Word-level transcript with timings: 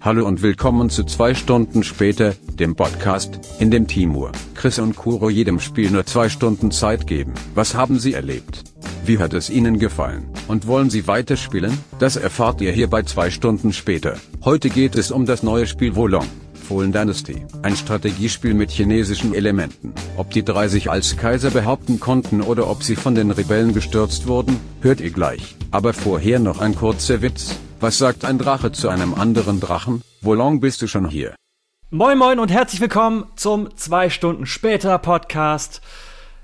Hallo 0.00 0.28
und 0.28 0.42
willkommen 0.42 0.90
zu 0.90 1.02
zwei 1.02 1.34
Stunden 1.34 1.82
später, 1.82 2.36
dem 2.54 2.76
Podcast, 2.76 3.40
in 3.58 3.72
dem 3.72 3.88
Timur, 3.88 4.30
Chris 4.54 4.78
und 4.78 4.94
Kuro 4.94 5.28
jedem 5.28 5.58
Spiel 5.58 5.90
nur 5.90 6.06
zwei 6.06 6.28
Stunden 6.28 6.70
Zeit 6.70 7.08
geben. 7.08 7.34
Was 7.56 7.74
haben 7.74 7.98
sie 7.98 8.14
erlebt? 8.14 8.62
Wie 9.04 9.18
hat 9.18 9.32
es 9.32 9.50
ihnen 9.50 9.80
gefallen? 9.80 10.28
Und 10.46 10.68
wollen 10.68 10.88
sie 10.88 11.08
weiterspielen? 11.08 11.76
Das 11.98 12.14
erfahrt 12.14 12.60
ihr 12.60 12.70
hier 12.70 12.88
bei 12.88 13.02
zwei 13.02 13.30
Stunden 13.30 13.72
später. 13.72 14.14
Heute 14.44 14.70
geht 14.70 14.94
es 14.94 15.10
um 15.10 15.26
das 15.26 15.42
neue 15.42 15.66
Spiel 15.66 15.96
Wolong. 15.96 16.28
Fallen 16.54 16.92
Dynasty, 16.92 17.44
ein 17.62 17.74
Strategiespiel 17.74 18.54
mit 18.54 18.70
chinesischen 18.70 19.34
Elementen. 19.34 19.92
Ob 20.16 20.30
die 20.30 20.44
drei 20.44 20.68
sich 20.68 20.90
als 20.90 21.16
Kaiser 21.16 21.50
behaupten 21.50 21.98
konnten 21.98 22.40
oder 22.40 22.70
ob 22.70 22.84
sie 22.84 22.94
von 22.94 23.16
den 23.16 23.32
Rebellen 23.32 23.74
gestürzt 23.74 24.28
wurden, 24.28 24.60
hört 24.80 25.00
ihr 25.00 25.10
gleich. 25.10 25.56
Aber 25.72 25.92
vorher 25.92 26.38
noch 26.38 26.60
ein 26.60 26.76
kurzer 26.76 27.20
Witz. 27.20 27.56
Was 27.80 27.96
sagt 27.96 28.24
ein 28.24 28.38
Drache 28.38 28.72
zu 28.72 28.88
einem 28.88 29.14
anderen 29.14 29.60
Drachen? 29.60 30.02
Wo 30.20 30.34
long 30.34 30.58
bist 30.58 30.82
du 30.82 30.88
schon 30.88 31.08
hier? 31.08 31.36
Moin 31.90 32.18
Moin 32.18 32.40
und 32.40 32.50
herzlich 32.50 32.80
willkommen 32.80 33.26
zum 33.36 33.76
zwei 33.76 34.10
Stunden 34.10 34.46
später 34.46 34.98
Podcast. 34.98 35.80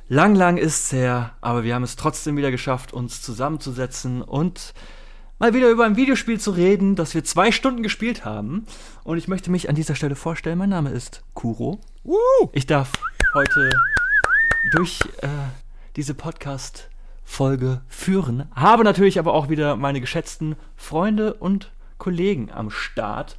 Lang, 0.09 0.37
lang 0.37 0.59
ist's 0.59 0.93
her, 0.93 1.33
aber 1.41 1.65
wir 1.65 1.75
haben 1.75 1.83
es 1.83 1.97
trotzdem 1.97 2.37
wieder 2.37 2.53
geschafft, 2.53 2.93
uns 2.93 3.21
zusammenzusetzen 3.21 4.23
und 4.23 4.75
mal 5.41 5.55
wieder 5.55 5.71
über 5.71 5.85
ein 5.85 5.97
Videospiel 5.97 6.39
zu 6.39 6.53
reden, 6.53 6.95
das 6.95 7.15
wir 7.15 7.25
zwei 7.25 7.51
Stunden 7.51 7.83
gespielt 7.83 8.25
haben. 8.25 8.65
Und 9.03 9.19
ich 9.19 9.27
möchte 9.27 9.51
mich 9.51 9.69
an 9.69 9.75
dieser 9.75 9.97
Stelle 9.97 10.15
vorstellen. 10.15 10.59
Mein 10.59 10.71
Name 10.71 10.91
ist 10.91 11.25
Kuro. 11.35 11.81
Ich 12.53 12.67
darf 12.67 12.93
heute 13.35 13.71
durch 14.71 15.01
äh, 15.23 15.29
diese 15.97 16.15
Podcast 16.15 16.91
Folge 17.25 17.81
führen. 17.89 18.49
Habe 18.55 18.85
natürlich 18.85 19.19
aber 19.19 19.35
auch 19.35 19.49
wieder 19.49 19.77
meine 19.77 20.01
geschätzten 20.01 20.57
Freunde 20.77 21.35
und 21.35 21.73
Kollegen 21.99 22.51
am 22.53 22.71
Start. 22.71 23.37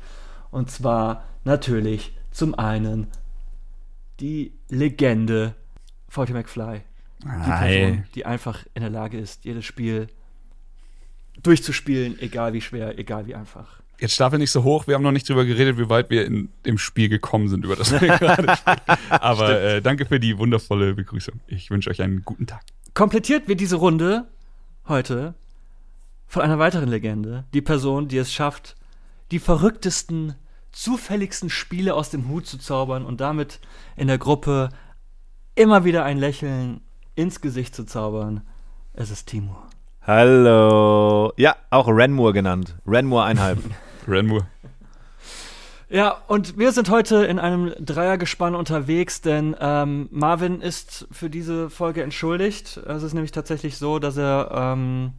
Und 0.51 0.71
zwar 0.71 1.23
natürlich 1.43 2.17
zum 2.31 2.55
einen 2.55 3.07
die 4.19 4.53
Legende 4.69 5.55
Forty 6.09 6.33
McFly. 6.33 6.81
Die. 7.23 7.29
Person, 7.29 8.03
die 8.13 8.25
einfach 8.25 8.65
in 8.73 8.81
der 8.81 8.91
Lage 8.91 9.17
ist, 9.17 9.45
jedes 9.45 9.65
Spiel 9.65 10.07
durchzuspielen, 11.41 12.19
egal 12.19 12.53
wie 12.53 12.61
schwer, 12.61 12.99
egal 12.99 13.25
wie 13.25 13.35
einfach. 13.35 13.81
Jetzt 13.99 14.13
stapel 14.13 14.39
nicht 14.39 14.51
so 14.51 14.63
hoch. 14.63 14.87
Wir 14.87 14.95
haben 14.95 15.03
noch 15.03 15.11
nicht 15.11 15.27
drüber 15.27 15.45
geredet, 15.45 15.77
wie 15.77 15.89
weit 15.89 16.09
wir 16.09 16.25
in 16.25 16.49
dem 16.65 16.77
Spiel 16.77 17.07
gekommen 17.07 17.47
sind, 17.47 17.63
über 17.63 17.75
das 17.75 17.91
wir 17.91 17.99
gerade 18.19 18.55
sprechen. 18.55 18.81
Aber 19.09 19.61
äh, 19.61 19.81
danke 19.81 20.05
für 20.05 20.19
die 20.19 20.37
wundervolle 20.37 20.93
Begrüßung. 20.93 21.39
Ich 21.47 21.69
wünsche 21.69 21.89
euch 21.89 22.01
einen 22.01 22.23
guten 22.23 22.45
Tag. 22.45 22.61
Komplettiert 22.95 23.49
wird 23.49 23.59
diese 23.59 23.75
Runde 23.75 24.25
heute 24.87 25.33
von 26.27 26.41
einer 26.41 26.59
weiteren 26.59 26.87
Legende. 26.87 27.43
Die 27.53 27.61
Person, 27.61 28.07
die 28.07 28.17
es 28.17 28.31
schafft, 28.31 28.77
die 29.31 29.39
verrücktesten, 29.39 30.35
zufälligsten 30.71 31.49
Spiele 31.49 31.93
aus 31.93 32.09
dem 32.09 32.29
Hut 32.29 32.47
zu 32.47 32.57
zaubern 32.57 33.05
und 33.05 33.19
damit 33.19 33.59
in 33.97 34.07
der 34.07 34.17
Gruppe 34.17 34.69
immer 35.55 35.83
wieder 35.83 36.05
ein 36.05 36.17
Lächeln 36.17 36.79
ins 37.15 37.41
Gesicht 37.41 37.75
zu 37.75 37.83
zaubern. 37.83 38.43
Es 38.93 39.11
ist 39.11 39.27
Timur. 39.27 39.67
Hallo. 40.01 41.33
Ja, 41.35 41.57
auch 41.71 41.89
Renmoor 41.89 42.31
genannt. 42.31 42.77
Renmoor 42.87 43.25
einhalb. 43.25 43.59
Renmoor. 44.07 44.47
Ja, 45.87 46.17
und 46.27 46.57
wir 46.57 46.71
sind 46.71 46.89
heute 46.89 47.25
in 47.25 47.37
einem 47.37 47.71
Dreiergespann 47.79 48.55
unterwegs, 48.55 49.21
denn 49.21 49.55
ähm, 49.59 50.09
Marvin 50.11 50.61
ist 50.61 51.07
für 51.11 51.29
diese 51.29 51.69
Folge 51.69 52.01
entschuldigt. 52.01 52.77
Es 52.77 53.03
ist 53.03 53.13
nämlich 53.13 53.31
tatsächlich 53.31 53.77
so, 53.77 53.99
dass 53.99 54.17
er 54.17 54.49
ähm, 54.51 55.13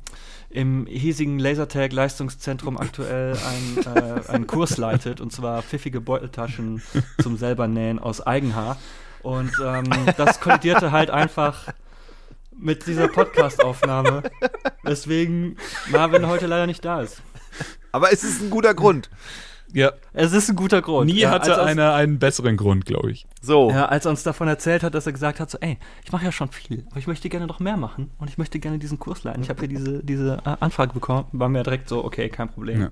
im 0.50 0.86
hiesigen 0.86 1.38
Lasertag-Leistungszentrum 1.38 2.76
aktuell 2.80 3.36
ein, 3.36 3.94
äh, 3.94 4.28
einen 4.28 4.48
Kurs 4.48 4.76
leitet, 4.76 5.20
und 5.20 5.32
zwar 5.32 5.62
pfiffige 5.62 6.00
Beuteltaschen 6.00 6.82
zum 7.22 7.36
selber 7.36 7.68
nähen 7.68 8.00
aus 8.00 8.20
Eigenhaar. 8.20 8.76
Und 9.22 9.52
ähm, 9.64 9.84
das 10.16 10.40
kollidierte 10.40 10.90
halt 10.90 11.10
einfach 11.10 11.68
mit 12.58 12.88
dieser 12.88 13.06
Podcast-Aufnahme, 13.06 14.24
weswegen 14.82 15.58
Marvin 15.90 16.26
heute 16.26 16.48
leider 16.48 16.66
nicht 16.66 16.84
da 16.84 17.02
ist. 17.02 17.22
Aber 17.92 18.12
es 18.12 18.24
ist 18.24 18.42
ein 18.42 18.50
guter 18.50 18.74
Grund. 18.74 19.10
Ja, 19.72 19.92
Es 20.12 20.32
ist 20.32 20.48
ein 20.48 20.56
guter 20.56 20.80
Grund. 20.80 21.10
nie 21.10 21.20
Ja, 21.20 21.30
hatte 21.30 21.50
als 21.50 21.58
er- 21.58 21.66
einer 21.66 21.92
einen 21.94 22.18
besseren 22.18 22.56
Grund, 22.56 22.86
glaube 22.86 23.10
ich. 23.10 23.26
So. 23.42 23.70
Ja, 23.70 23.86
als 23.86 24.04
er 24.06 24.10
uns 24.10 24.22
davon 24.22 24.48
erzählt 24.48 24.82
hat, 24.82 24.94
dass 24.94 25.06
er 25.06 25.12
gesagt 25.12 25.40
hat, 25.40 25.50
so, 25.50 25.58
ey, 25.60 25.78
ich 26.04 26.12
mache 26.12 26.24
ja 26.24 26.32
schon 26.32 26.50
viel, 26.52 26.84
aber 26.90 26.98
ich 26.98 27.06
möchte 27.06 27.28
gerne 27.28 27.46
noch 27.46 27.58
mehr 27.60 27.76
machen 27.76 28.10
und 28.18 28.30
ich 28.30 28.38
möchte 28.38 28.58
gerne 28.58 28.78
diesen 28.78 28.98
Kurs 28.98 29.24
leiten. 29.24 29.42
Ich 29.42 29.48
habe 29.50 29.58
hier 29.60 29.68
diese, 29.68 30.02
diese 30.04 30.38
äh, 30.44 30.56
Anfrage 30.60 30.92
bekommen, 30.94 31.26
war 31.32 31.48
mir 31.48 31.62
direkt 31.62 31.88
so, 31.88 32.04
okay, 32.04 32.28
kein 32.28 32.48
Problem. 32.48 32.80
Ja. 32.80 32.90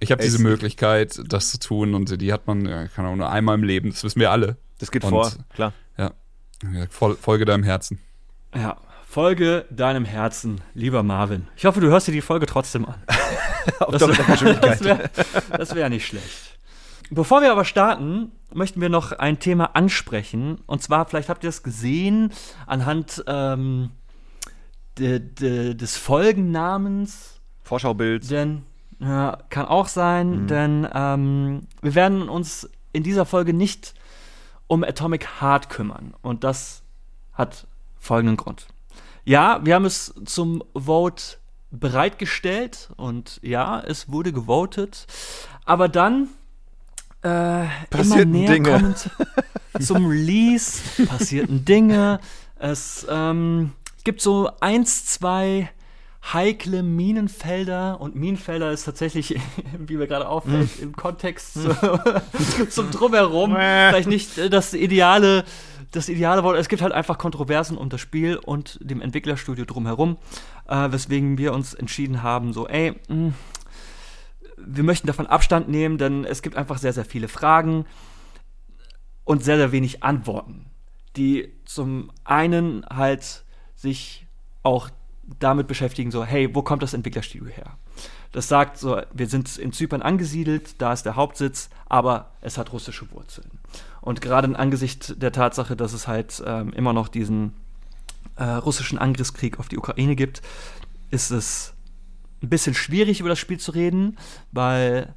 Ich 0.00 0.10
habe 0.10 0.20
Es- 0.22 0.26
diese 0.32 0.42
Möglichkeit, 0.42 1.20
das 1.26 1.50
zu 1.50 1.58
tun 1.60 1.94
und 1.94 2.20
die 2.20 2.32
hat 2.32 2.46
man, 2.46 2.64
ja, 2.66 2.86
keine 2.88 3.08
Ahnung, 3.08 3.18
nur 3.18 3.30
einmal 3.30 3.56
im 3.56 3.64
Leben. 3.64 3.90
Das 3.90 4.02
wissen 4.04 4.20
wir 4.20 4.30
alle. 4.30 4.56
Das 4.78 4.90
geht 4.90 5.04
Und- 5.04 5.10
vor, 5.10 5.30
klar. 5.54 5.72
Ja. 5.98 6.12
Fol 6.90 7.16
Folge 7.16 7.44
deinem 7.44 7.64
Herzen. 7.64 7.98
Ja. 8.54 8.76
Folge 9.12 9.66
deinem 9.68 10.06
Herzen, 10.06 10.62
lieber 10.72 11.02
Marvin. 11.02 11.46
Ich 11.54 11.66
hoffe, 11.66 11.82
du 11.82 11.88
hörst 11.88 12.08
dir 12.08 12.12
die 12.12 12.22
Folge 12.22 12.46
trotzdem 12.46 12.86
an. 12.86 12.94
Das, 13.90 14.82
wäre 14.82 15.10
das 15.56 15.74
wär 15.74 15.88
nicht 15.90 16.06
schlecht. 16.06 16.58
Bevor 17.10 17.42
wir 17.42 17.52
aber 17.52 17.66
starten, 17.66 18.32
möchten 18.54 18.80
wir 18.80 18.88
noch 18.88 19.12
ein 19.12 19.38
Thema 19.38 19.76
ansprechen. 19.76 20.62
Und 20.66 20.82
zwar, 20.82 21.04
vielleicht 21.06 21.28
habt 21.28 21.44
ihr 21.44 21.50
es 21.50 21.62
gesehen, 21.62 22.32
anhand 22.66 23.22
ähm, 23.26 23.90
de, 24.98 25.20
de, 25.20 25.74
des 25.74 25.96
Folgennamens 25.98 27.40
Vorschaubild. 27.62 28.30
Denn, 28.30 28.64
ja, 28.98 29.38
kann 29.50 29.66
auch 29.66 29.88
sein, 29.88 30.46
denn 30.46 30.88
ähm, 30.92 31.68
wir 31.82 31.94
werden 31.94 32.30
uns 32.30 32.68
in 32.94 33.02
dieser 33.02 33.26
Folge 33.26 33.52
nicht 33.52 33.94
um 34.68 34.82
Atomic 34.82 35.40
Heart 35.40 35.68
kümmern. 35.68 36.14
Und 36.22 36.44
das 36.44 36.82
hat 37.34 37.66
folgenden 38.00 38.38
Grund. 38.38 38.71
Ja, 39.24 39.60
wir 39.64 39.74
haben 39.74 39.84
es 39.84 40.14
zum 40.24 40.62
Vote 40.74 41.38
bereitgestellt 41.70 42.90
und 42.96 43.38
ja, 43.42 43.80
es 43.80 44.10
wurde 44.10 44.32
gewotet. 44.32 45.06
Aber 45.64 45.88
dann 45.88 46.28
äh, 47.22 47.62
immer 47.62 47.68
Passierten 47.90 48.30
näher 48.32 48.52
Dinge. 48.52 48.70
kommend 48.72 49.10
zum 49.80 50.06
Release 50.06 51.06
passierten 51.06 51.64
Dinge. 51.64 52.20
Es 52.58 53.06
ähm, 53.08 53.72
gibt 54.04 54.20
so 54.20 54.50
eins, 54.60 55.06
zwei 55.06 55.70
heikle 56.32 56.82
Minenfelder 56.82 58.00
und 58.00 58.14
Minenfelder 58.14 58.70
ist 58.70 58.84
tatsächlich, 58.84 59.40
wie 59.78 59.96
mir 59.96 60.06
gerade 60.06 60.28
auffällt, 60.28 60.78
im 60.80 60.94
Kontext 60.94 61.54
zu, 61.54 61.70
zum 62.70 62.90
Drumherum 62.90 63.52
vielleicht 63.52 64.08
nicht 64.08 64.38
äh, 64.38 64.48
das 64.48 64.74
ideale, 64.74 65.44
das 65.92 66.08
ideale 66.08 66.42
Wort. 66.42 66.56
Es 66.56 66.68
gibt 66.68 66.82
halt 66.82 66.92
einfach 66.92 67.18
Kontroversen 67.18 67.76
um 67.76 67.88
das 67.88 68.00
Spiel 68.00 68.36
und 68.36 68.78
dem 68.82 69.00
Entwicklerstudio 69.00 69.64
drumherum, 69.64 70.16
äh, 70.66 70.90
weswegen 70.90 71.38
wir 71.38 71.52
uns 71.52 71.74
entschieden 71.74 72.22
haben, 72.22 72.52
so, 72.52 72.66
ey, 72.66 72.94
mh, 73.08 73.32
wir 74.56 74.84
möchten 74.84 75.06
davon 75.06 75.26
Abstand 75.26 75.68
nehmen, 75.68 75.98
denn 75.98 76.24
es 76.24 76.42
gibt 76.42 76.56
einfach 76.56 76.78
sehr, 76.78 76.92
sehr 76.92 77.04
viele 77.04 77.28
Fragen 77.28 77.84
und 79.24 79.44
sehr, 79.44 79.56
sehr 79.56 79.72
wenig 79.72 80.02
Antworten, 80.02 80.66
die 81.16 81.52
zum 81.64 82.10
einen 82.24 82.84
halt 82.86 83.44
sich 83.76 84.26
auch 84.62 84.90
damit 85.38 85.66
beschäftigen, 85.66 86.10
so, 86.10 86.24
hey, 86.24 86.54
wo 86.54 86.62
kommt 86.62 86.82
das 86.82 86.94
Entwicklerstudio 86.94 87.48
her? 87.48 87.76
Das 88.32 88.48
sagt 88.48 88.78
so, 88.78 89.00
wir 89.12 89.26
sind 89.28 89.58
in 89.58 89.72
Zypern 89.72 90.02
angesiedelt, 90.02 90.80
da 90.80 90.92
ist 90.92 91.04
der 91.04 91.16
Hauptsitz, 91.16 91.68
aber 91.88 92.30
es 92.40 92.56
hat 92.56 92.72
russische 92.72 93.10
Wurzeln. 93.12 93.50
Und 94.02 94.20
gerade 94.20 94.46
in 94.48 94.56
Angesicht 94.56 95.22
der 95.22 95.32
Tatsache, 95.32 95.76
dass 95.76 95.94
es 95.94 96.08
halt 96.08 96.42
ähm, 96.44 96.72
immer 96.72 96.92
noch 96.92 97.08
diesen 97.08 97.54
äh, 98.36 98.44
russischen 98.44 98.98
Angriffskrieg 98.98 99.58
auf 99.58 99.68
die 99.68 99.78
Ukraine 99.78 100.16
gibt, 100.16 100.42
ist 101.10 101.30
es 101.30 101.74
ein 102.42 102.48
bisschen 102.48 102.74
schwierig, 102.74 103.20
über 103.20 103.28
das 103.28 103.38
Spiel 103.38 103.60
zu 103.60 103.70
reden, 103.70 104.18
weil 104.50 105.14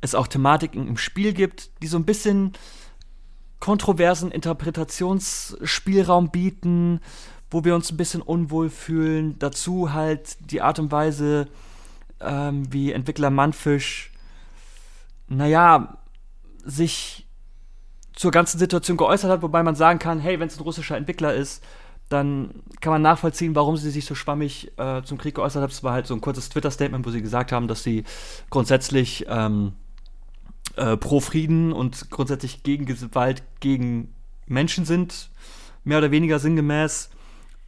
es 0.00 0.14
auch 0.14 0.28
Thematiken 0.28 0.88
im 0.88 0.96
Spiel 0.96 1.34
gibt, 1.34 1.70
die 1.82 1.88
so 1.88 1.98
ein 1.98 2.06
bisschen 2.06 2.54
kontroversen 3.60 4.30
Interpretationsspielraum 4.30 6.30
bieten, 6.30 7.00
wo 7.50 7.64
wir 7.64 7.74
uns 7.74 7.90
ein 7.90 7.98
bisschen 7.98 8.22
unwohl 8.22 8.70
fühlen. 8.70 9.38
Dazu 9.38 9.92
halt 9.92 10.38
die 10.50 10.62
Art 10.62 10.78
und 10.78 10.90
Weise, 10.90 11.48
ähm, 12.20 12.72
wie 12.72 12.92
Entwickler 12.92 13.30
Mannfisch, 13.30 14.10
naja, 15.28 15.98
sich 16.64 17.27
zur 18.18 18.32
ganzen 18.32 18.58
Situation 18.58 18.96
geäußert 18.96 19.30
hat, 19.30 19.42
wobei 19.42 19.62
man 19.62 19.76
sagen 19.76 20.00
kann, 20.00 20.18
hey, 20.18 20.40
wenn 20.40 20.48
es 20.48 20.58
ein 20.58 20.64
russischer 20.64 20.96
Entwickler 20.96 21.34
ist, 21.34 21.62
dann 22.08 22.50
kann 22.80 22.92
man 22.92 23.00
nachvollziehen, 23.00 23.54
warum 23.54 23.76
sie 23.76 23.90
sich 23.90 24.06
so 24.06 24.16
schwammig 24.16 24.72
äh, 24.76 25.02
zum 25.04 25.18
Krieg 25.18 25.36
geäußert 25.36 25.62
haben. 25.62 25.70
Es 25.70 25.84
war 25.84 25.92
halt 25.92 26.08
so 26.08 26.14
ein 26.14 26.20
kurzes 26.20 26.48
Twitter-Statement, 26.48 27.06
wo 27.06 27.10
sie 27.10 27.22
gesagt 27.22 27.52
haben, 27.52 27.68
dass 27.68 27.84
sie 27.84 28.02
grundsätzlich 28.50 29.26
ähm, 29.28 29.74
äh, 30.74 30.96
pro 30.96 31.20
Frieden 31.20 31.72
und 31.72 32.10
grundsätzlich 32.10 32.64
gegen 32.64 32.86
Gewalt 32.86 33.44
gegen 33.60 34.12
Menschen 34.46 34.84
sind, 34.84 35.30
mehr 35.84 35.98
oder 35.98 36.10
weniger 36.10 36.40
sinngemäß. 36.40 37.10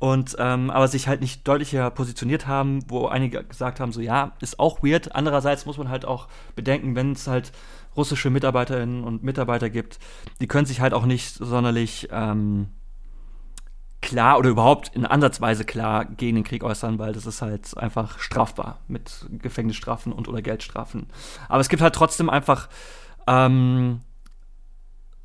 und 0.00 0.34
ähm, 0.40 0.70
aber 0.70 0.88
sich 0.88 1.06
halt 1.06 1.20
nicht 1.20 1.46
deutlicher 1.46 1.90
positioniert 1.90 2.48
haben, 2.48 2.80
wo 2.88 3.06
einige 3.06 3.44
gesagt 3.44 3.78
haben, 3.78 3.92
so 3.92 4.00
ja, 4.00 4.32
ist 4.40 4.58
auch 4.58 4.82
weird. 4.82 5.14
Andererseits 5.14 5.64
muss 5.64 5.78
man 5.78 5.90
halt 5.90 6.06
auch 6.06 6.26
bedenken, 6.56 6.96
wenn 6.96 7.12
es 7.12 7.28
halt 7.28 7.52
russische 7.96 8.30
Mitarbeiterinnen 8.30 9.04
und 9.04 9.22
Mitarbeiter 9.22 9.70
gibt, 9.70 9.98
die 10.40 10.46
können 10.46 10.66
sich 10.66 10.80
halt 10.80 10.94
auch 10.94 11.06
nicht 11.06 11.34
sonderlich 11.34 12.08
ähm, 12.10 12.68
klar 14.00 14.38
oder 14.38 14.50
überhaupt 14.50 14.94
in 14.94 15.04
Ansatzweise 15.04 15.64
klar 15.64 16.04
gegen 16.04 16.36
den 16.36 16.44
Krieg 16.44 16.64
äußern, 16.64 16.98
weil 16.98 17.12
das 17.12 17.26
ist 17.26 17.42
halt 17.42 17.76
einfach 17.76 18.18
strafbar 18.18 18.80
mit 18.88 19.26
Gefängnisstrafen 19.30 20.12
und 20.12 20.28
oder 20.28 20.42
Geldstrafen. 20.42 21.06
Aber 21.48 21.60
es 21.60 21.68
gibt 21.68 21.82
halt 21.82 21.94
trotzdem 21.94 22.30
einfach 22.30 22.68
ähm, 23.26 24.00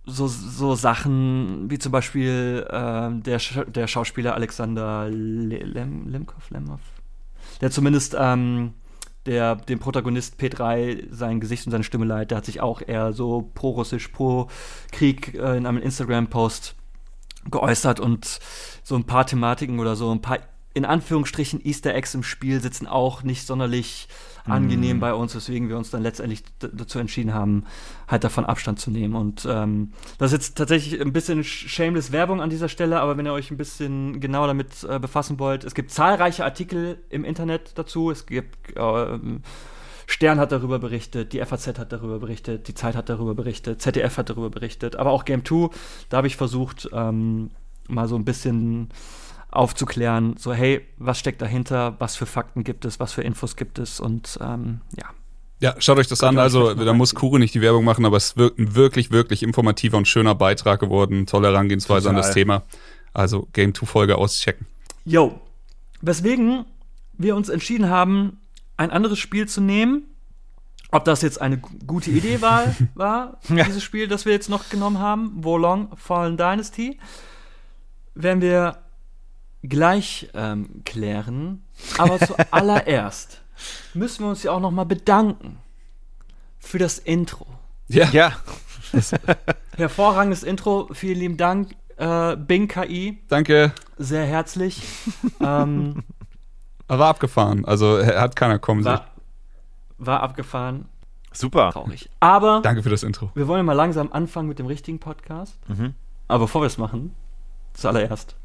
so, 0.05 0.27
so 0.27 0.75
Sachen 0.75 1.69
wie 1.69 1.79
zum 1.79 1.91
Beispiel 1.91 2.65
äh, 2.69 3.09
der, 3.21 3.39
Sch 3.39 3.59
der 3.67 3.87
Schauspieler 3.87 4.35
Alexander 4.35 5.07
Lem 5.09 6.07
Lemkov, 6.07 6.49
Lemov, 6.49 6.81
der 7.61 7.71
zumindest 7.71 8.15
ähm, 8.19 8.73
der 9.25 9.55
dem 9.55 9.79
Protagonist 9.79 10.39
P3 10.39 11.13
sein 11.13 11.39
Gesicht 11.39 11.65
und 11.65 11.71
seine 11.71 11.83
Stimme 11.83 12.05
leiht, 12.05 12.31
der 12.31 12.37
hat 12.37 12.45
sich 12.45 12.61
auch 12.61 12.81
eher 12.85 13.13
so 13.13 13.49
pro-russisch, 13.53 14.09
pro-Krieg 14.09 15.33
äh, 15.33 15.57
in 15.57 15.65
einem 15.65 15.77
Instagram-Post 15.77 16.75
geäußert 17.49 17.99
und 17.99 18.39
so 18.83 18.95
ein 18.95 19.05
paar 19.05 19.25
Thematiken 19.25 19.79
oder 19.79 19.95
so 19.95 20.11
ein 20.11 20.21
paar 20.21 20.39
in 20.75 20.85
Anführungsstrichen 20.85 21.65
Easter 21.65 21.95
Eggs 21.95 22.13
im 22.13 22.21
Spiel 22.21 22.61
sitzen 22.61 22.85
auch 22.85 23.23
nicht 23.23 23.47
sonderlich 23.47 24.09
angenehm 24.43 24.97
mm. 24.97 24.99
bei 24.99 25.13
uns, 25.13 25.33
weswegen 25.33 25.69
wir 25.69 25.77
uns 25.77 25.89
dann 25.89 26.03
letztendlich 26.03 26.43
dazu 26.59 26.99
entschieden 26.99 27.33
haben, 27.33 27.63
halt 28.07 28.25
davon 28.25 28.45
Abstand 28.45 28.79
zu 28.79 28.91
nehmen. 28.91 29.15
Und 29.15 29.47
ähm, 29.49 29.93
das 30.17 30.31
ist 30.31 30.37
jetzt 30.37 30.57
tatsächlich 30.57 31.01
ein 31.01 31.13
bisschen 31.13 31.43
shameless 31.45 32.11
Werbung 32.11 32.41
an 32.41 32.49
dieser 32.49 32.69
Stelle, 32.69 32.99
aber 32.99 33.17
wenn 33.17 33.25
ihr 33.25 33.33
euch 33.33 33.51
ein 33.51 33.57
bisschen 33.57 34.19
genauer 34.19 34.47
damit 34.47 34.83
äh, 34.83 34.99
befassen 34.99 35.39
wollt, 35.39 35.63
es 35.63 35.73
gibt 35.73 35.91
zahlreiche 35.91 36.43
Artikel 36.43 36.99
im 37.09 37.23
Internet 37.23 37.71
dazu. 37.75 38.11
Es 38.11 38.25
gibt 38.25 38.75
äh, 38.75 39.19
Stern 40.07 40.39
hat 40.39 40.51
darüber 40.51 40.77
berichtet, 40.77 41.33
die 41.33 41.43
FAZ 41.43 41.79
hat 41.79 41.91
darüber 41.91 42.19
berichtet, 42.19 42.67
die 42.67 42.75
Zeit 42.75 42.95
hat 42.95 43.09
darüber 43.09 43.33
berichtet, 43.33 43.81
ZDF 43.81 44.17
hat 44.17 44.29
darüber 44.29 44.51
berichtet, 44.51 44.97
aber 44.97 45.11
auch 45.11 45.25
Game 45.25 45.43
2, 45.43 45.69
da 46.09 46.17
habe 46.17 46.27
ich 46.27 46.35
versucht, 46.35 46.89
ähm, 46.93 47.49
mal 47.87 48.07
so 48.07 48.15
ein 48.15 48.25
bisschen 48.25 48.89
aufzuklären, 49.55 50.35
so 50.37 50.53
hey, 50.53 50.81
was 50.97 51.19
steckt 51.19 51.41
dahinter, 51.41 51.95
was 51.99 52.15
für 52.15 52.25
Fakten 52.25 52.63
gibt 52.63 52.85
es, 52.85 52.99
was 52.99 53.13
für 53.13 53.21
Infos 53.21 53.55
gibt 53.55 53.79
es 53.79 53.99
und 53.99 54.37
ähm, 54.41 54.81
ja. 54.97 55.05
Ja, 55.61 55.73
schaut 55.79 55.97
euch 55.97 56.07
das 56.07 56.19
Könnt 56.19 56.37
an. 56.37 56.39
Also, 56.39 56.73
da 56.73 56.93
muss 56.93 57.15
Kuro 57.15 57.37
nicht 57.37 57.53
die 57.55 57.61
Werbung 57.61 57.85
machen, 57.85 58.05
aber 58.05 58.17
es 58.17 58.33
ist 58.33 58.37
ein 58.37 58.75
wirklich, 58.75 59.11
wirklich 59.11 59.41
informativer 59.41 59.97
und 59.97 60.07
schöner 60.07 60.35
Beitrag 60.35 60.81
geworden. 60.81 61.25
Tolle 61.25 61.47
Herangehensweise 61.47 62.09
Total. 62.09 62.17
an 62.17 62.21
das 62.21 62.33
Thema. 62.33 62.63
Also, 63.13 63.47
Game 63.53 63.73
2 63.73 63.85
Folge 63.85 64.17
auschecken. 64.17 64.67
Yo. 65.05 65.39
Weswegen 66.01 66.65
wir 67.17 67.37
uns 67.37 67.47
entschieden 67.47 67.89
haben, 67.89 68.41
ein 68.75 68.91
anderes 68.91 69.17
Spiel 69.17 69.47
zu 69.47 69.61
nehmen. 69.61 70.03
Ob 70.91 71.05
das 71.05 71.21
jetzt 71.21 71.41
eine 71.41 71.57
gute 71.57 72.11
Idee 72.11 72.41
war, 72.41 72.75
war 72.95 73.39
ja. 73.49 73.63
dieses 73.63 73.81
Spiel, 73.81 74.07
das 74.07 74.25
wir 74.25 74.33
jetzt 74.33 74.49
noch 74.49 74.69
genommen 74.69 74.99
haben, 74.99 75.43
Wolong 75.43 75.89
Fallen 75.95 76.37
Dynasty, 76.37 76.99
werden 78.13 78.41
wir 78.41 78.77
gleich 79.69 80.29
ähm, 80.33 80.81
klären. 80.85 81.63
Aber 81.97 82.19
zuallererst 82.19 83.41
müssen 83.93 84.23
wir 84.23 84.29
uns 84.29 84.43
ja 84.43 84.51
auch 84.51 84.59
noch 84.59 84.71
mal 84.71 84.85
bedanken 84.85 85.57
für 86.59 86.77
das 86.77 86.99
Intro. 86.99 87.45
Ja. 87.87 88.09
ja. 88.09 88.31
Hervorragendes 89.77 90.43
Intro. 90.43 90.89
Vielen 90.93 91.19
lieben 91.19 91.37
Dank, 91.37 91.75
äh, 91.97 92.35
Bing 92.35 92.67
KI. 92.67 93.19
Danke. 93.27 93.73
Sehr 93.97 94.25
herzlich. 94.25 94.81
ähm, 95.39 96.03
war 96.87 97.09
abgefahren. 97.09 97.65
Also 97.65 98.03
hat 98.05 98.35
keiner 98.35 98.59
kommen 98.59 98.83
sehen. 98.83 98.99
War 99.97 100.21
abgefahren. 100.21 100.85
Super. 101.31 101.71
Traurig. 101.71 102.09
Aber. 102.19 102.61
Danke 102.61 102.83
für 102.83 102.89
das 102.89 103.03
Intro. 103.03 103.31
Wir 103.35 103.47
wollen 103.47 103.65
mal 103.65 103.73
langsam 103.73 104.11
anfangen 104.11 104.47
mit 104.47 104.59
dem 104.59 104.67
richtigen 104.67 104.99
Podcast. 104.99 105.57
Mhm. 105.67 105.93
Aber 106.27 106.45
bevor 106.45 106.61
wir 106.61 106.67
es 106.67 106.77
machen, 106.77 107.13
zuallererst 107.73 108.35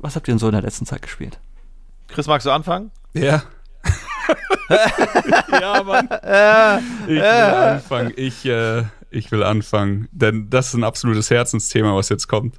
was 0.00 0.16
habt 0.16 0.28
ihr 0.28 0.34
denn 0.34 0.38
so 0.38 0.46
in 0.46 0.52
der 0.52 0.62
letzten 0.62 0.86
Zeit 0.86 1.02
gespielt? 1.02 1.38
Chris, 2.08 2.26
magst 2.26 2.46
du 2.46 2.50
anfangen? 2.50 2.90
Ja. 3.12 3.42
ja, 5.60 5.82
Mann. 5.82 6.08
Ich 7.06 7.16
will 7.16 7.22
anfangen. 7.22 8.12
Ich, 8.16 8.44
äh, 8.46 8.84
ich 9.10 9.30
will 9.30 9.42
anfangen. 9.42 10.08
Denn 10.12 10.50
das 10.50 10.68
ist 10.68 10.74
ein 10.74 10.84
absolutes 10.84 11.30
Herzensthema, 11.30 11.94
was 11.94 12.08
jetzt 12.08 12.28
kommt. 12.28 12.56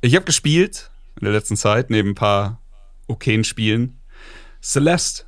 Ich 0.00 0.14
habe 0.14 0.24
gespielt 0.24 0.90
in 1.20 1.24
der 1.24 1.32
letzten 1.32 1.56
Zeit, 1.56 1.90
neben 1.90 2.10
ein 2.10 2.14
paar 2.14 2.60
okayen 3.06 3.44
Spielen, 3.44 3.98
Celeste. 4.62 5.24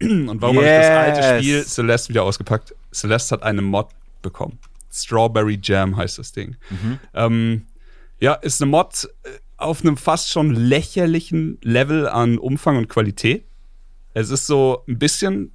Und 0.00 0.40
warum 0.40 0.56
yes. 0.56 0.64
habe 0.64 1.10
ich 1.10 1.16
das 1.16 1.24
alte 1.26 1.38
Spiel 1.38 1.64
Celeste 1.64 2.08
wieder 2.10 2.22
ausgepackt? 2.24 2.74
Celeste 2.92 3.34
hat 3.34 3.42
eine 3.42 3.62
Mod 3.62 3.88
bekommen. 4.22 4.58
Strawberry 4.92 5.58
Jam 5.62 5.96
heißt 5.96 6.18
das 6.18 6.32
Ding. 6.32 6.56
Mhm. 6.70 6.98
Ähm, 7.14 7.66
ja, 8.20 8.34
ist 8.34 8.60
eine 8.60 8.70
Mod 8.70 9.08
äh, 9.24 9.30
auf 9.58 9.82
einem 9.82 9.96
fast 9.96 10.30
schon 10.30 10.54
lächerlichen 10.54 11.58
Level 11.62 12.08
an 12.08 12.38
Umfang 12.38 12.76
und 12.76 12.88
Qualität. 12.88 13.44
Es 14.14 14.30
ist 14.30 14.46
so 14.46 14.84
ein 14.88 14.98
bisschen, 14.98 15.52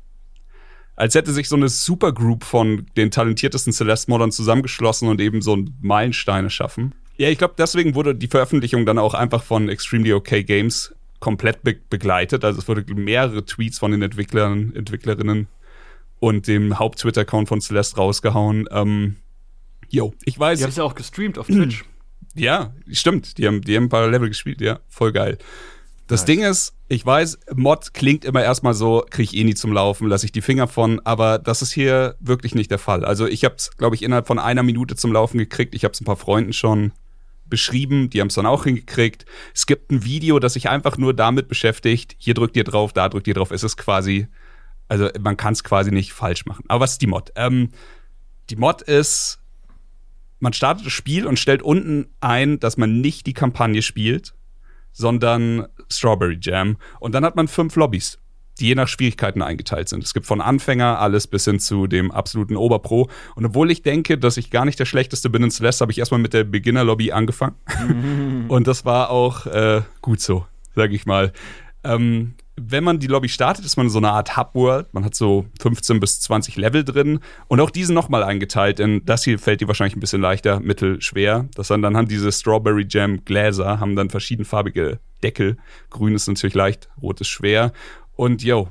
als 0.95 1.15
hätte 1.15 1.31
sich 1.31 1.49
so 1.49 1.55
eine 1.55 1.69
Supergroup 1.69 2.43
von 2.43 2.85
den 2.97 3.11
talentiertesten 3.11 3.73
Celeste-Modern 3.73 4.31
zusammengeschlossen 4.31 5.07
und 5.07 5.19
eben 5.21 5.41
so 5.41 5.55
ein 5.55 5.75
Meilensteine 5.81 6.49
schaffen. 6.49 6.93
Ja, 7.17 7.29
ich 7.29 7.37
glaube, 7.37 7.55
deswegen 7.57 7.95
wurde 7.95 8.13
die 8.13 8.27
Veröffentlichung 8.27 8.85
dann 8.85 8.99
auch 8.99 9.13
einfach 9.13 9.43
von 9.43 9.69
Extremely 9.69 10.13
OK 10.13 10.45
Games 10.45 10.93
komplett 11.19 11.63
be 11.63 11.77
begleitet. 11.89 12.43
Also 12.43 12.59
es 12.59 12.67
wurde 12.67 12.83
mehrere 12.93 13.45
Tweets 13.45 13.79
von 13.79 13.91
den 13.91 14.01
Entwicklern, 14.01 14.75
Entwicklerinnen 14.75 15.47
und 16.19 16.47
dem 16.47 16.77
Haupt-Twitter-Account 16.77 17.47
von 17.47 17.61
Celeste 17.61 17.95
rausgehauen. 17.95 18.67
Ähm, 18.71 19.15
yo, 19.89 20.13
ich 20.25 20.37
weiß. 20.37 20.57
Die 20.57 20.63
haben 20.65 20.71
es 20.71 20.75
ja 20.75 20.83
auch 20.83 20.95
gestreamt 20.95 21.37
auf 21.37 21.47
Twitch. 21.47 21.85
Ja, 22.35 22.73
stimmt. 22.91 23.37
Die 23.37 23.47
haben, 23.47 23.61
die 23.61 23.75
haben 23.75 23.85
ein 23.85 23.89
paar 23.89 24.07
Level 24.07 24.27
gespielt, 24.27 24.61
ja. 24.61 24.79
Voll 24.87 25.11
geil. 25.11 25.37
Das 26.07 26.21
nice. 26.21 26.25
Ding 26.25 26.43
ist, 26.43 26.73
ich 26.89 27.05
weiß, 27.05 27.39
Mod 27.55 27.93
klingt 27.93 28.25
immer 28.25 28.43
erstmal 28.43 28.73
so, 28.73 29.05
kriege 29.09 29.31
ich 29.31 29.37
eh 29.37 29.43
nie 29.43 29.55
zum 29.55 29.71
Laufen, 29.71 30.07
lasse 30.07 30.25
ich 30.25 30.31
die 30.31 30.41
Finger 30.41 30.67
von, 30.67 30.99
aber 31.05 31.39
das 31.39 31.61
ist 31.61 31.71
hier 31.71 32.15
wirklich 32.19 32.55
nicht 32.55 32.71
der 32.71 32.79
Fall. 32.79 33.05
Also 33.05 33.25
ich 33.25 33.45
habe 33.45 33.55
es, 33.55 33.71
glaube 33.77 33.95
ich, 33.95 34.03
innerhalb 34.03 34.27
von 34.27 34.37
einer 34.37 34.63
Minute 34.63 34.95
zum 34.95 35.13
Laufen 35.13 35.37
gekriegt. 35.37 35.75
Ich 35.75 35.85
habe 35.85 35.93
es 35.93 36.01
ein 36.01 36.05
paar 36.05 36.17
Freunden 36.17 36.53
schon 36.53 36.91
beschrieben, 37.45 38.09
die 38.09 38.19
haben 38.19 38.27
es 38.27 38.35
dann 38.35 38.45
auch 38.45 38.65
hingekriegt. 38.65 39.25
Es 39.53 39.65
gibt 39.65 39.91
ein 39.91 40.03
Video, 40.03 40.39
das 40.39 40.53
sich 40.53 40.69
einfach 40.69 40.97
nur 40.97 41.13
damit 41.13 41.47
beschäftigt, 41.47 42.15
hier 42.17 42.33
drückt 42.33 42.57
ihr 42.57 42.63
drauf, 42.63 42.93
da 42.93 43.09
drückt 43.09 43.27
ihr 43.27 43.33
drauf. 43.33 43.51
Es 43.51 43.63
ist 43.63 43.77
quasi, 43.77 44.27
also 44.87 45.09
man 45.19 45.37
kann 45.37 45.53
es 45.53 45.63
quasi 45.63 45.91
nicht 45.91 46.13
falsch 46.13 46.45
machen. 46.45 46.65
Aber 46.67 46.83
was 46.83 46.93
ist 46.93 47.01
die 47.01 47.07
Mod? 47.07 47.31
Ähm, 47.35 47.69
die 48.49 48.55
Mod 48.55 48.81
ist 48.81 49.39
man 50.43 50.51
startet 50.51 50.85
das 50.85 50.91
Spiel 50.91 51.25
und 51.25 51.39
stellt 51.39 51.61
unten 51.61 52.07
ein, 52.19 52.59
dass 52.59 52.75
man 52.75 52.99
nicht 52.99 53.25
die 53.27 53.33
Kampagne 53.33 53.81
spielt, 53.81 54.33
sondern 54.91 55.67
Strawberry 55.89 56.37
Jam. 56.39 56.75
Und 56.99 57.15
dann 57.15 57.23
hat 57.23 57.37
man 57.37 57.47
fünf 57.47 57.77
Lobbys, 57.77 58.19
die 58.59 58.67
je 58.67 58.75
nach 58.75 58.89
Schwierigkeiten 58.89 59.41
eingeteilt 59.41 59.87
sind. 59.87 60.03
Es 60.03 60.13
gibt 60.13 60.25
von 60.25 60.41
Anfänger 60.41 60.99
alles 60.99 61.27
bis 61.27 61.45
hin 61.45 61.61
zu 61.61 61.87
dem 61.87 62.11
absoluten 62.11 62.57
Oberpro. 62.57 63.09
Und 63.35 63.45
obwohl 63.45 63.71
ich 63.71 63.83
denke, 63.83 64.17
dass 64.17 64.35
ich 64.35 64.51
gar 64.51 64.65
nicht 64.65 64.77
der 64.77 64.85
Schlechteste 64.85 65.29
bin 65.29 65.43
in 65.43 65.49
Celeste, 65.49 65.81
habe 65.81 65.93
ich 65.93 65.99
erstmal 65.99 66.19
mit 66.19 66.33
der 66.33 66.43
Beginner-Lobby 66.43 67.13
angefangen. 67.13 67.55
und 68.49 68.67
das 68.67 68.83
war 68.83 69.11
auch 69.11 69.45
äh, 69.45 69.81
gut 70.01 70.19
so, 70.19 70.45
sag 70.75 70.91
ich 70.91 71.05
mal. 71.05 71.31
Ähm, 71.85 72.35
wenn 72.55 72.83
man 72.83 72.99
die 72.99 73.07
Lobby 73.07 73.29
startet, 73.29 73.65
ist 73.65 73.77
man 73.77 73.89
so 73.89 73.97
einer 73.97 74.13
Art 74.13 74.37
Hub-World. 74.37 74.93
Man 74.93 75.03
hat 75.03 75.15
so 75.15 75.45
15 75.59 75.99
bis 75.99 76.21
20 76.21 76.55
Level 76.55 76.83
drin 76.83 77.19
und 77.47 77.59
auch 77.59 77.71
diese 77.71 77.93
nochmal 77.93 78.23
eingeteilt. 78.23 78.79
In 78.79 79.03
das 79.05 79.23
hier 79.23 79.39
fällt 79.39 79.61
dir 79.61 79.67
wahrscheinlich 79.67 79.95
ein 79.95 79.99
bisschen 79.99 80.21
leichter, 80.21 80.59
mittel, 80.59 81.01
schwer. 81.01 81.47
Das 81.55 81.69
dann, 81.69 81.81
dann 81.81 81.97
haben 81.97 82.07
diese 82.07 82.31
Strawberry 82.31 82.85
Jam 82.87 83.25
Gläser, 83.25 83.79
haben 83.79 83.95
dann 83.95 84.09
verschiedenfarbige 84.11 84.99
Deckel. 85.23 85.57
Grün 85.89 86.13
ist 86.13 86.27
natürlich 86.27 86.53
leicht, 86.53 86.89
rot 87.01 87.21
ist 87.21 87.29
schwer. 87.29 87.73
Und 88.15 88.43
yo, 88.43 88.69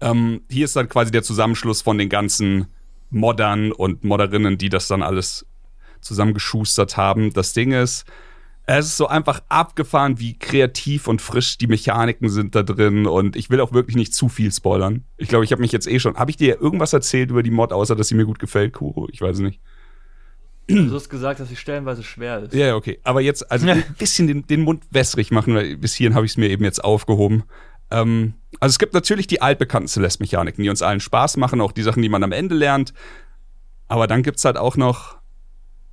ähm, 0.00 0.42
hier 0.48 0.64
ist 0.64 0.76
dann 0.76 0.88
quasi 0.88 1.10
der 1.10 1.24
Zusammenschluss 1.24 1.82
von 1.82 1.98
den 1.98 2.08
ganzen 2.08 2.68
Moddern 3.10 3.72
und 3.72 4.04
Modderinnen, 4.04 4.58
die 4.58 4.68
das 4.68 4.86
dann 4.86 5.02
alles 5.02 5.44
zusammengeschustert 6.00 6.96
haben. 6.96 7.32
Das 7.32 7.52
Ding 7.52 7.72
ist, 7.72 8.04
es 8.66 8.86
ist 8.86 8.96
so 8.96 9.08
einfach 9.08 9.42
abgefahren, 9.48 10.20
wie 10.20 10.38
kreativ 10.38 11.08
und 11.08 11.20
frisch 11.20 11.58
die 11.58 11.66
Mechaniken 11.66 12.28
sind 12.28 12.54
da 12.54 12.62
drin. 12.62 13.06
Und 13.06 13.34
ich 13.34 13.50
will 13.50 13.60
auch 13.60 13.72
wirklich 13.72 13.96
nicht 13.96 14.14
zu 14.14 14.28
viel 14.28 14.52
spoilern. 14.52 15.04
Ich 15.16 15.28
glaube, 15.28 15.44
ich 15.44 15.52
habe 15.52 15.60
mich 15.60 15.72
jetzt 15.72 15.88
eh 15.88 15.98
schon. 15.98 16.16
Habe 16.16 16.30
ich 16.30 16.36
dir 16.36 16.60
irgendwas 16.60 16.92
erzählt 16.92 17.30
über 17.30 17.42
die 17.42 17.50
Mod, 17.50 17.72
außer 17.72 17.96
dass 17.96 18.08
sie 18.08 18.14
mir 18.14 18.26
gut 18.26 18.38
gefällt, 18.38 18.72
Kuro? 18.72 19.08
Ich 19.10 19.20
weiß 19.20 19.40
nicht. 19.40 19.60
Du 20.68 20.94
hast 20.94 21.08
gesagt, 21.08 21.40
dass 21.40 21.48
sie 21.48 21.56
stellenweise 21.56 22.04
schwer 22.04 22.44
ist. 22.44 22.54
Ja, 22.54 22.76
okay. 22.76 23.00
Aber 23.02 23.20
jetzt, 23.20 23.50
also 23.50 23.66
ein 23.70 23.82
bisschen 23.98 24.28
den, 24.28 24.46
den 24.46 24.62
Mund 24.62 24.84
wässrig 24.90 25.32
machen, 25.32 25.54
weil 25.54 25.76
bis 25.76 25.94
hierhin 25.94 26.14
habe 26.14 26.26
ich 26.26 26.32
es 26.32 26.36
mir 26.36 26.48
eben 26.48 26.64
jetzt 26.64 26.84
aufgehoben. 26.84 27.42
Ähm, 27.90 28.34
also 28.60 28.74
es 28.74 28.78
gibt 28.78 28.94
natürlich 28.94 29.26
die 29.26 29.42
altbekannten 29.42 29.88
Celeste-Mechaniken, 29.88 30.62
die 30.62 30.70
uns 30.70 30.82
allen 30.82 31.00
Spaß 31.00 31.38
machen, 31.38 31.60
auch 31.60 31.72
die 31.72 31.82
Sachen, 31.82 32.02
die 32.02 32.08
man 32.08 32.22
am 32.22 32.32
Ende 32.32 32.54
lernt. 32.54 32.94
Aber 33.88 34.06
dann 34.06 34.22
gibt 34.22 34.38
es 34.38 34.44
halt 34.44 34.56
auch 34.56 34.76
noch 34.76 35.19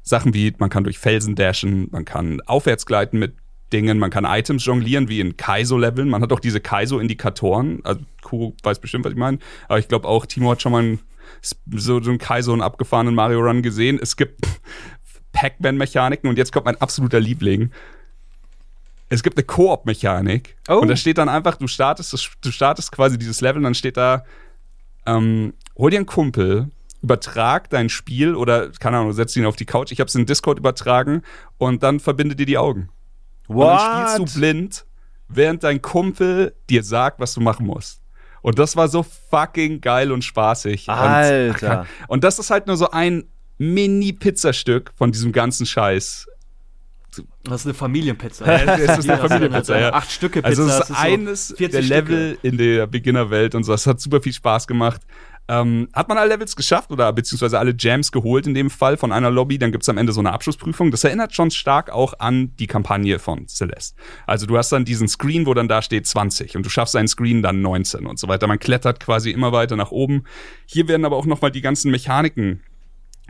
Sachen 0.07 0.33
wie, 0.33 0.53
man 0.57 0.69
kann 0.69 0.83
durch 0.83 0.99
Felsen 0.99 1.35
dashen, 1.35 1.89
man 1.91 2.05
kann 2.05 2.41
aufwärts 2.41 2.85
gleiten 2.85 3.19
mit 3.19 3.33
Dingen. 3.73 3.99
Man 3.99 4.09
kann 4.09 4.25
Items 4.25 4.65
jonglieren, 4.65 5.09
wie 5.09 5.19
in 5.19 5.35
Kaizo-Leveln. 5.35 6.09
Man 6.09 6.21
hat 6.21 6.31
auch 6.31 6.39
diese 6.39 6.59
Kaizo-Indikatoren. 6.59 7.81
Also, 7.83 8.01
Kuro 8.21 8.55
weiß 8.63 8.79
bestimmt, 8.79 9.05
was 9.05 9.11
ich 9.11 9.17
meine. 9.17 9.39
Aber 9.67 9.79
ich 9.79 9.87
glaube 9.87 10.07
auch, 10.07 10.25
Timo 10.25 10.51
hat 10.51 10.61
schon 10.61 10.71
mal 10.71 10.83
einen, 10.83 10.99
so, 11.41 12.01
so 12.01 12.09
einen 12.09 12.19
Kaizo, 12.19 12.53
einen 12.53 12.61
abgefahrenen 12.61 13.13
Mario 13.13 13.41
Run 13.41 13.61
gesehen. 13.61 13.99
Es 14.01 14.15
gibt 14.15 14.39
Pac-Man-Mechaniken 15.33 16.29
und 16.29 16.37
jetzt 16.37 16.51
kommt 16.51 16.65
mein 16.65 16.79
absoluter 16.79 17.19
Liebling. 17.19 17.71
Es 19.09 19.23
gibt 19.23 19.37
eine 19.37 19.45
Koop-Mechanik. 19.45 20.55
Oh. 20.67 20.75
Und 20.75 20.87
da 20.87 20.95
steht 20.95 21.17
dann 21.17 21.29
einfach, 21.29 21.57
du 21.57 21.67
startest, 21.67 22.37
du 22.41 22.51
startest 22.51 22.91
quasi 22.91 23.17
dieses 23.17 23.41
Level 23.41 23.57
und 23.57 23.63
dann 23.63 23.75
steht 23.75 23.97
da, 23.97 24.23
ähm, 25.05 25.53
hol 25.77 25.91
dir 25.91 25.97
einen 25.97 26.05
Kumpel, 26.05 26.69
übertrag 27.01 27.69
dein 27.69 27.89
Spiel 27.89 28.35
oder, 28.35 28.69
keine 28.71 28.97
Ahnung, 28.97 29.13
setz 29.13 29.35
ihn 29.35 29.45
auf 29.45 29.55
die 29.55 29.65
Couch. 29.65 29.91
Ich 29.91 29.99
habe 29.99 30.07
es 30.07 30.15
in 30.15 30.25
Discord 30.25 30.59
übertragen 30.59 31.21
und 31.57 31.83
dann 31.83 31.99
verbinde 31.99 32.35
dir 32.35 32.45
die 32.45 32.57
Augen. 32.57 32.89
Und 33.47 33.59
dann 33.59 33.79
spielst 33.79 34.19
What? 34.19 34.29
du 34.29 34.39
blind, 34.39 34.85
während 35.27 35.63
dein 35.63 35.81
Kumpel 35.81 36.53
dir 36.69 36.83
sagt, 36.83 37.19
was 37.19 37.33
du 37.33 37.41
machen 37.41 37.65
musst. 37.65 38.01
Und 38.41 38.59
das 38.59 38.75
war 38.75 38.87
so 38.87 39.03
fucking 39.03 39.81
geil 39.81 40.11
und 40.11 40.23
spaßig. 40.23 40.89
Alter. 40.89 41.81
Und, 41.81 41.87
und 42.07 42.23
das 42.23 42.39
ist 42.39 42.49
halt 42.49 42.67
nur 42.67 42.77
so 42.77 42.91
ein 42.91 43.25
Mini-Pizzastück 43.57 44.91
von 44.95 45.11
diesem 45.11 45.31
ganzen 45.31 45.65
Scheiß. 45.65 46.27
Das 47.43 47.61
ist 47.61 47.65
eine 47.65 47.73
Familienpizza. 47.73 48.45
Es 48.77 48.99
ist 48.99 49.09
eine 49.09 49.19
Familienpizza, 49.19 49.79
ja. 49.79 49.93
Acht 49.93 50.11
Stücke 50.11 50.41
Pizza. 50.41 50.47
Also 50.47 50.63
es 50.63 50.77
das 50.79 50.89
ist 50.89 50.95
so 50.95 51.01
eines 51.01 51.53
40 51.57 51.71
der 51.71 51.81
Level 51.81 52.37
in 52.43 52.57
der 52.57 52.87
Beginnerwelt 52.87 53.55
und 53.55 53.63
so. 53.63 53.73
Es 53.73 53.87
hat 53.87 53.99
super 53.99 54.21
viel 54.21 54.33
Spaß 54.33 54.67
gemacht. 54.67 55.01
Ähm, 55.49 55.87
hat 55.93 56.09
man 56.09 56.17
alle 56.17 56.29
Levels 56.29 56.55
geschafft 56.55 56.91
oder 56.91 57.11
beziehungsweise 57.13 57.57
alle 57.57 57.73
Jams 57.77 58.11
geholt 58.11 58.47
in 58.47 58.53
dem 58.53 58.69
Fall 58.69 58.97
von 58.97 59.11
einer 59.11 59.31
Lobby, 59.31 59.57
dann 59.57 59.71
gibt's 59.71 59.87
am 59.87 59.97
Ende 59.97 60.11
so 60.11 60.19
eine 60.19 60.33
Abschlussprüfung. 60.33 60.91
Das 60.91 61.03
erinnert 61.03 61.33
schon 61.33 61.51
stark 61.51 61.89
auch 61.89 62.19
an 62.19 62.53
die 62.57 62.67
Kampagne 62.67 63.17
von 63.19 63.47
Celeste. 63.47 63.95
Also 64.25 64.45
du 64.45 64.57
hast 64.57 64.71
dann 64.71 64.83
diesen 64.83 65.07
Screen, 65.07 65.45
wo 65.45 65.53
dann 65.53 65.69
da 65.69 65.81
steht 65.81 66.05
20 66.05 66.57
und 66.57 66.65
du 66.65 66.69
schaffst 66.69 66.95
einen 66.95 67.07
Screen 67.07 67.41
dann 67.41 67.61
19 67.61 68.05
und 68.05 68.19
so 68.19 68.27
weiter. 68.27 68.47
Man 68.47 68.59
klettert 68.59 68.99
quasi 68.99 69.31
immer 69.31 69.51
weiter 69.53 69.77
nach 69.77 69.91
oben. 69.91 70.23
Hier 70.65 70.87
werden 70.87 71.05
aber 71.05 71.15
auch 71.15 71.25
nochmal 71.25 71.51
die 71.51 71.61
ganzen 71.61 71.91
Mechaniken 71.91 72.61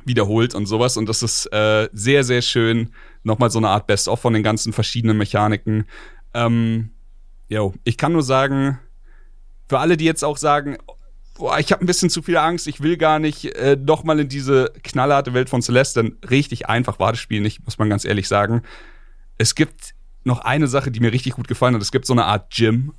wiederholt 0.05 0.55
und 0.55 0.65
sowas. 0.65 0.97
Und 0.97 1.07
das 1.07 1.21
ist 1.21 1.45
äh, 1.53 1.89
sehr, 1.93 2.23
sehr 2.23 2.41
schön. 2.41 2.89
Nochmal 3.23 3.51
so 3.51 3.59
eine 3.59 3.69
Art 3.69 3.85
Best-of 3.87 4.19
von 4.19 4.33
den 4.33 4.43
ganzen 4.43 4.73
verschiedenen 4.73 5.17
Mechaniken. 5.17 5.85
Ähm, 6.33 6.91
yo, 7.47 7.73
ich 7.83 7.97
kann 7.97 8.13
nur 8.13 8.23
sagen, 8.23 8.79
für 9.67 9.79
alle, 9.79 9.97
die 9.97 10.05
jetzt 10.05 10.23
auch 10.23 10.37
sagen, 10.37 10.77
boah, 11.37 11.59
ich 11.59 11.71
habe 11.71 11.83
ein 11.83 11.87
bisschen 11.87 12.09
zu 12.09 12.21
viel 12.21 12.37
Angst, 12.37 12.67
ich 12.67 12.81
will 12.81 12.97
gar 12.97 13.19
nicht 13.19 13.45
äh, 13.55 13.77
noch 13.79 14.03
mal 14.03 14.19
in 14.19 14.27
diese 14.29 14.71
knallharte 14.83 15.33
Welt 15.33 15.49
von 15.49 15.61
Celeste, 15.61 16.03
denn 16.03 16.17
richtig 16.29 16.67
einfach 16.67 16.99
war 16.99 17.11
das 17.11 17.19
Spiel 17.21 17.41
nicht, 17.41 17.63
muss 17.65 17.77
man 17.77 17.89
ganz 17.89 18.05
ehrlich 18.05 18.27
sagen. 18.27 18.63
Es 19.37 19.55
gibt 19.55 19.93
noch 20.23 20.39
eine 20.39 20.67
Sache, 20.67 20.91
die 20.91 20.99
mir 20.99 21.13
richtig 21.13 21.33
gut 21.33 21.47
gefallen 21.47 21.75
hat. 21.75 21.81
Es 21.81 21.91
gibt 21.91 22.05
so 22.05 22.13
eine 22.13 22.25
Art 22.25 22.51
Gym, 22.53 22.93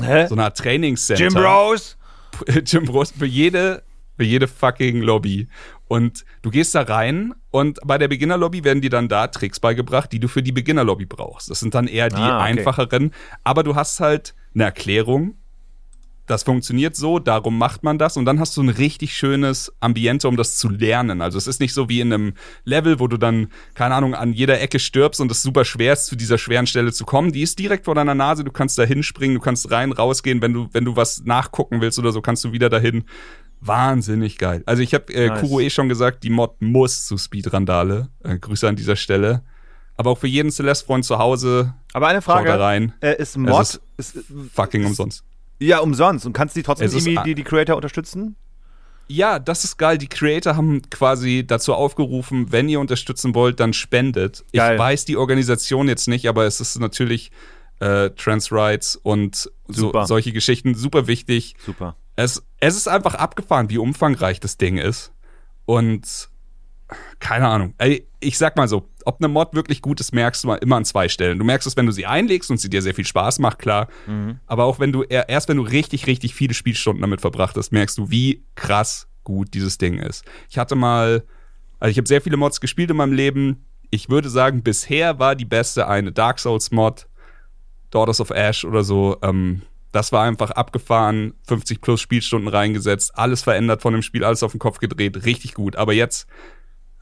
Hä? 0.00 0.26
so 0.28 0.34
eine 0.34 0.44
Art 0.44 0.58
Trainingscenter. 0.58 1.24
Jim 1.24 1.34
Bros? 1.34 1.96
Jim 2.66 2.84
Bros 2.84 3.10
für 3.12 3.26
jede, 3.26 3.82
für 4.16 4.24
jede 4.24 4.46
fucking 4.46 5.00
Lobby. 5.00 5.48
Und 5.88 6.24
du 6.42 6.50
gehst 6.50 6.74
da 6.74 6.82
rein 6.82 7.32
und 7.52 7.78
bei 7.84 7.96
der 7.96 8.08
Beginnerlobby 8.08 8.64
werden 8.64 8.80
dir 8.80 8.90
dann 8.90 9.08
da 9.08 9.28
Tricks 9.28 9.60
beigebracht, 9.60 10.10
die 10.12 10.18
du 10.18 10.26
für 10.28 10.42
die 10.42 10.52
Beginnerlobby 10.52 11.06
brauchst. 11.06 11.48
Das 11.48 11.60
sind 11.60 11.74
dann 11.74 11.86
eher 11.86 12.08
die 12.08 12.16
Ah, 12.16 12.40
okay. 12.40 12.44
einfacheren, 12.58 13.12
aber 13.44 13.62
du 13.62 13.76
hast 13.76 14.00
halt 14.00 14.34
eine 14.54 14.64
Erklärung. 14.64 15.36
Das 16.26 16.42
funktioniert 16.42 16.96
so, 16.96 17.20
darum 17.20 17.56
macht 17.56 17.84
man 17.84 17.98
das 17.98 18.16
und 18.16 18.24
dann 18.24 18.40
hast 18.40 18.56
du 18.56 18.62
ein 18.62 18.68
richtig 18.68 19.14
schönes 19.14 19.72
Ambiente, 19.78 20.26
um 20.26 20.36
das 20.36 20.56
zu 20.56 20.68
lernen. 20.68 21.22
Also 21.22 21.38
es 21.38 21.46
ist 21.46 21.60
nicht 21.60 21.72
so 21.72 21.88
wie 21.88 22.00
in 22.00 22.12
einem 22.12 22.34
Level, 22.64 22.98
wo 22.98 23.06
du 23.06 23.16
dann, 23.16 23.48
keine 23.74 23.94
Ahnung, 23.94 24.14
an 24.14 24.32
jeder 24.32 24.60
Ecke 24.60 24.80
stirbst 24.80 25.20
und 25.20 25.30
es 25.30 25.42
super 25.42 25.64
schwer 25.64 25.92
ist, 25.92 26.06
zu 26.06 26.16
dieser 26.16 26.36
schweren 26.36 26.66
Stelle 26.66 26.92
zu 26.92 27.04
kommen. 27.04 27.30
Die 27.32 27.42
ist 27.42 27.58
direkt 27.60 27.84
vor 27.84 27.94
deiner 27.94 28.16
Nase, 28.16 28.42
du 28.42 28.50
kannst 28.50 28.76
da 28.76 28.82
hinspringen, 28.82 29.36
du 29.36 29.40
kannst 29.40 29.70
rein, 29.70 29.92
rausgehen, 29.92 30.42
wenn 30.42 30.52
du, 30.52 30.68
wenn 30.72 30.84
du 30.84 30.96
was 30.96 31.22
nachgucken 31.24 31.80
willst 31.80 31.98
oder 32.00 32.10
so, 32.10 32.20
kannst 32.20 32.44
du 32.44 32.50
wieder 32.52 32.68
dahin. 32.70 33.04
Wahnsinnig 33.60 34.38
geil. 34.38 34.62
Also 34.66 34.82
ich 34.82 34.94
habe 34.94 35.12
äh, 35.14 35.28
Nice. 35.28 35.40
Kuro 35.40 35.60
eh 35.60 35.70
schon 35.70 35.88
gesagt, 35.88 36.24
die 36.24 36.30
Mod 36.30 36.60
muss 36.60 37.06
zu 37.06 37.16
Speedrandale. 37.18 38.08
Äh, 38.22 38.38
Grüße 38.38 38.68
an 38.68 38.76
dieser 38.76 38.96
Stelle. 38.96 39.42
Aber 39.96 40.10
auch 40.10 40.18
für 40.18 40.26
jeden 40.26 40.50
Celeste-Freund 40.50 41.04
zu 41.04 41.18
Hause, 41.18 41.72
Aber 41.94 42.08
eine 42.08 42.20
Schau 42.20 42.32
da 42.34 42.42
Frage. 42.42 42.60
rein. 42.60 42.92
Äh, 43.00 43.16
ist 43.20 43.36
Mod. 43.38 43.80
Es 43.96 44.14
Ist, 44.14 44.24
fucking 44.52 44.84
umsonst. 44.84 45.24
Ja, 45.58 45.78
umsonst. 45.78 46.26
Und 46.26 46.32
kannst 46.32 46.56
du 46.56 46.60
die 46.60 46.64
trotzdem 46.64 46.88
irgendwie 46.90 47.18
die, 47.24 47.34
die 47.34 47.44
Creator 47.44 47.76
unterstützen? 47.76 48.36
Ja, 49.08 49.38
das 49.38 49.64
ist 49.64 49.76
geil. 49.76 49.98
Die 49.98 50.08
Creator 50.08 50.56
haben 50.56 50.82
quasi 50.90 51.44
dazu 51.46 51.74
aufgerufen, 51.74 52.50
wenn 52.50 52.68
ihr 52.68 52.80
unterstützen 52.80 53.34
wollt, 53.34 53.60
dann 53.60 53.72
spendet. 53.72 54.44
Geil. 54.52 54.74
Ich 54.74 54.78
weiß 54.78 55.04
die 55.04 55.16
Organisation 55.16 55.88
jetzt 55.88 56.08
nicht, 56.08 56.28
aber 56.28 56.44
es 56.44 56.60
ist 56.60 56.78
natürlich 56.78 57.30
äh, 57.78 58.10
Trans 58.10 58.50
Rights 58.50 58.96
und 58.96 59.50
so, 59.68 59.92
solche 60.04 60.32
Geschichten 60.32 60.74
super 60.74 61.06
wichtig. 61.06 61.54
Super. 61.64 61.96
Es, 62.16 62.42
es 62.60 62.76
ist 62.76 62.88
einfach 62.88 63.14
abgefahren, 63.14 63.70
wie 63.70 63.78
umfangreich 63.78 64.40
das 64.40 64.56
Ding 64.56 64.78
ist. 64.78 65.12
Und 65.66 66.28
keine 67.18 67.48
Ahnung. 67.48 67.74
Ich 68.20 68.38
sag 68.38 68.56
mal 68.56 68.68
so, 68.68 68.88
ob 69.06 69.20
eine 69.20 69.28
Mod 69.28 69.54
wirklich 69.54 69.80
gut 69.82 70.00
ist, 70.00 70.12
merkst 70.12 70.44
du 70.44 70.52
immer 70.52 70.76
an 70.76 70.84
zwei 70.84 71.08
Stellen. 71.08 71.38
Du 71.38 71.44
merkst 71.44 71.66
es, 71.66 71.76
wenn 71.76 71.86
du 71.86 71.92
sie 71.92 72.06
einlegst 72.06 72.50
und 72.50 72.58
sie 72.58 72.68
dir 72.68 72.82
sehr 72.82 72.94
viel 72.94 73.06
Spaß 73.06 73.38
macht, 73.38 73.58
klar. 73.58 73.88
Aber 74.46 74.64
auch 74.64 74.78
wenn 74.80 74.92
du, 74.92 75.02
er- 75.02 75.28
erst 75.28 75.48
wenn 75.48 75.56
du 75.56 75.62
richtig, 75.62 76.06
richtig 76.06 76.34
viele 76.34 76.54
Spielstunden 76.54 77.00
damit 77.00 77.20
verbracht 77.20 77.56
hast, 77.56 77.72
merkst 77.72 77.96
du, 77.98 78.10
wie 78.10 78.44
krass 78.56 79.08
gut 79.24 79.54
dieses 79.54 79.78
Ding 79.78 79.98
ist. 79.98 80.24
Ich 80.50 80.58
hatte 80.58 80.74
mal, 80.76 81.24
also 81.80 81.90
ich 81.90 81.96
habe 81.98 82.06
sehr 82.08 82.20
viele 82.20 82.36
Mods 82.36 82.60
gespielt 82.60 82.90
in 82.90 82.96
meinem 82.96 83.12
Leben. 83.12 83.64
Ich 83.90 84.08
würde 84.10 84.28
sagen, 84.28 84.62
bisher 84.62 85.18
war 85.18 85.34
die 85.34 85.44
beste 85.44 85.88
eine 85.88 86.12
Dark 86.12 86.38
Souls 86.38 86.70
Mod, 86.70 87.06
Daughters 87.90 88.20
of 88.20 88.30
Ash 88.30 88.64
oder 88.64 88.84
so. 88.84 89.16
Ähm, 89.22 89.62
das 89.92 90.12
war 90.12 90.24
einfach 90.24 90.50
abgefahren, 90.50 91.34
50 91.46 91.80
plus 91.80 92.00
Spielstunden 92.00 92.48
reingesetzt, 92.48 93.16
alles 93.16 93.42
verändert 93.42 93.80
von 93.82 93.92
dem 93.94 94.02
Spiel, 94.02 94.24
alles 94.24 94.42
auf 94.42 94.52
den 94.52 94.58
Kopf 94.58 94.78
gedreht, 94.78 95.24
richtig 95.24 95.54
gut. 95.54 95.76
Aber 95.76 95.92
jetzt 95.94 96.26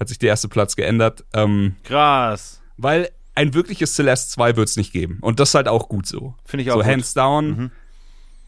hat 0.05 0.09
sich 0.09 0.19
der 0.19 0.29
erste 0.31 0.49
Platz 0.49 0.77
geändert, 0.77 1.25
ähm, 1.33 1.77
Krass. 1.85 2.61
weil 2.77 3.11
ein 3.35 3.53
wirkliches 3.55 3.95
Celeste 3.95 4.31
2 4.33 4.57
wird 4.57 4.69
es 4.69 4.77
nicht 4.77 4.93
geben. 4.93 5.19
Und 5.21 5.41
das 5.41 5.51
ist 5.51 5.55
halt 5.55 5.67
auch 5.69 5.89
gut 5.89 6.07
so. 6.07 6.35
Finde 6.45 6.63
ich 6.63 6.71
auch 6.71 6.75
So 6.77 6.81
gut. 6.83 6.91
hands 6.91 7.15
down. 7.15 7.47
Mhm. 7.57 7.71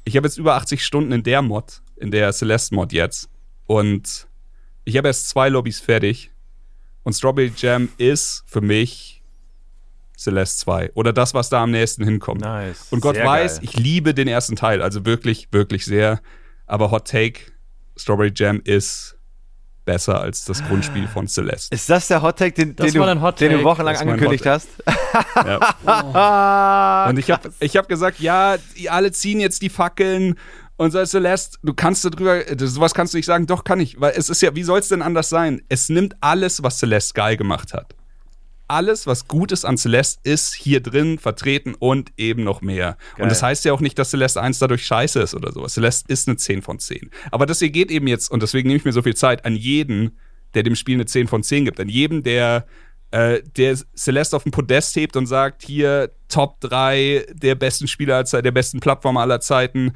Ich 0.05 0.17
habe 0.17 0.27
jetzt 0.29 0.39
über 0.39 0.55
80 0.55 0.85
Stunden 0.85 1.11
in 1.13 1.23
der 1.25 1.43
Mod, 1.43 1.83
in 1.97 2.11
der 2.13 2.33
Celeste-Mod 2.33 2.93
jetzt. 2.93 3.29
Und 3.67 4.29
ich 4.85 4.97
habe 4.97 5.09
erst 5.09 5.29
zwei 5.29 5.49
Lobbys 5.49 5.81
fertig. 5.81 6.31
Und 7.03 7.15
Strawberry 7.15 7.53
Jam 7.57 7.89
ist 7.99 8.45
für 8.47 8.61
mich 8.61 9.23
Celeste 10.17 10.59
2. 10.61 10.93
Oder 10.95 11.13
das, 11.13 11.35
was 11.35 11.49
da 11.49 11.63
am 11.65 11.73
nächsten 11.73 12.05
hinkommt. 12.05 12.41
Nice. 12.43 12.87
Und 12.91 13.01
Gott 13.01 13.17
Sehr 13.17 13.25
weiß, 13.27 13.57
geil. 13.57 13.65
ich 13.65 13.77
liebe 13.77 14.15
den 14.15 14.29
ersten 14.29 14.55
Teil. 14.57 14.83
Also 14.83 15.05
wirklich, 15.05 15.49
wirklich 15.51 15.85
sehr. 15.85 16.21
Aber 16.67 16.91
Hot 16.93 17.09
Take, 17.09 17.41
Strawberry 17.97 18.33
Jam 18.35 18.61
ist 18.65 19.16
besser 19.87 20.21
als 20.21 20.45
das 20.45 20.63
Grundspiel 20.65 21.09
von 21.09 21.27
Celeste. 21.29 21.75
Ist 21.75 21.89
das 21.89 22.09
der 22.09 22.21
Hottake, 22.21 22.53
den, 22.53 22.77
den, 22.77 22.93
du, 22.93 23.21
Hot 23.23 23.41
den 23.41 23.53
du 23.53 23.65
wochenlang 23.65 23.97
angekündigt 23.97 24.45
hast? 24.45 24.69
Ja. 25.35 27.07
Und 27.09 27.19
ich 27.19 27.31
habe 27.31 27.51
ich 27.61 27.77
hab 27.77 27.89
gesagt, 27.89 28.21
ja, 28.21 28.57
die 28.77 28.91
alle 28.91 29.13
ziehen 29.13 29.41
jetzt 29.41 29.63
die 29.63 29.71
Fackeln 29.71 30.35
und 30.77 30.91
so 30.91 31.03
Celeste, 31.05 31.57
du 31.63 31.73
kannst 31.73 32.05
darüber, 32.05 32.43
sowas 32.59 32.93
kannst 32.93 33.15
du 33.15 33.19
nicht 33.19 33.25
sagen, 33.25 33.47
doch 33.47 33.65
kann 33.65 33.81
ich, 33.81 33.99
weil 33.99 34.13
es 34.15 34.29
ist 34.29 34.43
ja, 34.43 34.55
wie 34.55 34.63
soll 34.63 34.81
es 34.81 34.89
denn 34.89 35.01
anders 35.01 35.31
sein? 35.31 35.63
Es 35.71 35.89
nimmt 35.89 36.17
alles, 36.21 36.63
was 36.63 36.79
Celeste 36.79 37.15
geil 37.15 37.39
gemacht 37.39 37.73
hat. 37.73 37.96
Alles, 38.69 39.07
was 39.07 39.29
gut 39.29 39.53
ist 39.53 39.65
an 39.65 39.77
Celeste, 39.77 40.21
ist 40.25 40.55
hier 40.55 40.81
drin 40.81 41.19
vertreten 41.19 41.75
und 41.75 42.13
eben 42.17 42.43
noch 42.43 42.63
mehr. 42.63 42.97
Geil. 43.15 43.23
Und 43.23 43.29
das 43.31 43.43
heißt 43.43 43.65
ja 43.65 43.73
auch 43.73 43.81
nicht, 43.81 43.99
dass 43.99 44.11
Celeste 44.11 44.41
1 44.41 44.59
dadurch 44.59 44.85
scheiße 44.85 45.21
ist 45.21 45.35
oder 45.35 45.53
sowas. 45.53 45.75
Celeste 45.75 46.13
ist 46.13 46.29
eine 46.29 46.37
10 46.37 46.63
von 46.63 46.79
10. 46.79 47.11
Aber 47.31 47.47
das 47.47 47.61
hier 47.61 47.71
geht 47.71 47.91
eben 47.91 48.07
jetzt, 48.09 48.31
und 48.31 48.43
deswegen 48.43 48.69
nehme 48.69 48.79
ich 48.79 48.85
mir 48.85 48.93
so 48.93 49.03
viel 49.03 49.15
Zeit, 49.15 49.45
an 49.45 49.55
jeden, 49.55 50.19
der 50.55 50.63
dem 50.63 50.75
Spiel 50.75 50.97
eine 50.97 51.07
10 51.07 51.29
von 51.29 51.43
10 51.43 51.67
gibt, 51.67 51.79
an 51.79 51.89
jedem, 51.89 52.23
der 52.23 52.67
äh, 53.13 53.43
der 53.57 53.77
Celeste 53.97 54.37
auf 54.37 54.43
den 54.43 54.53
Podest 54.53 54.97
hebt 54.97 55.17
und 55.17 55.27
sagt, 55.27 55.63
hier 55.63 56.11
Top 56.29 56.61
3 56.61 57.27
der 57.33 57.55
besten 57.55 57.87
Spieler 57.87 58.17
aller 58.17 58.25
Zeiten, 58.25 58.45
der 58.45 58.53
besten 58.53 58.81
Plattformer 58.81 59.21
aller 59.21 59.41
Zeiten. 59.41 59.93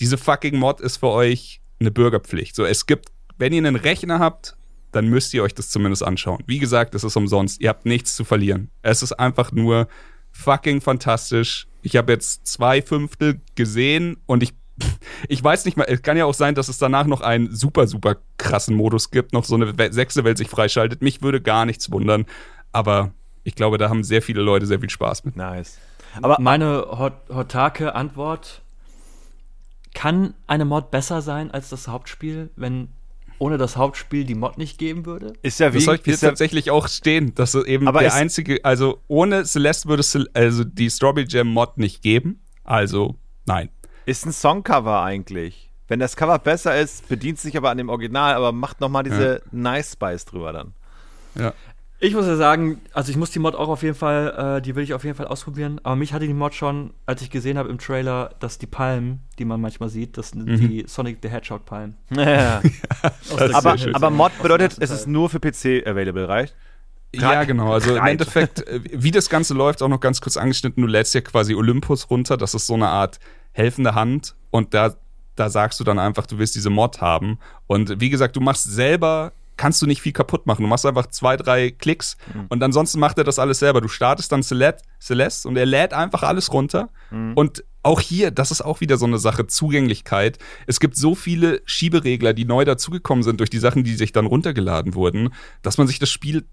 Diese 0.00 0.16
fucking 0.16 0.56
Mod 0.58 0.80
ist 0.80 0.96
für 0.96 1.10
euch 1.10 1.60
eine 1.78 1.90
Bürgerpflicht. 1.90 2.56
So, 2.56 2.64
es 2.64 2.86
gibt, 2.86 3.10
wenn 3.36 3.52
ihr 3.52 3.58
einen 3.58 3.76
Rechner 3.76 4.18
habt, 4.18 4.56
dann 4.94 5.08
müsst 5.08 5.34
ihr 5.34 5.42
euch 5.42 5.54
das 5.54 5.70
zumindest 5.70 6.02
anschauen. 6.02 6.42
Wie 6.46 6.58
gesagt, 6.58 6.94
es 6.94 7.04
ist 7.04 7.16
umsonst. 7.16 7.60
Ihr 7.60 7.68
habt 7.68 7.86
nichts 7.86 8.14
zu 8.14 8.24
verlieren. 8.24 8.70
Es 8.82 9.02
ist 9.02 9.12
einfach 9.12 9.52
nur 9.52 9.88
fucking 10.32 10.80
fantastisch. 10.80 11.66
Ich 11.82 11.96
habe 11.96 12.12
jetzt 12.12 12.46
zwei 12.46 12.82
Fünftel 12.82 13.40
gesehen 13.54 14.16
und 14.26 14.42
ich 14.42 14.54
ich 15.28 15.42
weiß 15.42 15.64
nicht 15.66 15.76
mal, 15.76 15.84
es 15.84 16.02
kann 16.02 16.16
ja 16.16 16.24
auch 16.24 16.34
sein, 16.34 16.56
dass 16.56 16.68
es 16.68 16.78
danach 16.78 17.06
noch 17.06 17.20
einen 17.20 17.54
super, 17.54 17.86
super 17.86 18.16
krassen 18.38 18.74
Modus 18.74 19.12
gibt, 19.12 19.32
noch 19.32 19.44
so 19.44 19.54
eine 19.54 19.72
sechste 19.92 20.24
Welt 20.24 20.36
sich 20.36 20.48
freischaltet. 20.48 21.00
Mich 21.00 21.22
würde 21.22 21.40
gar 21.40 21.64
nichts 21.64 21.92
wundern, 21.92 22.26
aber 22.72 23.12
ich 23.44 23.54
glaube, 23.54 23.78
da 23.78 23.88
haben 23.88 24.02
sehr 24.02 24.20
viele 24.20 24.42
Leute 24.42 24.66
sehr 24.66 24.80
viel 24.80 24.90
Spaß 24.90 25.24
mit. 25.24 25.36
Nice. 25.36 25.78
Aber 26.22 26.38
Meine 26.40 26.86
Hot 26.98 27.14
Hotake 27.28 27.94
Antwort: 27.94 28.62
Kann 29.94 30.34
eine 30.48 30.64
Mod 30.64 30.90
besser 30.90 31.22
sein 31.22 31.52
als 31.52 31.68
das 31.68 31.86
Hauptspiel, 31.86 32.50
wenn 32.56 32.88
ohne 33.44 33.58
das 33.58 33.76
Hauptspiel 33.76 34.24
die 34.24 34.34
Mod 34.34 34.56
nicht 34.56 34.78
geben 34.78 35.04
würde? 35.04 35.34
Ist 35.42 35.60
ja 35.60 35.74
wie. 35.74 35.76
Das 35.76 35.84
soll 35.84 35.96
ich 35.96 36.04
hier 36.04 36.14
ist 36.14 36.22
ja, 36.22 36.30
tatsächlich 36.30 36.70
auch 36.70 36.88
stehen, 36.88 37.34
dass 37.34 37.54
eben 37.54 37.86
Aber 37.86 38.00
der 38.00 38.14
einzige, 38.14 38.64
also 38.64 39.02
ohne 39.06 39.44
Celeste 39.44 39.86
würde 39.86 40.00
es 40.00 40.18
also 40.32 40.64
die 40.64 40.88
Strawberry 40.88 41.26
Jam 41.28 41.48
Mod 41.48 41.76
nicht 41.76 42.00
geben. 42.00 42.40
Also 42.62 43.16
nein. 43.44 43.68
ist 44.06 44.24
ein 44.24 44.32
Songcover 44.32 45.02
eigentlich. 45.02 45.70
Wenn 45.88 46.00
das 46.00 46.16
Cover 46.16 46.38
besser 46.38 46.80
ist, 46.80 47.06
bedient 47.10 47.38
sich 47.38 47.54
aber 47.58 47.68
an 47.68 47.76
dem 47.76 47.90
Original, 47.90 48.32
aber 48.32 48.52
macht 48.52 48.80
nochmal 48.80 49.02
diese 49.02 49.42
Nice 49.52 49.92
Spice 49.92 50.24
drüber 50.24 50.54
dann. 50.54 50.72
Ja. 51.34 51.52
Ich 52.00 52.14
muss 52.14 52.26
ja 52.26 52.36
sagen, 52.36 52.80
also 52.92 53.10
ich 53.10 53.16
muss 53.16 53.30
die 53.30 53.38
Mod 53.38 53.54
auch 53.54 53.68
auf 53.68 53.82
jeden 53.82 53.94
Fall, 53.94 54.58
äh, 54.58 54.62
die 54.62 54.74
will 54.74 54.82
ich 54.82 54.94
auf 54.94 55.04
jeden 55.04 55.16
Fall 55.16 55.26
ausprobieren. 55.26 55.80
Aber 55.84 55.96
mich 55.96 56.12
hatte 56.12 56.26
die 56.26 56.34
Mod 56.34 56.54
schon, 56.54 56.92
als 57.06 57.22
ich 57.22 57.30
gesehen 57.30 57.56
habe 57.56 57.70
im 57.70 57.78
Trailer, 57.78 58.34
dass 58.40 58.58
die 58.58 58.66
Palmen, 58.66 59.20
die 59.38 59.44
man 59.44 59.60
manchmal 59.60 59.88
sieht, 59.88 60.18
das 60.18 60.30
sind 60.30 60.46
die 60.46 60.84
Sonic 60.86 61.18
the 61.22 61.28
Hedgehog 61.28 61.64
Palmen. 61.64 61.96
Ja. 62.10 62.60
Der 63.38 63.54
aber, 63.56 63.76
aber 63.92 64.10
Mod 64.10 64.32
bedeutet, 64.42 64.76
es 64.80 64.90
ist 64.90 65.06
nur 65.06 65.30
für 65.30 65.40
PC 65.40 65.86
available, 65.86 66.28
reicht? 66.28 66.54
Ja, 67.20 67.44
genau. 67.44 67.72
Also 67.72 67.96
im. 67.96 68.04
Endeffekt, 68.04 68.66
äh, 68.66 68.80
wie 68.92 69.10
das 69.10 69.28
Ganze 69.28 69.54
läuft, 69.54 69.82
auch 69.82 69.88
noch 69.88 70.00
ganz 70.00 70.20
kurz 70.20 70.36
angeschnitten. 70.36 70.82
Du 70.82 70.88
lädst 70.88 71.14
ja 71.14 71.20
quasi 71.20 71.54
Olympus 71.54 72.10
runter. 72.10 72.36
Das 72.36 72.54
ist 72.54 72.66
so 72.66 72.74
eine 72.74 72.88
Art 72.88 73.18
helfende 73.52 73.94
Hand. 73.94 74.34
Und 74.50 74.74
da, 74.74 74.94
da 75.36 75.48
sagst 75.48 75.80
du 75.80 75.84
dann 75.84 75.98
einfach, 75.98 76.26
du 76.26 76.38
willst 76.38 76.54
diese 76.54 76.70
Mod 76.70 77.00
haben. 77.00 77.38
Und 77.66 78.00
wie 78.00 78.10
gesagt, 78.10 78.36
du 78.36 78.40
machst 78.40 78.64
selber, 78.64 79.32
kannst 79.56 79.80
du 79.82 79.86
nicht 79.86 80.02
viel 80.02 80.12
kaputt 80.12 80.46
machen. 80.46 80.62
Du 80.62 80.68
machst 80.68 80.86
einfach 80.86 81.06
zwei, 81.06 81.36
drei 81.36 81.70
Klicks. 81.70 82.16
Und 82.48 82.62
ansonsten 82.62 82.98
macht 83.00 83.18
er 83.18 83.24
das 83.24 83.38
alles 83.38 83.58
selber. 83.58 83.80
Du 83.80 83.88
startest 83.88 84.32
dann 84.32 84.42
Celeste, 84.42 84.82
Celeste 85.00 85.48
und 85.48 85.56
er 85.56 85.66
lädt 85.66 85.92
einfach 85.92 86.22
alles 86.22 86.52
runter. 86.52 86.90
Und 87.34 87.64
auch 87.82 88.00
hier, 88.00 88.30
das 88.30 88.50
ist 88.50 88.62
auch 88.62 88.80
wieder 88.80 88.96
so 88.96 89.06
eine 89.06 89.18
Sache, 89.18 89.46
Zugänglichkeit. 89.46 90.38
Es 90.66 90.80
gibt 90.80 90.96
so 90.96 91.14
viele 91.14 91.60
Schieberegler, 91.66 92.32
die 92.32 92.44
neu 92.44 92.64
dazugekommen 92.64 93.22
sind 93.22 93.40
durch 93.40 93.50
die 93.50 93.58
Sachen, 93.58 93.84
die 93.84 93.94
sich 93.94 94.12
dann 94.12 94.26
runtergeladen 94.26 94.94
wurden, 94.94 95.34
dass 95.62 95.78
man 95.78 95.86
sich 95.86 95.98
das 95.98 96.10
Spiel 96.10 96.46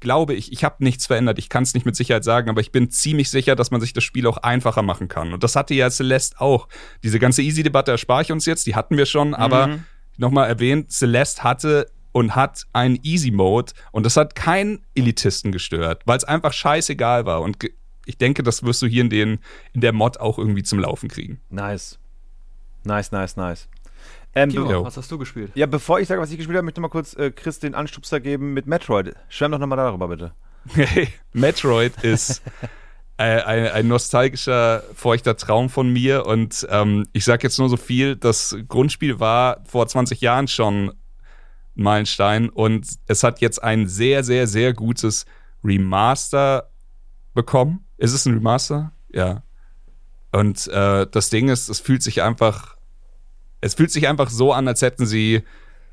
glaube 0.00 0.34
ich, 0.34 0.52
ich 0.52 0.62
habe 0.62 0.76
nichts 0.78 1.06
verändert. 1.06 1.38
Ich 1.40 1.48
kann 1.48 1.64
es 1.64 1.74
nicht 1.74 1.84
mit 1.84 1.96
Sicherheit 1.96 2.22
sagen, 2.22 2.48
aber 2.48 2.60
ich 2.60 2.70
bin 2.70 2.88
ziemlich 2.88 3.30
sicher, 3.30 3.56
dass 3.56 3.72
man 3.72 3.80
sich 3.80 3.92
das 3.92 4.04
Spiel 4.04 4.28
auch 4.28 4.36
einfacher 4.38 4.82
machen 4.82 5.08
kann. 5.08 5.32
Und 5.32 5.42
das 5.42 5.56
hatte 5.56 5.74
ja 5.74 5.90
Celeste 5.90 6.40
auch. 6.40 6.68
Diese 7.02 7.18
ganze 7.18 7.42
Easy-Debatte 7.42 7.90
erspare 7.90 8.22
ich 8.22 8.30
uns 8.30 8.46
jetzt, 8.46 8.66
die 8.66 8.76
hatten 8.76 8.96
wir 8.96 9.06
schon, 9.06 9.34
aber 9.34 9.80
nochmal 10.16 10.48
erwähnt, 10.48 10.92
Celeste 10.92 11.42
hatte 11.42 11.90
und 12.12 12.34
hat 12.34 12.64
einen 12.72 12.98
Easy-Mode 13.02 13.72
und 13.92 14.04
das 14.06 14.16
hat 14.16 14.34
keinen 14.34 14.84
Elitisten 14.94 15.52
gestört, 15.52 16.02
weil 16.06 16.16
es 16.16 16.24
einfach 16.24 16.52
scheißegal 16.52 17.26
war. 17.26 17.42
Und 17.42 17.58
ich 18.06 18.18
denke, 18.18 18.42
das 18.42 18.62
wirst 18.62 18.82
du 18.82 18.86
hier 18.86 19.02
in, 19.02 19.10
den, 19.10 19.38
in 19.72 19.80
der 19.80 19.92
Mod 19.92 20.18
auch 20.18 20.38
irgendwie 20.38 20.62
zum 20.62 20.78
Laufen 20.78 21.08
kriegen. 21.08 21.40
Nice. 21.50 21.98
Nice, 22.84 23.12
nice, 23.12 23.36
nice. 23.36 23.68
Ähm, 24.34 24.50
Jo. 24.50 24.84
was 24.84 24.96
hast 24.96 25.10
du 25.10 25.18
gespielt? 25.18 25.50
ja, 25.54 25.66
bevor 25.66 26.00
ich 26.00 26.08
sage, 26.08 26.20
was 26.20 26.30
ich 26.30 26.36
gespielt 26.36 26.56
habe, 26.56 26.64
möchte 26.64 26.80
ich 26.80 26.82
mal 26.82 26.88
kurz 26.88 27.14
äh, 27.14 27.30
Chris 27.30 27.58
den 27.58 27.74
Anstupser 27.74 28.20
geben 28.20 28.54
mit 28.54 28.66
Metroid. 28.66 29.14
Schwärm 29.28 29.52
doch 29.52 29.58
nochmal 29.58 29.78
darüber, 29.78 30.08
bitte. 30.08 30.32
Metroid 31.32 31.92
ist 32.02 32.42
äh, 33.16 33.42
ein, 33.42 33.68
ein 33.68 33.88
nostalgischer, 33.88 34.82
feuchter 34.94 35.36
Traum 35.36 35.68
von 35.70 35.92
mir 35.92 36.26
und 36.26 36.66
ähm, 36.70 37.06
ich 37.12 37.24
sag 37.24 37.42
jetzt 37.42 37.58
nur 37.58 37.68
so 37.68 37.76
viel, 37.76 38.16
das 38.16 38.56
Grundspiel 38.68 39.18
war 39.18 39.62
vor 39.64 39.86
20 39.86 40.20
Jahren 40.20 40.46
schon 40.48 40.92
Meilenstein 41.78 42.48
und 42.48 42.86
es 43.06 43.22
hat 43.22 43.40
jetzt 43.40 43.62
ein 43.62 43.86
sehr, 43.86 44.24
sehr, 44.24 44.46
sehr 44.46 44.72
gutes 44.72 45.26
Remaster 45.64 46.70
bekommen. 47.34 47.84
Ist 47.96 48.12
es 48.12 48.26
ein 48.26 48.34
Remaster? 48.34 48.92
Ja. 49.12 49.42
Und 50.32 50.68
äh, 50.68 51.06
das 51.10 51.30
Ding 51.30 51.48
ist, 51.48 51.68
es 51.68 51.80
fühlt 51.80 52.02
sich 52.02 52.22
einfach, 52.22 52.76
es 53.60 53.74
fühlt 53.74 53.90
sich 53.90 54.08
einfach 54.08 54.30
so 54.30 54.52
an, 54.52 54.68
als 54.68 54.82
hätten 54.82 55.06
sie 55.06 55.42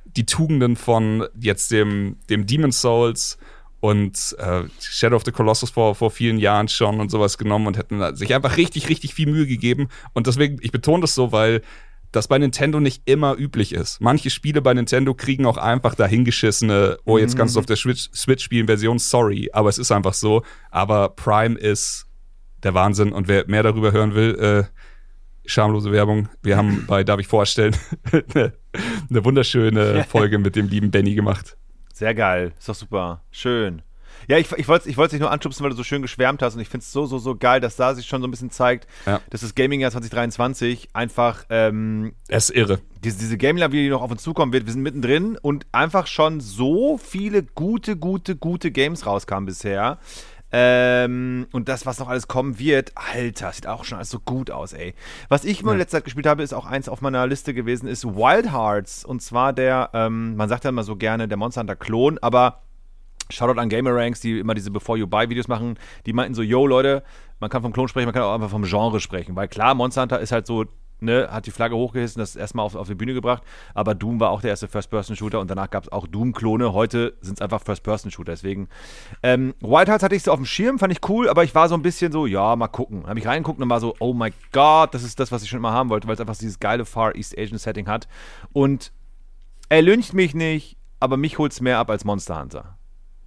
die 0.06 0.26
Tugenden 0.26 0.76
von 0.76 1.28
jetzt 1.40 1.72
dem, 1.72 2.18
dem 2.30 2.46
Demon 2.46 2.72
Souls 2.72 3.38
und 3.80 4.36
äh, 4.40 4.64
Shadow 4.80 5.16
of 5.16 5.24
the 5.26 5.32
Colossus 5.32 5.70
vor, 5.70 5.96
vor 5.96 6.12
vielen 6.12 6.40
Jahren 6.40 6.68
schon 6.68 7.00
und 7.00 7.12
sowas 7.12 7.38
genommen 7.38 7.68
und 7.68 7.78
hätten 7.78 8.16
sich 8.16 8.34
einfach 8.34 8.58
richtig, 8.58 8.90
richtig 8.90 9.14
viel 9.14 9.28
Mühe 9.28 9.46
gegeben. 9.46 9.90
Und 10.14 10.28
deswegen, 10.28 10.58
ich 10.62 10.72
betone 10.72 11.02
das 11.02 11.16
so, 11.16 11.32
weil 11.32 11.62
das 12.16 12.28
bei 12.28 12.38
Nintendo 12.38 12.80
nicht 12.80 13.02
immer 13.06 13.36
üblich 13.38 13.74
ist. 13.74 14.00
Manche 14.00 14.30
Spiele 14.30 14.62
bei 14.62 14.74
Nintendo 14.74 15.14
kriegen 15.14 15.46
auch 15.46 15.58
einfach 15.58 15.96
dahingeschissene, 15.96 16.98
oh, 17.06 17.18
jetzt 17.18 17.38
kannst 17.38 17.56
du 17.56 17.60
auf 17.60 17.66
der 17.66 17.76
Switch, 17.76 18.10
Switch 18.14 18.44
spielen, 18.44 18.68
Version, 18.68 19.00
sorry, 19.00 19.50
aber 19.52 19.70
es 19.70 19.78
ist 19.78 19.92
einfach 19.92 20.14
so. 20.14 20.44
Aber 20.72 21.10
Prime 21.10 21.58
ist 21.58 22.08
der 22.64 22.74
Wahnsinn 22.74 23.12
und 23.12 23.28
wer 23.28 23.48
mehr 23.48 23.64
darüber 23.64 23.92
hören 23.92 24.16
will, 24.16 24.36
äh, 24.36 24.64
schamlose 25.46 25.92
Werbung. 25.92 26.30
Wir 26.42 26.58
haben 26.58 26.86
bei 26.88 27.04
Darf 27.04 27.20
ich 27.20 27.28
vorstellen 27.28 27.76
eine, 28.12 28.54
eine 29.10 29.26
wunderschöne 29.26 30.04
Folge 30.10 30.40
mit 30.40 30.56
dem 30.56 30.68
lieben 30.70 30.92
Benny 30.92 31.16
gemacht. 31.16 31.58
Sehr 31.94 32.14
geil. 32.14 32.54
Ist 32.58 32.68
doch 32.70 32.76
super. 32.76 33.24
Schön. 33.32 33.82
Ja, 34.28 34.38
ich, 34.38 34.52
ich 34.54 34.68
wollte 34.68 34.90
ich 34.90 34.98
wollte 34.98 35.12
dich 35.12 35.20
nur 35.22 35.32
anschubsen, 35.32 35.64
weil 35.64 35.70
du 35.72 35.76
so 35.76 35.84
schön 35.84 36.02
geschwärmt 36.02 36.42
hast 36.42 36.56
und 36.56 36.62
ich 36.62 36.70
finde 36.70 36.84
es 36.84 36.92
so, 36.92 37.06
so, 37.06 37.18
so 37.20 37.36
geil, 37.36 37.60
dass 37.62 37.76
da 37.76 37.94
sich 37.96 38.06
schon 38.08 38.22
so 38.22 38.28
ein 38.28 38.32
bisschen 38.32 38.50
zeigt, 38.52 38.88
Ja. 39.06 39.22
dass 39.30 39.42
das 39.42 39.56
Gaming-Jahr 39.56 39.92
2023 39.92 40.90
einfach 40.94 41.46
ähm, 41.50 42.14
Es 42.28 42.50
ist 42.50 42.56
irre. 42.56 42.80
diese, 43.04 43.18
diese 43.20 43.38
Gaming 43.38 43.64
wie 43.72 43.84
die 43.84 43.90
noch 43.90 44.02
auf 44.02 44.12
uns 44.12 44.24
zukommen 44.24 44.54
wird, 44.54 44.66
wir 44.66 44.74
sind 44.74 44.82
mittendrin 44.82 45.38
und 45.42 45.66
einfach 45.72 46.08
schon 46.08 46.40
so 46.42 46.98
viele 46.98 47.44
gute, 47.44 47.98
gute, 47.98 48.36
gute 48.36 48.72
Games 48.72 49.06
rauskamen 49.06 49.46
bisher. 49.46 50.00
Ähm, 50.52 51.48
und 51.52 51.68
das, 51.68 51.86
was 51.86 52.00
noch 52.00 52.08
alles 52.08 52.28
kommen 52.28 52.60
wird, 52.60 52.94
Alter, 52.96 53.52
sieht 53.52 53.68
auch 53.68 53.84
schon 53.84 53.98
alles 53.98 54.10
so 54.10 54.20
gut 54.20 54.52
aus, 54.52 54.74
ey. 54.74 54.94
Was 55.28 55.44
ich 55.44 55.64
mal 55.64 55.74
in 55.74 55.80
letzter 55.80 55.98
Zeit 55.98 56.06
gespielt 56.06 56.28
habe, 56.28 56.44
ist 56.44 56.54
auch 56.54 56.66
eins 56.66 56.88
auf 56.88 57.02
meiner 57.02 57.28
Liste 57.28 57.54
gewesen, 57.54 57.88
ist 57.88 58.06
Wild 58.06 58.52
Hearts. 58.54 59.04
Und 59.04 59.22
zwar 59.22 59.52
der, 59.54 59.90
ähm, 59.94 60.36
man 60.38 60.48
sagt 60.48 60.64
ja 60.64 60.70
immer 60.70 60.84
so 60.84 60.96
gerne, 60.96 61.28
der 61.28 61.38
Monster 61.38 61.62
Hunter 61.62 61.76
Klon, 61.76 62.20
aber 62.20 62.62
Shoutout 63.30 63.60
an 63.60 63.70
Gameranks, 63.70 64.20
die 64.20 64.40
immer 64.40 64.54
diese 64.54 64.72
Before 64.72 64.98
You 64.98 65.08
Buy 65.08 65.30
Videos 65.30 65.48
machen. 65.48 65.78
Die 66.06 66.14
meinten 66.14 66.36
so, 66.36 66.42
yo 66.42 66.68
Leute, 66.68 67.04
man 67.40 67.50
kann 67.50 67.62
vom 67.62 67.74
Klon 67.74 67.88
sprechen, 67.88 68.06
man 68.06 68.14
kann 68.14 68.24
auch 68.24 68.34
einfach 68.34 68.50
vom 68.50 68.64
Genre 68.64 69.00
sprechen. 69.00 69.36
Weil 69.36 69.48
klar, 69.48 69.74
Monster 69.76 70.04
Hunter 70.04 70.20
ist 70.20 70.32
halt 70.32 70.48
so, 70.48 70.66
ne, 71.00 71.28
hat 71.32 71.46
die 71.46 71.52
Flagge 71.52 71.76
hochgehissen, 71.76 72.20
das 72.20 72.36
erstmal 72.36 72.66
auf, 72.66 72.76
auf 72.76 72.88
die 72.88 72.96
Bühne 72.96 73.14
gebracht. 73.14 73.44
Aber 73.74 73.96
Doom 73.96 74.20
war 74.20 74.30
auch 74.30 74.42
der 74.42 74.52
erste 74.52 74.68
First-Person-Shooter 74.68 75.40
und 75.40 75.50
danach 75.50 75.70
gab 75.70 75.84
es 75.84 75.92
auch 75.92 76.08
Doom-Klone. 76.08 76.74
Heute 76.74 77.14
sind 77.22 77.40
es 77.40 77.42
einfach 77.42 77.62
First-Person-Shooter. 77.62 78.32
Deswegen, 78.32 78.68
ähm, 79.24 79.54
Wild 79.60 79.88
Hearts 79.88 80.04
hatte 80.04 80.16
ich 80.16 80.24
so 80.24 80.32
auf 80.32 80.40
dem 80.40 80.46
Schirm, 80.46 80.80
fand 80.80 80.94
ich 80.94 81.08
cool, 81.10 81.30
aber 81.30 81.44
ich 81.44 81.56
war 81.56 81.70
so 81.70 81.76
ein 81.76 81.82
bisschen 81.82 82.12
so, 82.12 82.26
ja, 82.26 82.56
mal 82.56 82.68
gucken. 82.68 83.08
Habe 83.08 83.20
ich 83.20 83.28
reingeguckt 83.28 83.62
und 83.62 83.70
war 83.70 83.80
so, 83.80 83.96
oh 84.00 84.14
my 84.14 84.32
God, 84.52 84.94
das 84.94 85.04
ist 85.04 85.20
das, 85.20 85.32
was 85.32 85.44
ich 85.44 85.50
schon 85.50 85.60
immer 85.60 85.74
haben 85.74 85.90
wollte, 85.90 86.08
weil 86.08 86.16
es 86.16 86.22
einfach 86.22 86.38
dieses 86.38 86.60
geile 86.60 86.86
Far 86.86 87.16
East 87.16 87.38
Asian 87.38 87.58
Setting 87.58 87.88
hat. 87.88 88.08
Und 88.54 88.92
er 89.70 89.82
lyncht 89.82 90.14
mich 90.14 90.36
nicht, 90.36 90.78
aber 91.00 91.18
mich 91.18 91.38
holt 91.38 91.52
es 91.52 91.62
mehr 91.62 91.80
ab 91.80 91.90
als 91.90 92.06
Monster 92.06 92.40
Hunter. 92.40 92.75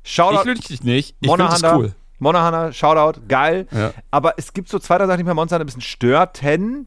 Shoutout 0.09 0.41
Ich 0.41 0.45
lüge 0.47 0.61
dich 0.61 0.83
nicht. 0.83 1.17
Ich 1.21 1.29
finde 1.29 1.45
Monahanda, 1.45 1.77
cool. 1.77 1.95
Monahanda, 2.19 2.73
Shoutout, 2.73 3.21
geil. 3.29 3.67
Ja. 3.71 3.93
Aber 4.11 4.35
es 4.39 4.53
gibt 4.55 4.69
so 4.69 4.79
zwei, 4.79 4.97
drei 4.97 5.07
Sachen, 5.07 5.19
die 5.19 5.25
mich 5.25 5.31
bei 5.31 5.35
Monster 5.35 5.61
ein 5.61 5.67
bisschen 5.67 5.83
störten. 5.83 6.87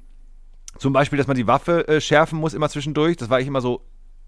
Zum 0.79 0.91
Beispiel, 0.91 1.17
dass 1.17 1.27
man 1.27 1.37
die 1.37 1.45
Waffe 1.45 1.87
äh, 1.87 2.01
schärfen 2.01 2.39
muss 2.39 2.53
immer 2.53 2.69
zwischendurch. 2.69 3.17
Das 3.17 3.29
war 3.29 3.39
ich 3.39 3.47
immer 3.47 3.61
so, 3.61 3.81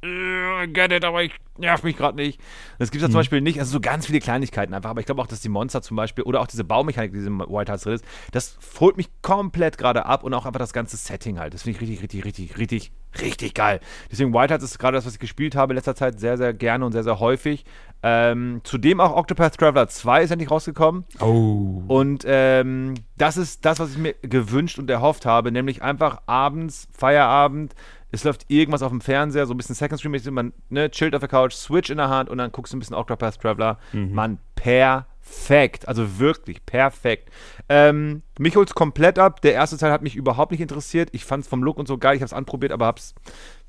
äh, 0.04 0.68
get 0.68 0.92
it, 0.92 1.06
aber 1.06 1.24
ich 1.24 1.32
nerv 1.58 1.84
mich 1.84 1.96
gerade 1.96 2.18
nicht. 2.18 2.40
Das 2.78 2.92
gibt 2.92 3.02
es 3.02 3.08
ja 3.08 3.12
zum 3.12 3.20
Beispiel 3.20 3.42
nicht. 3.42 3.60
Also 3.60 3.72
so 3.72 3.80
ganz 3.80 4.06
viele 4.06 4.20
Kleinigkeiten 4.20 4.74
einfach. 4.74 4.90
Aber 4.90 5.00
ich 5.00 5.06
glaube 5.06 5.22
auch, 5.22 5.28
dass 5.28 5.40
die 5.40 5.50
Monster 5.50 5.82
zum 5.82 5.96
Beispiel 5.96 6.24
oder 6.26 6.42
auch 6.42 6.48
diese 6.48 6.64
Baumechanik, 6.64 7.12
die 7.12 7.18
in 7.18 7.24
diesem 7.24 7.40
White 7.40 7.72
Hearts 7.72 7.84
drin 7.84 7.94
ist, 7.94 8.06
das 8.32 8.58
holt 8.80 8.98
mich 8.98 9.10
komplett 9.22 9.78
gerade 9.78 10.06
ab 10.06 10.24
und 10.24 10.34
auch 10.34 10.46
einfach 10.46 10.60
das 10.60 10.74
ganze 10.74 10.98
Setting 10.98 11.40
halt. 11.40 11.54
Das 11.54 11.64
finde 11.64 11.78
ich 11.78 11.82
richtig, 11.82 12.02
richtig, 12.04 12.26
richtig, 12.26 12.58
richtig, 12.58 12.92
richtig 13.22 13.54
geil. 13.54 13.80
Deswegen 14.12 14.34
White 14.34 14.54
Hearts 14.54 14.64
ist 14.66 14.78
gerade 14.78 14.96
das, 14.96 15.06
was 15.06 15.14
ich 15.14 15.20
gespielt 15.20 15.56
habe 15.56 15.74
in 15.74 15.78
letzter 15.78 15.96
Zeit 15.96 16.20
sehr, 16.20 16.38
sehr 16.38 16.54
gerne 16.54 16.86
und 16.86 16.92
sehr, 16.92 17.04
sehr 17.04 17.20
häufig. 17.20 17.64
Ähm, 18.04 18.60
zudem 18.64 19.00
auch 19.00 19.16
Octopath 19.16 19.58
Traveler 19.58 19.88
2 19.88 20.24
ist 20.24 20.32
endlich 20.32 20.52
rausgekommen. 20.52 21.06
Oh. 21.22 21.84
Und 21.88 22.26
ähm, 22.28 22.96
das 23.18 23.38
ist 23.38 23.64
das, 23.66 23.80
was 23.80 23.92
ich 23.92 23.98
mir 23.98 24.14
gewünscht 24.22 24.78
und 24.78 24.90
erhofft 24.90 25.26
habe, 25.26 25.52
nämlich 25.52 25.82
einfach 25.82 26.22
abends, 26.26 26.88
Feierabend, 26.92 27.74
es 28.14 28.24
läuft 28.24 28.46
irgendwas 28.48 28.84
auf 28.84 28.92
dem 28.92 29.02
Fernseher, 29.02 29.48
so 29.48 29.56
ein 29.56 29.58
bisschen 29.58 29.74
Second 29.74 30.00
Screen, 30.00 30.34
man 30.34 30.54
ne, 30.70 30.92
chillt 30.92 31.16
auf 31.16 31.22
der 31.22 31.30
Couch, 31.30 31.54
Switch 31.54 31.90
in 31.90 31.98
der 31.98 32.10
Hand 32.10 32.30
und 32.30 32.38
dann 32.38 32.52
guckst 32.52 32.72
du 32.72 32.78
ein 32.78 32.80
bisschen 32.80 32.96
Octopath 32.96 33.42
Traveler. 33.42 33.80
Mann, 34.14 34.38
perfekt. 34.54 35.88
Also 35.88 36.20
wirklich 36.20 36.64
perfekt. 36.64 37.32
Ähm, 37.70 38.22
mich 38.38 38.56
holt's 38.56 38.76
komplett 38.76 39.18
ab. 39.18 39.42
Der 39.42 39.54
erste 39.54 39.78
Teil 39.78 39.92
hat 39.92 40.04
mich 40.04 40.16
überhaupt 40.16 40.52
nicht 40.52 40.62
interessiert. 40.62 41.10
Ich 41.12 41.26
fand's 41.26 41.48
vom 41.48 41.64
Look 41.64 41.80
und 41.80 41.88
so 41.88 41.98
geil. 41.98 42.16
Ich 42.16 42.22
hab's 42.22 42.34
anprobiert, 42.34 42.72
aber 42.72 42.86
hab's 42.86 43.16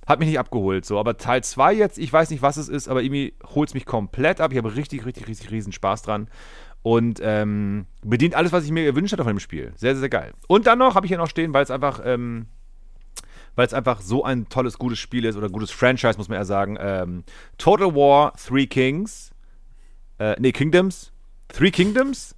hat 0.07 0.19
mich 0.19 0.29
nicht 0.29 0.39
abgeholt. 0.39 0.85
So, 0.85 0.99
aber 0.99 1.17
Teil 1.17 1.43
2 1.43 1.73
jetzt, 1.75 1.99
ich 1.99 2.13
weiß 2.13 2.31
nicht, 2.31 2.43
was 2.43 2.57
es 2.57 2.69
ist, 2.69 2.89
aber 2.89 3.03
irgendwie 3.03 3.35
holt's 3.55 3.75
mich 3.75 3.87
komplett 3.87 4.41
ab. 4.41 4.53
Ich 4.53 4.59
habe 4.59 4.75
richtig, 4.77 5.07
richtig, 5.07 5.29
richtig 5.29 5.51
riesen 5.51 5.73
Spaß 5.73 6.03
dran. 6.03 6.29
Und 6.83 7.19
ähm, 7.23 7.87
bedient 8.03 8.35
alles, 8.35 8.53
was 8.53 8.65
ich 8.65 8.71
mir 8.71 8.85
gewünscht 8.85 9.13
hatte 9.13 9.25
von 9.25 9.35
dem 9.35 9.41
Spiel. 9.41 9.73
Sehr, 9.77 9.93
sehr, 9.93 10.01
sehr 10.01 10.11
geil. 10.11 10.35
Und 10.49 10.67
dann 10.67 10.79
noch 10.79 10.95
habe 10.95 11.07
ich 11.07 11.11
hier 11.11 11.19
noch 11.19 11.31
stehen, 11.31 11.55
weil 11.55 11.63
es 11.63 11.71
einfach, 11.71 12.03
ähm, 12.05 12.47
weil 13.57 13.67
es 13.67 13.73
einfach 13.73 14.03
so 14.03 14.23
ein 14.23 14.51
tolles, 14.51 14.77
gutes 14.77 14.99
Spiel 14.99 15.25
ist 15.25 15.37
oder 15.37 15.49
gutes 15.49 15.71
Franchise, 15.71 16.19
muss 16.19 16.29
man 16.29 16.37
eher 16.37 16.45
sagen. 16.45 16.77
Ähm, 16.79 17.25
Total 17.57 17.95
War 17.95 18.35
Three 18.37 18.67
Kings. 18.67 19.31
Äh, 20.19 20.37
nee, 20.39 20.53
Kingdoms. 20.53 21.11
Three 21.49 21.71
Kingdoms? 21.71 22.35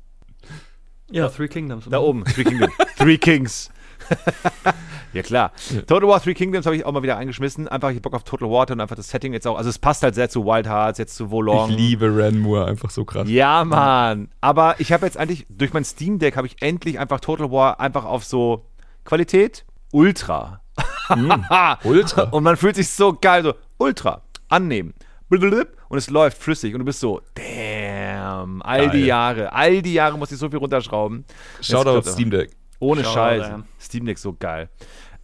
Ja, 1.10 1.28
Three 1.28 1.48
Kingdoms. 1.48 1.86
Da 1.90 1.98
oben. 1.98 2.24
Three 2.24 2.44
Kingdoms. 2.44 2.72
Three 2.96 3.18
Kings. 3.18 3.70
Ja, 5.16 5.22
klar. 5.22 5.52
Total 5.86 6.08
War 6.08 6.22
Three 6.22 6.34
Kingdoms 6.34 6.66
habe 6.66 6.76
ich 6.76 6.84
auch 6.84 6.92
mal 6.92 7.02
wieder 7.02 7.16
eingeschmissen. 7.16 7.68
Einfach, 7.68 7.90
ich 7.90 8.02
Bock 8.02 8.14
auf 8.14 8.24
Total 8.24 8.50
War 8.50 8.70
und 8.70 8.80
einfach 8.80 8.96
das 8.96 9.08
Setting 9.08 9.32
jetzt 9.32 9.46
auch. 9.46 9.56
Also, 9.56 9.70
es 9.70 9.78
passt 9.78 10.02
halt 10.02 10.14
sehr 10.14 10.28
zu 10.28 10.44
Wild 10.44 10.66
Hearts, 10.68 10.98
jetzt 10.98 11.16
zu 11.16 11.30
Wolong. 11.30 11.70
Ich 11.70 11.76
liebe 11.76 12.06
Ranmore 12.14 12.66
einfach 12.66 12.90
so 12.90 13.04
krass. 13.04 13.28
Ja, 13.28 13.64
Mann. 13.64 14.28
Aber 14.40 14.76
ich 14.78 14.92
habe 14.92 15.06
jetzt 15.06 15.16
eigentlich, 15.16 15.46
durch 15.48 15.72
mein 15.72 15.84
Steam 15.84 16.18
Deck 16.18 16.36
habe 16.36 16.46
ich 16.46 16.56
endlich 16.60 16.98
einfach 16.98 17.20
Total 17.20 17.50
War 17.50 17.80
einfach 17.80 18.04
auf 18.04 18.24
so 18.24 18.66
Qualität 19.04 19.64
Ultra. 19.92 20.60
Ultra. 21.84 22.22
Und 22.24 22.42
man 22.42 22.56
fühlt 22.56 22.76
sich 22.76 22.88
so 22.90 23.14
geil, 23.14 23.42
so 23.42 23.54
Ultra, 23.78 24.22
annehmen. 24.48 24.94
Blub, 25.28 25.68
Und 25.88 25.98
es 25.98 26.08
läuft 26.10 26.38
flüssig 26.38 26.72
und 26.74 26.80
du 26.80 26.84
bist 26.84 27.00
so, 27.00 27.20
damn, 27.34 28.62
all 28.62 28.90
die 28.90 28.98
Geil. 28.98 29.06
Jahre, 29.06 29.52
all 29.52 29.82
die 29.82 29.94
Jahre 29.94 30.16
muss 30.16 30.30
ich 30.30 30.38
so 30.38 30.48
viel 30.48 30.58
runterschrauben. 30.58 31.24
Shoutout 31.60 32.08
Steam 32.10 32.30
Deck. 32.30 32.50
Ohne 32.78 33.02
Shoutout, 33.02 33.14
Scheiß. 33.14 33.50
Steam 33.80 34.06
Deck 34.06 34.18
so 34.18 34.34
geil. 34.34 34.68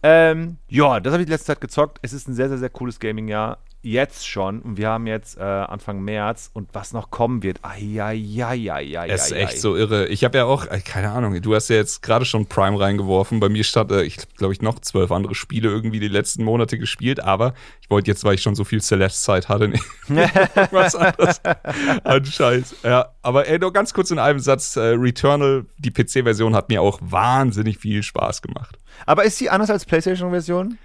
Ähm, 0.03 0.57
ja, 0.67 0.99
das 0.99 1.13
habe 1.13 1.23
ich 1.23 1.27
die 1.27 1.31
letzte 1.31 1.47
Zeit 1.47 1.61
gezockt. 1.61 1.99
Es 2.01 2.13
ist 2.13 2.27
ein 2.27 2.33
sehr, 2.33 2.49
sehr, 2.49 2.57
sehr 2.57 2.69
cooles 2.69 2.99
Gaming-Jahr. 2.99 3.57
Jetzt 3.85 4.25
schon. 4.25 4.61
Und 4.61 4.77
wir 4.77 4.87
haben 4.87 5.07
jetzt 5.07 5.37
äh, 5.37 5.41
Anfang 5.41 6.01
März. 6.01 6.49
Und 6.53 6.69
was 6.71 6.93
noch 6.93 7.11
kommen 7.11 7.43
wird. 7.43 7.59
Eieieiei. 7.63 9.07
Es 9.09 9.25
ist 9.25 9.31
echt 9.33 9.59
so 9.59 9.75
irre. 9.75 10.07
Ich 10.07 10.23
habe 10.23 10.37
ja 10.37 10.45
auch, 10.45 10.65
äh, 10.67 10.79
keine 10.79 11.11
Ahnung, 11.11 11.39
du 11.41 11.53
hast 11.53 11.67
ja 11.67 11.75
jetzt 11.75 12.01
gerade 12.01 12.23
schon 12.23 12.45
Prime 12.45 12.79
reingeworfen. 12.79 13.41
Bei 13.41 13.49
mir 13.49 13.65
stand, 13.65 13.91
äh, 13.91 14.03
ich 14.03 14.19
glaube 14.37 14.53
ich, 14.53 14.61
noch 14.61 14.79
zwölf 14.79 15.11
andere 15.11 15.35
Spiele 15.35 15.67
irgendwie 15.67 15.99
die 15.99 16.07
letzten 16.07 16.45
Monate 16.45 16.77
gespielt, 16.77 17.19
aber 17.21 17.53
ich 17.81 17.89
wollte 17.89 18.09
jetzt, 18.09 18.23
weil 18.23 18.35
ich 18.35 18.41
schon 18.41 18.55
so 18.55 18.63
viel 18.63 18.81
Celeste-Zeit 18.81 19.49
hatte, 19.49 19.67
nicht 20.07 20.33
was 20.71 20.95
anderes 20.95 21.41
an 22.05 22.25
Scheiß. 22.25 22.75
Ja, 22.83 23.09
aber 23.21 23.49
ey, 23.49 23.59
nur 23.59 23.73
ganz 23.73 23.93
kurz 23.93 24.11
in 24.11 24.19
einem 24.19 24.39
Satz, 24.39 24.77
äh, 24.77 24.93
Returnal, 24.95 25.65
die 25.77 25.91
PC-Version 25.91 26.55
hat 26.55 26.69
mir 26.69 26.81
auch 26.81 26.99
wahnsinnig 27.01 27.79
viel 27.79 28.01
Spaß 28.01 28.41
gemacht. 28.41 28.77
Aber 29.05 29.25
ist 29.25 29.37
sie 29.37 29.49
anders 29.49 29.69
als 29.69 29.83
PlayStation-Version? 29.83 30.77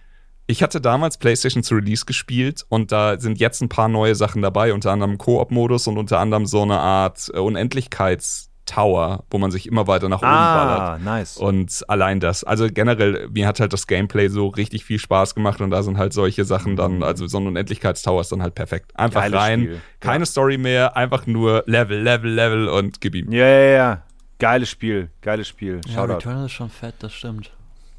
Ich 0.51 0.63
hatte 0.63 0.81
damals 0.81 1.19
PlayStation 1.19 1.63
zu 1.63 1.75
Release 1.75 2.07
gespielt 2.07 2.65
und 2.71 2.91
da 2.91 3.21
sind 3.21 3.39
jetzt 3.39 3.61
ein 3.61 3.69
paar 3.69 3.89
neue 3.89 4.15
Sachen 4.15 4.41
dabei, 4.41 4.73
unter 4.73 4.91
anderem 4.91 5.19
Koop-Modus 5.19 5.87
und 5.89 5.99
unter 5.99 6.21
anderem 6.21 6.47
so 6.47 6.63
eine 6.63 6.79
Art 6.79 7.31
äh, 7.35 7.39
Unendlichkeitstower, 7.39 9.25
wo 9.31 9.37
man 9.37 9.51
sich 9.51 9.67
immer 9.69 9.87
weiter 9.87 10.09
nach 10.09 10.23
oben 10.23 10.31
ballert. 10.31 10.81
Ah, 10.81 10.99
nice. 11.05 11.37
Und 11.37 11.85
allein 11.89 12.19
das, 12.21 12.45
also 12.45 12.67
generell, 12.73 13.29
mir 13.29 13.47
hat 13.47 13.61
halt 13.61 13.75
das 13.75 13.87
Gameplay 13.87 14.29
so 14.29 14.47
richtig 14.47 14.87
viel 14.87 14.99
Spaß 14.99 15.35
gemacht 15.35 15.61
und 15.61 15.69
da 15.69 15.83
sind 15.83 15.99
halt 15.99 16.15
solche 16.15 16.47
Sachen 16.47 16.77
dann, 16.77 17.03
also 17.03 17.27
so 17.27 17.37
ein 17.37 17.47
Unendlichkeitstower 17.47 18.23
ist 18.23 18.33
dann 18.33 18.41
halt 18.41 18.55
perfekt. 18.55 18.99
Einfach 18.99 19.21
Geiles 19.21 19.39
rein, 19.39 19.61
Spiel. 19.61 19.81
keine 20.01 20.25
Story 20.25 20.57
mehr, 20.57 20.97
einfach 20.97 21.27
nur 21.27 21.63
Level, 21.67 22.01
Level, 22.01 22.31
Level 22.31 22.69
und 22.69 23.03
gib 23.03 23.15
ihm. 23.15 23.31
Ja, 23.31 23.47
ja, 23.47 23.71
ja. 23.71 24.03
Geiles 24.39 24.71
Spiel. 24.71 25.11
Geiles 25.21 25.47
Spiel. 25.47 25.83
Ja, 25.89 25.93
Shoutout. 25.93 26.15
Returnal 26.15 26.47
ist 26.47 26.53
schon 26.53 26.71
fett, 26.71 26.95
das 27.01 27.13
stimmt. 27.13 27.51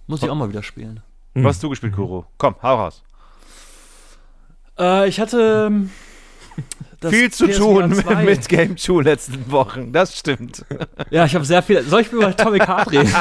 Muss 0.07 0.23
ich 0.23 0.29
auch 0.31 0.35
mal 0.35 0.49
wieder 0.49 0.63
spielen. 0.63 1.03
Was 1.35 1.55
hast 1.55 1.63
du 1.63 1.69
gespielt, 1.69 1.93
Kuro? 1.95 2.25
Komm, 2.37 2.55
hau 2.61 2.75
raus. 2.75 3.03
Äh, 4.77 5.07
ich 5.09 5.19
hatte 5.19 5.67
ähm, 5.67 5.89
das 6.99 7.11
Viel 7.11 7.31
zu 7.31 7.47
PSVR 7.47 7.59
tun 7.59 7.89
mit, 7.95 8.05
2. 8.05 8.23
mit 8.23 8.49
Game 8.49 8.77
2 8.77 9.03
letzten 9.03 9.51
Wochen. 9.51 9.91
Das 9.93 10.17
stimmt. 10.17 10.65
Ja, 11.11 11.25
ich 11.25 11.33
habe 11.33 11.45
sehr 11.45 11.63
viel. 11.63 11.81
Soll 11.83 12.01
ich 12.01 12.11
über 12.11 12.27
Atomic 12.27 12.67
Heart 12.67 12.91
reden? 12.91 13.11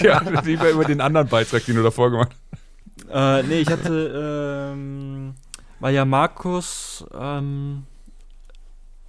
ja, 0.00 0.20
lieber 0.42 0.70
über 0.70 0.84
den 0.84 1.00
anderen 1.00 1.28
Beitrag, 1.28 1.64
den 1.66 1.76
du 1.76 1.82
davor 1.82 2.10
gemacht 2.10 2.30
hast. 3.10 3.10
äh, 3.12 3.42
nee, 3.46 3.60
ich 3.60 3.70
hatte, 3.70 4.70
ähm, 4.72 5.34
weil 5.80 5.94
ja 5.94 6.04
Markus 6.06 7.04
ähm, 7.12 7.84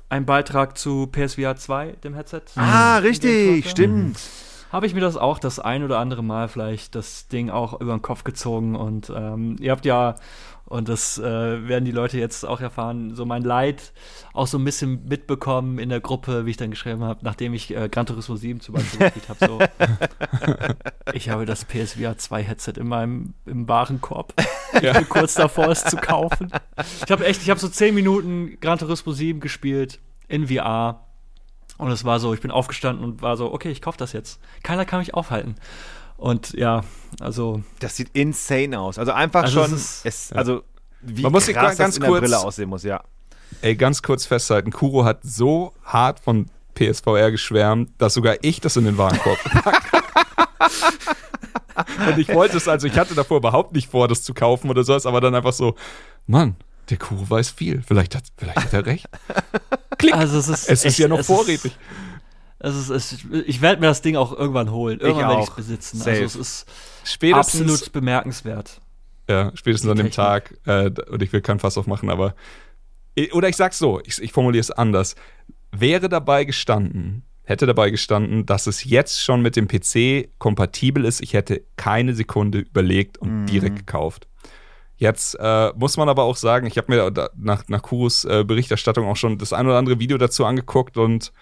einen 0.09 0.25
Beitrag 0.25 0.77
zu 0.77 1.07
PSVR 1.07 1.55
2, 1.55 1.93
dem 2.03 2.15
Headset. 2.15 2.41
Ah, 2.55 2.97
richtig. 2.97 3.69
Stimmt. 3.69 4.17
Habe 4.71 4.85
ich 4.85 4.93
mir 4.93 5.01
das 5.01 5.17
auch 5.17 5.37
das 5.37 5.59
ein 5.59 5.83
oder 5.83 5.99
andere 5.99 6.23
Mal 6.23 6.47
vielleicht 6.47 6.95
das 6.95 7.27
Ding 7.27 7.49
auch 7.49 7.79
über 7.81 7.91
den 7.91 8.01
Kopf 8.01 8.23
gezogen 8.23 8.75
und 8.75 9.11
ähm, 9.13 9.57
ihr 9.59 9.71
habt 9.71 9.85
ja, 9.85 10.15
und 10.65 10.87
das 10.87 11.17
äh, 11.17 11.67
werden 11.67 11.83
die 11.83 11.91
Leute 11.91 12.17
jetzt 12.17 12.45
auch 12.45 12.61
erfahren, 12.61 13.13
so 13.13 13.25
mein 13.25 13.43
Leid 13.43 13.91
auch 14.31 14.47
so 14.47 14.57
ein 14.57 14.63
bisschen 14.63 15.03
mitbekommen 15.03 15.77
in 15.79 15.89
der 15.89 15.99
Gruppe, 15.99 16.45
wie 16.45 16.51
ich 16.51 16.57
dann 16.57 16.69
geschrieben 16.69 17.03
habe, 17.03 17.19
nachdem 17.23 17.53
ich 17.53 17.75
äh, 17.75 17.89
Gran 17.89 18.05
Turismo 18.05 18.37
7 18.37 18.61
zum 18.61 18.75
Beispiel 18.75 18.99
gespielt 19.11 19.27
habe. 19.27 19.45
So. 19.45 19.59
ich 21.11 21.29
habe 21.29 21.45
das 21.45 21.65
PSVR 21.65 22.17
2 22.17 22.43
Headset 22.43 22.73
in 22.77 22.87
meinem 22.87 23.33
im 23.45 23.67
Warenkorb. 23.67 24.33
Ich 24.73 24.89
bin 24.89 25.09
kurz 25.09 25.33
davor, 25.33 25.67
es 25.67 25.83
zu 25.83 25.97
kaufen. 25.97 26.49
Ich 27.05 27.11
habe 27.11 27.25
echt, 27.25 27.41
ich 27.41 27.49
habe 27.49 27.59
so 27.59 27.67
10 27.67 27.93
Minuten 27.93 28.57
Gran 28.61 28.79
Turismo 28.79 29.11
7 29.11 29.41
gespielt 29.41 29.99
in 30.29 30.47
VR. 30.47 31.10
Und 31.81 31.89
es 31.91 32.05
war 32.05 32.19
so, 32.19 32.31
ich 32.33 32.41
bin 32.41 32.51
aufgestanden 32.51 33.03
und 33.03 33.21
war 33.23 33.35
so, 33.37 33.51
okay, 33.51 33.71
ich 33.71 33.81
kaufe 33.81 33.97
das 33.97 34.13
jetzt. 34.13 34.39
Keiner 34.61 34.85
kann 34.85 34.99
mich 34.99 35.15
aufhalten. 35.15 35.55
Und 36.15 36.53
ja, 36.53 36.83
also 37.19 37.63
Das 37.79 37.95
sieht 37.95 38.09
insane 38.13 38.79
aus. 38.79 38.99
Also 38.99 39.13
einfach 39.13 39.41
Also 39.43 39.63
schon, 39.63 39.73
es 39.73 40.01
es 40.03 40.25
ist- 40.29 40.35
also 40.35 40.61
wie 41.01 41.23
Man 41.23 41.31
muss 41.31 41.47
sich 41.47 41.55
krass 41.55 41.77
ganz 41.77 41.79
das 41.79 41.95
in 41.95 42.01
der 42.01 42.09
kurz- 42.11 42.21
Brille 42.21 42.39
aussehen 42.39 42.69
muss, 42.69 42.83
ja. 42.83 43.01
Ey, 43.63 43.75
ganz 43.75 44.03
kurz 44.03 44.27
festhalten, 44.27 44.69
Kuro 44.71 45.05
hat 45.05 45.21
so 45.23 45.73
hart 45.83 46.19
von 46.19 46.45
PSVR 46.75 47.31
geschwärmt, 47.31 47.89
dass 47.97 48.13
sogar 48.13 48.35
ich 48.43 48.61
das 48.61 48.77
in 48.77 48.85
den 48.85 48.99
Warenkorb 48.99 49.43
gepackt 49.43 49.91
habe. 51.75 52.11
Und 52.11 52.19
ich 52.19 52.29
wollte 52.29 52.57
es, 52.57 52.67
also 52.67 52.85
ich 52.85 52.97
hatte 52.99 53.15
davor 53.15 53.37
überhaupt 53.37 53.73
nicht 53.73 53.89
vor, 53.89 54.07
das 54.07 54.21
zu 54.21 54.35
kaufen 54.35 54.69
oder 54.69 54.83
sowas, 54.83 55.07
aber 55.07 55.19
dann 55.19 55.33
einfach 55.33 55.53
so, 55.53 55.73
Mann, 56.27 56.55
der 56.91 56.97
Kuro 56.97 57.27
weiß 57.29 57.49
viel. 57.49 57.81
Vielleicht 57.81 58.15
hat, 58.15 58.23
vielleicht 58.37 58.57
hat 58.57 58.73
er 58.73 58.85
recht. 58.85 59.07
Also 60.11 60.37
es 60.39 60.47
ist, 60.47 60.69
Es 60.69 60.79
ist 60.79 60.85
echt- 60.85 60.99
ja 60.99 61.07
noch 61.07 61.19
es 61.19 61.27
vorrätig. 61.27 61.73
Ist, 62.59 62.75
es 62.75 62.89
ist, 62.89 62.89
es, 62.89 63.25
ich 63.47 63.61
werde 63.61 63.81
mir 63.81 63.87
das 63.87 64.01
Ding 64.01 64.15
auch 64.15 64.31
irgendwann 64.37 64.71
holen. 64.71 64.99
Irgendwann 64.99 65.29
werde 65.29 65.41
ich 65.43 65.49
es 65.49 65.55
besitzen. 65.55 65.97
Safe. 65.97 66.11
Also 66.11 66.23
es 66.25 66.35
ist 66.35 66.65
Spätestens, 67.03 67.61
absolut 67.61 67.91
bemerkenswert. 67.93 68.79
ja, 69.27 69.51
spätestens 69.55 69.89
an 69.89 69.97
dem. 69.97 70.11
Tag, 70.11 70.53
äh, 70.65 70.91
und 71.09 71.23
ich 71.23 71.33
will 71.33 71.41
kein 71.41 71.59
Fass 71.59 71.77
aufmachen, 71.77 72.09
aber, 72.09 72.35
oder 73.33 73.49
ich 73.49 73.55
sag's 73.55 73.77
so, 73.79 73.99
ich, 74.05 74.21
ich 74.21 74.31
formuliere 74.31 74.61
es 74.61 74.71
anders. 74.71 75.15
Wäre 75.71 76.07
dabei 76.09 76.43
gestanden, 76.45 77.23
hätte 77.43 77.65
dabei 77.65 77.89
gestanden, 77.89 78.45
dass 78.45 78.67
es 78.67 78.83
jetzt 78.83 79.21
schon 79.23 79.41
mit 79.41 79.55
dem 79.55 79.67
PC 79.67 80.29
kompatibel 80.37 81.05
ist, 81.05 81.21
ich 81.21 81.33
hätte 81.33 81.63
keine 81.77 82.13
Sekunde 82.13 82.59
überlegt 82.59 83.17
und 83.17 83.47
direkt 83.47 83.77
gekauft. 83.77 84.27
Jetzt 85.01 85.33
äh, 85.39 85.73
muss 85.75 85.97
man 85.97 86.09
aber 86.09 86.21
auch 86.25 86.35
sagen, 86.35 86.67
ich 86.67 86.77
habe 86.77 86.93
mir 86.93 87.09
da, 87.09 87.31
nach, 87.35 87.63
nach 87.69 87.81
Kurus 87.81 88.23
äh, 88.23 88.43
Berichterstattung 88.45 89.07
auch 89.07 89.15
schon 89.15 89.39
das 89.39 89.51
ein 89.51 89.65
oder 89.65 89.79
andere 89.79 89.97
Video 89.97 90.19
dazu 90.19 90.45
angeguckt 90.45 90.95
und 90.95 91.33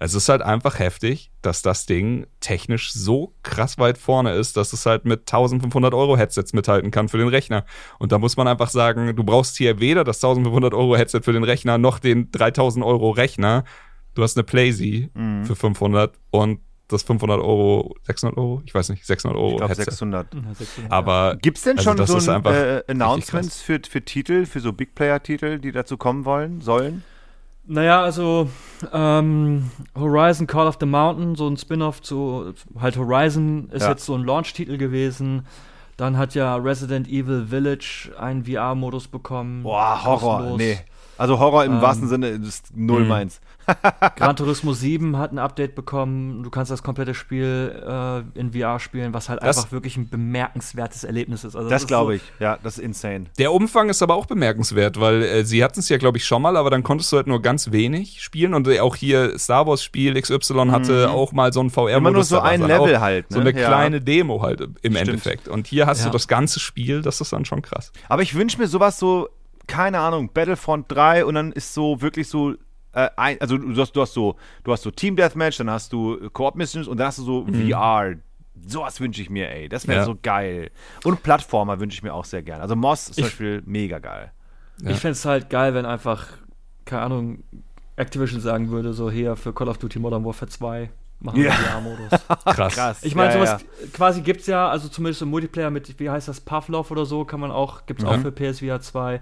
es 0.00 0.14
ist 0.14 0.28
halt 0.28 0.42
einfach 0.42 0.80
heftig, 0.80 1.30
dass 1.40 1.62
das 1.62 1.86
Ding 1.86 2.26
technisch 2.40 2.92
so 2.92 3.32
krass 3.44 3.78
weit 3.78 3.98
vorne 3.98 4.32
ist, 4.32 4.56
dass 4.56 4.72
es 4.72 4.84
halt 4.84 5.04
mit 5.04 5.20
1500 5.20 5.94
Euro 5.94 6.16
Headsets 6.16 6.54
mithalten 6.54 6.90
kann 6.90 7.08
für 7.08 7.18
den 7.18 7.28
Rechner. 7.28 7.64
Und 8.00 8.10
da 8.10 8.18
muss 8.18 8.36
man 8.36 8.48
einfach 8.48 8.68
sagen, 8.68 9.14
du 9.14 9.22
brauchst 9.22 9.56
hier 9.58 9.78
weder 9.78 10.02
das 10.02 10.16
1500 10.16 10.74
Euro 10.74 10.96
Headset 10.96 11.20
für 11.22 11.32
den 11.32 11.44
Rechner 11.44 11.78
noch 11.78 12.00
den 12.00 12.32
3000 12.32 12.84
Euro 12.84 13.10
Rechner. 13.10 13.62
Du 14.14 14.24
hast 14.24 14.36
eine 14.36 14.42
Playsee 14.42 15.10
für 15.44 15.54
500 15.54 16.18
und 16.32 16.58
das 16.88 17.02
500 17.02 17.40
Euro, 17.40 17.94
600 18.02 18.36
Euro, 18.36 18.62
ich 18.66 18.74
weiß 18.74 18.90
nicht, 18.90 19.06
600 19.06 19.36
Euro 19.38 19.50
Ich 19.52 19.56
glaube 19.56 19.68
Headset. 19.70 19.84
600. 19.90 20.26
Aber 20.90 21.36
Gibt 21.40 21.56
es 21.58 21.64
denn 21.64 21.78
also 21.78 21.90
schon 21.90 21.96
das 21.96 22.08
so 22.10 22.30
ein, 22.30 22.44
äh, 22.44 22.82
Announcements 22.88 23.60
für, 23.62 23.80
für 23.88 24.02
Titel, 24.02 24.44
für 24.46 24.60
so 24.60 24.72
Big 24.72 24.94
Player-Titel, 24.94 25.58
die 25.58 25.72
dazu 25.72 25.96
kommen 25.96 26.24
wollen, 26.24 26.60
sollen? 26.60 27.02
Naja, 27.66 28.02
also 28.02 28.50
ähm, 28.92 29.70
Horizon 29.98 30.46
Call 30.46 30.66
of 30.66 30.76
the 30.78 30.84
Mountain, 30.86 31.34
so 31.34 31.48
ein 31.48 31.56
Spin-off 31.56 32.02
zu 32.02 32.52
halt 32.78 32.98
Horizon 32.98 33.70
ist 33.70 33.82
Ja. 33.82 33.90
jetzt 33.90 34.04
so 34.04 34.14
ein 34.14 34.22
Launch-Titel 34.24 34.76
gewesen. 34.76 35.46
Dann 35.96 36.18
hat 36.18 36.34
ja 36.34 36.56
Resident 36.56 37.08
Evil 37.08 37.46
Village 37.48 38.10
einen 38.18 38.44
VR-Modus 38.44 39.08
bekommen. 39.08 39.62
Boah, 39.62 40.04
Horror. 40.04 40.36
kostenlos. 40.38 40.58
Nee. 40.58 40.78
Also 41.16 41.38
Horror 41.38 41.64
im 41.64 41.74
Ähm, 41.74 41.80
wahrsten 41.80 42.08
Sinne 42.08 42.28
ist 42.28 42.76
null 42.76 43.02
Mhm. 43.02 43.08
meins. 43.08 43.40
Gran 44.16 44.36
Turismo 44.36 44.72
7 44.72 45.16
hat 45.18 45.32
ein 45.32 45.38
Update 45.38 45.74
bekommen. 45.74 46.42
Du 46.42 46.50
kannst 46.50 46.70
das 46.70 46.82
komplette 46.82 47.14
Spiel 47.14 47.74
äh, 47.86 48.38
in 48.38 48.52
VR 48.52 48.78
spielen, 48.80 49.14
was 49.14 49.28
halt 49.28 49.42
Das- 49.42 49.58
einfach 49.58 49.72
wirklich 49.72 49.96
ein 49.96 50.08
bemerkenswertes 50.08 51.04
Erlebnis 51.04 51.44
ist. 51.44 51.56
Also 51.56 51.68
Das 51.68 51.82
ist 51.82 51.88
glaube 51.88 52.12
so, 52.12 52.16
ich. 52.16 52.22
Ja, 52.40 52.58
das 52.62 52.78
ist 52.78 52.84
insane. 52.84 53.24
Der 53.38 53.52
Umfang 53.52 53.88
ist 53.88 54.02
aber 54.02 54.14
auch 54.14 54.26
bemerkenswert, 54.26 55.00
weil 55.00 55.22
äh, 55.22 55.44
sie 55.44 55.62
hatten 55.64 55.80
es 55.80 55.88
ja, 55.88 55.96
glaube 55.96 56.18
ich, 56.18 56.24
schon 56.24 56.42
mal, 56.42 56.56
aber 56.56 56.70
dann 56.70 56.82
konntest 56.82 57.10
du 57.12 57.16
halt 57.16 57.26
nur 57.26 57.40
ganz 57.42 57.72
wenig 57.72 58.22
spielen. 58.22 58.54
Und 58.54 58.68
äh, 58.68 58.80
auch 58.80 58.96
hier 58.96 59.38
Star 59.38 59.66
Wars 59.66 59.82
Spiel 59.82 60.20
XY 60.20 60.68
hatte 60.70 61.10
auch 61.10 61.32
mal 61.32 61.52
so 61.52 61.60
einen 61.60 61.70
VR-Modus. 61.70 61.90
Mhm. 61.90 61.96
Immer 62.06 62.10
nur 62.10 62.24
so 62.24 62.40
ein 62.40 62.62
Level 62.62 63.00
halt, 63.00 63.26
So 63.28 63.40
ne? 63.40 63.50
eine 63.50 63.60
Ja. 63.60 63.68
kleine 63.68 64.00
Demo 64.00 64.42
halt 64.42 64.66
im 64.82 64.96
Endeffekt. 64.96 65.48
Und 65.48 65.66
hier 65.66 65.86
hast 65.86 66.00
Ja. 66.00 66.06
du 66.06 66.12
das 66.12 66.28
ganze 66.28 66.60
Spiel, 66.60 67.02
das 67.02 67.20
ist 67.20 67.32
dann 67.32 67.44
schon 67.44 67.62
krass. 67.62 67.92
Aber 68.08 68.22
ich 68.22 68.34
wünsche 68.34 68.58
mir 68.58 68.66
sowas 68.66 68.98
so, 68.98 69.28
keine 69.66 69.98
Ahnung, 70.00 70.30
Battlefront 70.34 70.90
3 70.92 71.24
und 71.24 71.34
dann 71.34 71.52
ist 71.52 71.72
so 71.72 72.02
wirklich 72.02 72.28
so. 72.28 72.54
Äh, 72.94 73.10
ein, 73.16 73.40
also 73.40 73.58
du 73.58 73.80
hast, 73.80 73.92
du 73.92 74.00
hast 74.02 74.12
so, 74.14 74.36
du 74.62 74.72
hast 74.72 74.82
so 74.82 74.90
Team 74.90 75.16
Deathmatch, 75.16 75.58
dann 75.58 75.70
hast 75.70 75.92
du 75.92 76.16
äh, 76.16 76.28
Koop 76.32 76.54
Missions 76.54 76.86
und 76.88 76.96
dann 76.98 77.08
hast 77.08 77.18
du 77.18 77.22
so 77.24 77.46
VR. 77.46 78.14
Sowas 78.66 79.00
wünsche 79.00 79.20
ich 79.20 79.28
mir, 79.30 79.50
ey. 79.50 79.68
Das 79.68 79.86
wäre 79.88 79.98
Ja. 80.00 80.04
so 80.04 80.16
geil. 80.22 80.70
Und 81.02 81.22
Plattformer 81.24 81.80
wünsche 81.80 81.96
ich 81.96 82.02
mir 82.04 82.14
auch 82.14 82.24
sehr 82.24 82.42
gern. 82.42 82.60
Also 82.60 82.76
Moss 82.76 83.08
ist 83.08 83.14
zum 83.16 83.24
Ich- 83.24 83.30
Beispiel 83.30 83.62
mega 83.66 83.98
geil. 83.98 84.30
Ja. 84.80 84.90
Ich 84.90 84.98
fände 84.98 85.12
es 85.12 85.24
halt 85.24 85.50
geil, 85.50 85.74
wenn 85.74 85.84
einfach, 85.86 86.26
keine 86.84 87.02
Ahnung, 87.02 87.42
Activision 87.96 88.40
sagen 88.40 88.70
würde, 88.70 88.92
so 88.92 89.10
hier 89.10 89.36
für 89.36 89.52
Call 89.52 89.68
of 89.68 89.78
Duty 89.78 89.98
Modern 89.98 90.24
Warfare 90.24 90.48
2 90.50 90.88
machen 91.20 91.40
Ja. 91.42 91.44
wir 91.46 91.52
VR-Modus. 91.52 92.10
Krass. 92.56 92.74
Krass. 92.74 93.04
Ich 93.04 93.14
meine, 93.14 93.34
Ja, 93.34 93.46
sowas 93.46 93.62
ja. 93.62 93.86
quasi 93.92 94.20
gibt's 94.22 94.46
ja, 94.46 94.68
also 94.68 94.88
zumindest 94.88 95.22
im 95.22 95.28
Multiplayer 95.30 95.70
mit, 95.70 95.98
wie 96.00 96.08
heißt 96.10 96.28
das, 96.28 96.40
Pavlov 96.40 96.90
oder 96.90 97.06
so, 97.06 97.24
kann 97.24 97.40
man 97.40 97.50
auch, 97.50 97.86
gibt's 97.86 98.02
Ja. 98.04 98.10
auch 98.10 98.18
für 98.18 98.32
PSVR 98.32 98.80
2. 98.80 99.20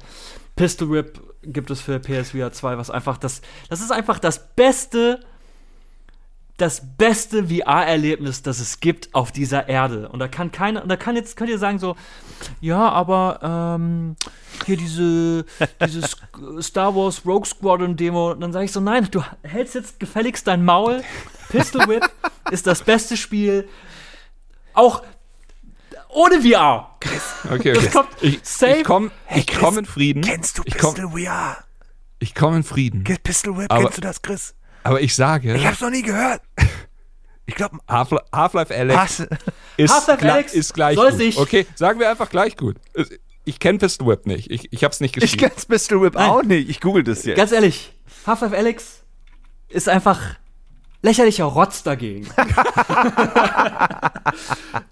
Pistol 0.56 0.90
Whip 0.90 1.20
gibt 1.42 1.70
es 1.70 1.80
für 1.80 1.98
PSVR 1.98 2.52
2, 2.52 2.78
was 2.78 2.90
einfach 2.90 3.18
das, 3.18 3.42
das 3.68 3.80
ist 3.80 3.90
einfach 3.90 4.18
das 4.18 4.54
beste, 4.54 5.20
das 6.56 6.96
beste 6.96 7.48
VR-Erlebnis, 7.48 8.42
das 8.42 8.60
es 8.60 8.80
gibt 8.80 9.14
auf 9.14 9.32
dieser 9.32 9.68
Erde. 9.68 10.08
Und 10.08 10.18
da 10.18 10.28
kann 10.28 10.52
keiner, 10.52 10.82
und 10.82 10.88
da 10.88 10.96
kann 10.96 11.16
jetzt, 11.16 11.36
könnt 11.36 11.50
ihr 11.50 11.58
sagen 11.58 11.78
so, 11.78 11.96
ja, 12.60 12.88
aber 12.88 13.78
ähm, 13.80 14.16
hier 14.66 14.76
diese, 14.76 15.44
dieses 15.84 16.16
Star 16.60 16.94
Wars 16.94 17.26
Rogue 17.26 17.46
Squadron 17.46 17.96
Demo, 17.96 18.32
und 18.32 18.40
dann 18.40 18.52
sage 18.52 18.66
ich 18.66 18.72
so, 18.72 18.80
nein, 18.80 19.08
du 19.10 19.22
hältst 19.42 19.74
jetzt 19.74 19.98
gefälligst 19.98 20.46
dein 20.46 20.64
Maul. 20.64 21.02
Pistol 21.48 21.86
Whip 21.88 22.08
ist 22.50 22.66
das 22.66 22.82
beste 22.82 23.16
Spiel, 23.16 23.68
auch 24.74 25.02
ohne 26.12 26.40
VR. 26.42 26.90
Okay, 27.50 27.72
Das 27.72 27.84
okay. 27.84 27.90
kommt 27.90 28.08
ich 28.20 28.40
safe. 28.42 28.76
ich 28.78 28.84
komme 28.84 29.10
ich 29.34 29.46
Chris, 29.46 29.58
komm 29.60 29.78
in 29.78 29.86
Frieden. 29.86 30.22
Kennst 30.22 30.58
du 30.58 30.62
ich 30.64 30.76
komm, 30.78 30.94
Pistol 30.94 31.10
VR? 31.24 31.56
ich 32.20 32.34
komme 32.34 32.56
in 32.58 32.62
Frieden. 32.62 33.04
Pistol 33.22 33.56
Whip, 33.58 33.70
Aber- 33.72 33.82
kennst 33.82 33.98
du 33.98 34.02
das, 34.02 34.22
Chris? 34.22 34.54
Aber 34.84 35.00
ich 35.00 35.14
sage, 35.14 35.54
Ich 35.54 35.66
hab's 35.66 35.80
noch 35.80 35.90
nie 35.90 36.02
gehört. 36.02 36.42
Ich 37.44 37.56
glaube, 37.56 37.78
Half- 37.88 38.14
Half-Life 38.32 38.72
Alex 38.74 38.96
Hass. 39.00 39.26
ist, 39.76 40.08
Alyx 40.08 40.54
ist 40.54 40.72
gleich 40.74 40.94
soll 40.94 41.10
gut. 41.10 41.18
sich- 41.18 41.36
Okay, 41.36 41.66
sagen 41.74 41.98
wir 41.98 42.08
einfach 42.08 42.30
gleich 42.30 42.56
gut. 42.56 42.76
Ich 43.44 43.58
kenne 43.58 43.78
Pistol 43.78 44.06
Whip 44.06 44.26
nicht. 44.26 44.48
Ich, 44.48 44.72
ich 44.72 44.84
habe 44.84 44.92
es 44.92 45.00
nicht 45.00 45.16
Ich 45.16 45.22
gespielt. 45.22 45.50
kenn's 45.50 45.66
Pistol 45.66 46.00
Whip 46.02 46.14
Nein. 46.14 46.30
auch 46.30 46.44
nicht. 46.44 46.70
Ich 46.70 46.80
google 46.80 47.02
das 47.02 47.24
jetzt. 47.24 47.36
Ganz 47.36 47.50
ehrlich, 47.50 47.92
Half-Life 48.24 48.56
Alex 48.56 49.02
ist 49.68 49.88
einfach 49.88 50.20
lächerlicher 51.02 51.44
Rotz 51.44 51.82
dagegen. 51.82 52.26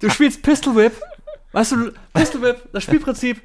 du 0.01 0.11
spielst 0.11 0.43
Pistol 0.43 0.77
Whip, 0.77 0.93
weißt 1.53 1.73
du, 1.73 1.93
Pistol 2.13 2.43
Whip, 2.43 2.69
das 2.73 2.83
Spielprinzip. 2.85 3.41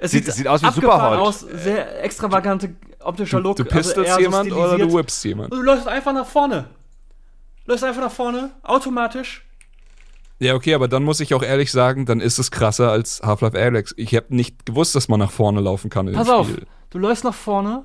Es 0.00 0.12
Sieht- 0.12 0.30
sieht 0.32 0.46
aus 0.46 0.62
wie 0.62 0.70
Superhot. 0.70 1.18
aus, 1.18 1.40
sehr 1.40 2.04
extravagante 2.04 2.76
optischer 3.00 3.40
Look. 3.40 3.56
du 3.56 3.64
also 3.64 3.74
eher 3.74 3.82
pistolst 3.82 4.14
so 4.14 4.20
jemand 4.20 4.52
oder 4.52 4.78
du 4.78 4.92
whippst 4.94 5.24
jemand? 5.24 5.52
Du 5.52 5.60
läufst 5.60 5.88
einfach 5.88 6.12
nach 6.12 6.26
vorne. 6.26 6.66
Du 7.64 7.72
läufst 7.72 7.84
einfach 7.84 8.02
nach 8.02 8.12
vorne, 8.12 8.50
automatisch. 8.62 9.44
Ja, 10.38 10.54
okay, 10.54 10.74
aber 10.74 10.86
dann 10.86 11.02
muss 11.02 11.18
ich 11.18 11.34
auch 11.34 11.42
ehrlich 11.42 11.72
sagen, 11.72 12.06
dann 12.06 12.20
ist 12.20 12.38
es 12.38 12.52
krasser 12.52 12.92
als 12.92 13.20
Half-Life 13.24 13.58
Alex. 13.60 13.92
Ich 13.96 14.14
habe 14.14 14.26
nicht 14.28 14.64
gewusst, 14.66 14.94
dass 14.94 15.08
man 15.08 15.18
nach 15.18 15.32
vorne 15.32 15.60
laufen 15.60 15.90
kann 15.90 16.06
in 16.06 16.14
Pass 16.14 16.28
dem 16.28 16.34
auf, 16.34 16.48
Spiel. 16.48 16.66
du 16.90 16.98
läufst 16.98 17.24
nach 17.24 17.34
vorne, 17.34 17.84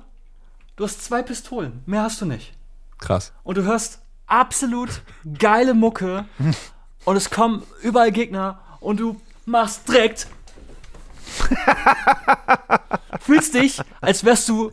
du 0.76 0.84
hast 0.84 1.02
zwei 1.04 1.22
Pistolen, 1.22 1.82
mehr 1.86 2.02
hast 2.02 2.20
du 2.20 2.26
nicht. 2.26 2.52
Krass. 2.98 3.32
und 3.42 3.56
du 3.58 3.62
hörst 3.64 4.00
absolut 4.26 5.02
geile 5.38 5.74
Mucke 5.74 6.24
und 7.04 7.16
es 7.16 7.30
kommen 7.30 7.62
überall 7.82 8.12
Gegner 8.12 8.60
und 8.80 9.00
du 9.00 9.20
machst 9.46 9.88
direkt. 9.88 10.26
Fühlst 13.20 13.54
dich, 13.54 13.80
als 14.00 14.24
wärst 14.24 14.48
du 14.48 14.70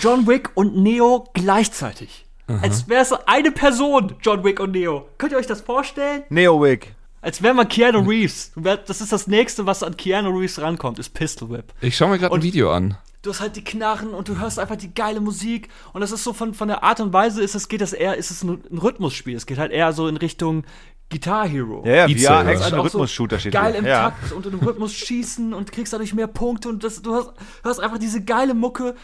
John 0.00 0.26
Wick 0.26 0.50
und 0.54 0.76
Neo 0.76 1.28
gleichzeitig. 1.34 2.26
Als 2.60 2.88
wärst 2.88 3.12
du 3.12 3.16
eine 3.26 3.50
Person, 3.50 4.14
John 4.20 4.44
Wick 4.44 4.60
und 4.60 4.72
Neo. 4.72 5.08
Könnt 5.18 5.32
ihr 5.32 5.38
euch 5.38 5.46
das 5.46 5.60
vorstellen? 5.62 6.24
Neowick. 6.28 6.94
Als 7.20 7.42
wäre 7.42 7.54
man 7.54 7.68
Keanu 7.68 8.00
Reeves. 8.00 8.52
Das 8.56 9.00
ist 9.00 9.12
das 9.12 9.26
nächste, 9.28 9.64
was 9.64 9.82
an 9.82 9.96
Keanu 9.96 10.30
Reeves 10.30 10.60
rankommt, 10.60 10.98
ist 10.98 11.14
Pistol 11.14 11.50
Whip. 11.50 11.72
Ich 11.80 11.96
schaue 11.96 12.10
mir 12.10 12.18
gerade 12.18 12.34
ein 12.34 12.42
Video 12.42 12.72
an. 12.72 12.98
Du 13.22 13.30
hast 13.30 13.40
halt 13.40 13.56
die 13.56 13.64
Knarren 13.64 14.10
und 14.10 14.28
du 14.28 14.38
hörst 14.38 14.58
einfach 14.58 14.76
die 14.76 14.92
geile 14.92 15.20
Musik 15.20 15.68
und 15.92 16.00
das 16.00 16.10
ist 16.12 16.24
so 16.24 16.32
von, 16.32 16.54
von 16.54 16.68
der 16.68 16.82
Art 16.82 17.00
und 17.00 17.12
Weise 17.12 17.42
ist 17.42 17.54
es 17.54 17.68
geht 17.68 17.80
das 17.80 17.92
eher 17.92 18.16
ist 18.16 18.30
es 18.30 18.42
ein, 18.42 18.62
ein 18.70 18.78
Rhythmusspiel 18.78 19.36
es 19.36 19.46
geht 19.46 19.58
halt 19.58 19.70
eher 19.72 19.92
so 19.92 20.08
in 20.08 20.16
Richtung 20.16 20.64
Guitar 21.10 21.46
Hero 21.46 21.82
Ja, 21.86 22.06
ja, 22.06 22.08
VR, 22.08 22.18
Saber. 22.18 22.50
Action, 22.50 22.64
Also 22.64 22.80
Rhythmus-Shooter 22.82 23.38
steht 23.38 23.52
geil 23.52 23.70
hier. 23.72 23.78
im 23.80 23.86
ja. 23.86 24.10
Takt 24.10 24.32
und 24.32 24.46
im 24.46 24.58
Rhythmus 24.60 24.94
schießen 24.94 25.52
und 25.54 25.70
kriegst 25.70 25.92
dadurch 25.92 26.14
mehr 26.14 26.26
Punkte 26.26 26.68
und 26.68 26.82
das, 26.84 27.02
du 27.02 27.14
hast, 27.14 27.30
hörst 27.62 27.80
einfach 27.80 27.98
diese 27.98 28.24
geile 28.24 28.54
Mucke 28.54 28.94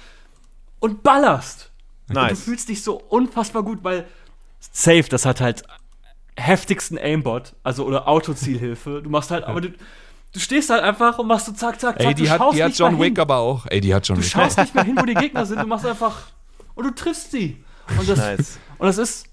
und 0.81 1.03
ballerst 1.03 1.71
und 2.09 2.17
du 2.17 2.21
Nice. 2.23 2.41
fühlst 2.43 2.69
dich 2.71 2.83
so 2.83 2.95
unfassbar 2.97 3.63
gut 3.63 3.81
weil 3.83 4.07
Safe 4.73 5.05
das 5.09 5.27
hat 5.27 5.41
halt 5.41 5.63
heftigsten 6.37 6.99
Aimbot 6.99 7.55
also 7.63 7.85
oder 7.85 8.09
Autozielhilfe 8.09 9.03
du 9.03 9.11
machst 9.11 9.31
halt 9.31 9.45
aber 9.45 9.61
du, 9.61 9.73
du 10.33 10.41
stehst 10.41 10.71
halt 10.71 10.83
einfach 10.83 11.19
und 11.19 11.27
machst 11.27 11.47
so 11.47 11.53
zack 11.53 11.81
zack 11.81 11.97
zack 11.99 12.07
Ey, 12.07 12.15
die 12.15 12.25
du 12.25 12.31
hat, 12.31 12.39
schaust 12.39 12.57
die 12.57 12.63
hat 12.63 12.69
nicht 12.71 12.79
mehr 12.81 12.89
John 12.91 12.99
Wick 13.01 13.07
hin. 13.15 13.21
aber 13.21 13.37
auch. 13.37 13.67
Ey, 13.67 13.81
die 13.81 13.95
hat 13.95 14.07
John 14.07 14.17
Du 14.17 14.23
Wick. 14.23 14.31
schaust 14.31 14.59
nicht 14.59 14.75
mehr 14.75 14.85
hin, 14.85 14.97
wo 15.01 15.05
die 15.07 15.15
Gegner 15.15 15.47
sind, 15.47 15.61
du 15.61 15.67
machst 15.67 15.87
einfach 15.87 16.17
und 16.75 16.85
du 16.85 16.91
triffst 16.95 17.31
sie. 17.31 17.63
Und 17.99 18.09
das, 18.09 18.19
Nice. 18.19 18.59
und 18.79 18.87
das 18.87 18.99
ist 18.99 19.27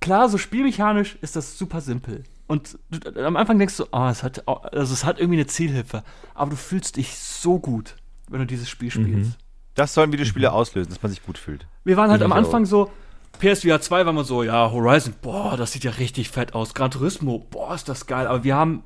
klar, 0.00 0.28
so 0.28 0.38
spielmechanisch 0.38 1.16
ist 1.20 1.36
das 1.36 1.56
super 1.56 1.80
simpel. 1.80 2.24
Und 2.48 2.78
du, 2.90 3.24
am 3.26 3.36
Anfang 3.36 3.58
denkst 3.58 3.76
du, 3.76 3.86
ah, 3.92 4.10
es 4.10 4.22
hat, 4.22 4.46
also 4.46 4.92
es 4.92 5.04
hat 5.04 5.18
irgendwie 5.18 5.38
eine 5.38 5.46
Zielhilfe, 5.46 6.02
aber 6.34 6.50
du 6.50 6.56
fühlst 6.56 6.96
dich 6.96 7.16
so 7.16 7.58
gut, 7.58 7.96
wenn 8.28 8.40
du 8.40 8.46
dieses 8.46 8.68
Spiel 8.68 8.90
spielst. 8.90 9.32
Das 9.74 9.94
sollen 9.94 10.12
Videospiele 10.12 10.52
auslösen, 10.52 10.90
dass 10.90 11.02
man 11.02 11.10
sich 11.10 11.22
gut 11.24 11.38
fühlt. 11.38 11.66
Wir 11.84 11.96
waren 11.96 12.10
halt 12.10 12.22
am 12.22 12.32
Anfang 12.32 12.64
so, 12.66 12.90
PSVR 13.40 13.80
2 13.80 14.06
waren 14.06 14.14
wir 14.14 14.24
so, 14.24 14.42
ja, 14.42 14.70
Horizon, 14.70 15.14
boah, 15.20 15.56
das 15.56 15.72
sieht 15.72 15.84
ja 15.84 15.90
richtig 15.92 16.30
fett 16.30 16.54
aus. 16.54 16.72
Gran 16.72 16.90
Turismo, 16.90 17.40
boah, 17.50 17.74
ist 17.74 17.88
das 17.88 18.06
geil. 18.06 18.26
Aber 18.26 18.42
wir 18.44 18.54
haben 18.56 18.82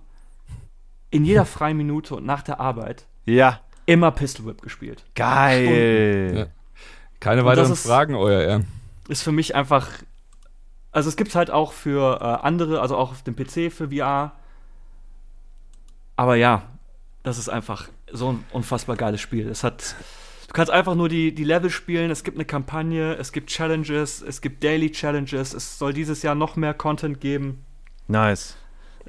in 1.11 1.25
jeder 1.25 1.45
freien 1.45 1.77
Minute 1.77 2.15
und 2.17 2.25
nach 2.27 2.43
der 2.43 2.61
Arbeit 2.61 3.07
Ja. 3.27 3.61
immer 3.87 4.11
Pistol 4.11 4.47
Whip 4.47 4.63
gespielt. 4.63 5.05
Geil. 5.15 6.33
Ja. 6.37 6.47
Keine 7.21 7.43
Und 7.43 7.47
weiteren 7.49 7.73
ist- 7.73 7.87
Fragen, 7.87 8.15
euer 8.15 8.41
Ehren. 8.43 8.67
ist 9.09 9.23
für 9.23 9.33
mich 9.33 9.55
einfach. 9.55 9.89
Also 10.93 11.09
es 11.09 11.17
gibt 11.17 11.35
halt 11.35 11.51
auch 11.51 11.73
für 11.73 12.21
äh, 12.21 12.25
andere, 12.47 12.81
also 12.81 12.97
auch 12.97 13.11
auf 13.13 13.23
dem 13.23 13.37
PC 13.37 13.71
für 13.71 13.91
VR. 13.91 14.33
Aber 16.17 16.35
ja, 16.37 16.63
das 17.23 17.39
ist 17.39 17.49
einfach 17.49 17.89
so 18.13 18.33
ein 18.33 18.45
unfassbar 18.53 18.97
geiles 18.97 19.21
Spiel. 19.21 19.49
Es 19.49 19.65
hat. 19.65 19.95
Du 20.49 20.53
kannst 20.53 20.73
einfach 20.73 20.97
nur 20.97 21.09
die, 21.09 21.33
die 21.33 21.45
Level 21.45 21.71
spielen, 21.71 22.11
es 22.11 22.25
gibt 22.25 22.37
eine 22.37 22.45
Kampagne, 22.45 23.15
es 23.15 23.31
gibt 23.31 23.51
Challenges, 23.51 24.21
es 24.21 24.41
gibt 24.41 24.65
Daily 24.65 24.91
Challenges, 24.91 25.55
es 25.55 25.79
soll 25.79 25.93
dieses 25.93 26.23
Jahr 26.23 26.35
noch 26.35 26.57
mehr 26.57 26.75
Content 26.75 27.21
geben. 27.21 27.65
Nice. 28.09 28.57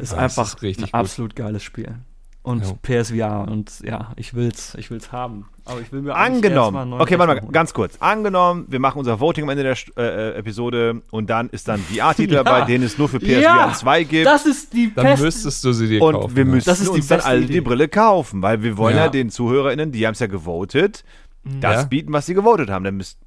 Ist 0.01 0.11
Ja, 0.13 0.17
einfach 0.19 0.47
ist 0.47 0.61
richtig 0.61 0.85
ein 0.85 0.91
gut. 0.91 0.99
absolut 0.99 1.35
geiles 1.35 1.63
Spiel. 1.63 1.95
Und 2.43 2.65
Ja. 2.65 2.73
PSVR 2.81 3.47
und 3.47 3.71
ja, 3.83 4.13
ich 4.15 4.33
will's, 4.33 4.73
ich 4.75 4.89
will's 4.89 5.11
haben. 5.11 5.45
Aber 5.63 5.79
ich 5.79 5.91
will 5.91 6.01
mir 6.01 6.15
Angenommen. 6.15 6.93
Okay, 6.93 7.19
warte 7.19 7.39
mal, 7.39 7.51
ganz 7.51 7.71
kurz. 7.71 7.97
Angenommen, 7.99 8.65
wir 8.67 8.79
machen 8.79 8.97
unser 8.97 9.19
Voting 9.19 9.43
am 9.43 9.49
Ende 9.51 9.61
der 9.61 9.77
äh, 9.95 10.31
äh, 10.31 10.35
Episode 10.39 11.03
und 11.11 11.29
dann 11.29 11.49
ist 11.49 11.67
dann 11.67 11.79
VR-Titel 11.81 12.33
Ja. 12.35 12.43
dabei, 12.43 12.65
den 12.65 12.81
es 12.81 12.97
nur 12.97 13.09
für 13.09 13.19
PSVR 13.19 13.41
Ja, 13.41 13.73
2 13.73 14.03
gibt. 14.05 14.25
Das 14.25 14.47
ist 14.47 14.73
die 14.73 14.91
Dann 14.91 15.05
beste 15.05 15.25
müsstest 15.25 15.63
du 15.63 15.71
sie 15.71 15.87
dir 15.87 16.01
und 16.01 16.15
kaufen. 16.15 16.35
wir 16.35 16.43
ja. 16.45 16.49
müssen 16.49 16.65
Das 16.67 16.79
ist 16.79 16.87
die 16.87 16.95
uns 16.95 17.07
dann 17.09 17.19
alle 17.21 17.41
Idee. 17.41 17.53
die 17.53 17.61
Brille 17.61 17.87
kaufen, 17.87 18.41
weil 18.41 18.63
wir 18.63 18.75
wollen 18.75 18.95
ja, 18.97 19.03
Ja. 19.05 19.09
den 19.11 19.29
ZuhörerInnen, 19.29 19.91
die 19.91 20.07
haben 20.07 20.13
es 20.13 20.19
ja 20.19 20.25
gewotet, 20.27 21.03
das 21.43 21.75
Ja. 21.75 21.83
bieten, 21.83 22.11
was 22.11 22.25
sie 22.25 22.33
gewotet 22.33 22.71
haben. 22.71 22.83
Dann 22.83 22.97
müsst 22.97 23.19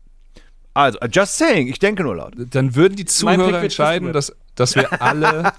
also, 0.74 0.98
uh, 1.00 1.06
just 1.06 1.38
saying, 1.38 1.68
ich 1.68 1.78
denke 1.78 2.02
nur 2.02 2.16
laut. 2.16 2.34
Dann 2.36 2.74
würden 2.74 2.96
die 2.96 3.04
Zuhörer 3.04 3.62
entscheiden, 3.62 4.12
dass, 4.12 4.34
dass 4.56 4.74
wir 4.74 5.00
alle, 5.00 5.52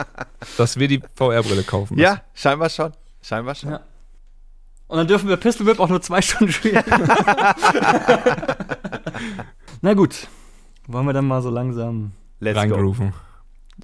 dass 0.56 0.78
wir 0.78 0.86
die 0.86 1.02
VR-Brille 1.16 1.64
kaufen. 1.64 1.96
müssen. 1.96 2.04
Ja, 2.04 2.22
scheinbar 2.34 2.70
schon. 2.70 2.92
Scheinbar 3.20 3.56
schon. 3.56 3.70
Ja. 3.70 3.80
Und 4.86 4.96
dann 4.96 5.06
dürfen 5.08 5.28
wir 5.28 5.36
Pistol 5.36 5.66
Whip 5.66 5.80
auch 5.80 5.88
nur 5.88 6.00
zwei 6.02 6.22
Stunden 6.22 6.52
spielen. 6.52 6.82
Na 9.82 9.94
gut. 9.94 10.28
Wollen 10.86 11.06
wir 11.06 11.12
dann 11.12 11.26
mal 11.26 11.42
so 11.42 11.50
langsam 11.50 12.12
Let's 12.40 12.54
go. 12.54 12.60
Reingrooven. 12.60 13.12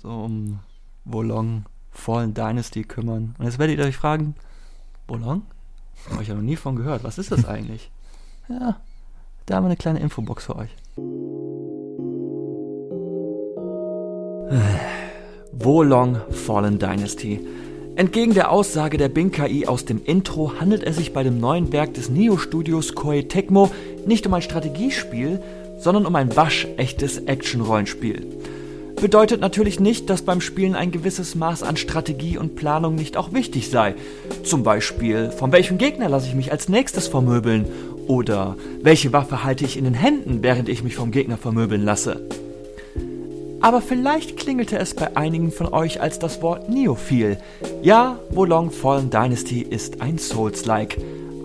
so 0.00 0.08
um 0.08 0.60
Wolong 1.04 1.64
Fallen 1.92 2.34
Dynasty 2.34 2.82
kümmern. 2.84 3.34
Und 3.38 3.44
jetzt 3.44 3.58
werdet 3.58 3.78
ihr 3.78 3.84
euch 3.84 3.96
fragen, 3.96 4.34
Wolong? 5.08 5.42
Habe 6.10 6.22
ich 6.22 6.28
ja 6.28 6.34
noch 6.34 6.42
nie 6.42 6.56
von 6.56 6.76
gehört. 6.76 7.04
Was 7.04 7.18
ist 7.18 7.32
das 7.32 7.44
eigentlich? 7.44 7.90
Ja, 8.48 8.76
da 9.46 9.56
haben 9.56 9.64
wir 9.64 9.68
eine 9.68 9.76
kleine 9.76 10.00
Infobox 10.00 10.44
für 10.44 10.56
euch. 10.56 10.70
Wolong 15.52 16.18
Fallen 16.30 16.78
Dynasty. 16.78 17.40
Entgegen 17.96 18.34
der 18.34 18.50
Aussage 18.50 18.98
der 18.98 19.08
Bing 19.08 19.30
KI 19.30 19.66
aus 19.66 19.84
dem 19.86 20.04
Intro 20.04 20.60
handelt 20.60 20.82
es 20.82 20.96
sich 20.96 21.12
bei 21.12 21.22
dem 21.22 21.40
neuen 21.40 21.72
Werk 21.72 21.94
des 21.94 22.10
Neo-Studios 22.10 22.94
Koei 22.94 23.22
Tecmo 23.22 23.70
nicht 24.04 24.26
um 24.26 24.34
ein 24.34 24.42
Strategiespiel, 24.42 25.40
sondern 25.78 26.04
um 26.04 26.14
ein 26.14 26.36
waschechtes 26.36 27.18
Action-Rollenspiel. 27.18 28.26
Bedeutet 29.00 29.40
natürlich 29.40 29.78
nicht, 29.78 30.08
dass 30.08 30.22
beim 30.22 30.40
Spielen 30.40 30.74
ein 30.74 30.90
gewisses 30.90 31.34
Maß 31.34 31.62
an 31.62 31.76
Strategie 31.76 32.38
und 32.38 32.56
Planung 32.56 32.94
nicht 32.94 33.16
auch 33.16 33.32
wichtig 33.32 33.68
sei. 33.70 33.94
Zum 34.42 34.62
Beispiel, 34.62 35.30
von 35.30 35.52
welchem 35.52 35.76
Gegner 35.76 36.08
lasse 36.08 36.28
ich 36.28 36.34
mich 36.34 36.50
als 36.50 36.68
nächstes 36.68 37.06
vermöbeln? 37.06 37.66
Oder 38.08 38.56
welche 38.82 39.12
Waffe 39.12 39.44
halte 39.44 39.64
ich 39.64 39.76
in 39.76 39.84
den 39.84 39.94
Händen, 39.94 40.42
während 40.42 40.68
ich 40.68 40.82
mich 40.82 40.96
vom 40.96 41.10
Gegner 41.10 41.36
vermöbeln 41.36 41.84
lasse? 41.84 42.26
Aber 43.60 43.82
vielleicht 43.82 44.36
klingelte 44.36 44.78
es 44.78 44.94
bei 44.94 45.16
einigen 45.16 45.52
von 45.52 45.72
euch 45.72 46.00
als 46.00 46.18
das 46.18 46.40
Wort 46.40 46.68
Neophil. 46.68 47.38
Ja, 47.82 48.18
Wolong 48.30 48.70
Fallen 48.70 49.10
Dynasty 49.10 49.60
ist 49.60 50.00
ein 50.00 50.18
Souls-like. 50.18 50.96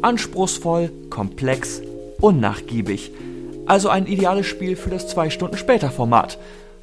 Anspruchsvoll, 0.01 0.89
komplex, 1.09 1.81
unnachgiebig. 2.19 3.11
Also 3.65 3.89
ein 3.89 4.07
ideales 4.07 4.47
Spiel 4.47 4.75
für 4.75 4.89
das 4.89 5.07
2 5.09 5.29
Stunden 5.29 5.57
später 5.57 5.91
Format. 5.91 6.37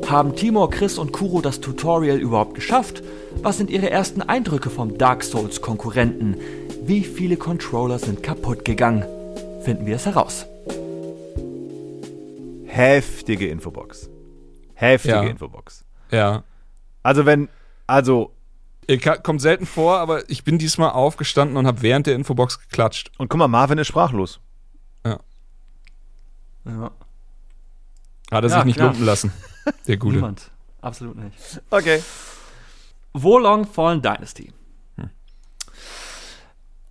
Haben 0.07 0.37
Timur, 0.37 0.71
Chris 0.71 0.97
und 0.99 1.13
Kuro 1.13 1.41
das 1.41 1.61
Tutorial 1.61 2.19
überhaupt 2.19 2.55
geschafft? 2.55 3.03
Was 3.43 3.59
sind 3.59 3.69
ihre 3.71 3.91
ersten 3.91 4.23
Eindrücke 4.23 4.71
vom 4.71 4.97
Dark 4.97 5.23
Souls 5.25 5.61
Konkurrenten? 5.61 6.37
Wie 6.83 7.03
viele 7.05 7.37
Controller 7.37 7.99
sind 7.99 8.23
kaputt 8.23 8.65
gegangen? 8.65 9.05
Finden 9.63 9.87
wir 9.87 9.97
es 9.97 10.07
heraus. 10.07 10.47
Heftige 12.67 13.49
Infobox. 13.49 14.09
Heftige 14.75 15.15
Ja. 15.17 15.23
Infobox. 15.25 15.85
Ja. 16.11 16.45
Also 17.03 17.27
wenn, 17.27 17.49
also, 17.87 18.33
Kommt 19.23 19.43
selten 19.43 19.67
vor, 19.67 19.99
aber 19.99 20.31
ich 20.31 20.45
bin 20.45 20.57
diesmal 20.57 20.93
aufgestanden 20.93 21.59
und 21.59 21.67
habe 21.67 21.83
während 21.83 22.07
der 22.07 22.15
Infobox 22.15 22.59
geklatscht. 22.59 23.11
und 23.19 23.29
guck 23.29 23.39
mal, 23.39 23.47
Marvin 23.47 23.77
ist 23.77 23.89
sprachlos. 23.89 24.41
Ja. 25.05 25.19
Hat 28.31 28.45
er 28.45 28.49
Ja, 28.49 28.49
sich 28.49 28.65
nicht 28.65 28.77
klar. 28.77 28.89
lumpen 28.89 29.05
lassen. 29.05 29.31
Der 29.87 29.97
Gute. 29.97 30.17
Niemand. 30.17 30.51
Absolut 30.81 31.17
nicht. 31.17 31.37
Okay. 31.71 32.03
Wolong 33.13 33.67
Fallen 33.67 34.03
Dynasty. 34.03 34.53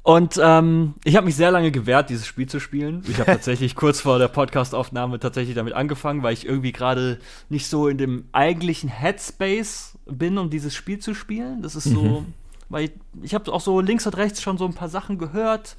Und 0.07 0.39
ähm, 0.41 0.93
ich 1.03 1.17
habe 1.17 1.25
mich 1.25 1.35
sehr 1.35 1.51
lange 1.51 1.69
gewehrt, 1.69 2.09
dieses 2.09 2.25
Spiel 2.25 2.47
zu 2.47 2.61
spielen. 2.61 3.03
Ich 3.09 3.19
habe 3.19 3.25
tatsächlich 3.33 3.75
kurz 3.75 3.99
vor 3.99 4.19
der 4.19 4.29
Podcastaufnahme 4.29 5.19
tatsächlich 5.19 5.53
damit 5.53 5.73
angefangen, 5.73 6.23
weil 6.23 6.31
ich 6.31 6.45
irgendwie 6.45 6.71
gerade 6.71 7.19
nicht 7.49 7.67
so 7.67 7.89
in 7.89 7.97
dem 7.97 8.23
eigentlichen 8.31 8.89
Headspace 8.89 9.97
bin, 10.05 10.37
um 10.37 10.49
dieses 10.49 10.73
Spiel 10.73 10.99
zu 10.99 11.13
spielen. 11.13 11.61
Das 11.61 11.75
ist 11.75 11.83
so, 11.83 12.23
weil 12.69 12.85
ich, 12.85 12.91
ich 13.21 13.33
habe 13.33 13.51
auch 13.51 13.59
so 13.59 13.81
links 13.81 14.05
und 14.05 14.15
rechts 14.15 14.41
schon 14.41 14.57
so 14.57 14.63
ein 14.63 14.73
paar 14.73 14.87
Sachen 14.87 15.17
gehört. 15.17 15.75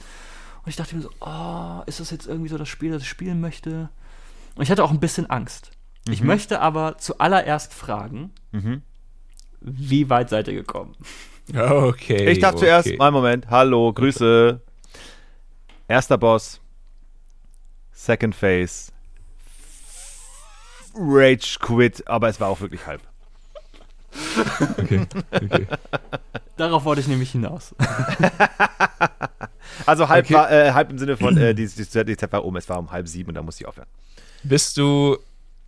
Und 0.63 0.69
ich 0.69 0.77
dachte 0.77 0.95
mir 0.95 1.01
so, 1.01 1.11
oh, 1.21 1.81
ist 1.87 2.01
das 2.01 2.11
jetzt 2.11 2.27
irgendwie 2.27 2.51
so 2.51 2.59
das 2.59 2.69
Spiel, 2.69 2.91
das 2.91 3.01
ich 3.01 3.09
spielen 3.09 3.41
möchte? 3.41 3.89
Und 4.57 4.63
ich 4.63 4.71
hatte 4.71 4.85
auch 4.85 4.91
ein 4.91 5.01
bisschen 5.01 5.31
Angst. 5.31 5.71
Ich 6.09 6.23
möchte 6.23 6.61
aber 6.61 6.99
zuallererst 6.99 7.73
fragen, 7.75 8.33
wie 9.61 10.11
weit 10.11 10.31
seid 10.31 10.49
ihr 10.49 10.55
gekommen? 10.55 10.97
Okay. 11.55 12.31
Ich 12.31 12.39
darf 12.41 12.55
okay. 12.55 12.65
zuerst, 12.65 12.99
mal 12.99 13.11
Moment, 13.11 13.49
hallo, 13.51 13.93
Grüße. 13.93 14.61
Erster 15.89 16.19
Boss, 16.19 16.61
Second 17.93 18.35
Phase, 18.35 18.93
Rage 20.95 21.57
Quit, 21.61 22.07
aber 22.07 22.29
es 22.29 22.39
war 22.41 22.49
auch 22.49 22.61
wirklich 22.61 22.87
halb. 22.87 23.01
Okay. 24.77 25.07
okay. 25.31 25.67
Darauf 26.57 26.85
wollte 26.85 27.01
ich 27.01 27.09
nämlich 27.09 27.31
hinaus. 27.33 27.75
Also 29.87 30.09
halb, 30.09 30.25
Okay. 30.25 30.35
war, 30.35 30.51
äh, 30.51 30.73
halb 30.73 30.91
im 30.91 30.99
Sinne 30.99 31.17
von, 31.17 31.37
äh, 31.37 31.55
die, 31.55 31.67
die, 31.67 32.05
die 32.05 32.17
Zeit 32.17 32.33
war 32.33 32.45
um, 32.45 32.57
es 32.57 32.69
war 32.69 32.79
um 32.79 32.91
halb 32.91 33.07
sieben 33.07 33.29
und 33.29 33.35
da 33.35 33.43
musste 33.43 33.63
ich 33.63 33.69
aufhören. 33.69 33.87
Bist 34.43 34.77
du 34.77 35.19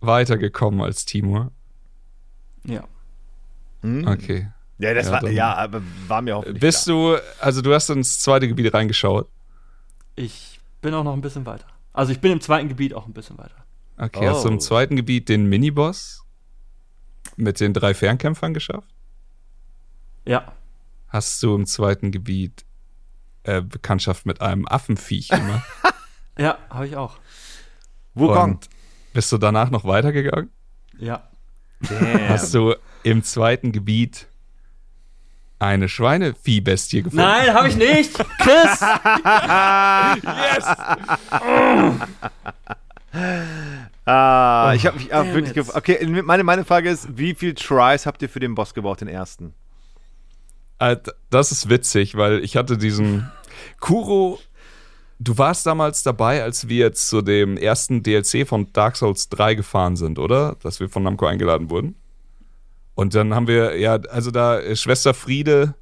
weitergekommen 0.01 0.81
als 0.81 1.05
Timur? 1.05 1.51
ja. 2.63 2.83
Hm? 3.81 4.07
Okay. 4.07 4.47
Ja, 4.77 4.93
das 4.93 5.07
Ja, 5.07 5.11
war, 5.13 5.29
ja, 5.29 5.55
aber 5.55 5.81
war 6.07 6.21
mir 6.21 6.35
hoffentlich 6.35 6.59
Bist 6.61 6.85
du, 6.87 7.17
also 7.39 7.61
du 7.63 7.73
hast 7.73 7.89
ins 7.89 8.19
zweite 8.19 8.47
Gebiet 8.47 8.71
reingeschaut. 8.73 9.27
Ich 10.15 10.59
bin 10.81 10.93
auch 10.93 11.03
noch 11.03 11.13
ein 11.13 11.21
bisschen 11.21 11.45
weiter. 11.47 11.65
Also 11.93 12.11
ich 12.11 12.19
bin 12.21 12.31
im 12.31 12.41
zweiten 12.41 12.67
Gebiet 12.69 12.93
auch 12.93 13.07
ein 13.07 13.13
bisschen 13.13 13.37
weiter. 13.39 13.55
Okay, 13.97 14.27
hast 14.27 14.43
du 14.45 14.49
Oh. 14.49 14.51
im 14.51 14.59
zweiten 14.59 14.95
Gebiet 14.95 15.29
den 15.29 15.45
Miniboss 15.45 16.23
mit 17.37 17.59
den 17.59 17.73
drei 17.73 17.93
Fernkämpfern 17.95 18.53
geschafft? 18.53 18.87
Ja. 20.25 20.51
Hast 21.07 21.41
du 21.41 21.55
im 21.55 21.65
zweiten 21.65 22.11
Gebiet 22.11 22.63
äh, 23.43 23.61
Bekanntschaft 23.61 24.25
mit 24.27 24.41
einem 24.41 24.67
Affenviech 24.67 25.29
gemacht? 25.29 25.67
Ja, 26.37 26.57
habe 26.69 26.87
ich 26.87 26.95
auch. 26.95 27.17
Wukong. 28.13 28.51
Und 28.53 28.69
bist 29.13 29.31
du 29.31 29.37
danach 29.37 29.69
noch 29.69 29.85
weitergegangen? 29.85 30.49
Ja. 30.97 31.23
Damn. 31.81 32.29
Hast 32.29 32.53
du 32.53 32.75
im 33.03 33.23
zweiten 33.23 33.71
Gebiet 33.71 34.27
eine 35.59 35.89
Schweineviehbestie 35.89 37.03
gefunden? 37.03 37.23
Nein, 37.25 37.53
habe 37.53 37.67
ich 37.69 37.75
nicht. 37.75 38.13
Chris! 38.39 38.81
Ah, 44.05 44.73
ich 44.75 44.85
habe 44.85 44.97
mich 44.97 45.13
auch 45.13 45.23
damn 45.23 45.33
wirklich 45.33 45.53
gefragt. 45.53 45.77
Okay, 45.77 46.05
meine, 46.23 46.43
meine 46.43 46.65
Frage 46.65 46.89
ist, 46.89 47.17
wie 47.17 47.35
viel 47.35 47.53
Tries 47.53 48.05
habt 48.05 48.21
ihr 48.21 48.29
für 48.29 48.39
den 48.39 48.55
Boss 48.55 48.73
gebraucht, 48.73 49.01
den 49.01 49.07
ersten? 49.07 49.53
Äh, 50.79 50.97
Das 51.29 51.51
ist 51.51 51.69
witzig, 51.69 52.15
weil 52.17 52.43
ich 52.43 52.57
hatte 52.57 52.77
diesen 52.77 53.31
Kuro. 53.79 54.39
Du 55.23 55.37
warst 55.37 55.67
damals 55.67 56.01
dabei, 56.01 56.41
als 56.41 56.67
wir 56.67 56.93
zu 56.93 57.21
dem 57.21 57.55
ersten 57.55 58.01
DLC 58.01 58.47
von 58.47 58.73
Dark 58.73 58.95
Souls 58.95 59.29
3 59.29 59.53
gefahren 59.53 59.95
sind, 59.95 60.17
oder? 60.17 60.57
Dass 60.63 60.79
wir 60.79 60.89
von 60.89 61.03
Namco 61.03 61.27
eingeladen 61.27 61.69
wurden. 61.69 61.93
Und 62.95 63.13
dann 63.13 63.35
haben 63.35 63.45
wir, 63.45 63.77
ja, 63.77 63.99
also 64.09 64.31
da 64.31 64.59
äh, 64.59 64.75
Schwester 64.75 65.13
Friede 65.13 65.75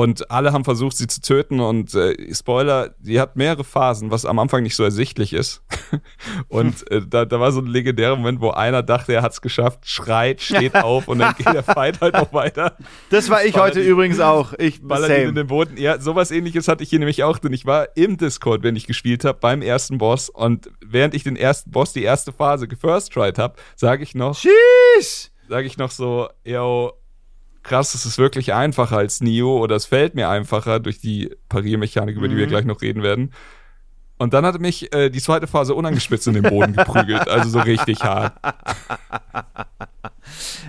und 0.00 0.30
alle 0.30 0.54
haben 0.54 0.64
versucht, 0.64 0.96
sie 0.96 1.06
zu 1.06 1.20
töten. 1.20 1.60
Und 1.60 1.94
äh, 1.94 2.34
Spoiler, 2.34 2.94
die 3.00 3.20
hat 3.20 3.36
mehrere 3.36 3.64
Phasen, 3.64 4.10
was 4.10 4.24
am 4.24 4.38
Anfang 4.38 4.62
nicht 4.62 4.74
so 4.74 4.82
ersichtlich 4.82 5.34
ist. 5.34 5.62
und 6.48 6.90
äh, 6.90 7.02
da, 7.06 7.26
da 7.26 7.38
war 7.38 7.52
so 7.52 7.60
ein 7.60 7.66
legendärer 7.66 8.16
Moment, 8.16 8.40
wo 8.40 8.50
einer 8.50 8.82
dachte, 8.82 9.12
er 9.12 9.20
hat 9.20 9.32
es 9.32 9.42
geschafft, 9.42 9.80
schreit, 9.86 10.40
steht 10.40 10.74
auf 10.82 11.06
und 11.06 11.18
dann 11.18 11.34
geht 11.34 11.52
der 11.52 11.62
Fight 11.62 12.00
halt 12.00 12.14
noch 12.14 12.32
weiter. 12.32 12.78
Das 13.10 13.28
war 13.28 13.44
ich 13.44 13.58
heute 13.58 13.80
ihn- 13.82 13.88
übrigens 13.88 14.20
auch. 14.20 14.54
Ich, 14.58 14.80
ballert 14.82 15.10
ihn 15.10 15.16
in 15.16 15.22
same. 15.26 15.34
den 15.34 15.46
Boden. 15.48 15.76
Ja, 15.76 16.00
sowas 16.00 16.30
ähnliches 16.30 16.66
hatte 16.66 16.82
ich 16.82 16.88
hier 16.88 16.98
nämlich 16.98 17.22
auch, 17.22 17.38
denn 17.38 17.52
ich 17.52 17.66
war 17.66 17.94
im 17.94 18.16
Discord, 18.16 18.62
wenn 18.62 18.76
ich 18.76 18.86
gespielt 18.86 19.26
habe, 19.26 19.38
beim 19.38 19.60
ersten 19.60 19.98
Boss 19.98 20.30
und 20.30 20.70
während 20.80 21.14
ich 21.14 21.24
den 21.24 21.36
ersten 21.36 21.70
Boss, 21.72 21.92
die 21.92 22.04
erste 22.04 22.32
Phase 22.32 22.68
gefirst 22.68 23.12
tried 23.12 23.38
habe, 23.38 23.56
sage 23.76 24.02
ich 24.02 24.14
noch, 24.14 24.34
Sheesh! 24.38 25.30
sage 25.48 25.66
ich 25.66 25.76
noch 25.76 25.90
so, 25.90 26.28
yo, 26.44 26.92
krass, 27.62 27.94
es 27.94 28.06
ist 28.06 28.18
wirklich 28.18 28.52
einfacher 28.54 28.96
als 28.96 29.20
Nio 29.20 29.58
oder 29.58 29.76
es 29.76 29.86
fällt 29.86 30.14
mir 30.14 30.28
einfacher 30.28 30.80
durch 30.80 31.00
die 31.00 31.34
Pariermechanik, 31.48 32.16
über 32.16 32.28
die 32.28 32.36
wir 32.36 32.46
gleich 32.46 32.64
noch 32.64 32.82
reden 32.82 33.02
werden. 33.02 33.32
Und 34.18 34.34
dann 34.34 34.44
hatte 34.44 34.58
mich 34.58 34.94
äh, 34.94 35.08
die 35.08 35.20
zweite 35.20 35.46
Phase 35.46 35.74
unangespitzt 35.74 36.26
in 36.26 36.34
den 36.34 36.42
Boden 36.42 36.74
geprügelt, 36.74 37.26
also 37.28 37.48
so 37.48 37.60
richtig 37.60 38.02
hart. 38.02 38.34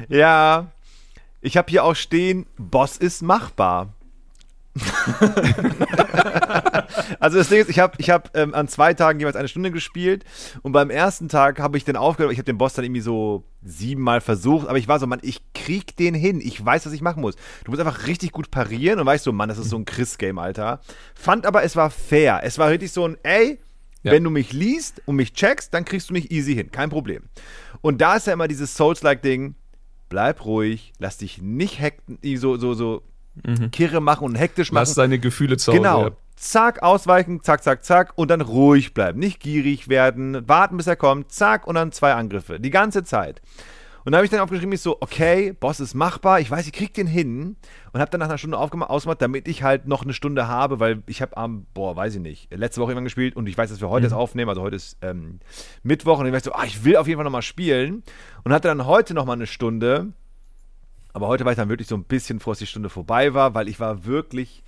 Ja, 0.09 0.71
ich 1.41 1.57
habe 1.57 1.69
hier 1.69 1.83
auch 1.83 1.95
stehen, 1.95 2.45
Boss 2.57 2.97
ist 2.97 3.21
machbar. 3.21 3.93
also 7.19 7.37
das 7.37 7.49
Ding 7.49 7.61
ist, 7.61 7.69
ich 7.69 7.79
habe 7.79 7.93
ich 7.97 8.09
hab, 8.09 8.35
ähm, 8.37 8.53
an 8.53 8.67
zwei 8.67 8.93
Tagen 8.93 9.19
jeweils 9.19 9.35
eine 9.35 9.47
Stunde 9.47 9.71
gespielt 9.71 10.23
und 10.61 10.71
beim 10.71 10.89
ersten 10.89 11.29
Tag 11.29 11.59
habe 11.59 11.77
ich 11.77 11.85
den 11.85 11.95
aufgehört, 11.95 12.31
ich 12.31 12.39
habe 12.39 12.45
den 12.45 12.57
Boss 12.57 12.73
dann 12.73 12.85
irgendwie 12.85 13.01
so 13.01 13.43
siebenmal 13.63 14.21
versucht, 14.21 14.67
aber 14.67 14.77
ich 14.77 14.87
war 14.87 14.99
so, 14.99 15.07
Mann, 15.07 15.19
ich 15.21 15.41
krieg 15.53 15.95
den 15.97 16.15
hin, 16.15 16.41
ich 16.41 16.63
weiß, 16.63 16.85
was 16.85 16.93
ich 16.93 17.01
machen 17.01 17.21
muss. 17.21 17.35
Du 17.63 17.71
musst 17.71 17.81
einfach 17.81 18.07
richtig 18.07 18.31
gut 18.31 18.51
parieren 18.51 18.99
und 18.99 19.05
weißt 19.05 19.23
so, 19.23 19.31
Mann, 19.31 19.49
das 19.49 19.57
ist 19.57 19.69
so 19.69 19.77
ein 19.77 19.85
Chris-Game, 19.85 20.39
Alter. 20.39 20.81
Fand 21.15 21.45
aber, 21.45 21.63
es 21.63 21.75
war 21.75 21.89
fair. 21.91 22.41
Es 22.43 22.57
war 22.57 22.69
richtig 22.69 22.91
so 22.91 23.07
ein, 23.07 23.17
ey, 23.23 23.59
Ja. 24.03 24.13
wenn 24.13 24.23
du 24.23 24.29
mich 24.31 24.51
liest 24.53 25.01
und 25.05 25.15
mich 25.17 25.33
checkst, 25.33 25.73
dann 25.73 25.85
kriegst 25.85 26.09
du 26.09 26.13
mich 26.13 26.31
easy 26.31 26.55
hin, 26.55 26.71
kein 26.71 26.89
Problem. 26.89 27.23
Und 27.81 28.01
da 28.01 28.15
ist 28.15 28.27
ja 28.27 28.33
immer 28.33 28.47
dieses 28.47 28.75
Souls-like-Ding, 28.75 29.55
bleib 30.09 30.43
ruhig, 30.45 30.93
lass 30.97 31.17
dich 31.17 31.41
nicht 31.41 31.79
hekten, 31.79 32.17
so, 32.37 32.57
so, 32.57 32.73
so 32.73 33.03
kirre 33.71 34.01
machen 34.01 34.25
und 34.25 34.35
hektisch 34.35 34.71
machen. 34.71 34.81
Lass 34.81 34.95
deine 34.95 35.19
Gefühle 35.19 35.57
zu. 35.57 35.71
Genau. 35.71 36.05
Ja. 36.05 36.11
Zack, 36.35 36.81
ausweichen, 36.81 37.43
zack, 37.43 37.63
zack, 37.63 37.85
zack 37.85 38.13
und 38.15 38.29
dann 38.31 38.41
ruhig 38.41 38.93
bleiben. 38.93 39.19
Nicht 39.19 39.39
gierig 39.39 39.89
werden, 39.89 40.47
warten, 40.47 40.77
bis 40.77 40.87
er 40.87 40.95
kommt, 40.95 41.31
zack 41.31 41.67
und 41.67 41.75
dann 41.75 41.91
zwei 41.91 42.13
Angriffe. 42.13 42.59
Die 42.59 42.71
ganze 42.71 43.03
Zeit. 43.03 43.41
Und 44.03 44.13
dann 44.13 44.17
habe 44.17 44.25
ich 44.25 44.31
dann 44.31 44.39
aufgeschrieben, 44.39 44.73
ich 44.73 44.81
so, 44.81 44.97
okay, 44.99 45.53
Boss 45.53 45.79
ist 45.79 45.93
machbar, 45.93 46.39
ich 46.39 46.49
weiß, 46.49 46.65
ich 46.65 46.73
krieg 46.73 46.93
den 46.93 47.05
hin. 47.05 47.55
Und 47.93 47.99
habe 47.99 48.09
dann 48.09 48.19
nach 48.19 48.29
einer 48.29 48.37
Stunde 48.37 48.57
aufgemacht, 48.57 48.89
ausgemacht, 48.89 49.21
damit 49.21 49.47
ich 49.47 49.61
halt 49.61 49.87
noch 49.87 50.03
eine 50.03 50.13
Stunde 50.13 50.47
habe, 50.47 50.79
weil 50.79 51.03
ich 51.05 51.21
habe 51.21 51.37
am, 51.37 51.67
boah, 51.73 51.95
weiß 51.95 52.15
ich 52.15 52.21
nicht, 52.21 52.51
letzte 52.51 52.81
Woche 52.81 52.91
irgendwann 52.91 53.03
gespielt 53.03 53.35
und 53.35 53.47
ich 53.47 53.57
weiß, 53.57 53.69
dass 53.69 53.81
wir 53.81 53.89
heute 53.89 54.05
das 54.05 54.13
aufnehmen, 54.13 54.49
also 54.49 54.61
heute 54.61 54.77
ist 54.77 54.97
ähm, 55.01 55.39
Mittwoch 55.83 56.19
und 56.19 56.25
ich 56.25 56.33
weiß 56.33 56.43
so, 56.43 56.53
ah, 56.53 56.63
ich 56.65 56.83
will 56.83 56.95
auf 56.95 57.07
jeden 57.07 57.17
Fall 57.17 57.25
nochmal 57.25 57.41
spielen. 57.43 58.03
Und 58.43 58.53
hatte 58.53 58.69
dann 58.69 58.87
heute 58.87 59.13
nochmal 59.13 59.35
eine 59.35 59.45
Stunde. 59.45 60.13
Aber 61.13 61.27
heute 61.27 61.45
war 61.45 61.51
ich 61.51 61.57
dann 61.57 61.69
wirklich 61.69 61.87
so 61.87 61.95
ein 61.95 62.03
bisschen 62.03 62.39
froh, 62.39 62.51
dass 62.51 62.59
die 62.59 62.67
Stunde 62.67 62.89
vorbei 62.89 63.33
war, 63.33 63.53
weil 63.53 63.67
ich 63.67 63.79
war 63.79 64.05
wirklich. 64.05 64.63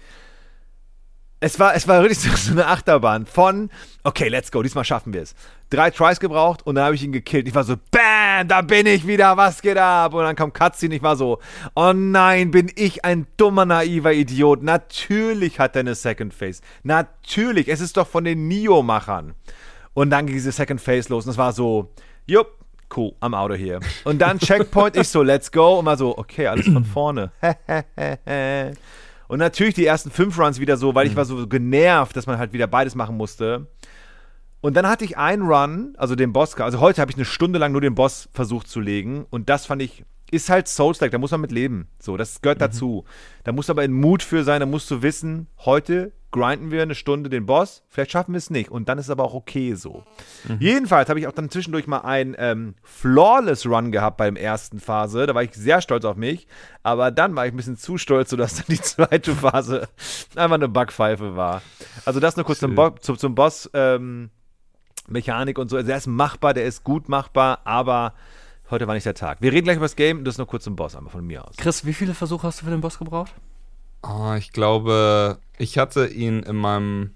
Es 1.39 1.59
war, 1.59 1.75
es 1.75 1.89
war 1.89 2.01
wirklich 2.01 2.19
so, 2.39 2.51
eine 2.51 2.67
Achterbahn 2.67 3.25
von, 3.25 3.69
okay, 4.03 4.29
let's 4.29 4.49
go, 4.49 4.63
diesmal 4.63 4.85
schaffen 4.85 5.11
wir 5.13 5.21
es. 5.21 5.35
Drei 5.69 5.91
Tries 5.91 6.21
gebraucht 6.21 6.65
und 6.65 6.75
dann 6.75 6.85
habe 6.85 6.95
ich 6.95 7.03
ihn 7.03 7.11
gekillt. 7.11 7.47
Ich 7.47 7.55
war 7.55 7.65
so, 7.65 7.75
bam, 7.91 8.47
da 8.47 8.61
bin 8.61 8.85
ich 8.85 9.05
wieder, 9.05 9.35
was 9.35 9.61
geht 9.61 9.77
ab? 9.77 10.13
Und 10.13 10.23
dann 10.23 10.37
kam 10.37 10.53
Cutscene, 10.53 10.95
ich 10.95 11.03
war 11.03 11.17
so, 11.17 11.39
oh 11.75 11.91
nein, 11.93 12.51
bin 12.51 12.71
ich 12.75 13.03
ein 13.03 13.27
dummer, 13.35 13.65
naiver 13.65 14.13
Idiot. 14.13 14.63
Natürlich 14.63 15.59
hat 15.59 15.75
er 15.75 15.81
eine 15.81 15.95
Second 15.95 16.33
Phase. 16.33 16.61
Natürlich, 16.83 17.67
es 17.67 17.81
ist 17.81 17.97
doch 17.97 18.07
von 18.07 18.23
den 18.23 18.47
Nio-Machern. 18.47 19.33
Und 19.93 20.09
dann 20.11 20.25
ging 20.25 20.35
diese 20.35 20.51
Second 20.51 20.79
Phase 20.79 21.09
los 21.09 21.25
und 21.25 21.31
es 21.31 21.37
war 21.37 21.51
so, 21.51 21.91
jupp, 22.25 22.62
cool, 22.95 23.13
I'm 23.21 23.35
out 23.35 23.51
of 23.51 23.57
here. 23.57 23.79
Und 24.03 24.19
dann 24.19 24.39
Checkpoint, 24.39 24.95
ich 24.97 25.07
so, 25.07 25.23
let's 25.23 25.51
go. 25.51 25.79
Und 25.79 25.85
mal 25.85 25.97
so, 25.97 26.17
okay, 26.17 26.47
alles 26.47 26.65
von 26.65 26.85
vorne. 26.85 27.31
und 29.27 29.37
natürlich 29.39 29.73
die 29.73 29.85
ersten 29.85 30.11
fünf 30.11 30.37
Runs 30.37 30.59
wieder 30.59 30.77
so, 30.77 30.95
weil 30.95 31.07
ich 31.07 31.15
war 31.15 31.25
so 31.25 31.47
genervt, 31.47 32.15
dass 32.15 32.27
man 32.27 32.37
halt 32.37 32.53
wieder 32.53 32.67
beides 32.67 32.95
machen 32.95 33.17
musste. 33.17 33.67
Und 34.61 34.75
dann 34.77 34.87
hatte 34.87 35.03
ich 35.03 35.17
einen 35.17 35.43
Run, 35.43 35.93
also 35.97 36.15
den 36.15 36.31
Boss, 36.31 36.55
also 36.55 36.79
heute 36.79 37.01
habe 37.01 37.11
ich 37.11 37.17
eine 37.17 37.25
Stunde 37.25 37.59
lang 37.59 37.73
nur 37.73 37.81
den 37.81 37.95
Boss 37.95 38.29
versucht 38.31 38.69
zu 38.69 38.79
legen 38.79 39.25
und 39.29 39.49
das 39.49 39.65
fand 39.65 39.81
ich, 39.81 40.05
ist 40.33 40.49
halt 40.49 40.67
Souls-like, 40.67 41.11
da 41.11 41.17
muss 41.19 41.31
man 41.31 41.41
mit 41.41 41.51
leben. 41.51 41.87
So, 41.99 42.17
das 42.17 42.41
gehört 42.41 42.59
dazu. 42.59 43.05
Da 43.43 43.51
muss 43.51 43.69
aber 43.69 43.83
ein 43.83 43.93
Mut 43.93 44.23
für 44.23 44.43
sein, 44.43 44.59
da 44.59 44.65
musst 44.65 44.89
du 44.89 45.01
wissen, 45.01 45.47
heute 45.59 46.11
grinden 46.31 46.71
wir 46.71 46.81
eine 46.81 46.95
Stunde 46.95 47.29
den 47.29 47.45
Boss, 47.45 47.83
vielleicht 47.89 48.11
schaffen 48.11 48.33
wir 48.33 48.39
es 48.39 48.49
nicht 48.49 48.71
und 48.71 48.89
dann 48.89 48.97
ist 48.97 49.05
es 49.05 49.11
aber 49.11 49.23
auch 49.23 49.35
okay 49.35 49.75
so. 49.75 50.03
Jedenfalls 50.59 51.07
habe 51.07 51.19
ich 51.19 51.27
auch 51.27 51.31
dann 51.31 51.51
zwischendurch 51.51 51.85
mal 51.85 51.99
einen 51.99 52.35
ähm, 52.39 52.73
Flawless 52.81 53.67
Run 53.67 53.91
gehabt 53.91 54.17
beim 54.17 54.35
ersten 54.35 54.79
Phase, 54.79 55.27
da 55.27 55.35
war 55.35 55.43
ich 55.43 55.53
sehr 55.53 55.79
stolz 55.79 56.03
auf 56.05 56.17
mich, 56.17 56.47
aber 56.81 57.11
dann 57.11 57.35
war 57.35 57.45
ich 57.45 57.53
ein 57.53 57.57
bisschen 57.57 57.77
zu 57.77 57.99
stolz, 57.99 58.31
sodass 58.31 58.55
dann 58.55 58.65
die 58.67 58.81
zweite 58.81 59.35
Phase 59.35 59.87
einfach 60.35 60.55
eine 60.55 60.67
Backpfeife 60.67 61.35
war. 61.35 61.61
Also 62.03 62.19
das 62.19 62.35
nur 62.35 62.45
kurz 62.45 62.59
zum, 62.59 62.73
Bo 62.73 62.89
zum, 62.99 63.19
zum 63.19 63.35
Boss 63.35 63.69
ähm, 63.75 64.31
Mechanik 65.07 65.59
und 65.59 65.69
so, 65.69 65.77
also 65.77 65.87
der 65.87 65.97
ist 65.97 66.07
machbar, 66.07 66.55
der 66.55 66.65
ist 66.65 66.83
gut 66.83 67.09
machbar, 67.09 67.59
aber 67.63 68.13
heute 68.73 68.87
war 68.87 68.95
nicht 68.95 69.05
der 69.05 69.13
Tag. 69.13 69.41
Wir 69.41 69.53
reden 69.53 69.65
gleich 69.65 69.77
über 69.77 69.85
das 69.85 69.95
Game, 69.95 70.25
das 70.25 70.37
nur 70.37 70.47
kurz 70.47 70.65
zum 70.65 70.75
Boss 70.75 70.95
einmal 70.95 71.11
von 71.11 71.25
mir 71.25 71.47
aus. 71.47 71.55
Chris, 71.55 71.85
wie 71.85 71.93
viele 71.93 72.13
Versuche 72.13 72.47
hast 72.47 72.61
du 72.61 72.65
für 72.65 72.71
den 72.71 72.81
Boss 72.81 72.99
gebraucht? 72.99 73.31
Oh, 74.01 74.33
ich 74.37 74.51
glaube, 74.51 75.39
ich 75.57 75.77
hatte 75.77 76.07
ihn 76.07 76.43
in 76.43 76.57
meinem 76.57 77.15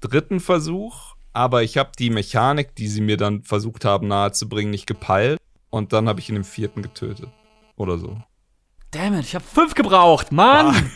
dritten 0.00 0.38
Versuch, 0.38 1.16
aber 1.32 1.62
ich 1.62 1.78
habe 1.78 1.90
die 1.98 2.10
Mechanik, 2.10 2.76
die 2.76 2.86
sie 2.86 3.00
mir 3.00 3.16
dann 3.16 3.42
versucht 3.42 3.84
haben 3.84 4.06
nahezubringen, 4.06 4.70
nicht 4.70 4.86
gepeilt. 4.86 5.40
Und 5.70 5.92
dann 5.92 6.08
habe 6.08 6.20
ich 6.20 6.28
ihn 6.28 6.36
im 6.36 6.44
vierten 6.44 6.82
getötet. 6.82 7.28
Oder 7.74 7.98
so. 7.98 8.16
Damn 8.92 9.14
it, 9.14 9.24
ich 9.24 9.34
habe 9.34 9.44
fünf 9.44 9.74
gebraucht, 9.74 10.30
Mann! 10.30 10.90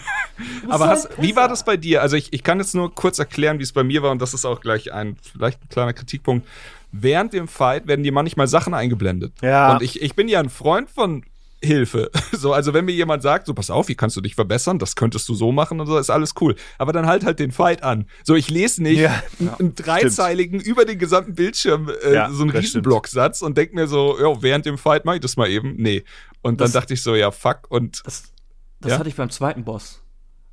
Aber 0.69 0.87
hast, 0.87 1.21
wie 1.21 1.35
war 1.35 1.49
das 1.49 1.65
bei 1.65 1.77
dir? 1.77 2.01
Also 2.01 2.15
ich, 2.15 2.33
ich 2.33 2.45
kann 2.45 2.61
jetzt 2.61 2.77
nur 2.77 2.95
kurz 2.95 3.19
erklären, 3.19 3.59
wie 3.59 3.65
es 3.65 3.73
bei 3.73 3.83
mir 3.83 4.05
war 4.05 4.13
und 4.13 4.23
das 4.23 4.35
ist 4.35 4.45
auch 4.45 4.61
gleich 4.61 4.93
ein 4.93 5.17
vielleicht 5.21 5.61
ein 5.65 5.69
kleiner 5.69 5.93
Kritikpunkt. 5.93 6.47
Während 6.93 7.33
dem 7.33 7.49
Fight 7.49 7.87
werden 7.87 8.03
dir 8.03 8.13
manchmal 8.13 8.49
Sachen 8.49 8.73
eingeblendet. 8.75 9.33
Ja. 9.43 9.75
Und 9.75 9.83
ich, 9.83 10.01
ich 10.03 10.15
bin 10.17 10.29
ja 10.29 10.41
ein 10.41 10.49
Freund 10.49 10.89
von 10.91 11.25
Hilfe. 11.63 12.11
So, 12.39 12.53
also 12.53 12.73
wenn 12.73 12.85
mir 12.85 12.93
jemand 12.93 13.23
sagt, 13.23 13.47
so 13.47 13.55
pass 13.55 13.69
auf, 13.69 13.89
wie 13.89 13.97
kannst 13.97 14.17
du 14.17 14.21
dich 14.21 14.37
verbessern, 14.37 14.79
das 14.79 14.95
könntest 14.95 15.29
du 15.29 15.35
so 15.35 15.51
machen 15.51 15.81
und 15.81 15.89
so, 15.89 15.99
ist 15.99 16.09
alles 16.09 16.35
cool. 16.41 16.55
Aber 16.79 16.93
dann 16.93 17.07
halt 17.07 17.25
halt 17.25 17.41
den 17.41 17.51
Fight 17.51 17.83
an. 17.83 18.07
So, 18.23 18.37
ich 18.37 18.49
lese 18.49 18.81
nicht 18.83 19.01
Ja. 19.01 19.21
einen, 19.41 19.49
einen 19.59 19.75
dreizeiligen 19.75 20.61
über 20.61 20.85
den 20.85 20.99
gesamten 21.01 21.35
Bildschirm 21.35 21.91
äh, 22.05 22.15
Ja, 22.15 22.31
so 22.31 22.43
einen 22.43 22.51
Riesenblocksatz 22.53 23.43
und 23.43 23.59
denk 23.59 23.75
mir 23.75 23.89
so, 23.89 24.17
ja, 24.21 24.41
während 24.41 24.67
dem 24.67 24.79
Fight 24.79 25.05
mach 25.05 25.15
ich 25.15 25.21
das 25.21 25.37
mal 25.37 25.49
eben. 25.51 25.75
Nee. 25.77 26.05
Und 26.43 26.61
dann 26.61 26.67
Das- 26.67 26.73
dachte 26.73 26.95
ich 26.95 27.03
so, 27.03 27.17
ja, 27.17 27.33
fuck 27.33 27.63
und 27.71 28.03
Das, 28.07 28.33
das 28.81 28.93
Ja? 28.93 28.99
hatte 29.01 29.09
ich 29.09 29.17
beim 29.17 29.31
zweiten 29.31 29.65
Boss. 29.65 30.01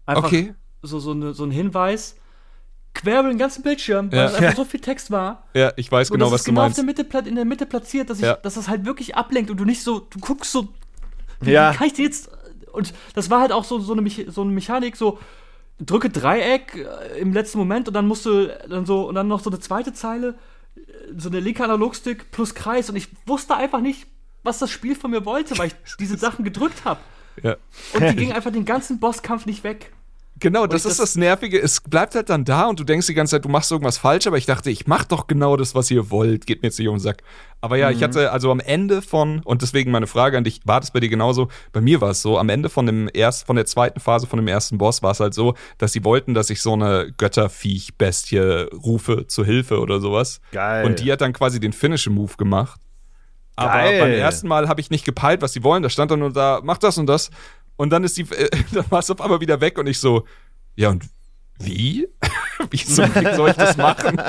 Einfach 0.08 0.24
okay. 0.24 0.56
so, 0.82 1.00
so, 1.00 1.12
eine, 1.12 1.34
so 1.36 1.44
ein 1.44 1.52
Hinweis, 1.52 2.16
quer 2.96 3.20
über 3.20 3.30
den 3.30 3.38
ganzen 3.38 3.62
Bildschirm, 3.62 4.12
weil 4.12 4.20
Ja. 4.20 4.26
es 4.26 4.34
einfach 4.36 4.56
so 4.56 4.66
viel 4.66 4.80
Text 4.80 5.12
war. 5.12 5.44
Ja, 5.54 5.72
ich 5.76 5.92
weiß 5.92 6.10
genau, 6.10 6.32
was 6.32 6.44
du 6.44 6.52
genau 6.52 6.62
meinst. 6.62 6.80
Auf 6.80 6.86
der 6.86 7.04
Mitte, 7.06 7.30
in 7.30 7.36
der 7.36 7.46
Mitte 7.46 7.66
platziert, 7.66 8.10
dass, 8.10 8.18
ich, 8.20 8.26
Ja. 8.26 8.36
dass 8.36 8.56
das 8.56 8.68
halt 8.68 8.86
wirklich 8.86 9.16
ablenkt 9.16 9.52
und 9.52 9.58
du 9.58 9.66
nicht 9.66 9.84
so, 9.84 10.00
du 10.00 10.20
guckst 10.20 10.52
so, 10.52 10.70
wie, 11.42 11.52
Ja. 11.52 11.74
kann 11.74 11.88
ich 11.88 11.94
dir 11.94 12.06
jetzt, 12.06 12.30
und 12.72 12.94
das 13.14 13.30
war 13.30 13.42
halt 13.42 13.52
auch 13.52 13.64
so, 13.64 13.80
so, 13.80 13.94
eine, 13.94 14.10
so 14.32 14.42
eine 14.42 14.52
Mechanik, 14.52 14.96
so, 14.96 15.20
drücke 15.80 16.10
Dreieck 16.10 16.76
äh, 16.76 17.20
im 17.20 17.34
letzten 17.34 17.58
Moment 17.58 17.88
und 17.90 17.94
dann 17.94 18.08
musst 18.08 18.26
du 18.26 18.48
dann 18.70 18.86
so, 18.86 19.08
und 19.10 19.16
dann 19.16 19.28
noch 19.28 19.42
so 19.42 19.50
eine 19.50 19.60
zweite 19.60 19.94
Zeile, 19.94 20.36
äh, 20.76 20.82
so 21.18 21.30
eine 21.30 21.42
linke 21.42 21.64
Analogstick 21.64 22.32
plus 22.32 22.56
Kreis 22.56 22.90
und 22.90 22.96
ich 22.96 23.10
wusste 23.26 23.56
einfach 23.56 23.82
nicht, 23.82 24.08
was 24.44 24.60
das 24.60 24.70
Spiel 24.72 24.96
von 24.96 25.12
mir 25.12 25.26
wollte, 25.26 25.58
weil 25.58 25.68
ich 25.68 25.76
diese 26.00 26.18
Sachen 26.18 26.46
gedrückt 26.46 26.86
habe. 26.86 27.00
Ja. 27.44 27.58
Und 27.94 28.04
die 28.10 28.16
ging 28.16 28.32
einfach 28.32 28.52
den 28.52 28.64
ganzen 28.64 29.00
Bosskampf 29.00 29.46
nicht 29.46 29.64
weg. 29.66 29.92
Genau, 30.40 30.68
das 30.68 30.86
ist 30.86 31.00
das- 31.00 31.16
Nervige. 31.16 31.62
Es 31.62 31.80
bleibt 31.80 32.14
halt 32.14 32.30
dann 32.30 32.44
da 32.44 32.66
und 32.68 32.78
du 32.80 32.84
denkst 32.84 33.08
die 33.08 33.14
ganze 33.14 33.32
Zeit, 33.38 33.46
du 33.46 33.50
machst 33.50 33.72
irgendwas 33.72 33.98
falsch, 33.98 34.28
aber 34.28 34.38
ich 34.38 34.46
dachte, 34.46 34.70
ich 34.70 34.86
mach 34.86 35.06
doch 35.06 35.28
genau 35.28 35.56
das, 35.56 35.76
was 35.76 35.90
ihr 35.90 36.12
wollt. 36.12 36.46
Geht 36.46 36.62
mir 36.62 36.68
jetzt 36.68 36.78
nicht 36.78 36.90
um 36.90 36.96
den 36.96 37.00
Sack. 37.02 37.24
Aber 37.62 37.78
ja, 37.78 37.90
ich 37.90 38.04
hatte 38.04 38.32
also 38.32 38.52
am 38.52 38.60
Ende 38.60 39.02
von, 39.02 39.40
und 39.44 39.62
deswegen 39.62 39.92
meine 39.92 40.08
Frage 40.08 40.38
an 40.38 40.44
dich, 40.44 40.60
war 40.66 40.82
das 40.82 40.92
bei 40.92 41.00
dir 41.00 41.08
genauso? 41.10 41.48
Bei 41.72 41.80
mir 41.82 42.02
war 42.02 42.10
es 42.12 42.22
so, 42.22 42.38
am 42.38 42.50
Ende 42.50 42.70
von 42.70 42.86
dem 42.86 43.10
erst, 43.14 43.48
von 43.48 43.56
der 43.56 43.66
zweiten 43.66 44.00
Phase 44.02 44.28
von 44.28 44.38
dem 44.38 44.48
ersten 44.48 44.78
Boss 44.78 45.02
war 45.02 45.12
es 45.12 45.20
halt 45.22 45.34
so, 45.34 45.56
dass 45.78 45.94
sie 45.94 46.04
wollten, 46.04 46.34
dass 46.34 46.50
ich 46.50 46.62
so 46.62 46.74
eine 46.74 47.12
Götterviech-Bestie 47.18 48.68
rufe 48.74 49.28
zur 49.28 49.46
Hilfe 49.46 49.80
oder 49.80 50.00
sowas. 50.00 50.42
Geil. 50.52 50.86
Und 50.86 51.00
die 51.00 51.12
hat 51.12 51.22
dann 51.22 51.34
quasi 51.34 51.60
den 51.60 51.74
Finisher-Move 51.74 52.34
gemacht. 52.38 52.80
Aber 53.56 53.72
Geil. 53.72 54.00
beim 54.02 54.12
ersten 54.12 54.48
Mal 54.48 54.68
habe 54.68 54.82
ich 54.82 54.90
nicht 54.90 55.06
gepeilt, 55.06 55.42
was 55.42 55.54
sie 55.54 55.64
wollen. 55.64 55.82
Da 55.82 55.90
stand 55.90 56.12
dann 56.12 56.20
nur 56.20 56.34
da, 56.34 56.60
mach 56.64 56.78
das 56.78 56.98
und 56.98 57.08
das. 57.08 57.30
Und 57.78 57.90
dann 57.90 58.04
ist 58.04 58.18
die, 58.18 58.22
äh, 58.32 58.50
dann 58.72 58.90
war 58.90 59.00
es 59.00 59.10
auf 59.10 59.22
einmal 59.22 59.42
wieder 59.42 59.62
weg 59.62 59.78
und 59.78 59.88
ich 59.88 60.00
so, 60.00 60.26
ja 60.76 60.90
und 60.90 61.06
wie? 61.60 62.08
wie 62.70 62.78
soll, 62.78 63.14
wie 63.16 63.36
soll 63.36 63.50
ich 63.50 63.56
das 63.56 63.78
machen? 63.78 64.22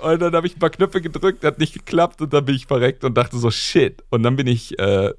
und 0.00 0.20
dann 0.20 0.34
habe 0.34 0.46
ich 0.46 0.56
ein 0.56 0.58
paar 0.58 0.70
Knöpfe 0.70 1.00
gedrückt, 1.00 1.44
hat 1.44 1.58
nicht 1.58 1.72
geklappt 1.72 2.20
und 2.20 2.32
dann 2.32 2.44
bin 2.44 2.54
ich 2.54 2.66
verreckt 2.66 3.04
und 3.04 3.16
dachte 3.16 3.38
so, 3.38 3.50
shit. 3.50 4.04
Und 4.10 4.22
dann 4.22 4.36
bin 4.36 4.46
ich, 4.46 4.78
äh, 4.78 5.12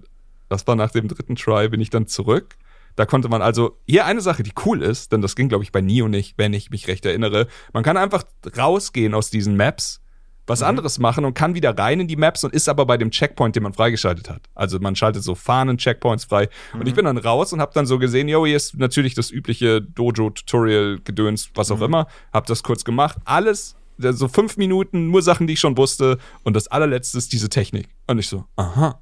das 0.49 0.67
war 0.67 0.75
nach 0.75 0.91
dem 0.91 1.07
dritten 1.07 1.35
Try, 1.35 1.69
bin 1.69 1.81
ich 1.81 1.89
dann 1.89 2.07
zurück. 2.07 2.57
Da 2.95 3.05
konnte 3.05 3.29
man 3.29 3.41
also, 3.41 3.77
hier 3.87 4.05
eine 4.05 4.21
Sache, 4.21 4.43
die 4.43 4.51
cool 4.65 4.83
ist, 4.83 5.11
denn 5.13 5.21
das 5.21 5.35
ging, 5.35 5.47
glaube 5.47 5.63
ich, 5.63 5.71
bei 5.71 5.81
Nio 5.81 6.07
nicht, 6.07 6.37
wenn 6.37 6.53
ich 6.53 6.69
mich 6.69 6.87
recht 6.87 7.05
erinnere. 7.05 7.47
Man 7.71 7.83
kann 7.83 7.97
einfach 7.97 8.23
rausgehen 8.57 9.13
aus 9.13 9.29
diesen 9.29 9.55
Maps, 9.55 10.01
was 10.49 10.63
anderes 10.63 10.99
machen 10.99 11.25
und 11.25 11.35
kann 11.35 11.53
wieder 11.53 11.77
rein 11.77 11.99
in 11.99 12.07
die 12.07 12.15
Maps 12.15 12.43
und 12.43 12.53
ist 12.53 12.67
aber 12.67 12.85
bei 12.85 12.97
dem 12.97 13.11
Checkpoint, 13.11 13.55
den 13.55 13.63
man 13.63 13.73
freigeschaltet 13.73 14.29
hat. 14.29 14.41
Also 14.55 14.79
man 14.79 14.95
schaltet 14.95 15.23
so 15.23 15.35
Fahnen-Checkpoints 15.35 16.25
frei. 16.25 16.49
Und 16.73 16.87
ich 16.87 16.95
bin 16.95 17.05
dann 17.05 17.17
raus 17.17 17.53
und 17.53 17.61
habe 17.61 17.71
dann 17.73 17.85
so 17.85 17.99
gesehen, 17.99 18.27
yo, 18.27 18.45
hier 18.45 18.57
ist 18.57 18.77
natürlich 18.77 19.13
das 19.13 19.29
übliche 19.31 19.81
Dojo-Tutorial-Gedöns, 19.81 21.51
was 21.53 21.71
auch 21.71 21.81
immer. 21.81 22.07
Hab 22.33 22.47
das 22.47 22.63
kurz 22.63 22.83
gemacht. 22.83 23.17
Alles, 23.25 23.75
so 23.97 24.27
fünf 24.27 24.57
Minuten, 24.57 25.11
nur 25.11 25.21
Sachen, 25.21 25.47
die 25.47 25.53
ich 25.53 25.59
schon 25.59 25.77
wusste. 25.77 26.17
Und 26.43 26.55
das 26.55 26.67
allerletzte 26.67 27.17
ist 27.17 27.31
diese 27.31 27.49
Technik. 27.49 27.87
Und 28.07 28.17
ich 28.17 28.27
so, 28.27 28.45
aha, 28.55 29.01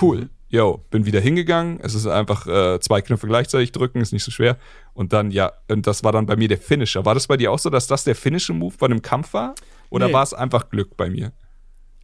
cool. 0.00 0.30
Yo, 0.50 0.82
bin 0.90 1.04
wieder 1.04 1.20
hingegangen. 1.20 1.78
Es 1.82 1.94
ist 1.94 2.06
einfach 2.06 2.46
äh, 2.46 2.80
zwei 2.80 3.02
Knöpfe 3.02 3.26
gleichzeitig 3.26 3.70
drücken, 3.72 4.00
ist 4.00 4.14
nicht 4.14 4.24
so 4.24 4.30
schwer. 4.30 4.56
Und 4.94 5.12
dann, 5.12 5.30
ja, 5.30 5.52
und 5.68 5.86
das 5.86 6.04
war 6.04 6.12
dann 6.12 6.24
bei 6.24 6.36
mir 6.36 6.48
der 6.48 6.56
Finisher. 6.56 7.04
War 7.04 7.12
das 7.12 7.26
bei 7.26 7.36
dir 7.36 7.52
auch 7.52 7.58
so, 7.58 7.68
dass 7.68 7.86
das 7.86 8.04
der 8.04 8.14
Finisher-Move 8.14 8.76
bei 8.78 8.86
einem 8.86 9.02
Kampf 9.02 9.34
war? 9.34 9.54
Oder 9.90 10.08
Nee. 10.08 10.12
war 10.12 10.22
es 10.22 10.34
einfach 10.34 10.68
Glück 10.70 10.96
bei 10.96 11.08
mir? 11.10 11.32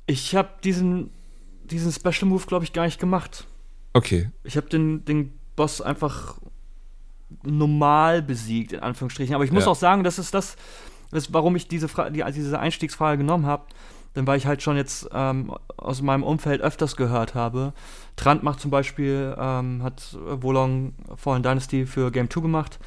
Ich 0.07 0.35
habe 0.35 0.49
diesen, 0.63 1.11
diesen 1.65 1.93
Special 1.93 2.29
Move, 2.29 2.45
glaube 2.47 2.65
ich, 2.65 2.73
gar 2.73 2.85
nicht 2.85 3.01
gemacht. 3.01 3.47
Okay. 3.93 4.31
Ich 4.43 4.57
habe 4.57 4.69
den, 4.69 5.05
den 5.05 5.33
Boss 5.57 5.81
einfach 5.81 6.39
normal 7.43 8.23
besiegt, 8.23 8.73
in 8.73 8.81
Anführungsstrichen. 8.81 9.35
Aber 9.35 9.45
ich 9.45 9.53
muss 9.53 9.65
Ja. 9.65 9.71
auch 9.71 9.77
sagen, 9.77 10.05
das 10.05 10.19
ist 10.19 10.35
das, 10.35 10.57
das 11.11 11.33
warum 11.33 11.57
ich 11.57 11.69
diese, 11.69 11.89
Fra 11.89 12.11
die, 12.11 12.25
diese 12.33 12.59
Einstiegsfrage 12.59 13.19
genommen 13.19 13.47
habe. 13.47 13.65
Denn 14.17 14.29
weil 14.29 14.39
ich 14.39 14.47
halt 14.47 14.63
schon 14.63 14.77
jetzt 14.77 15.09
ähm, 15.13 15.53
aus 15.77 16.01
meinem 16.01 16.23
Umfeld 16.23 16.61
öfters 16.61 16.95
gehört 16.95 17.35
habe. 17.35 17.73
Trant 18.15 18.45
macht 18.45 18.61
zum 18.61 18.71
Beispiel, 18.71 19.35
ähm, 19.37 19.83
hat 19.83 20.17
Wolong 20.23 20.95
Fallen 21.17 21.43
Dynasty 21.43 21.85
für 21.85 22.13
Game 22.13 22.31
2 22.31 22.41
gemacht. 22.43 22.79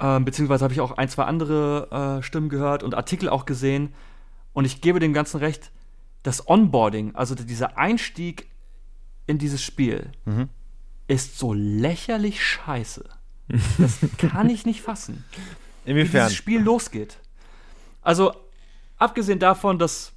Ähm, 0.00 0.24
beziehungsweise 0.24 0.64
habe 0.64 0.74
ich 0.74 0.80
auch 0.80 0.92
ein, 0.92 1.08
zwei 1.08 1.24
andere 1.24 2.18
äh, 2.18 2.22
Stimmen 2.22 2.48
gehört 2.48 2.82
und 2.82 2.94
Artikel 2.94 3.28
auch 3.28 3.44
gesehen. 3.46 3.94
Und 4.52 4.64
ich 4.64 4.80
gebe 4.80 4.98
dem 5.00 5.12
Ganzen 5.12 5.38
recht, 5.38 5.70
das 6.22 6.48
Onboarding, 6.48 7.14
also 7.14 7.34
dieser 7.34 7.78
Einstieg 7.78 8.48
in 9.26 9.38
dieses 9.38 9.62
Spiel, 9.62 10.10
ist 11.08 11.38
so 11.38 11.52
lächerlich 11.52 12.44
scheiße. 12.44 13.04
Das 13.78 13.98
kann 14.18 14.48
ich 14.50 14.66
nicht 14.66 14.82
fassen. 14.82 15.24
Wie 15.84 15.90
Inwiefern? 15.92 16.26
dieses 16.26 16.36
Spiel 16.36 16.60
losgeht. 16.60 17.18
Also, 18.02 18.32
abgesehen 18.98 19.38
davon, 19.38 19.78
dass 19.78 20.12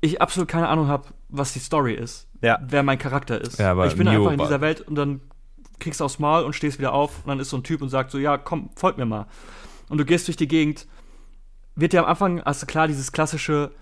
ich 0.00 0.20
absolut 0.20 0.48
keine 0.48 0.68
Ahnung 0.68 0.88
habe, 0.88 1.08
was 1.28 1.52
die 1.52 1.58
Story 1.58 1.94
ist, 1.94 2.28
Ja. 2.42 2.58
wer 2.62 2.82
mein 2.82 2.98
Charakter 2.98 3.40
ist. 3.40 3.58
Ja, 3.58 3.72
aber 3.72 3.86
ich 3.86 3.96
bin 3.96 4.04
Neo 4.06 4.20
einfach 4.22 4.32
in 4.32 4.38
dieser 4.38 4.60
Welt 4.60 4.80
und 4.82 4.94
dann 4.94 5.20
kriegst 5.78 6.00
du 6.00 6.04
aufs 6.04 6.18
Maul 6.18 6.44
und 6.44 6.54
stehst 6.54 6.78
wieder 6.78 6.92
auf 6.92 7.18
und 7.24 7.28
dann 7.28 7.40
ist 7.40 7.50
so 7.50 7.56
ein 7.56 7.62
Typ 7.64 7.82
und 7.82 7.88
sagt 7.88 8.10
so, 8.10 8.18
ja, 8.18 8.38
komm, 8.38 8.70
folg 8.76 8.96
mir 8.98 9.06
mal. 9.06 9.26
Und 9.88 9.98
du 9.98 10.04
gehst 10.04 10.26
durch 10.28 10.36
die 10.36 10.48
Gegend, 10.48 10.86
wird 11.74 11.92
dir 11.92 12.00
am 12.00 12.06
Anfang, 12.06 12.40
also 12.40 12.66
klar, 12.66 12.88
dieses 12.88 13.12
klassische, 13.12 13.72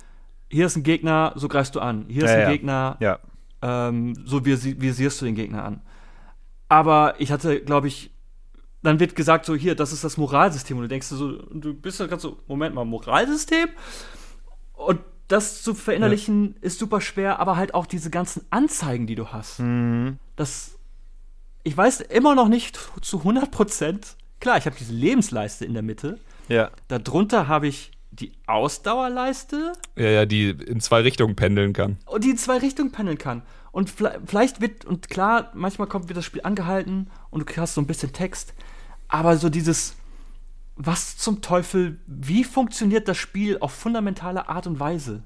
hier 0.50 0.66
ist 0.66 0.76
ein 0.76 0.82
Gegner, 0.82 1.32
so 1.36 1.48
greifst 1.48 1.74
du 1.74 1.80
an. 1.80 2.06
Hier 2.08 2.24
ist 2.24 2.30
Ja, 2.30 2.36
ein 2.36 2.42
ja. 2.42 2.50
Gegner, 2.50 2.96
Ja. 3.00 3.18
ähm, 3.62 4.14
so 4.26 4.38
visi- 4.38 4.80
visierst 4.80 5.20
du 5.20 5.24
den 5.26 5.34
Gegner 5.34 5.64
an. 5.64 5.80
Aber 6.68 7.14
ich 7.18 7.30
hatte, 7.30 7.60
glaube 7.60 7.88
ich, 7.88 8.10
dann 8.82 9.00
wird 9.00 9.16
gesagt, 9.16 9.46
so 9.46 9.54
hier, 9.54 9.74
das 9.74 9.92
ist 9.92 10.04
das 10.04 10.16
Moralsystem. 10.16 10.76
Und 10.76 10.82
du 10.82 10.88
denkst 10.88 11.06
so, 11.06 11.32
du 11.52 11.72
bist 11.72 12.00
ja 12.00 12.06
ganz 12.06 12.22
so, 12.22 12.38
Moment 12.46 12.74
mal, 12.74 12.84
Moralsystem? 12.84 13.68
Und 14.74 15.00
das 15.28 15.62
zu 15.62 15.74
verinnerlichen 15.74 16.56
ist 16.60 16.78
super 16.78 17.00
schwer, 17.00 17.38
aber 17.40 17.56
halt 17.56 17.72
auch 17.72 17.86
diese 17.86 18.10
ganzen 18.10 18.44
Anzeigen, 18.50 19.06
die 19.06 19.14
du 19.14 19.28
hast. 19.28 19.62
Das, 20.36 20.73
ich 21.64 21.76
weiß 21.76 22.00
immer 22.02 22.34
noch 22.34 22.48
nicht 22.48 22.78
zu 23.02 23.18
100 23.18 23.50
Prozent. 23.50 24.16
Klar, 24.40 24.58
ich 24.58 24.66
habe 24.66 24.76
diese 24.78 24.92
Lebensleiste 24.92 25.64
in 25.64 25.74
der 25.74 25.82
Mitte. 25.82 26.18
Ja. 26.48 26.70
Darunter 26.88 27.48
habe 27.48 27.66
ich 27.66 27.90
die 28.10 28.32
Ausdauerleiste 28.46 29.72
Ja, 29.96 30.06
ja, 30.08 30.26
die 30.26 30.50
in 30.50 30.80
zwei 30.80 31.00
Richtungen 31.00 31.34
pendeln 31.36 31.72
kann. 31.72 31.96
und 32.06 32.22
die 32.24 32.30
in 32.30 32.36
zwei 32.38 32.58
Richtungen 32.58 32.92
pendeln 32.92 33.18
kann. 33.18 33.42
Und 33.72 33.90
vielleicht 33.90 34.60
wird, 34.60 34.84
und 34.84 35.10
klar, 35.10 35.50
manchmal 35.54 35.88
kommt 35.88 36.08
wird 36.08 36.16
das 36.16 36.24
Spiel 36.24 36.42
angehalten 36.44 37.10
und 37.30 37.48
du 37.50 37.56
hast 37.60 37.74
so 37.74 37.80
ein 37.80 37.88
bisschen 37.88 38.12
Text, 38.12 38.54
aber 39.08 39.36
so 39.36 39.48
dieses, 39.48 39.96
was 40.76 41.16
zum 41.16 41.40
Teufel, 41.42 41.98
wie 42.06 42.44
funktioniert 42.44 43.08
das 43.08 43.16
Spiel 43.16 43.58
auf 43.58 43.72
fundamentale 43.72 44.48
Art 44.48 44.68
und 44.68 44.78
Weise? 44.78 45.24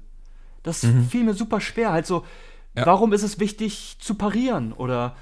Das 0.63 0.85
fiel 1.09 1.23
mir 1.23 1.33
super 1.35 1.61
schwer. 1.61 1.91
Halt 1.91 2.07
so, 2.07 2.25
Ja. 2.75 2.85
warum 2.87 3.13
ist 3.13 3.23
es 3.23 3.39
wichtig 3.39 3.97
zu 3.99 4.15
parieren? 4.15 4.73
Oder 4.73 5.15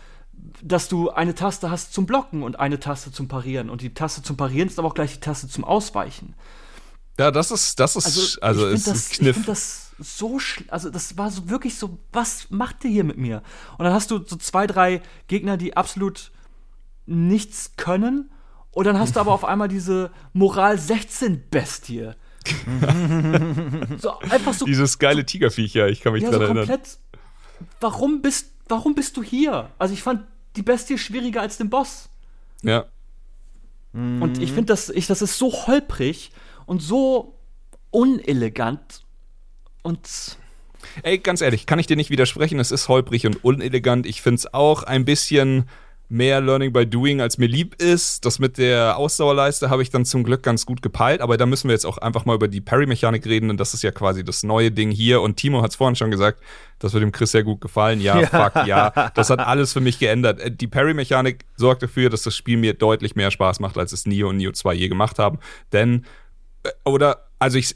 dass 0.63 0.87
du 0.87 1.09
eine 1.09 1.35
Taste 1.35 1.69
hast 1.69 1.93
zum 1.93 2.05
Blocken 2.05 2.43
und 2.43 2.59
eine 2.59 2.79
Taste 2.79 3.11
zum 3.11 3.27
Parieren. 3.27 3.69
Und 3.69 3.81
die 3.81 3.93
Taste 3.93 4.23
zum 4.23 4.37
Parieren 4.37 4.67
ist 4.69 4.79
aber 4.79 4.87
auch 4.87 4.93
gleich 4.93 5.13
die 5.13 5.19
Taste 5.19 5.47
zum 5.47 5.63
Ausweichen. 5.63 6.35
Ja, 7.19 7.31
das 7.31 7.51
ist, 7.51 7.79
das 7.79 7.95
ist, 7.95 8.05
Also, 8.05 8.41
also, 8.41 8.67
ich 8.69 8.75
ist 8.75 8.83
finde 8.83 8.89
ein 8.89 8.93
das, 8.93 9.11
ich 9.11 9.17
Kniff. 9.19 9.35
find 9.35 9.47
das 9.47 9.91
so, 9.99 10.39
also 10.67 10.89
das 10.91 11.17
war 11.17 11.31
so 11.31 11.49
wirklich 11.49 11.75
so, 11.77 11.97
was 12.13 12.51
macht 12.51 12.83
ihr 12.83 12.91
hier 12.91 13.03
mit 13.03 13.17
mir? 13.17 13.41
Und 13.77 13.85
dann 13.85 13.93
hast 13.93 14.11
du 14.11 14.23
so 14.23 14.35
zwei, 14.35 14.67
drei 14.67 15.01
Gegner, 15.27 15.57
die 15.57 15.75
absolut 15.75 16.31
nichts 17.07 17.71
können. 17.77 18.29
Und 18.71 18.85
dann 18.85 18.99
hast 18.99 19.15
du 19.15 19.19
aber 19.19 19.31
auf 19.33 19.43
einmal 19.43 19.67
diese 19.67 20.11
Moral 20.33 20.77
16 20.77 21.49
Bestie. 21.49 22.11
so 23.97 24.19
einfach 24.19 24.53
so, 24.53 24.65
Dieses 24.65 24.99
geile 24.99 25.25
Tigerviecher, 25.25 25.87
ich 25.89 26.01
kann 26.01 26.13
mich 26.13 26.23
ja, 26.23 26.29
dran 26.29 26.39
so 26.39 26.45
erinnern. 26.45 26.67
komplett. 26.67 26.97
Warum 27.81 28.21
bist, 28.21 28.51
warum 28.69 28.95
bist 28.95 29.17
du 29.17 29.23
hier? 29.23 29.69
Also 29.77 29.93
ich 29.93 30.03
fand 30.03 30.25
die 30.55 30.63
Bestie 30.63 30.97
schwieriger 30.97 31.41
als 31.41 31.57
den 31.57 31.69
Boss. 31.69 32.09
Ja. 32.63 32.85
Und 33.93 34.39
ich 34.39 34.51
finde, 34.51 34.65
das, 34.65 34.89
ich, 34.89 35.07
das 35.07 35.21
ist 35.21 35.39
so 35.39 35.51
holprig 35.51 36.31
und 36.65 36.81
so 36.81 37.35
unelegant. 37.89 39.03
Und 39.81 40.37
Ey, 41.03 41.17
ganz 41.17 41.41
ehrlich, 41.41 41.65
kann 41.65 41.79
ich 41.79 41.87
dir 41.87 41.95
nicht 41.95 42.09
widersprechen. 42.09 42.59
Es 42.59 42.71
ist 42.71 42.87
holprig 42.87 43.25
und 43.25 43.43
unelegant. 43.43 44.05
Ich 44.05 44.21
finde 44.21 44.35
es 44.35 44.53
auch 44.53 44.83
ein 44.83 45.05
bisschen 45.05 45.67
mehr 46.09 46.39
Learning 46.39 46.71
by 46.71 46.85
Doing, 46.85 47.19
als 47.19 47.37
mir 47.37 47.47
lieb 47.47 47.81
ist. 47.81 48.25
Das 48.25 48.39
mit 48.39 48.57
der 48.57 48.97
Ausdauerleiste 48.97 49.69
habe 49.69 49.81
ich 49.81 49.89
dann 49.89 50.05
zum 50.05 50.23
Glück 50.23 50.43
ganz 50.43 50.65
gut 50.65 50.81
gepeilt. 50.81 51.21
Aber 51.21 51.37
da 51.37 51.45
müssen 51.45 51.67
wir 51.67 51.73
jetzt 51.73 51.85
auch 51.85 51.97
einfach 51.97 52.25
mal 52.25 52.35
über 52.35 52.47
die 52.47 52.61
Parry-Mechanik 52.61 53.25
reden. 53.25 53.49
Und 53.49 53.59
das 53.59 53.73
ist 53.73 53.83
ja 53.83 53.91
quasi 53.91 54.23
das 54.23 54.43
neue 54.43 54.71
Ding 54.71 54.91
hier. 54.91 55.21
Und 55.21 55.35
Timo 55.35 55.61
hat 55.61 55.71
es 55.71 55.75
vorhin 55.75 55.95
schon 55.95 56.11
gesagt, 56.11 56.41
das 56.79 56.93
wird 56.93 57.03
dem 57.03 57.11
Chris 57.11 57.31
sehr 57.31 57.43
gut 57.43 57.59
gefallen. 57.59 57.99
Ja, 57.99 58.25
fuck, 58.27 58.65
ja. 58.65 59.11
Das 59.15 59.29
hat 59.29 59.39
alles 59.39 59.73
für 59.73 59.81
mich 59.81 59.99
geändert. 59.99 60.39
Äh, 60.39 60.51
Die 60.51 60.67
Parry-Mechanik 60.67 61.45
sorgt 61.55 61.83
dafür, 61.83 62.09
dass 62.09 62.23
das 62.23 62.35
Spiel 62.35 62.57
mir 62.57 62.73
deutlich 62.73 63.15
mehr 63.15 63.31
Spaß 63.31 63.59
macht, 63.59 63.77
als 63.77 63.91
es 63.91 64.05
Neo 64.05 64.29
und 64.29 64.37
Neo 64.37 64.51
2 64.51 64.73
je 64.73 64.87
gemacht 64.87 65.19
haben. 65.19 65.39
Denn 65.73 66.05
oder, 66.85 67.27
also 67.39 67.57
ich, 67.57 67.75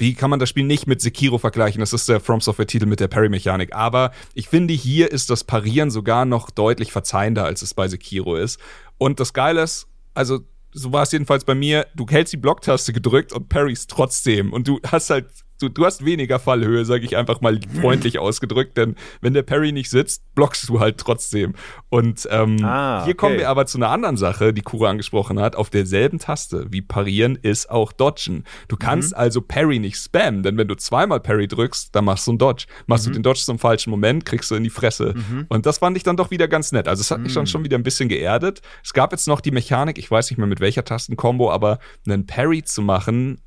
wie 0.00 0.14
kann 0.14 0.30
man 0.30 0.38
das 0.38 0.48
Spiel 0.48 0.64
nicht 0.64 0.86
mit 0.86 1.00
Sekiro 1.02 1.36
vergleichen? 1.36 1.80
Das 1.80 1.92
ist 1.92 2.08
der 2.08 2.20
From 2.20 2.40
Software-Titel 2.40 2.86
mit 2.86 3.00
der 3.00 3.08
Parry-Mechanik. 3.08 3.74
Aber 3.74 4.12
ich 4.34 4.48
finde, 4.48 4.72
hier 4.72 5.10
ist 5.12 5.28
das 5.28 5.44
Parieren 5.44 5.90
sogar 5.90 6.24
noch 6.24 6.50
deutlich 6.50 6.90
verzeihender, 6.90 7.44
als 7.44 7.60
es 7.60 7.74
bei 7.74 7.86
Sekiro 7.86 8.36
ist. 8.36 8.58
Und 8.96 9.20
das 9.20 9.34
Geile 9.34 9.62
ist, 9.62 9.86
also, 10.14 10.40
so 10.72 10.92
war 10.92 11.02
es 11.02 11.12
jedenfalls 11.12 11.44
bei 11.44 11.54
mir, 11.54 11.86
du 11.94 12.06
hältst 12.08 12.32
die 12.32 12.38
Blocktaste 12.38 12.94
gedrückt 12.94 13.32
und 13.32 13.50
parries 13.50 13.86
trotzdem. 13.86 14.54
Und 14.54 14.68
du 14.68 14.80
hast 14.86 15.10
halt, 15.10 15.26
du, 15.60 15.68
du 15.68 15.84
hast 15.84 16.04
weniger 16.04 16.38
Fallhöhe, 16.38 16.84
sage 16.84 17.04
ich 17.04 17.16
einfach 17.16 17.40
mal 17.40 17.60
freundlich 17.80 18.18
ausgedrückt, 18.20 18.76
denn 18.76 18.96
wenn 19.20 19.34
der 19.34 19.42
Parry 19.42 19.72
nicht 19.72 19.90
sitzt, 19.90 20.22
blockst 20.34 20.68
du 20.68 20.80
halt 20.80 20.98
trotzdem. 20.98 21.54
Und 21.88 22.28
ähm, 22.30 22.64
Ah, 22.64 23.04
hier 23.04 23.14
kommen 23.14 23.34
okay. 23.34 23.42
wir 23.42 23.48
aber 23.50 23.66
zu 23.66 23.78
einer 23.78 23.90
anderen 23.90 24.16
Sache, 24.16 24.52
die 24.52 24.62
Kura 24.62 24.90
angesprochen 24.90 25.38
hat. 25.40 25.56
Auf 25.56 25.70
derselben 25.70 26.18
Taste 26.18 26.66
wie 26.70 26.82
parieren 26.82 27.36
ist 27.40 27.70
auch 27.70 27.92
dodgen. 27.92 28.44
Du 28.68 28.76
kannst 28.76 29.14
also 29.16 29.40
Parry 29.40 29.78
nicht 29.78 29.96
spammen, 29.96 30.42
denn 30.42 30.56
wenn 30.56 30.68
du 30.68 30.74
zweimal 30.76 31.20
Parry 31.20 31.48
drückst, 31.48 31.94
dann 31.94 32.04
machst 32.04 32.26
du 32.26 32.32
einen 32.32 32.38
Dodge. 32.38 32.66
Machst 32.86 33.06
du 33.06 33.10
den 33.10 33.22
Dodge 33.22 33.40
zum 33.44 33.58
falschen 33.58 33.90
Moment, 33.90 34.24
kriegst 34.24 34.50
du 34.50 34.54
in 34.54 34.64
die 34.64 34.70
Fresse. 34.70 35.14
Und 35.48 35.66
das 35.66 35.78
fand 35.78 35.96
ich 35.96 36.02
dann 36.02 36.16
doch 36.16 36.30
wieder 36.30 36.48
ganz 36.48 36.72
nett. 36.72 36.88
Also 36.88 37.00
es 37.00 37.10
hat 37.10 37.20
mich 37.20 37.34
dann 37.34 37.46
schon 37.46 37.64
wieder 37.64 37.76
ein 37.76 37.82
bisschen 37.82 38.08
geerdet. 38.08 38.60
Es 38.82 38.92
gab 38.92 39.12
jetzt 39.12 39.26
noch 39.28 39.40
die 39.40 39.50
Mechanik, 39.50 39.98
ich 39.98 40.10
weiß 40.10 40.30
nicht 40.30 40.38
mehr 40.38 40.46
mit 40.46 40.60
welcher 40.60 40.84
Tastenkombo, 40.84 41.50
aber 41.50 41.78
einen 42.06 42.26
Parry 42.26 42.62
zu 42.62 42.82
machen, 42.82 43.40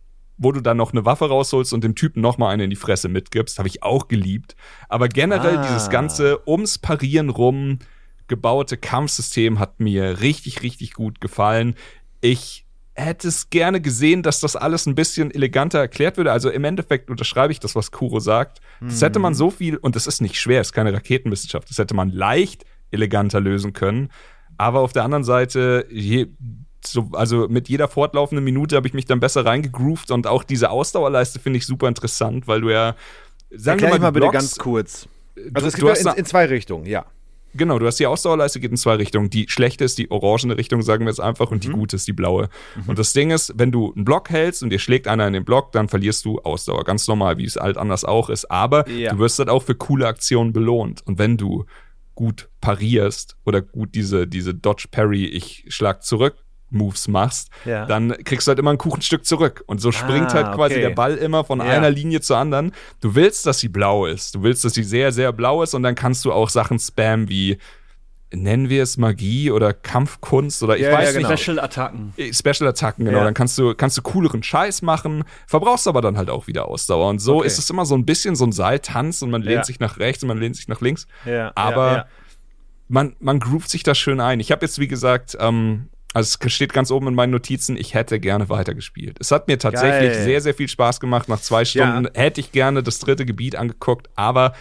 wo 0.43 0.51
du 0.51 0.61
dann 0.61 0.77
noch 0.77 0.91
eine 0.91 1.05
Waffe 1.05 1.27
rausholst 1.29 1.73
und 1.73 1.83
dem 1.83 1.95
Typen 1.95 2.21
noch 2.21 2.37
mal 2.37 2.49
eine 2.49 2.65
in 2.65 2.69
die 2.69 2.75
Fresse 2.75 3.07
mitgibst, 3.09 3.57
habe 3.59 3.67
ich 3.67 3.81
auch 3.83 4.07
geliebt. 4.07 4.55
Aber 4.89 5.07
generell 5.07 5.57
Ah. 5.57 5.65
dieses 5.67 5.89
ganze 5.89 6.47
ums 6.47 6.77
Parieren 6.77 7.29
rum 7.29 7.79
gebaute 8.27 8.77
Kampfsystem 8.77 9.59
hat 9.59 9.79
mir 9.79 10.21
richtig, 10.21 10.61
richtig 10.63 10.93
gut 10.93 11.19
gefallen. 11.21 11.75
Ich 12.21 12.65
hätte 12.95 13.27
es 13.27 13.49
gerne 13.49 13.81
gesehen, 13.81 14.21
dass 14.23 14.39
das 14.39 14.55
alles 14.55 14.85
ein 14.85 14.95
bisschen 14.95 15.31
eleganter 15.31 15.79
erklärt 15.79 16.17
würde. 16.17 16.31
Also 16.31 16.49
im 16.49 16.63
Endeffekt 16.63 17.09
unterschreibe 17.09 17.51
ich 17.51 17.59
das, 17.59 17.75
was 17.75 17.91
Kuro 17.91 18.19
sagt. 18.19 18.59
Das 18.81 19.01
hätte 19.01 19.19
man 19.19 19.33
so 19.33 19.49
viel, 19.49 19.77
und 19.77 19.95
das 19.95 20.05
ist 20.07 20.21
nicht 20.21 20.39
schwer, 20.39 20.61
es 20.61 20.67
ist 20.67 20.73
keine 20.73 20.93
Raketenwissenschaft, 20.93 21.69
das 21.69 21.77
hätte 21.79 21.95
man 21.95 22.11
leicht 22.11 22.65
eleganter 22.91 23.39
lösen 23.41 23.73
können. 23.73 24.09
Aber 24.57 24.81
auf 24.81 24.93
der 24.93 25.03
anderen 25.03 25.23
Seite, 25.23 25.87
je, 25.89 26.27
so, 26.87 27.09
also 27.13 27.47
mit 27.49 27.69
jeder 27.69 27.87
fortlaufenden 27.87 28.43
Minute 28.43 28.75
habe 28.75 28.87
ich 28.87 28.93
mich 28.93 29.05
dann 29.05 29.19
besser 29.19 29.45
reingegroovt 29.45 30.11
und 30.11 30.27
auch 30.27 30.43
diese 30.43 30.69
Ausdauerleiste 30.69 31.39
finde 31.39 31.57
ich 31.57 31.65
super 31.65 31.87
interessant, 31.87 32.47
weil 32.47 32.61
du 32.61 32.69
ja. 32.69 32.95
Sagen 33.55 33.79
Erklär 33.79 33.95
ich 33.95 34.01
mal 34.01 34.11
die 34.11 34.19
bitte 34.19 34.31
ganz 34.31 34.57
kurz. 34.57 35.07
Also 35.53 35.67
es 35.67 35.81
hast 35.81 36.03
ja 36.05 36.11
in, 36.13 36.17
in 36.19 36.25
zwei 36.25 36.45
Richtungen, 36.45 36.85
ja. 36.85 37.05
Genau, 37.55 37.77
du 37.77 37.85
hast 37.85 37.99
die 37.99 38.07
Ausdauerleiste, 38.07 38.59
geht 38.59 38.71
in 38.71 38.77
zwei 38.77 38.95
Richtungen. 38.95 39.29
Die 39.29 39.45
schlechte 39.47 39.83
ist 39.83 39.99
die 39.99 40.09
orangene 40.09 40.57
Richtung, 40.57 40.81
sagen 40.81 41.05
wir 41.05 41.11
jetzt 41.11 41.19
einfach, 41.19 41.51
und 41.51 41.63
die 41.63 41.67
Mhm. 41.67 41.73
gute 41.73 41.95
ist 41.97 42.07
die 42.07 42.13
blaue. 42.13 42.49
Und 42.87 42.97
das 42.97 43.13
Ding 43.13 43.29
ist, 43.29 43.53
wenn 43.57 43.71
du 43.71 43.93
einen 43.93 44.05
Block 44.05 44.31
hältst 44.31 44.63
und 44.63 44.71
dir 44.71 44.79
schlägt 44.79 45.07
einer 45.07 45.27
in 45.27 45.33
den 45.33 45.45
Block, 45.45 45.71
dann 45.71 45.87
verlierst 45.87 46.25
du 46.25 46.39
Ausdauer. 46.39 46.83
Ganz 46.83 47.07
normal, 47.07 47.37
wie 47.37 47.45
es 47.45 47.55
halt 47.55 47.77
anders 47.77 48.05
auch 48.05 48.31
ist. 48.31 48.49
Aber 48.49 48.89
Ja. 48.89 49.11
du 49.11 49.19
wirst 49.19 49.37
halt 49.37 49.49
auch 49.49 49.61
für 49.61 49.75
coole 49.75 50.07
Aktionen 50.07 50.51
belohnt. 50.51 51.05
Und 51.05 51.19
wenn 51.19 51.37
du 51.37 51.65
gut 52.15 52.49
parierst 52.59 53.37
oder 53.45 53.61
gut 53.61 53.93
diese, 53.93 54.27
diese 54.27 54.55
Dodge 54.55 54.87
Parry, 54.89 55.25
ich 55.25 55.65
schlag 55.67 56.03
zurück, 56.03 56.35
Moves 56.73 57.07
machst, 57.07 57.49
Ja. 57.65 57.85
dann 57.85 58.11
kriegst 58.23 58.47
du 58.47 58.49
halt 58.49 58.59
immer 58.59 58.71
ein 58.71 58.77
Kuchenstück 58.77 59.25
zurück. 59.25 59.63
Und 59.67 59.79
so 59.79 59.91
springt 59.91 60.31
Ah, 60.31 60.33
halt 60.33 60.55
quasi 60.55 60.75
okay. 60.75 60.81
der 60.83 60.89
Ball 60.91 61.15
immer 61.15 61.43
von 61.43 61.59
Ja. 61.59 61.65
einer 61.65 61.89
Linie 61.89 62.21
zur 62.21 62.37
anderen. 62.37 62.71
Du 63.01 63.15
willst, 63.15 63.45
dass 63.45 63.59
sie 63.59 63.69
blau 63.69 64.05
ist. 64.05 64.35
Du 64.35 64.43
willst, 64.43 64.65
dass 64.65 64.73
sie 64.73 64.83
sehr, 64.83 65.11
sehr 65.11 65.31
blau 65.31 65.63
ist 65.63 65.73
und 65.73 65.83
dann 65.83 65.95
kannst 65.95 66.25
du 66.25 66.31
auch 66.33 66.49
Sachen 66.49 66.79
spammen 66.79 67.29
wie, 67.29 67.57
nennen 68.35 68.67
wir 68.67 68.81
es 68.81 68.97
Magie 68.97 69.51
oder 69.51 69.73
Kampfkunst 69.73 70.63
oder 70.63 70.75
ich 70.75 70.81
Ja, 70.81 70.89
ja, 70.89 70.97
weiß 70.97 71.13
genau. 71.13 71.29
nicht. 71.29 71.39
Special-Attacken. 71.43 72.13
Special-Attacken, 72.31 73.05
genau. 73.05 73.19
Ja. 73.19 73.23
Dann 73.25 73.35
kannst 73.35 73.57
du, 73.59 73.75
kannst 73.75 73.95
du 73.95 74.01
cooleren 74.01 74.41
Scheiß 74.41 74.81
machen, 74.81 75.23
verbrauchst 75.45 75.87
aber 75.87 76.01
dann 76.01 76.17
halt 76.17 76.31
auch 76.31 76.47
wieder 76.47 76.67
Ausdauer. 76.67 77.09
Und 77.09 77.19
so 77.19 77.37
Okay. 77.37 77.47
ist 77.47 77.59
es 77.59 77.69
immer 77.69 77.85
so 77.85 77.93
ein 77.95 78.05
bisschen 78.05 78.35
so 78.35 78.45
ein 78.45 78.51
Seiltanz 78.51 79.21
und 79.21 79.29
man 79.29 79.43
lehnt 79.43 79.57
Ja. 79.57 79.63
sich 79.63 79.79
nach 79.79 79.99
rechts 79.99 80.23
und 80.23 80.29
man 80.29 80.39
lehnt 80.39 80.55
sich 80.55 80.67
nach 80.67 80.81
links. 80.81 81.05
Ja, 81.25 81.51
aber 81.53 81.87
ja, 81.91 81.95
ja. 81.97 82.05
man, 82.87 83.15
man 83.19 83.39
groovt 83.39 83.69
sich 83.69 83.83
da 83.83 83.93
schön 83.93 84.19
ein. 84.19 84.39
Ich 84.39 84.51
habe 84.51 84.65
jetzt, 84.65 84.79
wie 84.79 84.87
gesagt, 84.87 85.37
ähm, 85.39 85.89
also 86.13 86.37
es 86.39 86.53
steht 86.53 86.73
ganz 86.73 86.91
oben 86.91 87.07
in 87.07 87.15
meinen 87.15 87.31
Notizen, 87.31 87.75
ich 87.75 87.93
hätte 87.93 88.19
gerne 88.19 88.49
weitergespielt. 88.49 89.17
Es 89.19 89.31
hat 89.31 89.47
mir 89.47 89.57
tatsächlich 89.57 90.11
Geil. 90.13 90.23
sehr, 90.23 90.41
sehr 90.41 90.53
viel 90.53 90.67
Spaß 90.67 90.99
gemacht. 90.99 91.27
Nach 91.27 91.39
zwei 91.41 91.65
Stunden 91.65 92.05
Ja. 92.05 92.11
hätte 92.21 92.39
ich 92.39 92.51
gerne 92.51 92.83
das 92.83 92.99
dritte 92.99 93.25
Gebiet 93.25 93.55
angeguckt, 93.55 94.09
aber 94.15 94.53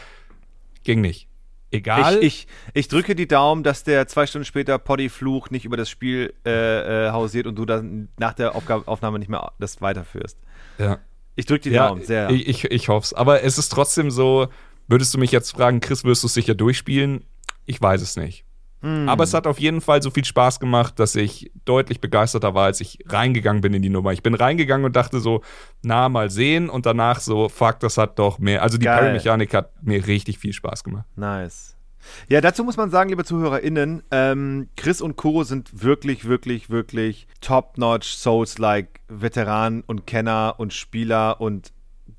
ging 0.84 1.00
nicht. 1.00 1.28
Egal. 1.70 2.16
Ich, 2.18 2.22
ich, 2.24 2.46
ich 2.74 2.88
drücke 2.88 3.14
die 3.14 3.26
Daumen, 3.26 3.62
dass 3.62 3.82
der 3.82 4.07
zwei 4.07 4.26
Stunden 4.26 4.44
später 4.44 4.78
Poddy-Fluch 4.78 5.48
nicht 5.50 5.64
über 5.64 5.76
das 5.78 5.88
Spiel 5.88 6.34
äh, 6.44 7.07
äh, 7.07 7.11
hausiert 7.12 7.46
und 7.46 7.57
du 7.57 7.64
dann 7.64 8.09
nach 8.18 8.34
der 8.34 8.55
Aufgabe, 8.55 8.86
Aufnahme 8.86 9.18
nicht 9.18 9.28
mehr 9.28 9.53
das 9.59 9.80
weiterführst. 9.80 10.38
ja. 10.78 10.98
Ich 11.34 11.46
drücke 11.46 11.70
die 11.70 11.74
Ja, 11.74 11.88
Daumen, 11.88 12.03
sehr. 12.05 12.28
ich, 12.28 12.46
ich, 12.46 12.64
ich 12.64 12.88
hoffe 12.90 13.07
es. 13.07 13.14
Aber 13.14 13.42
es 13.42 13.57
ist 13.57 13.70
trotzdem 13.70 14.11
so, 14.11 14.48
würdest 14.86 15.14
du 15.14 15.18
mich 15.18 15.32
jetzt 15.32 15.53
fragen, 15.53 15.80
Chris, 15.80 16.05
wirst 16.05 16.22
du 16.22 16.26
es 16.26 16.34
sicher 16.34 16.55
durchspielen? 16.55 17.24
Ich 17.64 17.80
weiß 17.80 18.03
es 18.03 18.16
nicht. 18.16 18.44
Hm. 18.83 19.09
Aber 19.09 19.24
es 19.24 19.33
hat 19.33 19.47
auf 19.47 19.59
jeden 19.59 19.80
Fall 19.80 20.03
so 20.03 20.11
viel 20.11 20.24
Spaß 20.24 20.61
gemacht, 20.61 20.99
dass 20.99 21.14
ich 21.14 21.51
deutlich 21.64 22.01
begeisterter 22.01 22.55
war, 22.55 22.66
als 22.66 22.80
ich 22.80 22.99
reingegangen 23.07 23.62
bin 23.62 23.72
in 23.74 23.83
die 23.83 23.89
Nummer. 23.89 24.12
Ich 24.12 24.22
bin 24.22 24.35
reingegangen 24.35 24.85
und 24.85 24.95
dachte 24.95 25.20
so, 25.20 25.43
na, 25.83 26.09
mal 26.09 26.30
sehen. 26.30 26.68
Und 26.68 26.85
danach 26.85 27.20
so, 27.20 27.49
fuck, 27.49 27.80
das 27.80 27.97
hat 27.97 28.18
doch 28.18 28.39
mehr. 28.39 28.62
Also 28.62 28.78
die. 28.78 28.87
Parry-Mechanik 28.87 29.55
hat 29.55 29.70
mir 29.83 30.07
richtig 30.07 30.39
viel 30.39 30.53
Spaß 30.53 30.85
gemacht. 30.85 31.07
Nice. 31.16 31.76
Ja, 32.28 32.41
dazu 32.41 32.64
muss 32.64 32.76
man 32.76 32.91
sagen, 32.91 33.11
liebe 33.11 33.24
ZuhörerInnen, 33.24 34.03
ähm, 34.11 34.68
Chris 34.76 35.01
und 35.01 35.16
Kuro 35.16 35.45
sind 35.45 35.83
wirklich, 35.83 36.26
wirklich, 36.26 36.68
wirklich 36.68 37.28
top-notch 37.41 38.16
Souls-like 38.16 39.01
Veteranen 39.09 39.83
und 39.83 40.07
Kenner 40.07 40.55
und 40.59 40.72
Spieler 40.72 41.41
und 41.41 41.72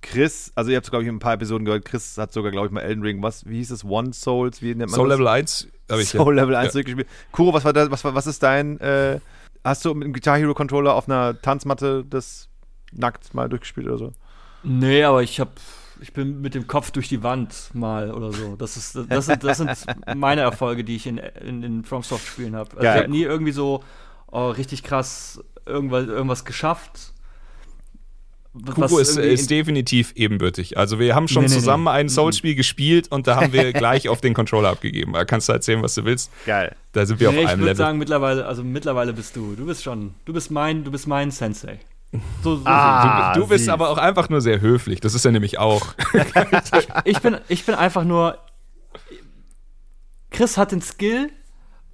Chris, 0.03 0.51
also 0.55 0.69
ihr 0.69 0.77
habt, 0.77 0.89
glaube 0.89 1.03
ich, 1.03 1.09
in 1.09 1.15
ein 1.15 1.19
paar 1.19 1.33
Episoden 1.33 1.65
gehört, 1.65 1.85
Chris 1.85 2.17
hat 2.17 2.31
sogar, 2.31 2.51
glaube 2.51 2.67
ich, 2.67 2.73
mal 2.73 2.81
Elden 2.81 3.01
Ring, 3.03 3.23
was, 3.23 3.45
wie 3.47 3.57
hieß 3.57 3.71
es, 3.71 3.83
One 3.83 4.13
Souls, 4.13 4.61
wie 4.61 4.75
nennt 4.75 4.91
man 4.91 4.99
Soul 4.99 5.09
das? 5.09 5.17
Level 5.17 5.27
1 5.27 5.67
habe 5.89 6.01
ich 6.01 6.09
Soul 6.09 6.35
Level 6.35 6.55
1 6.55 6.67
Ja. 6.67 6.71
durchgespielt. 6.73 7.07
Kuro, 7.31 7.53
was 7.53 7.65
war 7.65 7.73
das, 7.73 7.89
was, 7.89 8.03
war- 8.03 8.13
was 8.13 8.27
ist 8.27 8.43
dein, 8.43 8.79
äh, 8.79 9.19
hast 9.63 9.83
du 9.85 9.93
mit 9.93 10.05
dem 10.05 10.13
Guitar 10.13 10.37
Hero 10.37 10.53
Controller 10.53 10.93
auf 10.93 11.07
einer 11.09 11.41
Tanzmatte 11.41 12.05
das 12.07 12.49
nackt 12.91 13.33
mal 13.33 13.49
durchgespielt 13.49 13.87
oder 13.87 13.97
so? 13.97 14.13
Nee, 14.63 15.03
aber 15.03 15.23
ich 15.23 15.39
hab, 15.39 15.51
ich 16.01 16.13
bin 16.13 16.41
mit 16.41 16.53
dem 16.53 16.67
Kopf 16.67 16.91
durch 16.91 17.09
die 17.09 17.23
Wand 17.23 17.69
mal 17.73 18.11
oder 18.11 18.31
so. 18.31 18.55
Das 18.55 18.77
ist, 18.77 18.97
das 19.09 19.25
sind, 19.25 19.43
das 19.43 19.57
sind 19.57 19.71
meine 20.15 20.41
Erfolge, 20.41 20.83
die 20.83 20.95
ich 20.95 21.07
in, 21.07 21.17
in, 21.17 21.63
in 21.63 21.83
FromSoft-Spielen 21.83 22.55
habe. 22.55 22.71
Also 22.77 22.83
ich 22.87 22.95
habe 23.03 23.09
nie 23.11 23.23
irgendwie 23.23 23.51
so 23.51 23.83
oh, 24.31 24.49
richtig 24.49 24.83
krass 24.83 25.41
irgendwas, 25.65 26.07
irgendwas 26.07 26.43
geschafft. 26.45 27.12
Kuro 28.75 28.99
ist, 28.99 29.17
ist 29.17 29.49
definitiv 29.49 30.13
ebenbürtig. 30.15 30.77
Also 30.77 30.99
wir 30.99 31.15
haben 31.15 31.27
schon 31.27 31.45
nee, 31.45 31.49
nee, 31.49 31.55
zusammen 31.55 31.85
nee. 31.85 31.89
ein 31.89 32.09
Souls-Spiel 32.09 32.53
gespielt 32.53 33.11
und 33.11 33.25
da 33.25 33.35
haben 33.35 33.51
wir 33.51 33.73
gleich 33.73 34.09
auf 34.09 34.21
den 34.21 34.35
Controller 34.35 34.69
abgegeben. 34.69 35.13
Da 35.13 35.25
kannst 35.25 35.49
du 35.49 35.53
erzählen, 35.53 35.81
was 35.81 35.95
du 35.95 36.05
willst. 36.05 36.31
Geil. 36.45 36.75
Da 36.91 37.05
sind 37.05 37.19
wir 37.19 37.29
auf 37.29 37.35
einem 37.35 37.45
Level. 37.45 37.59
Ich 37.59 37.65
würde 37.65 37.75
sagen, 37.75 37.97
mittlerweile, 37.97 38.45
also 38.45 38.63
mittlerweile 38.63 39.13
bist 39.13 39.35
du. 39.35 39.55
Du 39.55 39.65
bist 39.65 39.83
schon, 39.83 40.13
du 40.25 40.33
bist 40.33 40.51
mein, 40.51 40.83
du 40.83 40.91
bist 40.91 41.07
mein 41.07 41.31
Sensei. 41.31 41.79
So, 42.43 42.57
so 42.57 42.61
ah, 42.65 43.33
du, 43.33 43.41
du 43.41 43.47
bist 43.47 43.67
aber 43.69 43.89
auch 43.89 43.97
einfach 43.97 44.29
nur 44.29 44.39
sehr 44.39 44.61
höflich. 44.61 44.99
Das 44.99 45.15
ist 45.15 45.25
er 45.25 45.31
nämlich 45.31 45.57
auch. 45.57 45.95
ich, 47.05 47.19
bin, 47.21 47.37
ich 47.47 47.65
bin 47.65 47.73
einfach 47.73 48.03
nur. 48.03 48.37
Chris 50.29 50.57
hat 50.57 50.71
den 50.71 50.81
Skill, 50.81 51.31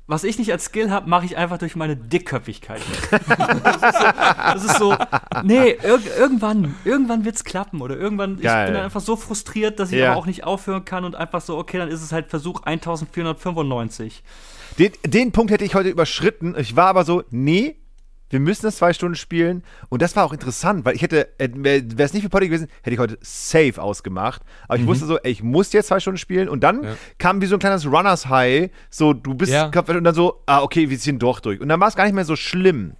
was 0.09 0.23
ich 0.23 0.39
nicht 0.39 0.51
als 0.51 0.65
Skill 0.65 0.89
habe, 0.89 1.07
mache 1.07 1.25
ich 1.25 1.37
einfach 1.37 1.59
durch 1.59 1.75
meine 1.75 1.95
Dickköpfigkeit. 1.95 2.81
das, 3.11 3.75
ist 3.75 3.99
so, 3.99 4.07
das 4.53 4.63
ist 4.65 4.77
so, 4.79 4.95
nee, 5.43 5.69
ir 5.69 5.99
irgendwann, 6.17 6.75
irgendwann 6.83 7.25
wird's 7.25 7.43
klappen 7.43 7.79
oder 7.79 7.95
irgendwann, 7.95 8.41
Geil. 8.41 8.63
ich 8.63 8.65
bin 8.65 8.73
dann 8.73 8.85
einfach 8.85 9.01
so 9.01 9.15
frustriert, 9.15 9.79
dass 9.79 9.91
ich 9.91 9.99
ja. 9.99 10.11
aber 10.11 10.19
auch 10.19 10.25
nicht 10.25 10.45
aufhören 10.45 10.83
kann 10.83 11.05
und 11.05 11.15
einfach 11.15 11.41
so, 11.41 11.59
okay, 11.59 11.77
dann 11.77 11.89
ist 11.89 12.01
es 12.01 12.11
halt 12.11 12.27
Versuch 12.31 12.63
1495. 12.63 14.23
Den, 14.79 14.93
den 15.05 15.31
Punkt 15.31 15.51
hätte 15.51 15.63
ich 15.63 15.75
heute 15.75 15.89
überschritten. 15.89 16.55
Ich 16.57 16.75
war 16.75 16.87
aber 16.87 17.05
so, 17.05 17.23
nee, 17.29 17.75
wir 18.29 18.39
müssen 18.39 18.63
das 18.63 18.77
zwei 18.77 18.93
Stunden 18.93 19.15
spielen. 19.15 19.63
Und 19.89 20.01
das 20.01 20.15
war 20.15 20.25
auch 20.25 20.33
interessant, 20.33 20.85
weil 20.85 20.95
ich 20.95 21.01
hätte, 21.01 21.27
äh, 21.39 21.49
wäre 21.53 21.83
es 21.97 22.13
nicht 22.13 22.23
für 22.23 22.29
Potty 22.29 22.47
gewesen, 22.47 22.67
hätte 22.83 22.93
ich 22.93 22.99
heute 22.99 23.17
safe 23.21 23.81
ausgemacht. 23.81 24.41
Aber 24.67 24.77
ich 24.77 24.83
mhm. 24.83 24.87
wusste 24.87 25.05
so, 25.05 25.17
ey, 25.17 25.31
ich 25.31 25.43
muss 25.43 25.73
jetzt 25.73 25.87
zwei 25.87 25.99
Stunden 25.99 26.17
spielen. 26.17 26.47
Und 26.47 26.63
dann 26.63 26.83
ja. 26.83 26.95
kam 27.17 27.41
wie 27.41 27.47
so 27.47 27.55
ein 27.55 27.59
kleines 27.59 27.85
Runners 27.85 28.29
High. 28.29 28.69
So, 28.89 29.13
du 29.13 29.33
bist 29.33 29.51
ja. 29.51 29.65
und 29.65 30.03
dann 30.03 30.15
so, 30.15 30.41
ah, 30.45 30.61
okay, 30.61 30.89
wir 30.89 30.99
ziehen 30.99 31.19
doch 31.19 31.39
durch. 31.39 31.59
Und 31.59 31.69
dann 31.69 31.79
war 31.79 31.87
es 31.87 31.95
gar 31.95 32.05
nicht 32.05 32.13
mehr 32.13 32.25
so 32.25 32.35
schlimm. 32.35 32.93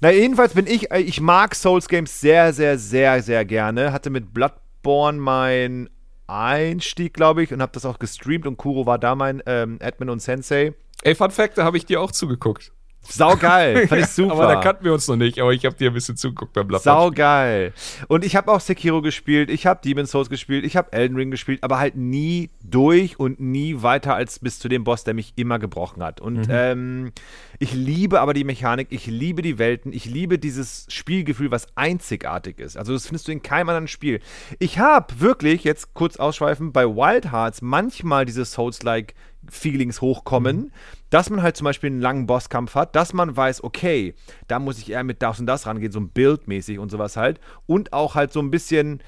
Na, 0.00 0.10
jedenfalls 0.10 0.54
bin 0.54 0.66
ich, 0.66 0.90
äh, 0.90 1.00
ich 1.00 1.20
mag 1.20 1.54
Souls 1.54 1.88
Games 1.88 2.20
sehr, 2.20 2.52
sehr, 2.52 2.78
sehr, 2.78 3.22
sehr 3.22 3.44
gerne. 3.44 3.92
Hatte 3.92 4.10
mit 4.10 4.32
Bloodborne 4.32 5.18
mein 5.18 5.90
Einstieg, 6.26 7.12
glaube 7.14 7.42
ich, 7.42 7.52
und 7.52 7.60
habe 7.60 7.72
das 7.72 7.84
auch 7.84 7.98
gestreamt. 7.98 8.46
Und 8.46 8.56
Kuro 8.56 8.86
war 8.86 8.98
da 8.98 9.14
mein 9.14 9.42
ähm, 9.46 9.78
Admin 9.82 10.10
und 10.10 10.20
Sensei. 10.20 10.74
Ey, 11.02 11.14
Fun 11.14 11.30
Fact, 11.30 11.58
da 11.58 11.64
habe 11.64 11.76
ich 11.76 11.86
dir 11.86 12.00
auch 12.00 12.12
zugeguckt. 12.12 12.72
Sau 13.02 13.36
geil, 13.36 13.88
fand 13.88 14.02
ich 14.02 14.08
super. 14.08 14.32
aber 14.34 14.46
da 14.46 14.60
kannten 14.60 14.84
wir 14.84 14.92
uns 14.92 15.08
noch 15.08 15.16
nicht, 15.16 15.40
aber 15.40 15.52
ich 15.52 15.64
habe 15.64 15.74
dir 15.74 15.90
ein 15.90 15.94
bisschen 15.94 16.16
zugeguckt 16.16 16.52
beim 16.52 16.68
Bloodborne. 16.68 17.00
Sau 17.00 17.10
geil. 17.10 17.72
Und 18.08 18.24
ich 18.24 18.36
habe 18.36 18.52
auch 18.52 18.60
Sekiro 18.60 19.02
gespielt, 19.02 19.50
ich 19.50 19.66
habe 19.66 19.80
Demon's 19.82 20.10
Souls 20.10 20.28
gespielt, 20.28 20.64
ich 20.64 20.76
habe 20.76 20.92
Elden 20.92 21.16
Ring 21.16 21.30
gespielt, 21.30 21.62
aber 21.62 21.78
halt 21.78 21.96
nie 21.96 22.50
durch 22.62 23.18
und 23.18 23.40
nie 23.40 23.82
weiter 23.82 24.14
als 24.14 24.38
bis 24.38 24.58
zu 24.58 24.68
dem 24.68 24.84
Boss, 24.84 25.04
der 25.04 25.14
mich 25.14 25.32
immer 25.36 25.58
gebrochen 25.58 26.02
hat. 26.02 26.20
Und 26.20 26.48
mhm. 26.48 26.50
ähm, 26.50 27.12
ich 27.58 27.72
liebe 27.72 28.20
aber 28.20 28.34
die 28.34 28.44
Mechanik, 28.44 28.88
ich 28.90 29.06
liebe 29.06 29.42
die 29.42 29.58
Welten, 29.58 29.92
ich 29.92 30.04
liebe 30.04 30.38
dieses 30.38 30.86
Spielgefühl, 30.88 31.50
was 31.50 31.66
einzigartig 31.76 32.58
ist. 32.58 32.76
Also 32.76 32.92
das 32.92 33.06
findest 33.06 33.28
du 33.28 33.32
in 33.32 33.42
keinem 33.42 33.70
anderen 33.70 33.88
Spiel. 33.88 34.20
Ich 34.58 34.78
habe 34.78 35.20
wirklich, 35.20 35.64
jetzt 35.64 35.94
kurz 35.94 36.16
ausschweifen, 36.16 36.72
bei 36.72 36.86
Wild 36.86 37.32
Hearts 37.32 37.62
manchmal 37.62 38.24
diese 38.24 38.44
Souls-like 38.44 39.14
Feelings 39.50 40.00
hochkommen, 40.00 40.56
mhm. 40.56 40.70
dass 41.10 41.30
man 41.30 41.42
halt 41.42 41.56
zum 41.56 41.64
Beispiel 41.64 41.90
einen 41.90 42.00
langen 42.00 42.26
Bosskampf 42.26 42.74
hat, 42.74 42.96
dass 42.96 43.12
man 43.12 43.36
weiß, 43.36 43.62
okay, 43.64 44.14
da 44.48 44.58
muss 44.58 44.78
ich 44.78 44.90
eher 44.90 45.04
mit 45.04 45.22
das 45.22 45.40
und 45.40 45.46
das 45.46 45.66
rangehen, 45.66 45.92
so 45.92 46.00
ein 46.00 46.08
Bildmäßig 46.08 46.78
und 46.78 46.90
sowas 46.90 47.16
halt. 47.16 47.40
Und 47.66 47.92
auch 47.92 48.14
halt 48.14 48.32
so 48.32 48.40
ein 48.40 48.50
bisschen 48.50 49.02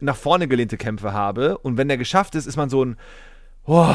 nach 0.00 0.16
vorne 0.16 0.48
gelehnte 0.48 0.76
Kämpfe 0.76 1.12
habe. 1.12 1.58
Und 1.58 1.76
wenn 1.76 1.88
der 1.88 1.98
geschafft 1.98 2.34
ist, 2.34 2.46
ist 2.46 2.56
man 2.56 2.70
so 2.70 2.84
ein 2.84 2.96
oh, 3.68 3.94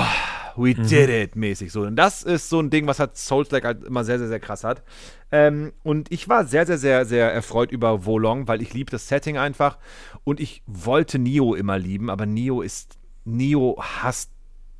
we 0.55 0.75
mhm. 0.75 0.87
did 0.87 1.09
it 1.09 1.35
mäßig 1.35 1.71
so. 1.71 1.81
Und 1.81 1.95
das 1.95 2.23
ist 2.23 2.49
so 2.49 2.59
ein 2.59 2.69
Ding, 2.69 2.87
was 2.87 2.99
halt 2.99 3.17
Souls-like 3.17 3.65
halt 3.65 3.83
immer 3.83 4.03
sehr, 4.03 4.19
sehr, 4.19 4.27
sehr 4.27 4.39
krass 4.39 4.63
hat. 4.63 4.83
Ähm, 5.31 5.73
und 5.83 6.11
ich 6.11 6.29
war 6.29 6.45
sehr, 6.45 6.65
sehr, 6.65 6.77
sehr, 6.77 7.05
sehr 7.05 7.33
erfreut 7.33 7.71
über 7.71 8.05
Wolong, 8.05 8.47
weil 8.47 8.61
ich 8.61 8.73
liebe 8.73 8.91
das 8.91 9.07
Setting 9.07 9.37
einfach. 9.37 9.79
Und 10.23 10.39
ich 10.39 10.61
wollte 10.67 11.19
Nio 11.19 11.55
immer 11.55 11.79
lieben, 11.79 12.09
aber 12.09 12.25
Nio 12.25 12.61
ist, 12.61 12.97
Nio 13.25 13.77
hasst 13.79 14.31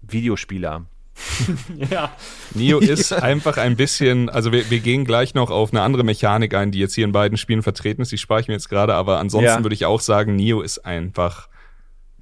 Videospieler. 0.02 0.86
ja. 1.92 2.12
Nio 2.54 2.80
ist 2.80 3.12
ja. 3.12 3.18
einfach 3.20 3.58
ein 3.58 3.76
bisschen, 3.76 4.30
also 4.30 4.52
wir, 4.52 4.70
wir 4.70 4.80
gehen 4.80 5.06
gleich 5.06 5.34
noch 5.34 5.52
auf 5.52 5.72
eine 5.72 5.82
andere 5.82 6.04
Mechanik 6.04 6.54
ein, 6.54 6.72
die 6.72 6.80
jetzt 6.80 6.96
hier 6.96 7.06
in 7.06 7.12
beiden 7.12 7.38
Spielen 7.38 7.62
vertreten 7.62 8.02
ist. 8.02 8.12
Die 8.12 8.18
spare 8.18 8.42
ich 8.42 8.48
mir 8.48 8.54
jetzt 8.54 8.70
gerade, 8.70 8.96
aber 8.96 9.20
ansonsten 9.20 9.48
ja. 9.48 9.64
würde 9.64 9.76
ich 9.76 9.86
auch 9.86 10.02
sagen, 10.02 10.36
Nio 10.36 10.62
ist 10.62 10.86
einfach 10.86 11.50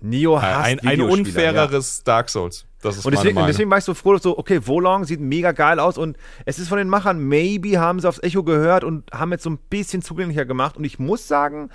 Nio 0.01 0.41
hasst 0.41 0.65
ein, 0.65 0.79
ein 0.79 1.01
unfaireres 1.01 1.99
ja. 1.99 2.03
Dark 2.05 2.29
Souls. 2.29 2.65
Das 2.81 2.97
ist 2.97 3.05
und 3.05 3.11
deswegen, 3.11 3.45
deswegen 3.45 3.69
war 3.69 3.77
ich 3.77 3.83
so 3.83 3.93
froh, 3.93 4.13
dass 4.13 4.23
so, 4.23 4.37
okay, 4.37 4.65
Wolong 4.65 5.05
sieht 5.05 5.19
mega 5.19 5.51
geil 5.51 5.79
aus 5.79 5.97
und 5.97 6.17
es 6.45 6.59
ist 6.59 6.69
von 6.69 6.77
den 6.77 6.89
Machern, 6.89 7.19
maybe 7.19 7.79
haben 7.79 7.99
sie 7.99 8.07
aufs 8.07 8.21
Echo 8.21 8.43
gehört 8.43 8.83
und 8.83 9.11
haben 9.11 9.31
jetzt 9.31 9.43
so 9.43 9.49
ein 9.51 9.59
bisschen 9.69 10.01
zugänglicher 10.01 10.45
gemacht. 10.45 10.77
Und 10.77 10.83
ich 10.83 10.99
muss 10.99 11.27
sagen, 11.27 11.69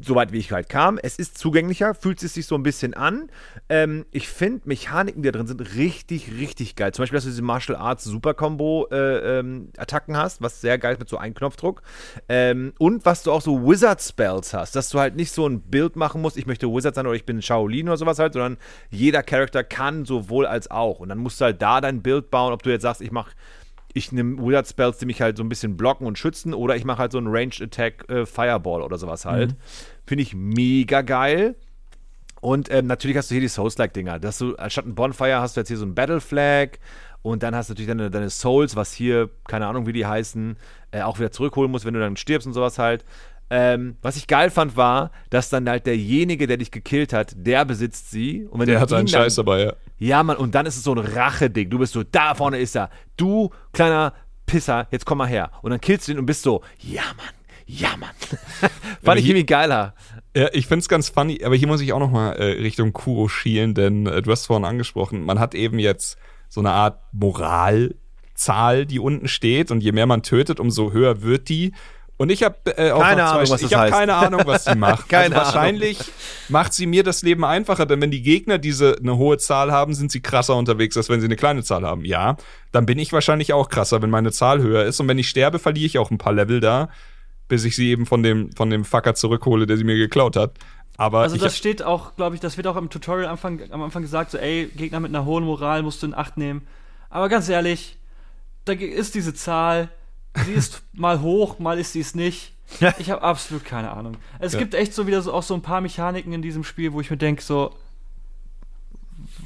soweit 0.00 0.32
wie 0.32 0.38
ich 0.38 0.52
halt 0.52 0.68
kam, 0.68 0.98
es 1.02 1.16
ist 1.16 1.38
zugänglicher, 1.38 1.94
fühlt 1.94 2.22
es 2.22 2.34
sich 2.34 2.46
so 2.46 2.54
ein 2.54 2.62
bisschen 2.62 2.94
an. 2.94 3.30
Ähm, 3.68 4.06
ich 4.10 4.28
finde, 4.28 4.62
Mechaniken, 4.64 5.22
die 5.22 5.30
da 5.30 5.38
drin 5.38 5.46
sind, 5.46 5.74
richtig, 5.74 6.32
richtig 6.38 6.76
geil. 6.76 6.92
Zum 6.92 7.02
Beispiel, 7.02 7.16
dass 7.16 7.24
du 7.24 7.30
diese 7.30 7.42
Martial 7.42 7.76
Arts 7.76 8.04
Super 8.04 8.34
Combo 8.34 8.86
äh, 8.90 9.38
ähm, 9.38 9.70
Attacken 9.76 10.16
hast, 10.16 10.42
was 10.42 10.60
sehr 10.60 10.78
geil 10.78 10.94
ist 10.94 10.98
mit 11.00 11.08
so 11.08 11.16
einem 11.18 11.34
Knopfdruck. 11.34 11.82
Ähm, 12.28 12.72
und 12.78 13.04
was 13.04 13.22
du 13.22 13.32
auch 13.32 13.42
so 13.42 13.66
Wizard 13.68 14.00
Spells 14.00 14.54
hast, 14.54 14.76
dass 14.76 14.90
du 14.90 14.98
halt 14.98 15.16
nicht 15.16 15.32
so 15.32 15.46
ein 15.46 15.60
Bild 15.60 15.96
machen 15.96 16.22
musst, 16.22 16.36
ich 16.36 16.46
möchte 16.46 16.68
Wizard 16.68 16.94
sein 16.94 17.06
oder 17.06 17.16
ich 17.16 17.26
bin 17.26 17.42
Shaolin 17.42 17.88
oder 17.88 17.96
sowas 17.96 18.18
halt, 18.18 18.34
sondern 18.34 18.58
jeder 18.90 19.22
Charakter 19.22 19.64
kann 19.64 20.04
sowohl 20.04 20.46
als 20.52 20.70
auch. 20.70 21.00
Und 21.00 21.08
dann 21.08 21.18
musst 21.18 21.40
du 21.40 21.46
halt 21.46 21.60
da 21.60 21.80
dein 21.80 22.02
Bild 22.02 22.30
bauen, 22.30 22.52
ob 22.52 22.62
du 22.62 22.70
jetzt 22.70 22.82
sagst, 22.82 23.00
ich 23.00 23.10
mache 23.10 23.32
ich 23.94 24.12
nehme 24.12 24.38
Wizard 24.42 24.68
Spells, 24.68 24.98
die 24.98 25.06
mich 25.06 25.20
halt 25.20 25.36
so 25.36 25.42
ein 25.42 25.48
bisschen 25.48 25.76
blocken 25.76 26.06
und 26.06 26.18
schützen, 26.18 26.54
oder 26.54 26.76
ich 26.76 26.84
mache 26.84 26.98
halt 26.98 27.12
so 27.12 27.18
einen 27.18 27.28
Ranged 27.28 27.60
Attack 27.60 28.08
äh, 28.08 28.26
Fireball 28.26 28.82
oder 28.82 28.96
sowas 28.98 29.24
halt. 29.24 29.50
Mhm. 29.50 29.56
Finde 30.06 30.22
ich 30.22 30.34
mega 30.34 31.02
geil. 31.02 31.56
Und 32.40 32.72
ähm, 32.72 32.86
natürlich 32.86 33.16
hast 33.16 33.30
du 33.30 33.34
hier 33.34 33.42
die 33.42 33.48
Souls-like-Dinger. 33.48 34.18
Dass 34.18 34.38
du 34.38 34.56
anstatt 34.56 34.86
ein 34.86 34.94
Bonfire 34.94 35.40
hast 35.40 35.56
du 35.56 35.60
jetzt 35.60 35.68
hier 35.68 35.76
so 35.76 35.86
ein 35.86 35.94
Battle 35.94 36.20
Flag 36.20 36.78
und 37.22 37.42
dann 37.42 37.54
hast 37.54 37.68
du 37.68 37.72
natürlich 37.72 37.88
deine, 37.88 38.10
deine 38.10 38.30
Souls, 38.30 38.74
was 38.74 38.92
hier, 38.92 39.30
keine 39.46 39.66
Ahnung, 39.66 39.86
wie 39.86 39.92
die 39.92 40.06
heißen, 40.06 40.56
äh, 40.90 41.02
auch 41.02 41.18
wieder 41.18 41.30
zurückholen 41.30 41.70
musst, 41.70 41.84
wenn 41.84 41.94
du 41.94 42.00
dann 42.00 42.16
stirbst 42.16 42.46
und 42.46 42.52
sowas 42.52 42.78
halt. 42.78 43.04
Ähm, 43.48 43.96
was 44.02 44.16
ich 44.16 44.26
geil 44.26 44.50
fand, 44.50 44.76
war, 44.76 45.12
dass 45.30 45.50
dann 45.50 45.68
halt 45.68 45.86
derjenige, 45.86 46.46
der 46.46 46.56
dich 46.56 46.70
gekillt 46.70 47.12
hat, 47.12 47.34
der 47.36 47.64
besitzt 47.64 48.10
sie. 48.10 48.46
Und 48.46 48.60
wenn 48.60 48.66
der 48.66 48.80
hat 48.80 48.88
seinen 48.88 49.08
Scheiß 49.08 49.34
dabei, 49.34 49.64
ja. 49.64 49.72
Ja, 50.02 50.24
Mann, 50.24 50.36
und 50.36 50.56
dann 50.56 50.66
ist 50.66 50.76
es 50.76 50.82
so 50.82 50.92
ein 50.92 50.98
Rache-Ding. 50.98 51.70
Du 51.70 51.78
bist 51.78 51.92
so, 51.92 52.02
da 52.02 52.34
vorne 52.34 52.58
ist 52.58 52.74
er. 52.74 52.90
Du, 53.16 53.50
kleiner 53.72 54.12
Pisser, 54.46 54.88
jetzt 54.90 55.06
komm 55.06 55.18
mal 55.18 55.28
her. 55.28 55.52
Und 55.62 55.70
dann 55.70 55.80
killst 55.80 56.08
du 56.08 56.12
ihn 56.12 56.18
und 56.18 56.26
bist 56.26 56.42
so, 56.42 56.60
ja, 56.80 57.02
Mann, 57.16 57.32
ja, 57.66 57.96
Mann. 57.96 58.10
Fand 59.04 59.20
ich 59.20 59.26
irgendwie 59.26 59.46
geiler. 59.46 59.94
Ja, 60.36 60.48
ich 60.54 60.66
find's 60.66 60.88
ganz 60.88 61.08
funny, 61.08 61.44
aber 61.44 61.54
hier 61.54 61.68
muss 61.68 61.80
ich 61.80 61.92
auch 61.92 62.00
nochmal 62.00 62.34
äh, 62.34 62.60
Richtung 62.62 62.92
Kuro 62.92 63.28
schielen, 63.28 63.74
denn 63.74 64.08
äh, 64.08 64.22
du 64.22 64.32
hast 64.32 64.46
vorhin 64.46 64.64
angesprochen, 64.64 65.22
man 65.24 65.38
hat 65.38 65.54
eben 65.54 65.78
jetzt 65.78 66.18
so 66.48 66.58
eine 66.58 66.72
Art 66.72 66.98
Moralzahl, 67.12 68.86
die 68.86 68.98
unten 68.98 69.28
steht 69.28 69.70
und 69.70 69.84
je 69.84 69.92
mehr 69.92 70.06
man 70.06 70.24
tötet, 70.24 70.58
umso 70.58 70.90
höher 70.90 71.22
wird 71.22 71.48
die. 71.48 71.74
Und 72.22 72.30
ich 72.30 72.44
habe 72.44 72.54
äh, 72.76 72.90
keine 72.90 73.24
Ahnung, 73.24 73.50
was 73.50 73.62
ich 73.62 73.74
habe 73.74 73.90
keine 73.90 74.14
Ahnung, 74.14 74.42
was 74.44 74.66
sie 74.66 74.76
macht. 74.76 75.08
keine 75.08 75.34
also 75.34 75.56
wahrscheinlich 75.56 75.98
Ahnung. 75.98 76.12
macht 76.50 76.72
sie 76.72 76.86
mir 76.86 77.02
das 77.02 77.22
Leben 77.22 77.44
einfacher, 77.44 77.84
denn 77.84 78.00
wenn 78.00 78.12
die 78.12 78.22
Gegner 78.22 78.58
diese 78.58 78.96
eine 78.96 79.16
hohe 79.16 79.38
Zahl 79.38 79.72
haben, 79.72 79.92
sind 79.92 80.12
sie 80.12 80.20
krasser 80.20 80.54
unterwegs, 80.54 80.96
als 80.96 81.08
wenn 81.08 81.18
sie 81.18 81.26
eine 81.26 81.34
kleine 81.34 81.64
Zahl 81.64 81.82
haben. 81.82 82.04
Ja, 82.04 82.36
dann 82.70 82.86
bin 82.86 83.00
ich 83.00 83.12
wahrscheinlich 83.12 83.52
auch 83.52 83.68
krasser, 83.68 84.02
wenn 84.02 84.10
meine 84.10 84.30
Zahl 84.30 84.62
höher 84.62 84.84
ist 84.84 85.00
und 85.00 85.08
wenn 85.08 85.18
ich 85.18 85.28
sterbe, 85.28 85.58
verliere 85.58 85.86
ich 85.86 85.98
auch 85.98 86.12
ein 86.12 86.18
paar 86.18 86.32
Level 86.32 86.60
da, 86.60 86.90
bis 87.48 87.64
ich 87.64 87.74
sie 87.74 87.90
eben 87.90 88.06
von 88.06 88.22
dem 88.22 88.52
von 88.52 88.70
dem 88.70 88.84
Fucker 88.84 89.16
zurückhole, 89.16 89.66
der 89.66 89.76
sie 89.76 89.82
mir 89.82 89.96
geklaut 89.96 90.36
hat. 90.36 90.52
Aber 90.98 91.22
also 91.22 91.36
das 91.36 91.58
steht 91.58 91.82
auch, 91.82 92.14
glaube 92.14 92.36
ich, 92.36 92.40
das 92.40 92.56
wird 92.56 92.68
auch 92.68 92.76
im 92.76 92.88
Tutorial 92.88 93.24
am 93.24 93.32
Anfang, 93.32 93.60
am 93.72 93.82
Anfang 93.82 94.02
gesagt, 94.02 94.30
so 94.30 94.38
ey, 94.38 94.70
Gegner 94.76 95.00
mit 95.00 95.10
einer 95.10 95.24
hohen 95.24 95.42
Moral 95.42 95.82
musst 95.82 96.04
du 96.04 96.06
in 96.06 96.14
Acht 96.14 96.36
nehmen. 96.36 96.68
Aber 97.10 97.28
ganz 97.28 97.48
ehrlich, 97.48 97.98
da 98.64 98.74
ist 98.74 99.16
diese 99.16 99.34
Zahl, 99.34 99.88
sie 100.44 100.52
ist 100.52 100.82
mal 100.92 101.20
hoch, 101.20 101.58
mal 101.58 101.78
ist 101.78 101.92
sie 101.92 102.00
es 102.00 102.14
nicht. 102.14 102.54
Ich 102.98 103.10
habe 103.10 103.22
absolut 103.22 103.64
keine 103.64 103.90
Ahnung. 103.90 104.16
Es 104.38 104.54
ja. 104.54 104.58
gibt 104.58 104.74
echt 104.74 104.94
so 104.94 105.06
wieder 105.06 105.20
so 105.22 105.32
auch 105.32 105.42
so 105.42 105.54
ein 105.54 105.62
paar 105.62 105.80
Mechaniken 105.80 106.32
in 106.32 106.42
diesem 106.42 106.64
Spiel, 106.64 106.92
wo 106.92 107.00
ich 107.00 107.10
mir 107.10 107.16
denke 107.18 107.42
so, 107.42 107.74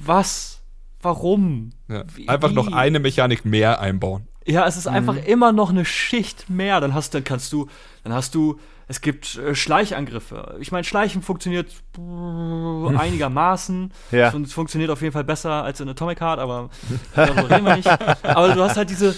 was? 0.05 0.63
Warum? 1.03 1.73
Ja. 1.89 2.05
Einfach 2.27 2.51
Wie? 2.51 2.55
noch 2.55 2.73
eine 2.73 2.99
Mechanik 3.01 3.45
mehr 3.45 3.81
einbauen. 3.81 4.27
Ja, 4.47 4.67
es 4.67 4.77
ist 4.77 4.87
mhm. 4.87 4.95
einfach 4.95 5.17
immer 5.27 5.53
noch 5.53 5.71
eine 5.71 5.85
Schicht 5.85 6.49
mehr. 6.49 6.81
Dann 6.81 6.95
hast, 6.95 7.15
dann 7.15 7.25
kannst 7.25 7.53
du, 7.53 7.69
dann 8.05 8.13
hast 8.13 8.35
du, 8.35 8.61
es 8.89 9.01
gibt 9.01 9.37
äh, 9.37 9.55
Schleichangriffe. 9.55 10.57
Ich 10.61 10.71
meine, 10.71 10.85
Schleichen 10.85 11.23
funktioniert 11.23 11.73
einigermaßen. 11.99 13.93
Ja. 14.13 14.33
Es 14.33 14.53
funktioniert 14.53 14.91
auf 14.91 15.03
jeden 15.03 15.13
Fall 15.13 15.25
besser 15.25 15.65
als 15.65 15.81
in 15.81 15.89
Atomic 15.89 16.21
Heart, 16.21 16.39
aber 16.39 16.71
darüber 17.15 17.51
reden 17.51 17.67
wir 17.67 17.77
nicht. 17.77 17.89
Aber 18.23 18.55
du 18.55 18.63
hast 18.63 18.77
halt 18.77 18.91
diese 18.91 19.17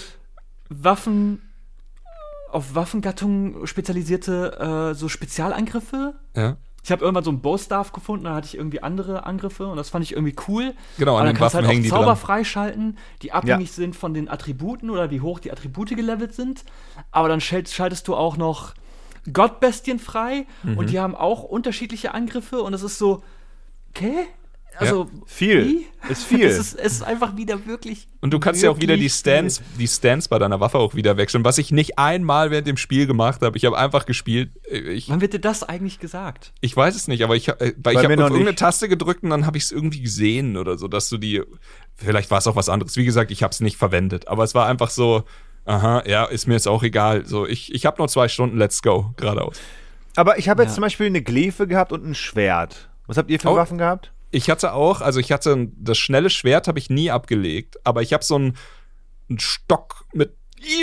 Waffen, 0.69 1.41
auf 2.51 2.75
Waffengattungen 2.75 3.65
spezialisierte 3.67 4.91
äh, 4.91 4.95
so 4.95 5.07
Spezialangriffe. 5.09 6.15
Ja. 6.35 6.57
Ich 6.83 6.91
habe 6.91 7.03
irgendwann 7.03 7.25
so 7.25 7.29
einen 7.29 7.41
Bowstaff 7.41 7.91
gefunden, 7.91 8.23
da 8.25 8.35
hatte 8.35 8.47
ich 8.47 8.55
irgendwie 8.55 8.81
andere 8.81 9.25
Angriffe 9.25 9.67
und 9.67 9.75
das 9.77 9.89
fand 9.89 10.03
ich 10.05 10.13
irgendwie 10.13 10.35
cool. 10.47 10.73
Genau, 10.97 11.17
an 11.17 11.27
den 11.27 11.39
Waffen 11.39 11.57
halt 11.57 11.67
hängen 11.67 11.83
die 11.83 11.89
Zauber 11.89 12.05
dran. 12.05 12.15
freischalten, 12.17 12.97
die 13.21 13.33
abhängig 13.33 13.67
ja. 13.67 13.73
sind 13.73 13.95
von 13.97 14.13
den 14.13 14.29
Attributen 14.29 14.89
oder 14.89 15.11
wie 15.11 15.19
hoch 15.21 15.39
die 15.39 15.51
Attribute 15.51 15.89
gelevelt 15.89 16.33
sind. 16.33 16.63
Aber 17.11 17.27
dann 17.27 17.41
schaltest 17.41 18.07
du 18.07 18.15
auch 18.15 18.37
noch 18.37 18.73
Gottbestien 19.31 19.99
frei 19.99 20.47
Mhm. 20.63 20.77
und 20.77 20.89
die 20.89 20.99
haben 20.99 21.15
auch 21.15 21.43
unterschiedliche 21.43 22.13
Angriffe 22.13 22.61
und 22.61 22.73
es 22.73 22.81
ist 22.81 22.97
so, 22.97 23.23
okay? 23.89 24.25
Also, 24.79 25.09
Viel. 25.25 25.65
wie? 25.65 25.85
Ist 26.09 26.23
viel. 26.23 26.45
es, 26.45 26.57
ist, 26.57 26.79
es 26.79 26.93
ist 26.93 27.03
einfach 27.03 27.35
wieder 27.35 27.65
wirklich. 27.65 28.07
Und 28.21 28.31
du 28.33 28.39
kannst 28.39 28.63
ja 28.63 28.69
auch 28.71 28.79
wieder 28.79 28.95
die 28.95 29.09
Stance, 29.09 29.61
die 29.77 29.87
Stance 29.87 30.29
bei 30.29 30.39
deiner 30.39 30.59
Waffe 30.61 30.77
auch 30.77 30.95
wieder 30.95 31.17
wechseln, 31.17 31.43
was 31.43 31.57
ich 31.57 31.71
nicht 31.71 31.99
einmal 31.99 32.51
während 32.51 32.67
dem 32.67 32.77
Spiel 32.77 33.05
gemacht 33.05 33.41
habe. 33.41 33.57
Ich 33.57 33.65
habe 33.65 33.77
einfach 33.77 34.05
gespielt. 34.05 34.51
Ich, 34.71 35.09
Wann 35.09 35.19
wird 35.19 35.33
dir 35.33 35.39
das 35.39 35.63
eigentlich 35.63 35.99
gesagt? 35.99 36.53
ich 36.61 36.75
weiß 36.75 36.95
es 36.95 37.07
nicht, 37.09 37.23
aber 37.23 37.35
ich, 37.35 37.49
äh, 37.49 37.55
weil 37.59 37.73
Bei 37.77 37.91
ich 37.91 37.97
habe 37.97 38.15
noch 38.15 38.23
auf 38.23 38.29
irgendeine 38.29 38.51
nicht. 38.51 38.59
Taste 38.59 38.87
gedrückt 38.87 39.23
und 39.23 39.29
dann 39.31 39.45
habe 39.45 39.57
ich 39.57 39.63
es 39.65 39.71
irgendwie 39.73 40.01
gesehen 40.01 40.55
oder 40.55 40.77
so, 40.77 40.87
dass 40.87 41.09
du 41.09 41.17
die. 41.17 41.43
Vielleicht 41.95 42.31
war 42.31 42.37
es 42.37 42.47
auch 42.47 42.55
was 42.55 42.69
anderes. 42.69 42.95
Wie 42.95 43.03
gesagt, 43.05 43.29
ich 43.31 43.43
habe 43.43 43.51
es 43.51 43.59
nicht 43.59 43.75
verwendet, 43.75 44.29
aber 44.29 44.43
es 44.45 44.55
war 44.55 44.67
einfach 44.67 44.89
so. 44.89 45.23
Aha, 45.65 46.01
ja, 46.07 46.23
ist 46.25 46.47
mir 46.47 46.53
jetzt 46.53 46.67
auch 46.67 46.81
egal. 46.83 47.25
So, 47.25 47.45
ich, 47.45 47.73
ich 47.75 47.85
habe 47.85 47.97
nur 47.97 48.07
zwei 48.07 48.27
Stunden, 48.29 48.57
let's 48.57 48.81
go, 48.81 49.13
geradeaus. 49.17 49.57
Aber 50.15 50.39
ich 50.39 50.47
habe 50.49 50.63
jetzt 50.63 50.71
Ja. 50.71 50.75
zum 50.75 50.81
Beispiel 50.83 51.05
eine 51.07 51.21
Glefe 51.21 51.67
gehabt 51.67 51.91
und 51.91 52.05
ein 52.05 52.15
Schwert. 52.15 52.89
Was 53.05 53.17
habt 53.17 53.29
ihr 53.29 53.39
für 53.39 53.49
Oh. 53.49 53.55
Waffen 53.55 53.77
gehabt? 53.77 54.11
Ich 54.31 54.49
hatte 54.49 54.73
auch, 54.73 55.01
also 55.01 55.19
ich 55.19 55.31
hatte 55.31 55.69
das 55.75 55.97
schnelle 55.97 56.29
Schwert 56.29 56.67
habe 56.67 56.79
ich 56.79 56.89
nie 56.89 57.09
abgelegt, 57.11 57.77
aber 57.83 58.01
ich 58.01 58.13
habe 58.13 58.23
so 58.23 58.35
einen, 58.35 58.57
einen 59.29 59.39
Stock 59.39 60.05
mit 60.13 60.33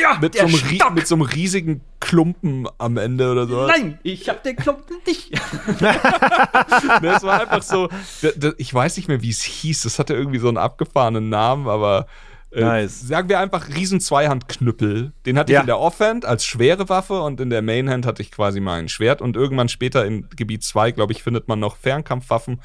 Ja, 0.00 0.18
mit 0.20 0.34
so, 0.34 0.40
einem 0.46 0.54
rie- 0.54 0.80
mit 0.94 1.06
so 1.06 1.14
einem 1.14 1.22
riesigen 1.22 1.80
Klumpen 2.00 2.66
am 2.78 2.96
Ende 2.96 3.30
oder 3.30 3.46
so. 3.46 3.66
Nein, 3.66 3.98
ich 4.02 4.28
hab 4.28 4.42
den 4.42 4.56
Klumpen 4.56 4.96
nicht. 5.06 5.30
Es 7.02 7.22
war 7.22 7.40
einfach 7.40 7.62
so, 7.62 7.88
ich 8.58 8.72
weiß 8.74 8.96
nicht 8.96 9.08
mehr, 9.08 9.22
wie 9.22 9.30
es 9.30 9.42
hieß. 9.42 9.82
Das 9.82 9.98
hatte 9.98 10.14
irgendwie 10.14 10.38
so 10.38 10.48
einen 10.48 10.56
abgefahrenen 10.56 11.28
Namen, 11.28 11.68
aber 11.68 12.06
äh, 12.52 12.60
Nice. 12.62 13.00
sagen 13.06 13.28
wir 13.28 13.38
einfach 13.40 13.68
riesen 13.68 14.00
Zweihandknüppel. 14.00 15.12
Den 15.24 15.38
hatte 15.38 15.52
Ja. 15.52 15.60
ich 15.60 15.62
in 15.62 15.66
der 15.66 15.78
Offhand 15.78 16.24
als 16.24 16.44
schwere 16.44 16.88
Waffe 16.88 17.20
und 17.22 17.40
in 17.40 17.50
der 17.50 17.62
Mainhand 17.62 18.06
hatte 18.06 18.22
ich 18.22 18.30
quasi 18.30 18.60
mein 18.60 18.88
Schwert 18.88 19.20
und 19.22 19.36
irgendwann 19.36 19.68
später 19.68 20.04
in 20.04 20.28
Gebiet 20.34 20.64
2, 20.64 20.92
glaube 20.92 21.12
ich, 21.12 21.22
findet 21.22 21.48
man 21.48 21.58
noch 21.60 21.76
Fernkampfwaffen. 21.76 22.60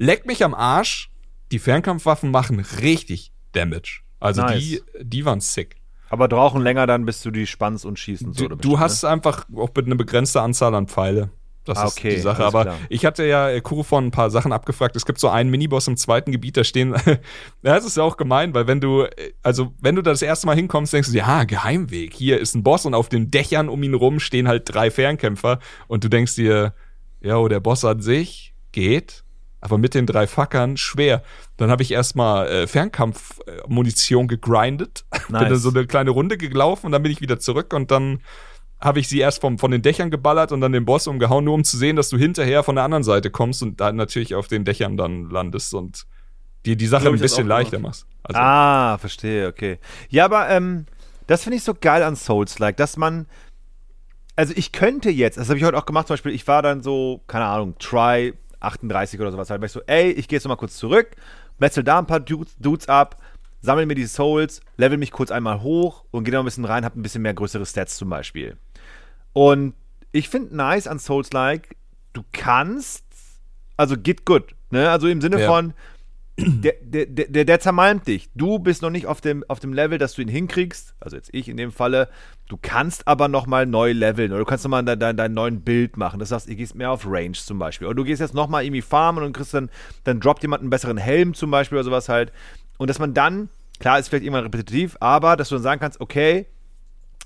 Leck 0.00 0.24
mich 0.24 0.42
am 0.42 0.54
Arsch. 0.54 1.10
Die 1.52 1.58
Fernkampfwaffen 1.58 2.30
machen 2.30 2.58
richtig 2.80 3.32
Damage. 3.52 4.00
Also 4.18 4.40
Nice. 4.40 4.58
die, 4.58 4.80
die 5.00 5.24
waren 5.26 5.40
sick. 5.40 5.76
Aber 6.08 6.26
brauchen 6.26 6.62
länger 6.62 6.86
dann, 6.86 7.04
bis 7.04 7.20
du 7.22 7.30
die 7.30 7.46
spannst 7.46 7.84
und 7.84 7.98
schießt 7.98 8.24
und 8.24 8.32
so. 8.32 8.38
Du, 8.40 8.46
oder 8.46 8.56
du 8.56 8.60
bestimmt, 8.70 8.80
hast 8.80 9.04
einfach 9.04 9.46
auch 9.54 9.70
eine 9.76 9.96
begrenzte 9.96 10.40
Anzahl 10.40 10.74
an 10.74 10.88
Pfeile. 10.88 11.30
Das 11.64 11.76
Ah, 11.76 11.84
ist 11.84 11.98
okay, 11.98 12.14
die 12.14 12.20
Sache. 12.20 12.42
Aber 12.44 12.62
klar. 12.62 12.78
ich 12.88 13.04
hatte 13.04 13.24
ja 13.26 13.50
äh, 13.50 13.60
Kurufon 13.60 14.06
ein 14.06 14.10
paar 14.10 14.30
Sachen 14.30 14.52
abgefragt. 14.52 14.96
Es 14.96 15.04
gibt 15.04 15.20
so 15.20 15.28
einen 15.28 15.50
Miniboss 15.50 15.86
im 15.86 15.98
zweiten 15.98 16.32
Gebiet, 16.32 16.56
da 16.56 16.64
stehen. 16.64 16.94
das 17.62 17.84
ist 17.84 17.98
ja 17.98 18.02
auch 18.02 18.16
gemein, 18.16 18.54
weil 18.54 18.66
wenn 18.66 18.80
du, 18.80 19.02
äh, 19.02 19.32
also 19.42 19.74
wenn 19.80 19.94
du 19.96 20.02
da 20.02 20.10
das 20.12 20.22
erste 20.22 20.46
Mal 20.46 20.56
hinkommst, 20.56 20.94
denkst 20.94 21.10
du, 21.10 21.16
ja, 21.18 21.44
Geheimweg, 21.44 22.14
hier 22.14 22.40
ist 22.40 22.54
ein 22.54 22.62
Boss 22.62 22.86
und 22.86 22.94
auf 22.94 23.10
den 23.10 23.30
Dächern 23.30 23.68
um 23.68 23.82
ihn 23.82 23.94
rum 23.94 24.18
stehen 24.20 24.48
halt 24.48 24.62
drei 24.74 24.90
Fernkämpfer 24.90 25.58
und 25.86 26.02
du 26.02 26.08
denkst 26.08 26.34
dir, 26.36 26.72
ja, 27.20 27.36
oh, 27.36 27.48
der 27.48 27.60
Boss 27.60 27.84
an 27.84 28.00
sich 28.00 28.54
geht, 28.72 29.22
aber 29.60 29.78
mit 29.78 29.94
den 29.94 30.06
drei 30.06 30.26
Fackern 30.26 30.76
schwer. 30.76 31.22
Dann 31.56 31.70
habe 31.70 31.82
ich 31.82 31.92
erstmal 31.92 32.48
äh, 32.48 32.66
Fernkampfmunition 32.66 34.28
gegrindet, 34.28 35.04
bin 35.10 35.20
dann 35.38 35.48
Nice. 35.50 35.62
so 35.62 35.70
eine 35.70 35.86
kleine 35.86 36.10
Runde 36.10 36.36
gelaufen 36.36 36.86
und 36.86 36.92
dann 36.92 37.02
bin 37.02 37.12
ich 37.12 37.20
wieder 37.20 37.38
zurück 37.38 37.72
und 37.74 37.90
dann 37.90 38.20
habe 38.80 38.98
ich 38.98 39.08
sie 39.08 39.18
erst 39.18 39.42
vom, 39.42 39.58
von 39.58 39.70
den 39.70 39.82
Dächern 39.82 40.10
geballert 40.10 40.52
und 40.52 40.62
dann 40.62 40.72
den 40.72 40.86
Boss 40.86 41.06
umgehauen, 41.06 41.44
nur 41.44 41.54
um 41.54 41.64
zu 41.64 41.76
sehen, 41.76 41.96
dass 41.96 42.08
du 42.08 42.16
hinterher 42.16 42.62
von 42.62 42.76
der 42.76 42.84
anderen 42.84 43.04
Seite 43.04 43.30
kommst 43.30 43.62
und 43.62 43.78
da 43.80 43.92
natürlich 43.92 44.34
auf 44.34 44.48
den 44.48 44.64
Dächern 44.64 44.96
dann 44.96 45.28
landest 45.28 45.74
und 45.74 46.06
dir 46.64 46.76
die 46.76 46.86
Sache 46.86 47.08
ein 47.08 47.18
bisschen 47.18 47.46
leichter 47.46 47.78
machst. 47.78 48.06
Also, 48.22 48.40
Ah, 48.40 48.96
verstehe, 48.98 49.48
okay. 49.48 49.78
Ja, 50.08 50.24
aber 50.24 50.48
ähm, 50.48 50.86
das 51.26 51.42
finde 51.44 51.58
ich 51.58 51.62
so 51.62 51.74
geil 51.74 52.02
an 52.02 52.16
Souls-like, 52.16 52.76
dass 52.78 52.96
man. 52.96 53.26
Also 54.36 54.54
ich 54.56 54.72
könnte 54.72 55.10
jetzt, 55.10 55.36
das 55.36 55.48
habe 55.48 55.58
ich 55.58 55.64
heute 55.64 55.76
auch 55.76 55.84
gemacht, 55.84 56.06
zum 56.06 56.14
Beispiel, 56.14 56.32
ich 56.32 56.46
war 56.48 56.62
dann 56.62 56.82
so, 56.82 57.20
keine 57.26 57.44
Ahnung, 57.44 57.74
Try 57.78 58.32
38 58.60 59.20
oder 59.20 59.32
sowas, 59.32 59.50
halt, 59.50 59.60
war 59.60 59.66
ich 59.66 59.72
so, 59.72 59.82
ey, 59.86 60.10
ich 60.12 60.28
gehe 60.28 60.36
jetzt 60.36 60.44
noch 60.44 60.50
mal 60.50 60.56
kurz 60.56 60.76
zurück, 60.76 61.08
metzel 61.58 61.82
da 61.84 61.98
ein 61.98 62.06
paar 62.06 62.20
Dudes, 62.20 62.54
Dudes 62.58 62.88
ab, 62.88 63.16
sammle 63.62 63.86
mir 63.86 63.94
die 63.94 64.06
Souls, 64.06 64.60
level 64.76 64.98
mich 64.98 65.10
kurz 65.12 65.30
einmal 65.30 65.62
hoch 65.62 66.04
und 66.10 66.24
gehe 66.24 66.32
noch 66.32 66.40
ein 66.40 66.44
bisschen 66.46 66.64
rein, 66.64 66.84
hab 66.84 66.96
ein 66.96 67.02
bisschen 67.02 67.22
mehr 67.22 67.34
größere 67.34 67.66
Stats 67.66 67.96
zum 67.96 68.08
Beispiel. 68.10 68.56
Und 69.32 69.74
ich 70.12 70.28
finde 70.28 70.56
nice 70.56 70.86
an 70.86 70.98
Souls-like, 70.98 71.76
du 72.12 72.22
kannst, 72.32 73.04
also 73.76 73.96
geht 73.96 74.24
gut, 74.24 74.54
ne? 74.70 74.90
Also 74.90 75.08
im 75.08 75.20
Sinne 75.20 75.40
Ja. 75.40 75.46
von, 75.46 75.74
der, 76.40 76.74
der, 76.80 77.06
der, 77.06 77.44
der 77.44 77.60
zermalmt 77.60 78.06
dich. 78.06 78.30
Du 78.34 78.58
bist 78.58 78.82
noch 78.82 78.90
nicht 78.90 79.06
auf 79.06 79.20
dem, 79.20 79.44
auf 79.48 79.60
dem 79.60 79.72
Level, 79.72 79.98
dass 79.98 80.14
du 80.14 80.22
ihn 80.22 80.28
hinkriegst. 80.28 80.94
Also 81.00 81.16
jetzt 81.16 81.30
ich 81.32 81.48
in 81.48 81.56
dem 81.56 81.72
Falle. 81.72 82.08
Du 82.48 82.58
kannst 82.60 83.06
aber 83.06 83.28
noch 83.28 83.46
mal 83.46 83.66
neu 83.66 83.92
leveln. 83.92 84.32
Oder 84.32 84.40
du 84.40 84.44
kannst 84.44 84.64
noch 84.64 84.70
mal 84.70 84.82
dein, 84.82 84.98
dein, 84.98 85.16
dein 85.16 85.32
neuen 85.32 85.60
Bild 85.62 85.96
machen. 85.96 86.18
Das 86.18 86.32
heißt, 86.32 86.48
du 86.48 86.56
gehst 86.56 86.74
mehr 86.74 86.90
auf 86.90 87.06
Range 87.06 87.32
zum 87.32 87.58
Beispiel. 87.58 87.86
Oder 87.86 87.96
du 87.96 88.04
gehst 88.04 88.20
jetzt 88.20 88.34
noch 88.34 88.48
mal 88.48 88.64
irgendwie 88.64 88.82
farmen 88.82 89.24
und 89.24 89.32
kriegst 89.32 89.54
dann, 89.54 89.70
dann 90.04 90.20
droppt 90.20 90.42
jemand 90.42 90.62
einen 90.62 90.70
besseren 90.70 90.96
Helm 90.96 91.34
zum 91.34 91.50
Beispiel 91.50 91.78
oder 91.78 91.84
sowas 91.84 92.08
halt. 92.08 92.32
Und 92.78 92.88
dass 92.88 92.98
man 92.98 93.14
dann, 93.14 93.48
klar 93.78 93.98
ist 93.98 94.08
vielleicht 94.08 94.24
irgendwann 94.24 94.44
repetitiv, 94.44 94.96
aber 95.00 95.36
dass 95.36 95.48
du 95.48 95.56
dann 95.56 95.62
sagen 95.62 95.80
kannst, 95.80 96.00
okay, 96.00 96.46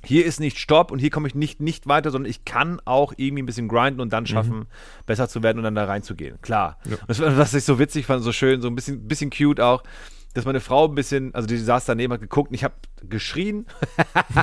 hier 0.05 0.25
ist 0.25 0.41
nicht 0.41 0.59
Stopp 0.59 0.91
und 0.91 0.99
hier 0.99 1.11
komme 1.11 1.29
ich 1.29 1.35
nicht, 1.35 1.61
nicht 1.61 1.87
weiter, 1.87 2.11
sondern 2.11 2.31
ich 2.31 2.45
kann 2.45 2.81
auch 2.85 3.13
irgendwie 3.17 3.43
ein 3.43 3.47
bisschen 3.47 3.69
grinden 3.69 4.01
und 4.01 4.13
dann 4.13 4.27
schaffen, 4.27 4.67
besser 5.07 5.29
zu 5.29 5.43
werden 5.43 5.59
und 5.59 5.65
dann 5.65 5.75
da 5.75 5.85
reinzugehen. 5.85 6.41
Klar. 6.43 6.79
Und 6.87 6.99
das, 7.09 7.21
war- 7.21 7.37
was 7.37 7.55
ich 7.55 7.65
so 7.65 7.79
witzig 7.79 8.07
fand, 8.07 8.23
so 8.23 8.33
schön, 8.33 8.61
so 8.61 8.69
ein 8.69 8.75
bisschen, 8.75 9.07
bisschen 9.09 9.31
cute 9.31 9.61
auch, 9.61 9.83
dass 10.35 10.45
meine 10.45 10.61
Frau 10.61 10.89
ein 10.89 10.95
bisschen, 10.97 11.33
also 11.35 11.47
die 11.47 11.57
saß 11.57 11.85
daneben, 11.85 12.13
hat 12.13 12.21
geguckt 12.21 12.49
und 12.51 12.55
ich 12.55 12.65
habe 12.65 12.75
geschrien. 13.09 13.67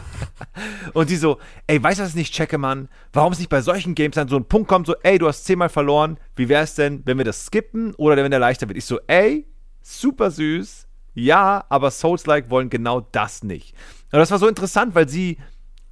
und 0.93 1.09
die 1.09 1.15
so, 1.17 1.37
ey, 1.67 1.81
weißt 1.81 1.99
du, 1.99 2.03
was 2.03 2.09
ich 2.11 2.15
nicht 2.15 2.33
checke, 2.33 2.57
Mann? 2.57 2.87
Warum 3.13 3.33
es 3.33 3.39
nicht 3.39 3.49
bei 3.49 3.61
solchen 3.61 3.95
Games 3.95 4.15
dann 4.15 4.27
so 4.27 4.37
ein 4.37 4.45
Punkt 4.45 4.67
kommt, 4.67 4.87
so, 4.87 4.95
ey, 5.03 5.17
du 5.17 5.27
hast 5.27 5.45
zehnmal 5.45 5.69
verloren, 5.69 6.17
wie 6.35 6.49
wäre 6.49 6.63
es 6.63 6.75
denn, 6.75 7.01
wenn 7.05 7.17
wir 7.17 7.25
das 7.25 7.45
skippen 7.45 7.93
oder 7.95 8.15
wenn 8.17 8.31
der 8.31 8.39
leichter 8.39 8.67
wird? 8.69 8.77
Ich 8.77 8.85
so, 8.85 8.99
ey, 9.07 9.45
super 9.81 10.31
süß, 10.31 10.87
ja, 11.13 11.65
aber 11.69 11.91
Souls-like 11.91 12.49
wollen 12.49 12.69
genau 12.69 13.01
das 13.01 13.43
nicht. 13.43 13.73
Und 14.13 14.19
das 14.19 14.31
war 14.31 14.39
so 14.39 14.47
interessant, 14.47 14.95
weil 14.95 15.09
sie, 15.09 15.37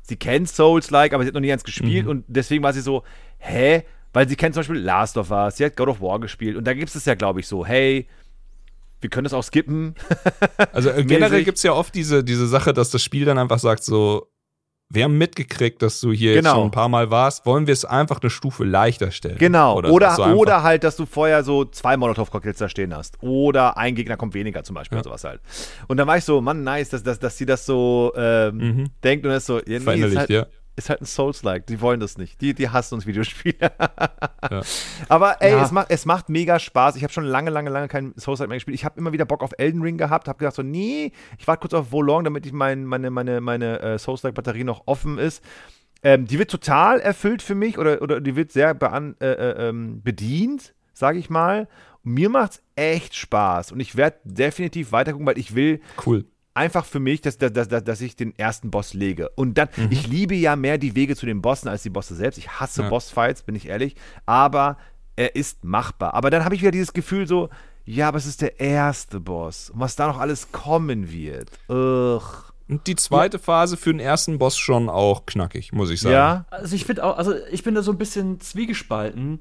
sie 0.09 0.17
kennt 0.17 0.49
Souls-like, 0.49 1.13
aber 1.13 1.23
sie 1.23 1.27
hat 1.29 1.33
noch 1.33 1.41
nie 1.41 1.51
eins 1.51 1.63
gespielt 1.63 2.07
und 2.07 2.25
deswegen 2.27 2.63
war 2.63 2.73
sie 2.73 2.81
so, 2.81 3.03
hä? 3.37 3.83
Weil 4.11 4.27
sie 4.27 4.35
kennt 4.35 4.55
zum 4.55 4.61
Beispiel 4.61 4.79
Last 4.79 5.17
of 5.17 5.31
Us, 5.31 5.57
sie 5.57 5.65
hat 5.65 5.77
God 5.77 5.87
of 5.87 6.01
War 6.01 6.19
gespielt 6.19 6.57
und 6.57 6.65
da 6.65 6.73
gibt 6.73 6.93
es 6.93 7.05
ja, 7.05 7.15
glaube 7.15 7.39
ich, 7.39 7.47
so, 7.47 7.65
hey, 7.65 8.07
wir 9.01 9.09
können 9.09 9.23
das 9.23 9.33
auch 9.33 9.43
skippen. 9.43 9.95
also 10.73 10.89
äh, 10.89 11.03
generell 11.05 11.43
gibt 11.43 11.57
es 11.57 11.63
ja 11.63 11.73
oft 11.73 11.95
diese, 11.95 12.23
diese 12.23 12.47
Sache, 12.47 12.73
dass 12.73 12.89
das 12.89 13.01
Spiel 13.03 13.25
dann 13.25 13.37
einfach 13.37 13.59
sagt 13.59 13.83
so, 13.83 14.27
wir 14.91 15.03
haben 15.03 15.17
mitgekriegt, 15.19 15.81
dass 15.83 15.99
du 16.01 16.11
hier 16.11 16.33
Genau. 16.33 16.49
jetzt 16.49 16.55
schon 16.55 16.67
ein 16.67 16.71
paar 16.71 16.89
Mal 16.89 17.11
warst, 17.11 17.45
wollen 17.45 17.67
wir 17.67 17.73
es 17.73 17.85
einfach 17.85 18.21
eine 18.21 18.31
Stufe 18.31 18.63
leichter 18.63 19.11
stellen. 19.11 19.37
Genau. 19.37 19.77
Oder, 19.77 19.91
oder, 19.91 20.09
einfach- 20.09 20.63
halt, 20.63 20.83
dass 20.83 20.95
du 20.95 21.05
vorher 21.05 21.43
so 21.43 21.63
zwei 21.65 21.95
Molotov-Cocktails 21.95 22.57
da 22.57 22.69
stehen 22.69 22.95
hast. 22.95 23.21
Oder 23.21 23.77
ein 23.77 23.93
Gegner 23.93 24.17
kommt 24.17 24.33
weniger 24.33 24.63
zum 24.63 24.73
Beispiel 24.73 24.95
Ja. 24.97 25.01
oder 25.01 25.09
sowas 25.11 25.23
halt. 25.25 25.41
Und 25.87 25.97
dann 25.97 26.07
war 26.07 26.17
ich 26.17 26.23
so, 26.23 26.41
Mann, 26.41 26.63
nice, 26.63 26.89
dass, 26.89 27.03
dass, 27.03 27.19
dass 27.19 27.37
sie 27.37 27.45
das 27.45 27.65
so 27.67 28.13
ähm, 28.15 28.57
Mhm. 28.57 28.85
denkt 29.03 29.25
und 29.25 29.31
das 29.31 29.45
so, 29.45 29.57
ja, 29.59 29.63
nee, 29.67 29.75
ist 29.75 29.83
Verinnerlicht, 29.83 30.17
halt, 30.17 30.29
ja. 30.31 30.45
Ist 30.79 30.89
halt 30.89 31.01
ein 31.01 31.05
Souls-like. 31.05 31.67
Die 31.67 31.79
wollen 31.81 31.99
das 31.99 32.17
nicht. 32.17 32.41
Die, 32.41 32.53
die 32.53 32.69
hassen 32.69 32.95
uns 32.95 33.05
Videospiele. 33.05 33.55
Ja. 34.49 34.61
Aber 35.09 35.41
ey, 35.41 35.51
Ja. 35.51 35.63
es, 35.63 35.71
macht, 35.71 35.87
es 35.91 36.05
macht 36.05 36.29
mega 36.29 36.57
Spaß. 36.59 36.95
Ich 36.95 37.03
habe 37.03 37.13
schon 37.13 37.23
lange, 37.25 37.51
lange, 37.51 37.69
lange 37.69 37.87
kein 37.87 38.13
Souls-like 38.17 38.49
mehr 38.49 38.57
gespielt. 38.57 38.75
Ich 38.75 38.85
habe 38.85 38.97
immer 38.99 39.11
wieder 39.13 39.25
Bock 39.25 39.43
auf 39.43 39.51
Elden 39.57 39.81
Ring 39.81 39.97
gehabt. 39.97 40.27
Habe 40.27 40.39
gedacht 40.39 40.55
so, 40.55 40.63
nee, 40.63 41.11
ich 41.37 41.47
warte 41.47 41.61
kurz 41.61 41.73
auf 41.73 41.91
Wolong, 41.91 42.23
damit 42.23 42.45
ich 42.45 42.53
mein, 42.53 42.85
meine, 42.85 43.11
meine, 43.11 43.41
meine 43.41 43.79
äh, 43.81 43.99
Souls-like-Batterie 43.99 44.63
noch 44.63 44.83
offen 44.87 45.17
ist. 45.17 45.43
Ähm, 46.01 46.25
die 46.25 46.39
wird 46.39 46.49
total 46.49 46.99
erfüllt 46.99 47.41
für 47.41 47.55
mich 47.55 47.77
oder, 47.77 48.01
oder 48.01 48.21
die 48.21 48.35
wird 48.35 48.51
sehr 48.51 48.73
bean, 48.73 49.15
äh, 49.19 49.27
äh, 49.27 49.67
ähm, 49.69 50.01
bedient, 50.01 50.73
sage 50.93 51.19
ich 51.19 51.29
mal. 51.29 51.67
Und 52.05 52.13
mir 52.13 52.29
macht's 52.29 52.61
echt 52.77 53.15
Spaß 53.15 53.73
und 53.73 53.81
ich 53.81 53.97
werde 53.97 54.17
definitiv 54.23 54.93
weitergucken, 54.93 55.27
weil 55.27 55.37
ich 55.37 55.55
will 55.55 55.81
Cool. 56.05 56.23
Einfach 56.53 56.85
für 56.85 56.99
mich, 56.99 57.21
dass, 57.21 57.37
dass, 57.37 57.51
dass, 57.51 57.67
dass 57.67 58.01
ich 58.01 58.15
den 58.15 58.37
ersten 58.37 58.71
Boss 58.71 58.93
lege. 58.93 59.29
Und 59.29 59.57
dann, 59.57 59.69
ich 59.89 60.07
liebe 60.07 60.35
ja 60.35 60.55
mehr 60.55 60.77
die 60.77 60.95
Wege 60.95 61.15
zu 61.15 61.25
den 61.25 61.41
Bossen 61.41 61.67
als 61.67 61.83
die 61.83 61.89
Bosse 61.89 62.15
selbst. 62.15 62.37
Ich 62.37 62.59
hasse 62.59 62.83
Ja. 62.83 62.89
Bossfights, 62.89 63.43
bin 63.43 63.55
ich 63.55 63.67
ehrlich. 63.67 63.95
Aber 64.25 64.77
er 65.15 65.35
ist 65.35 65.63
machbar. 65.63 66.13
Aber 66.13 66.29
dann 66.29 66.45
habe 66.45 66.55
ich 66.55 66.61
wieder 66.61 66.71
dieses 66.71 66.93
Gefühl 66.93 67.27
so, 67.27 67.49
ja, 67.85 68.07
aber 68.07 68.17
es 68.17 68.25
ist 68.25 68.41
der 68.41 68.59
erste 68.59 69.19
Boss. 69.19 69.69
Und 69.69 69.79
was 69.79 69.95
da 69.95 70.07
noch 70.07 70.19
alles 70.19 70.51
kommen 70.51 71.11
wird. 71.11 71.49
Ugh. 71.69 72.21
Und 72.67 72.85
die 72.85 72.95
zweite 72.95 73.39
Phase 73.39 73.77
für 73.77 73.91
den 73.91 73.99
ersten 73.99 74.37
Boss 74.37 74.55
schon 74.55 74.89
auch 74.89 75.25
knackig, 75.25 75.73
muss 75.73 75.89
ich 75.89 76.01
sagen. 76.01 76.13
Ja? 76.13 76.45
Also 76.51 76.75
ich 76.75 76.85
finde 76.85 77.03
auch, 77.03 77.17
also 77.17 77.33
ich 77.49 77.63
bin 77.63 77.73
da 77.73 77.81
so 77.81 77.91
ein 77.91 77.97
bisschen 77.97 78.39
zwiegespalten. 78.39 79.39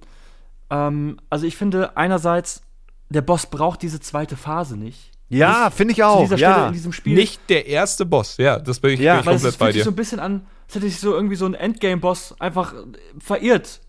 Ähm, 0.71 1.19
also 1.29 1.45
ich 1.47 1.57
finde 1.59 1.97
einerseits, 1.97 2.63
der 3.11 3.21
Boss 3.21 3.45
braucht 3.47 3.83
diese 3.83 4.01
zweite 4.01 4.37
Phase 4.37 4.79
nicht. 4.79 5.11
Ja, 5.31 5.70
finde 5.70 5.93
ich 5.93 5.99
Zu 5.99 6.05
auch. 6.07 6.20
dieser 6.22 6.39
Stelle 6.39 6.53
Ja. 6.53 6.66
in 6.68 6.72
diesem 6.72 6.93
Spiel. 6.93 7.14
Nicht 7.14 7.41
der 7.51 7.66
erste 7.66 8.07
Boss, 8.07 8.37
ja, 8.39 8.59
das 8.59 8.81
bin 8.81 8.93
ich, 8.93 9.01
Ja, 9.01 9.20
bin 9.20 9.20
ich 9.20 9.26
es 9.26 9.33
komplett 9.33 9.53
fühlt 9.55 9.59
bei 9.59 9.66
sich 9.72 9.81
dir. 9.81 9.85
so 9.85 9.91
ein 9.91 9.97
bisschen 9.97 10.20
an, 10.20 10.47
als 10.66 10.74
hätte 10.74 10.87
sich 10.89 11.01
so 11.01 11.12
irgendwie 11.14 11.37
so 11.37 11.45
ein 11.47 11.55
Endgame-Boss 11.55 12.37
einfach 12.39 12.72
äh, 12.74 12.76
verirrt. 13.20 13.81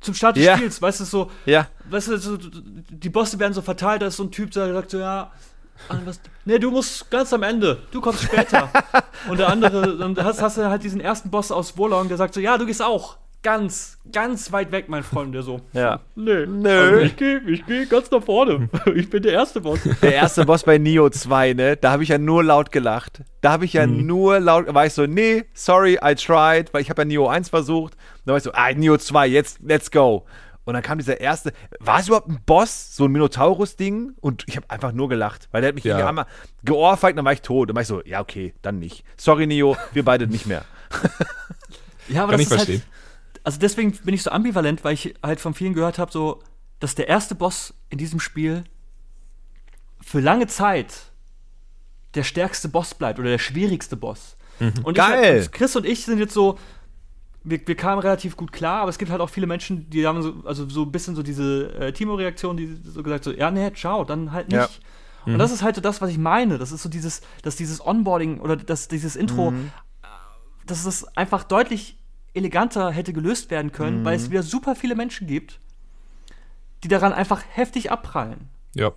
Zum 0.00 0.14
Start 0.14 0.36
des 0.36 0.44
Ja. 0.44 0.56
Spiels, 0.56 0.80
weißt 0.80 1.00
du, 1.00 1.04
so, 1.04 1.30
Ja. 1.46 1.68
weißt 1.90 2.08
du, 2.08 2.18
so, 2.18 2.38
die 2.38 3.08
Bosse 3.10 3.38
werden 3.38 3.52
so 3.54 3.62
verteilt, 3.62 4.02
da 4.02 4.06
ist 4.06 4.16
so 4.16 4.24
ein 4.24 4.30
Typ, 4.30 4.50
der 4.52 4.72
sagt 4.72 4.90
so, 4.90 4.98
ja, 4.98 5.30
was, 6.04 6.20
nee, 6.46 6.58
du 6.58 6.70
musst 6.70 7.10
ganz 7.10 7.32
am 7.34 7.42
Ende, 7.42 7.82
du 7.90 8.00
kommst 8.00 8.22
später. 8.22 8.70
und 9.28 9.38
der 9.38 9.48
andere, 9.48 9.96
dann 9.98 10.16
hast, 10.22 10.40
hast 10.40 10.56
du 10.56 10.68
halt 10.70 10.82
diesen 10.82 11.00
ersten 11.00 11.30
Boss 11.30 11.50
aus 11.52 11.76
Wolong, 11.76 12.08
der 12.08 12.16
sagt 12.16 12.32
so, 12.34 12.40
ja, 12.40 12.56
du 12.56 12.64
gehst 12.66 12.82
auch 12.82 13.16
ganz, 13.46 13.98
ganz 14.10 14.50
weit 14.50 14.72
weg, 14.72 14.86
mein 14.88 15.04
Freund, 15.04 15.32
der 15.32 15.42
so. 15.42 15.60
Ja. 15.72 16.00
Nee, 16.16 16.46
Nö. 16.46 16.68
also 16.68 16.96
ich 17.04 17.14
gehe 17.16 17.38
ich 17.46 17.64
geh 17.64 17.86
ganz 17.86 18.10
nach 18.10 18.24
vorne. 18.24 18.68
Ich 18.96 19.08
bin 19.08 19.22
der 19.22 19.32
erste 19.34 19.60
Boss. 19.60 19.78
Der 20.02 20.14
erste 20.16 20.44
Boss 20.44 20.64
bei 20.64 20.78
Neo 20.78 21.08
2, 21.08 21.52
ne? 21.52 21.76
Da 21.76 21.92
habe 21.92 22.02
ich 22.02 22.08
ja 22.08 22.18
nur 22.18 22.42
laut 22.42 22.72
gelacht. 22.72 23.20
Da 23.42 23.52
habe 23.52 23.64
ich 23.64 23.74
ja 23.74 23.86
Mhm. 23.86 24.04
nur 24.04 24.40
laut, 24.40 24.74
war 24.74 24.84
ich 24.86 24.94
so, 24.94 25.06
nee, 25.06 25.44
sorry, 25.54 25.96
I 26.04 26.16
tried, 26.16 26.74
weil 26.74 26.82
ich 26.82 26.90
habe 26.90 27.02
ja 27.02 27.06
Neo 27.06 27.28
1 27.28 27.48
versucht. 27.50 27.94
Dann 28.24 28.32
war 28.32 28.38
ich 28.38 28.42
so, 28.42 28.50
ah, 28.52 28.72
Neo 28.72 28.96
2, 28.96 29.28
jetzt, 29.28 29.60
let's 29.62 29.92
go. 29.92 30.26
Und 30.64 30.74
dann 30.74 30.82
kam 30.82 30.98
dieser 30.98 31.20
erste, 31.20 31.52
war 31.78 32.00
es 32.00 32.08
überhaupt 32.08 32.28
ein 32.28 32.40
Boss, 32.44 32.96
so 32.96 33.04
ein 33.04 33.12
Minotaurus-Ding? 33.12 34.14
Und 34.20 34.42
ich 34.48 34.56
habe 34.56 34.68
einfach 34.70 34.90
nur 34.90 35.08
gelacht, 35.08 35.48
weil 35.52 35.60
der 35.60 35.68
hat 35.68 35.76
mich 35.76 35.84
Ja. 35.84 36.04
einmal 36.08 36.26
geohrfeigt, 36.64 37.16
dann 37.16 37.24
war 37.24 37.32
ich 37.32 37.42
tot. 37.42 37.68
Dann 37.68 37.76
war 37.76 37.82
ich 37.82 37.86
so, 37.88 38.02
ja, 38.04 38.20
okay, 38.20 38.54
dann 38.62 38.80
nicht. 38.80 39.04
Sorry, 39.16 39.46
Neo, 39.46 39.76
wir 39.92 40.04
beide 40.04 40.26
nicht 40.26 40.46
mehr. 40.46 40.64
Ja, 42.08 42.22
aber 42.22 42.32
Kann 42.34 42.38
das 42.38 42.46
ich 42.46 42.46
ist 42.52 42.54
verstehen. 42.54 42.82
halt. 42.82 42.95
Also 43.46 43.60
deswegen 43.60 43.92
bin 43.92 44.12
ich 44.12 44.24
so 44.24 44.32
ambivalent, 44.32 44.82
weil 44.82 44.94
ich 44.94 45.14
halt 45.22 45.38
von 45.40 45.54
vielen 45.54 45.72
gehört 45.72 46.00
habe, 46.00 46.10
so, 46.10 46.42
dass 46.80 46.96
der 46.96 47.06
erste 47.06 47.36
Boss 47.36 47.74
in 47.90 47.96
diesem 47.96 48.18
Spiel 48.18 48.64
für 50.00 50.18
lange 50.18 50.48
Zeit 50.48 51.12
der 52.14 52.24
stärkste 52.24 52.68
Boss 52.68 52.94
bleibt 52.94 53.20
oder 53.20 53.28
der 53.28 53.38
schwierigste 53.38 53.96
Boss. 53.96 54.36
Und 54.82 54.94
Geil. 54.94 55.42
Ich, 55.42 55.52
Chris 55.52 55.76
und 55.76 55.86
ich 55.86 56.04
sind 56.04 56.18
jetzt 56.18 56.34
so, 56.34 56.58
wir, 57.44 57.60
wir 57.64 57.76
kamen 57.76 58.00
relativ 58.00 58.36
gut 58.36 58.50
klar, 58.50 58.80
aber 58.80 58.90
es 58.90 58.98
gibt 58.98 59.12
halt 59.12 59.20
auch 59.20 59.30
viele 59.30 59.46
Menschen, 59.46 59.88
die 59.90 60.04
haben 60.08 60.22
so, 60.22 60.42
also 60.44 60.68
so 60.68 60.82
ein 60.82 60.90
bisschen 60.90 61.14
so 61.14 61.22
diese 61.22 61.72
äh, 61.74 61.92
Timo-Reaktion, 61.92 62.56
die 62.56 62.76
so 62.84 63.04
gesagt 63.04 63.22
so, 63.22 63.30
ja, 63.32 63.52
nee, 63.52 63.70
ciao, 63.74 64.02
dann 64.04 64.32
halt 64.32 64.48
nicht. 64.48 64.58
Ja. 65.24 65.32
Und 65.32 65.38
das 65.38 65.52
ist 65.52 65.62
halt 65.62 65.76
so 65.76 65.80
das, 65.80 66.00
was 66.00 66.10
ich 66.10 66.18
meine. 66.18 66.58
Das 66.58 66.72
ist 66.72 66.82
so 66.82 66.88
dieses, 66.88 67.20
dass 67.42 67.54
dieses 67.54 67.80
Onboarding 67.84 68.40
oder 68.40 68.56
dass 68.56 68.88
dieses 68.88 69.14
Intro, 69.14 69.52
Mhm. 69.52 69.70
äh, 70.02 70.06
dass 70.66 70.84
es 70.84 71.04
einfach 71.16 71.44
deutlich 71.44 71.96
eleganter 72.36 72.90
hätte 72.90 73.12
gelöst 73.12 73.50
werden 73.50 73.72
können, 73.72 74.04
weil 74.04 74.16
Mhm. 74.18 74.24
es 74.24 74.30
wieder 74.30 74.42
super 74.42 74.74
viele 74.76 74.94
Menschen 74.94 75.26
gibt, 75.26 75.58
die 76.84 76.88
daran 76.88 77.12
einfach 77.12 77.42
heftig 77.52 77.90
abprallen. 77.90 78.48
Ja. 78.74 78.92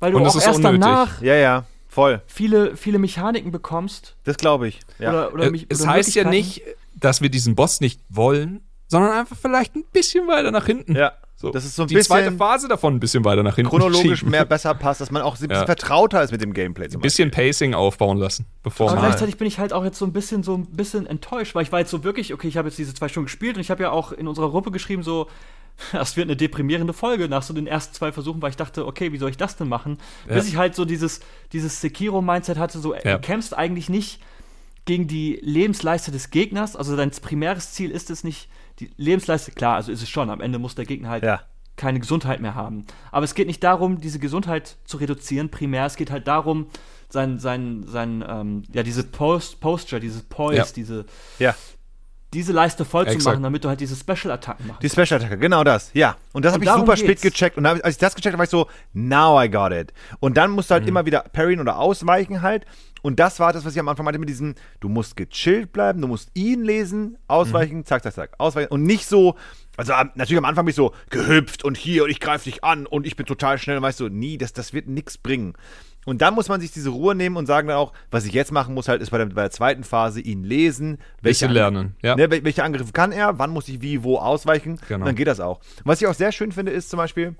Weil 0.00 0.12
du 0.12 0.18
Und 0.18 0.26
auch 0.26 0.36
ist 0.36 0.46
erst 0.46 0.58
unnötig. 0.58 0.80
danach 0.80 1.20
Ja, 1.22 1.34
ja, 1.34 1.64
voll. 1.88 2.22
viele, 2.26 2.76
viele 2.76 2.98
Mechaniken 2.98 3.50
bekommst. 3.50 4.16
Das 4.24 4.36
glaube 4.36 4.68
ich. 4.68 4.80
Ja. 4.98 5.10
Oder, 5.10 5.32
oder 5.34 5.44
Äh, 5.46 5.50
mich- 5.50 5.66
es 5.68 5.82
oder 5.82 5.90
heißt 5.90 6.14
ja 6.14 6.28
nicht, 6.28 6.62
dass 6.94 7.20
wir 7.20 7.28
diesen 7.30 7.54
Boss 7.54 7.80
nicht 7.80 8.00
wollen, 8.08 8.60
sondern 8.88 9.12
einfach 9.12 9.36
vielleicht 9.36 9.74
ein 9.76 9.84
bisschen 9.92 10.26
weiter 10.28 10.50
nach 10.50 10.66
hinten. 10.66 10.94
ja. 10.94 11.12
So. 11.44 11.50
Das 11.50 11.64
ist 11.64 11.76
so 11.76 11.82
ein 11.82 11.88
die 11.88 11.98
zweite 11.98 12.24
bisschen 12.30 12.38
Phase 12.38 12.68
davon 12.68 12.94
ein 12.94 13.00
bisschen 13.00 13.24
weiter 13.24 13.42
nach 13.42 13.56
hinten. 13.56 13.70
chronologisch 13.70 14.20
schieben. 14.20 14.30
mehr 14.30 14.44
besser 14.44 14.74
passt, 14.74 15.00
dass 15.00 15.10
man 15.10 15.22
auch 15.22 15.34
ein 15.36 15.40
bisschen 15.48 15.50
Ja. 15.50 15.66
vertrauter 15.66 16.22
ist 16.22 16.32
mit 16.32 16.40
dem 16.42 16.52
Gameplay. 16.54 16.88
Ein 16.92 17.00
bisschen 17.00 17.30
Pacing 17.30 17.74
aufbauen 17.74 18.18
lassen, 18.18 18.46
bevor 18.62 18.90
Aber 18.90 19.00
man. 19.00 19.06
gleichzeitig 19.10 19.36
bin 19.36 19.46
ich 19.46 19.58
halt 19.58 19.72
auch 19.72 19.84
jetzt 19.84 19.98
so 19.98 20.04
ein 20.06 20.12
bisschen 20.12 20.42
so 20.42 20.54
ein 20.56 20.66
bisschen 20.66 21.06
enttäuscht, 21.06 21.54
weil 21.54 21.62
ich 21.62 21.72
war 21.72 21.78
jetzt 21.80 21.90
so 21.90 22.04
wirklich, 22.04 22.32
okay, 22.34 22.48
ich 22.48 22.56
habe 22.56 22.68
jetzt 22.68 22.78
diese 22.78 22.94
zwei 22.94 23.08
Stunden 23.08 23.26
gespielt 23.26 23.56
und 23.56 23.60
ich 23.60 23.70
habe 23.70 23.82
ja 23.82 23.90
auch 23.90 24.12
in 24.12 24.26
unserer 24.28 24.50
Gruppe 24.50 24.70
geschrieben, 24.70 25.02
so, 25.02 25.28
das 25.92 26.16
wird 26.16 26.26
eine 26.28 26.36
deprimierende 26.36 26.92
Folge 26.92 27.28
nach 27.28 27.42
so 27.42 27.52
den 27.52 27.66
ersten 27.66 27.94
zwei 27.94 28.12
Versuchen, 28.12 28.40
weil 28.42 28.50
ich 28.50 28.56
dachte, 28.56 28.86
okay, 28.86 29.12
wie 29.12 29.18
soll 29.18 29.30
ich 29.30 29.36
das 29.36 29.56
denn 29.56 29.68
machen? 29.68 29.98
Ja. 30.28 30.34
Bis 30.36 30.46
ich 30.48 30.56
halt 30.56 30.74
so 30.74 30.84
dieses, 30.84 31.20
dieses 31.52 31.80
Sekiro-Mindset 31.80 32.58
hatte, 32.58 32.78
so, 32.78 32.94
Ja. 32.94 33.00
du 33.14 33.18
kämpfst 33.20 33.56
eigentlich 33.56 33.88
nicht 33.88 34.20
gegen 34.86 35.08
die 35.08 35.38
Lebensleiste 35.42 36.12
des 36.12 36.30
Gegners, 36.30 36.76
also 36.76 36.94
dein 36.96 37.10
primäres 37.10 37.72
Ziel 37.72 37.90
ist 37.90 38.10
es 38.10 38.22
nicht, 38.22 38.48
die 38.80 38.90
Lebensleiste, 38.96 39.52
klar, 39.52 39.76
also 39.76 39.92
ist 39.92 40.02
es 40.02 40.08
schon, 40.08 40.30
am 40.30 40.40
Ende 40.40 40.58
muss 40.58 40.74
der 40.74 40.84
Gegner 40.84 41.08
halt 41.08 41.24
Ja. 41.24 41.42
keine 41.76 42.00
Gesundheit 42.00 42.40
mehr 42.40 42.54
haben. 42.54 42.84
Aber 43.12 43.24
es 43.24 43.34
geht 43.34 43.46
nicht 43.46 43.62
darum, 43.64 44.00
diese 44.00 44.18
Gesundheit 44.18 44.76
zu 44.84 44.96
reduzieren, 44.96 45.50
primär. 45.50 45.86
Es 45.86 45.96
geht 45.96 46.10
halt 46.10 46.26
darum, 46.28 46.66
sein, 47.08 47.38
sein, 47.38 47.84
sein, 47.86 48.24
ähm, 48.26 48.62
ja, 48.72 48.82
diese 48.82 49.04
Post, 49.04 49.60
Posture, 49.60 50.00
dieses 50.00 50.22
Poise, 50.22 50.56
Ja. 50.58 50.66
diese, 50.74 51.04
Ja. 51.38 51.54
Diese 52.34 52.52
Leiste 52.52 52.84
voll 52.84 53.06
zu 53.06 53.12
Exakt. 53.14 53.34
machen, 53.34 53.42
damit 53.42 53.64
du 53.64 53.68
halt 53.68 53.80
diese 53.80 53.96
Special-Attacken 53.96 54.66
machst. 54.66 54.82
Die 54.82 54.90
Special-Attacke, 54.90 55.38
genau 55.38 55.64
das, 55.64 55.90
ja. 55.94 56.16
Und 56.32 56.44
das 56.44 56.52
habe 56.52 56.64
ich 56.64 56.70
super 56.70 56.96
spät 56.96 57.20
geht's. 57.20 57.22
gecheckt. 57.22 57.56
Und 57.56 57.66
als 57.66 57.94
ich 57.94 57.98
das 57.98 58.14
gecheckt 58.14 58.32
habe, 58.32 58.38
war 58.38 58.44
ich 58.44 58.50
so, 58.50 58.68
now 58.92 59.42
I 59.42 59.48
got 59.48 59.72
it. 59.72 59.92
Und 60.20 60.36
dann 60.36 60.50
musst 60.50 60.70
du 60.70 60.74
halt 60.74 60.86
immer 60.86 61.06
wieder 61.06 61.20
parryen 61.32 61.60
oder 61.60 61.78
ausweichen 61.78 62.42
halt. 62.42 62.66
Und 63.02 63.20
das 63.20 63.38
war 63.38 63.52
das, 63.52 63.66
was 63.66 63.74
ich 63.74 63.80
am 63.80 63.88
Anfang 63.88 64.04
meinte 64.04 64.18
mit 64.18 64.30
diesem, 64.30 64.54
du 64.80 64.88
musst 64.88 65.16
gechillt 65.16 65.72
bleiben, 65.72 66.00
du 66.00 66.08
musst 66.08 66.30
ihn 66.32 66.64
lesen, 66.64 67.18
ausweichen, 67.28 67.84
zack, 67.84 68.02
zack, 68.02 68.14
zack, 68.14 68.30
ausweichen. 68.38 68.68
Und 68.70 68.82
nicht 68.84 69.06
so, 69.06 69.36
also 69.76 69.92
natürlich 70.14 70.38
am 70.38 70.46
Anfang 70.46 70.64
bin 70.64 70.70
ich 70.70 70.76
so 70.76 70.94
gehüpft 71.10 71.64
und 71.64 71.76
hier 71.76 72.04
und 72.04 72.10
ich 72.10 72.18
greife 72.18 72.44
dich 72.44 72.64
an 72.64 72.86
und 72.86 73.06
ich 73.06 73.14
bin 73.14 73.26
total 73.26 73.58
schnell 73.58 73.76
und 73.76 73.82
weißt 73.82 74.00
du, 74.00 74.08
nie, 74.08 74.38
das, 74.38 74.54
das 74.54 74.72
wird 74.72 74.88
nichts 74.88 75.18
bringen. 75.18 75.52
Und 76.04 76.20
dann 76.22 76.34
muss 76.34 76.48
man 76.48 76.60
sich 76.60 76.70
diese 76.72 76.90
Ruhe 76.90 77.14
nehmen 77.14 77.36
und 77.36 77.46
sagen 77.46 77.68
dann 77.68 77.76
auch, 77.76 77.92
was 78.10 78.24
ich 78.26 78.32
jetzt 78.32 78.52
machen 78.52 78.74
muss, 78.74 78.88
halt 78.88 79.00
ist 79.02 79.10
bei 79.10 79.18
der, 79.18 79.26
bei 79.26 79.42
der 79.42 79.50
zweiten 79.50 79.84
Phase 79.84 80.20
ihn 80.20 80.44
lesen, 80.44 80.98
Angr- 81.46 81.52
lernen, 81.54 81.96
ja. 82.02 82.14
Ne, 82.16 82.26
wel- 82.30 82.44
welche 82.44 82.62
Angriffe 82.64 82.92
kann 82.92 83.12
er, 83.12 83.38
wann 83.38 83.50
muss 83.50 83.68
ich 83.68 83.80
wie, 83.80 84.02
wo 84.02 84.18
ausweichen, 84.18 84.78
Genau. 84.88 85.00
und 85.00 85.06
dann 85.06 85.14
geht 85.16 85.26
das 85.28 85.40
auch. 85.40 85.60
Was 85.84 86.00
ich 86.00 86.06
auch 86.06 86.14
sehr 86.14 86.32
schön 86.32 86.52
finde, 86.52 86.72
ist 86.72 86.90
zum 86.90 86.98
Beispiel, 86.98 87.34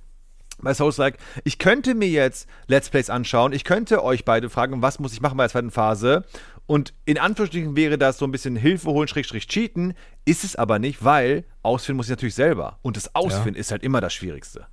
bei 0.60 0.72
Souls 0.72 0.96
Like, 0.98 1.18
ich 1.42 1.58
könnte 1.58 1.94
mir 1.94 2.08
jetzt 2.08 2.48
Let's 2.68 2.88
Plays 2.88 3.10
anschauen, 3.10 3.52
ich 3.52 3.64
könnte 3.64 4.02
euch 4.04 4.24
beide 4.24 4.48
fragen, 4.48 4.82
was 4.82 4.98
muss 5.00 5.12
ich 5.12 5.20
machen 5.20 5.36
bei 5.36 5.44
der 5.44 5.50
zweiten 5.50 5.70
Phase? 5.72 6.24
Und 6.66 6.94
in 7.04 7.18
Anführungsstrichen 7.18 7.76
wäre 7.76 7.98
das 7.98 8.16
so 8.18 8.24
ein 8.24 8.30
bisschen 8.32 8.56
Hilfe 8.56 8.88
holen, 8.90 9.06
Schrägstrich 9.08 9.48
cheaten, 9.48 9.92
ist 10.24 10.44
es 10.44 10.56
aber 10.56 10.78
nicht, 10.78 11.04
weil 11.04 11.44
ausfinden 11.62 11.98
muss 11.98 12.06
ich 12.06 12.10
natürlich 12.10 12.34
selber. 12.36 12.78
Und 12.82 12.96
das 12.96 13.14
Ausfinden 13.14 13.58
ist 13.60 13.70
halt 13.70 13.82
immer 13.82 14.00
das 14.00 14.14
Schwierigste. 14.14 14.66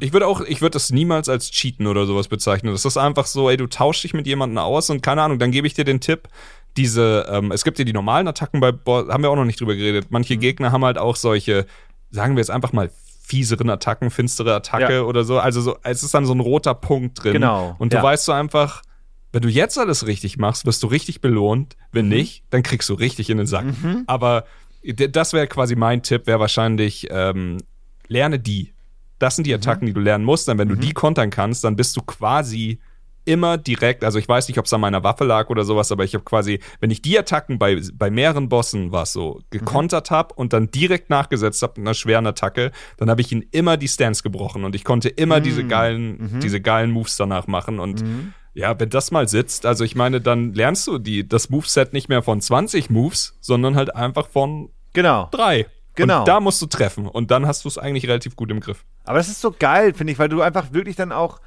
Ich 0.00 0.12
würde 0.12 0.26
auch, 0.26 0.40
ich 0.42 0.60
würde 0.60 0.72
das 0.74 0.90
niemals 0.90 1.28
als 1.28 1.50
Cheaten 1.50 1.86
oder 1.86 2.06
sowas 2.06 2.28
bezeichnen. 2.28 2.72
Das 2.72 2.84
ist 2.84 2.96
einfach 2.96 3.26
so, 3.26 3.48
ey, 3.48 3.56
du 3.56 3.66
tauschst 3.66 4.04
dich 4.04 4.12
mit 4.14 4.26
jemandem 4.26 4.58
aus 4.58 4.90
und 4.90 5.02
keine 5.02 5.22
Ahnung, 5.22 5.38
dann 5.38 5.50
gebe 5.52 5.66
ich 5.66 5.74
dir 5.74 5.84
den 5.84 6.00
Tipp, 6.00 6.28
diese, 6.76 7.26
ähm, 7.30 7.50
es 7.52 7.64
gibt 7.64 7.78
ja 7.78 7.84
die 7.84 7.92
normalen 7.94 8.28
Attacken 8.28 8.60
bei 8.60 8.72
Boss, 8.72 9.08
haben 9.08 9.22
wir 9.22 9.30
auch 9.30 9.36
noch 9.36 9.46
nicht 9.46 9.60
drüber 9.60 9.74
geredet. 9.74 10.08
Manche 10.10 10.36
Gegner 10.36 10.70
haben 10.72 10.84
halt 10.84 10.98
auch 10.98 11.16
solche, 11.16 11.66
sagen 12.10 12.34
wir 12.36 12.40
jetzt 12.40 12.50
einfach 12.50 12.72
mal, 12.72 12.90
fieseren 13.22 13.70
Attacken, 13.70 14.10
finstere 14.10 14.54
Attacke 14.54 14.92
Ja. 14.96 15.02
oder 15.02 15.24
so. 15.24 15.38
Also 15.38 15.60
so, 15.62 15.76
es 15.82 16.02
ist 16.02 16.12
dann 16.14 16.26
so 16.26 16.34
ein 16.34 16.40
roter 16.40 16.74
Punkt 16.74 17.24
drin. 17.24 17.32
Genau, 17.32 17.74
Und 17.78 17.92
du 17.92 17.96
ja. 17.96 18.02
weißt 18.02 18.26
so 18.26 18.32
einfach, 18.32 18.82
wenn 19.32 19.42
du 19.42 19.48
jetzt 19.48 19.78
alles 19.78 20.06
richtig 20.06 20.36
machst, 20.36 20.64
wirst 20.66 20.82
du 20.82 20.86
richtig 20.86 21.20
belohnt. 21.22 21.76
Wenn 21.90 22.08
nicht, 22.08 22.44
dann 22.50 22.62
kriegst 22.62 22.88
du 22.88 22.94
richtig 22.94 23.28
in 23.30 23.38
den 23.38 23.46
Sack. 23.46 23.64
Aber 24.06 24.44
d- 24.84 25.08
das 25.08 25.32
wäre 25.32 25.46
quasi 25.48 25.74
mein 25.74 26.02
Tipp, 26.02 26.26
wäre 26.26 26.38
wahrscheinlich, 26.38 27.08
ähm, 27.10 27.56
lerne 28.06 28.38
die. 28.38 28.72
Das 29.18 29.36
sind 29.36 29.46
die 29.46 29.54
Attacken, 29.54 29.86
die 29.86 29.92
du 29.92 30.00
lernen 30.00 30.24
musst. 30.24 30.48
Dann, 30.48 30.58
wenn 30.58 30.68
du 30.68 30.74
die 30.76 30.92
kontern 30.92 31.30
kannst, 31.30 31.64
dann 31.64 31.76
bist 31.76 31.96
du 31.96 32.02
quasi 32.02 32.80
immer 33.26 33.58
direkt, 33.58 34.04
also 34.04 34.18
ich 34.20 34.28
weiß 34.28 34.46
nicht, 34.48 34.58
ob 34.58 34.66
es 34.66 34.72
an 34.72 34.80
meiner 34.80 35.02
Waffe 35.02 35.24
lag 35.24 35.50
oder 35.50 35.64
sowas, 35.64 35.90
aber 35.90 36.04
ich 36.04 36.14
habe 36.14 36.22
quasi, 36.24 36.60
wenn 36.78 36.90
ich 36.90 37.02
die 37.02 37.18
Attacken 37.18 37.58
bei, 37.58 37.80
bei 37.92 38.08
mehreren 38.08 38.48
Bossen 38.48 38.92
war 38.92 39.04
so, 39.04 39.40
gekontert 39.50 40.12
habe 40.12 40.32
und 40.34 40.52
dann 40.52 40.70
direkt 40.70 41.10
nachgesetzt 41.10 41.60
habe 41.62 41.80
mit 41.80 41.88
einer 41.88 41.94
schweren 41.94 42.26
Attacke, 42.26 42.70
dann 42.98 43.10
habe 43.10 43.20
ich 43.20 43.32
ihnen 43.32 43.42
immer 43.50 43.76
die 43.76 43.88
Stance 43.88 44.22
gebrochen 44.22 44.64
und 44.64 44.76
ich 44.76 44.84
konnte 44.84 45.08
immer 45.08 45.40
diese 45.40 45.64
geilen, 45.64 46.38
diese 46.40 46.60
geilen 46.60 46.92
Moves 46.92 47.16
danach 47.16 47.48
machen 47.48 47.80
und 47.80 48.04
ja, 48.54 48.78
wenn 48.78 48.88
das 48.90 49.10
mal 49.10 49.28
sitzt, 49.28 49.66
also 49.66 49.84
ich 49.84 49.96
meine, 49.96 50.20
dann 50.20 50.54
lernst 50.54 50.86
du 50.86 50.98
die, 50.98 51.28
das 51.28 51.50
Moveset 51.50 51.92
nicht 51.92 52.08
mehr 52.08 52.22
von 52.22 52.40
20 52.40 52.90
Moves, 52.90 53.36
sondern 53.40 53.74
halt 53.74 53.94
einfach 53.94 54.28
von 54.28 54.70
Genau. 54.92 55.28
drei. 55.30 55.66
Genau. 55.96 56.20
Und 56.20 56.28
da 56.28 56.40
musst 56.40 56.60
du 56.62 56.66
treffen 56.66 57.06
und 57.08 57.30
dann 57.30 57.46
hast 57.46 57.64
du 57.64 57.68
es 57.68 57.78
eigentlich 57.78 58.06
relativ 58.06 58.36
gut 58.36 58.50
im 58.50 58.60
Griff. 58.60 58.84
Aber 59.04 59.18
das 59.18 59.28
ist 59.28 59.40
so 59.40 59.50
geil, 59.58 59.92
finde 59.94 60.12
ich, 60.12 60.18
weil 60.18 60.28
du 60.28 60.42
einfach 60.42 60.72
wirklich 60.72 60.94
dann 60.96 61.10
auch 61.12 61.40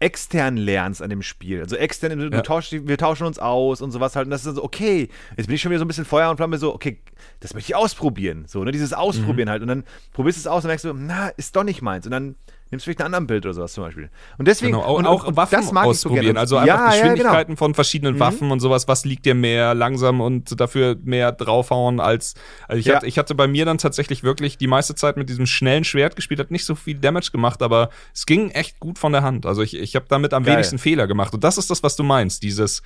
extern 0.00 0.56
lernst 0.56 1.00
an 1.02 1.08
dem 1.08 1.22
Spiel. 1.22 1.60
Also 1.60 1.76
extern, 1.76 2.18
du, 2.18 2.26
Ja. 2.28 2.42
tauschst, 2.42 2.72
die- 2.72 2.86
wir 2.88 2.98
tauschen 2.98 3.26
uns 3.26 3.38
aus 3.38 3.80
und 3.80 3.90
sowas 3.92 4.16
halt. 4.16 4.26
Und 4.26 4.30
das 4.32 4.40
ist 4.42 4.46
dann 4.46 4.54
so, 4.56 4.64
okay, 4.64 5.08
jetzt 5.36 5.46
bin 5.46 5.54
ich 5.54 5.62
schon 5.62 5.70
wieder 5.70 5.78
so 5.78 5.84
ein 5.84 5.88
bisschen 5.88 6.04
Feuer 6.04 6.30
und 6.30 6.36
Flamme, 6.36 6.58
so, 6.58 6.74
okay, 6.74 7.00
das 7.40 7.54
möchte 7.54 7.70
ich 7.72 7.76
ausprobieren. 7.76 8.44
So, 8.46 8.64
ne, 8.64 8.72
dieses 8.72 8.92
Ausprobieren 8.92 9.48
halt. 9.48 9.62
Und 9.62 9.68
dann 9.68 9.84
probierst 10.12 10.38
du 10.38 10.40
es 10.40 10.46
aus 10.46 10.64
und 10.64 10.68
merkst 10.68 10.84
du, 10.84 10.92
na, 10.94 11.28
ist 11.28 11.54
doch 11.56 11.64
nicht 11.64 11.80
meins. 11.80 12.04
Und 12.06 12.12
dann 12.12 12.34
nimmst 12.74 12.84
du 12.84 12.90
vielleicht 12.90 13.00
ein 13.00 13.06
anderen 13.06 13.26
Bild 13.26 13.44
oder 13.46 13.54
sowas 13.54 13.72
zum 13.72 13.84
Beispiel. 13.84 14.10
Und 14.38 14.46
deswegen, 14.48 14.72
Genau, 14.72 14.84
auch, 14.84 14.98
und, 14.98 15.06
auch 15.06 15.24
und, 15.26 15.36
Waffen 15.36 15.54
das 15.56 15.72
mag 15.72 15.82
ich 15.84 15.98
so 15.98 16.08
ausprobieren. 16.08 16.24
gerne. 16.26 16.40
Also 16.40 16.56
einfach 16.56 16.68
Ja, 16.68 16.84
ja, 16.84 16.90
genau. 16.90 17.12
Geschwindigkeiten 17.14 17.56
von 17.56 17.74
verschiedenen 17.74 18.20
Waffen 18.20 18.50
und 18.50 18.60
sowas. 18.60 18.86
Was 18.88 19.04
liegt 19.04 19.24
dir 19.26 19.34
mehr 19.34 19.74
langsam 19.74 20.20
und 20.20 20.60
dafür 20.60 20.96
mehr 21.02 21.32
draufhauen 21.32 22.00
als. 22.00 22.34
Also 22.68 22.78
ich, 22.80 22.86
Ja. 22.86 22.96
hatte, 22.96 23.06
ich 23.06 23.18
hatte 23.18 23.34
bei 23.34 23.46
mir 23.46 23.64
dann 23.64 23.78
tatsächlich 23.78 24.22
wirklich 24.22 24.58
die 24.58 24.66
meiste 24.66 24.94
Zeit 24.94 25.16
mit 25.16 25.28
diesem 25.28 25.46
schnellen 25.46 25.84
Schwert 25.84 26.16
gespielt, 26.16 26.40
hat 26.40 26.50
nicht 26.50 26.64
so 26.64 26.74
viel 26.74 26.98
Damage 26.98 27.30
gemacht, 27.32 27.62
aber 27.62 27.90
es 28.12 28.26
ging 28.26 28.50
echt 28.50 28.80
gut 28.80 28.98
von 28.98 29.12
der 29.12 29.22
Hand. 29.22 29.46
Also 29.46 29.62
ich, 29.62 29.76
ich 29.76 29.96
habe 29.96 30.06
damit 30.08 30.34
am 30.34 30.44
Geil. 30.44 30.54
wenigsten 30.54 30.78
Fehler 30.78 31.06
gemacht. 31.06 31.32
Und 31.34 31.44
das 31.44 31.58
ist 31.58 31.70
das, 31.70 31.82
was 31.82 31.96
du 31.96 32.02
meinst. 32.02 32.42
Dieses. 32.42 32.82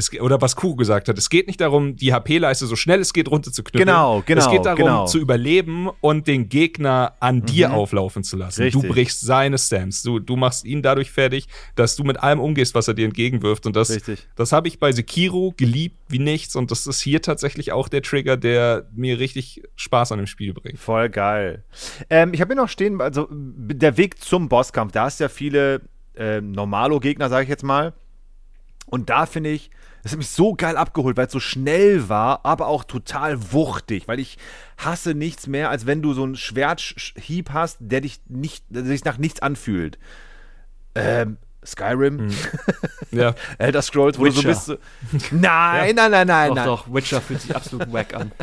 Es, 0.00 0.20
oder 0.20 0.40
was 0.40 0.56
Kuh 0.56 0.74
gesagt 0.74 1.08
hat, 1.08 1.18
es 1.18 1.30
geht 1.30 1.46
nicht 1.46 1.60
darum, 1.60 1.94
die 1.96 2.12
HP-Leiste 2.12 2.66
so 2.66 2.74
schnell 2.74 3.00
es 3.00 3.12
geht 3.12 3.30
runterzuknüppeln. 3.30 3.86
Genau, 3.86 4.22
genau, 4.26 4.40
Es 4.40 4.50
geht 4.50 4.64
darum, 4.64 4.78
genau. 4.78 5.06
zu 5.06 5.18
überleben 5.18 5.88
und 6.00 6.26
den 6.26 6.48
Gegner 6.48 7.14
an 7.20 7.44
dir 7.44 7.72
auflaufen 7.72 8.24
zu 8.24 8.36
lassen. 8.36 8.62
Richtig. 8.62 8.82
Du 8.82 8.88
brichst 8.88 9.20
seine 9.20 9.58
Stance. 9.58 10.02
Du, 10.04 10.18
du 10.18 10.36
machst 10.36 10.64
ihn 10.64 10.82
dadurch 10.82 11.10
fertig, 11.10 11.46
dass 11.76 11.96
du 11.96 12.04
mit 12.04 12.18
allem 12.18 12.40
umgehst, 12.40 12.74
was 12.74 12.88
er 12.88 12.94
dir 12.94 13.04
entgegenwirft. 13.04 13.66
Und 13.66 13.76
das, 13.76 13.90
Richtig. 13.90 14.26
das 14.36 14.52
habe 14.52 14.68
ich 14.68 14.78
bei 14.78 14.92
Sekiro 14.92 15.54
geliebt 15.56 15.96
wie 16.08 16.18
nichts. 16.18 16.56
Und 16.56 16.70
das 16.70 16.86
ist 16.86 17.00
hier 17.00 17.22
tatsächlich 17.22 17.72
auch 17.72 17.88
der 17.88 18.02
Trigger, 18.02 18.36
der 18.36 18.86
mir 18.94 19.18
richtig 19.18 19.62
Spaß 19.76 20.12
an 20.12 20.18
dem 20.18 20.26
Spiel 20.26 20.54
bringt. 20.54 20.78
Voll 20.78 21.08
geil. 21.10 21.64
Ähm, 22.08 22.32
ich 22.32 22.40
habe 22.40 22.54
hier 22.54 22.62
noch 22.62 22.68
stehen, 22.68 23.00
also 23.00 23.28
der 23.30 23.96
Weg 23.96 24.22
zum 24.22 24.48
Bosskampf, 24.48 24.92
da 24.92 25.04
hast 25.04 25.20
du 25.20 25.24
ja 25.24 25.28
viele 25.28 25.82
ähm, 26.16 26.52
Normalo-Gegner, 26.52 27.28
sage 27.28 27.44
ich 27.44 27.48
jetzt 27.48 27.62
mal. 27.64 27.92
Und 28.86 29.08
da 29.08 29.26
finde 29.26 29.50
ich, 29.50 29.70
das 30.02 30.12
hat 30.12 30.18
mich 30.18 30.28
so 30.30 30.54
geil 30.54 30.76
abgeholt, 30.76 31.16
weil 31.16 31.26
es 31.26 31.32
so 31.32 31.40
schnell 31.40 32.08
war, 32.08 32.44
aber 32.44 32.66
auch 32.68 32.84
total 32.84 33.52
wuchtig, 33.52 34.08
weil 34.08 34.18
ich 34.20 34.38
hasse 34.78 35.14
nichts 35.14 35.46
mehr, 35.46 35.70
als 35.70 35.86
wenn 35.86 36.02
du 36.02 36.12
so 36.14 36.22
einen 36.22 36.36
Schwerthieb 36.36 37.50
hast, 37.52 37.78
der 37.80 38.00
dich 38.00 38.20
nicht, 38.28 38.64
der 38.70 38.84
sich 38.84 39.04
nach 39.04 39.18
nichts 39.18 39.40
anfühlt. 39.40 39.98
Ähm, 40.94 41.36
Skyrim, 41.64 42.30
Ja. 43.10 43.34
Elder 43.58 43.82
Scrolls, 43.82 44.18
wo 44.18 44.24
du 44.24 44.30
so 44.30 44.38
Witcher. 44.44 44.76
bist. 45.12 45.32
Nein, 45.32 45.94
nein, 45.94 46.10
nein, 46.10 46.26
nein, 46.26 46.48
Doch, 46.48 46.54
nein. 46.56 46.64
doch, 46.66 46.94
Witcher 46.94 47.20
fühlt 47.20 47.42
sich 47.42 47.54
absolut 47.54 47.92
wack 47.92 48.14
an. 48.14 48.32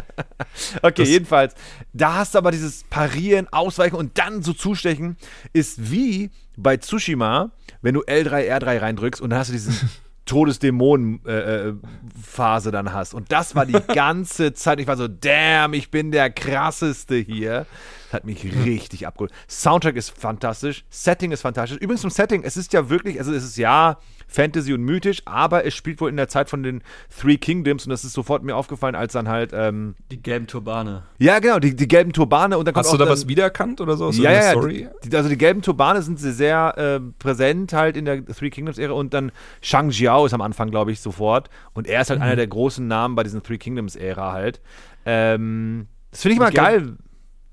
Okay, 0.82 1.02
Das- 1.02 1.10
jedenfalls. 1.10 1.56
Da 1.94 2.16
hast 2.16 2.34
du 2.36 2.38
aber 2.38 2.52
dieses 2.52 2.84
Parieren, 2.84 3.48
Ausweichen 3.52 3.96
und 3.96 4.18
dann 4.20 4.44
so 4.44 4.54
zustechen, 4.54 5.18
ist 5.54 5.92
wie 5.92 6.30
bei 6.56 6.78
Tsushima, 6.78 7.52
wenn 7.82 7.94
du 7.96 8.02
L3, 8.04 8.52
R3 8.52 8.82
reindrückst 8.82 9.22
und 9.22 9.30
dann 9.32 9.40
hast 9.40 9.48
du 9.50 9.54
diesen 9.54 9.74
Todesdämonen-Phase 10.28 12.72
dann 12.72 12.94
hast. 12.94 13.16
Und 13.16 13.32
das 13.32 13.56
war 13.56 13.66
die 13.66 13.74
ganze 13.94 14.54
Zeit. 14.54 14.80
Ich 14.80 14.86
war 14.88 14.98
so, 14.98 15.08
damn, 15.08 15.74
ich 15.74 15.90
bin 15.90 16.12
der 16.12 16.30
krasseste 16.30 17.16
hier. 17.16 17.66
Hat 18.12 18.26
mich 18.26 18.44
richtig 18.66 19.06
abgeholt. 19.06 19.32
Soundtrack 19.50 19.96
ist 19.96 20.10
fantastisch, 20.18 20.86
Setting 20.90 21.32
ist 21.32 21.42
fantastisch. 21.42 21.78
Übrigens 21.78 22.02
zum 22.02 22.10
Setting, 22.10 22.44
es 22.44 22.56
ist 22.56 22.72
ja 22.74 22.90
wirklich, 22.90 23.20
also 23.20 23.34
es 23.34 23.44
ist 23.44 23.58
ja 23.58 23.98
Fantasy 24.28 24.74
und 24.74 24.82
mythisch, 24.82 25.22
aber 25.26 25.66
es 25.66 25.74
spielt 25.74 26.00
wohl 26.02 26.10
in 26.10 26.18
der 26.18 26.28
Zeit 26.28 26.50
von 26.50 26.64
den 26.64 26.84
Three 27.10 27.38
Kingdoms 27.38 27.86
und 27.86 27.90
das 27.90 28.04
ist 28.04 28.14
sofort 28.14 28.44
mir 28.44 28.56
aufgefallen, 28.56 28.96
als 28.96 29.14
dann 29.14 29.28
halt, 29.28 29.52
ähm, 29.54 29.96
Die 30.12 30.22
gelben 30.22 30.48
Turbane. 30.48 31.04
ja 31.18 31.40
genau, 31.40 31.60
die, 31.60 31.76
die 31.76 31.88
gelben 31.88 32.14
Turbane 32.14 32.58
und 32.58 32.66
dann 32.66 32.74
kommt 32.74 32.86
Hast 32.86 32.94
du 32.94 32.98
da 32.98 33.06
dann, 33.06 33.14
was 33.14 33.28
wiedererkannt 33.28 33.82
oder 33.82 33.98
so? 33.98 34.06
aus 34.06 34.18
ja, 34.18 34.52
Story? 34.52 34.88
Die, 35.04 35.16
also 35.16 35.30
die 35.30 35.38
gelben 35.38 35.62
Turbane 35.62 36.02
sind 36.02 36.20
sehr, 36.20 36.34
sehr 36.34 36.78
äh, 36.78 37.00
präsent 37.20 37.74
halt 37.74 37.98
in 37.98 38.06
der 38.06 38.26
Three 38.26 38.50
Kingdoms-Ära 38.50 38.94
und 38.94 39.14
dann 39.14 39.32
Shang 39.62 39.90
Jiao 39.90 40.26
ist 40.26 40.34
am 40.34 40.42
Anfang, 40.42 40.72
glaube 40.72 40.92
ich, 40.92 41.00
sofort. 41.02 41.50
Und 41.74 41.88
er 41.88 42.02
ist 42.02 42.10
halt 42.10 42.22
einer 42.22 42.36
der 42.36 42.48
großen 42.48 42.88
Namen 42.88 43.16
bei 43.16 43.24
diesen 43.24 43.44
Three 43.44 43.58
Kingdoms-Ära 43.58 44.32
halt. 44.34 44.62
Ähm, 45.06 45.88
das 46.12 46.22
finde 46.22 46.34
ich 46.34 46.40
mal 46.40 46.52
geil. 46.52 46.98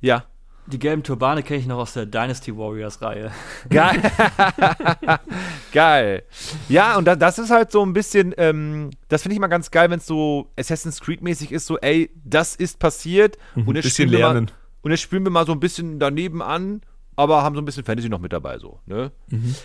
Ja. 0.00 0.24
Die 0.66 0.78
gelben 0.78 1.02
Turbane 1.02 1.42
kenne 1.42 1.60
ich 1.60 1.66
noch 1.66 1.78
aus 1.78 1.92
der 1.92 2.06
Dynasty 2.06 2.56
Warriors 2.56 3.02
Reihe. 3.02 3.30
Geil. 3.70 4.00
geil. 5.72 6.22
Ja, 6.68 6.96
und 6.96 7.04
da, 7.04 7.16
das 7.16 7.38
ist 7.38 7.50
halt 7.50 7.70
so 7.70 7.84
ein 7.84 7.92
bisschen, 7.92 8.34
ähm, 8.38 8.90
das 9.08 9.22
finde 9.22 9.34
ich 9.34 9.40
mal 9.40 9.48
ganz 9.48 9.70
geil, 9.70 9.90
wenn 9.90 9.98
es 9.98 10.06
so 10.06 10.50
Assassin's 10.58 11.00
Creed-mäßig 11.00 11.52
ist, 11.52 11.66
so, 11.66 11.78
ey, 11.78 12.10
das 12.24 12.56
ist 12.56 12.78
passiert 12.78 13.36
und 13.54 13.74
jetzt, 13.74 13.84
bisschen 13.84 14.08
spielen 14.08 14.10
wir 14.12 14.18
mal, 14.20 14.32
lernen. 14.32 14.50
und 14.82 14.90
jetzt 14.90 15.00
spielen 15.02 15.24
wir 15.24 15.30
mal 15.30 15.44
so 15.46 15.52
ein 15.52 15.60
bisschen 15.60 15.98
daneben 15.98 16.40
an, 16.42 16.80
aber 17.16 17.42
haben 17.42 17.54
so 17.54 17.60
ein 17.60 17.64
bisschen 17.64 17.84
Fantasy 17.84 18.08
noch 18.08 18.20
mit 18.20 18.32
dabei, 18.32 18.58
so, 18.58 18.80
ne? 18.86 19.12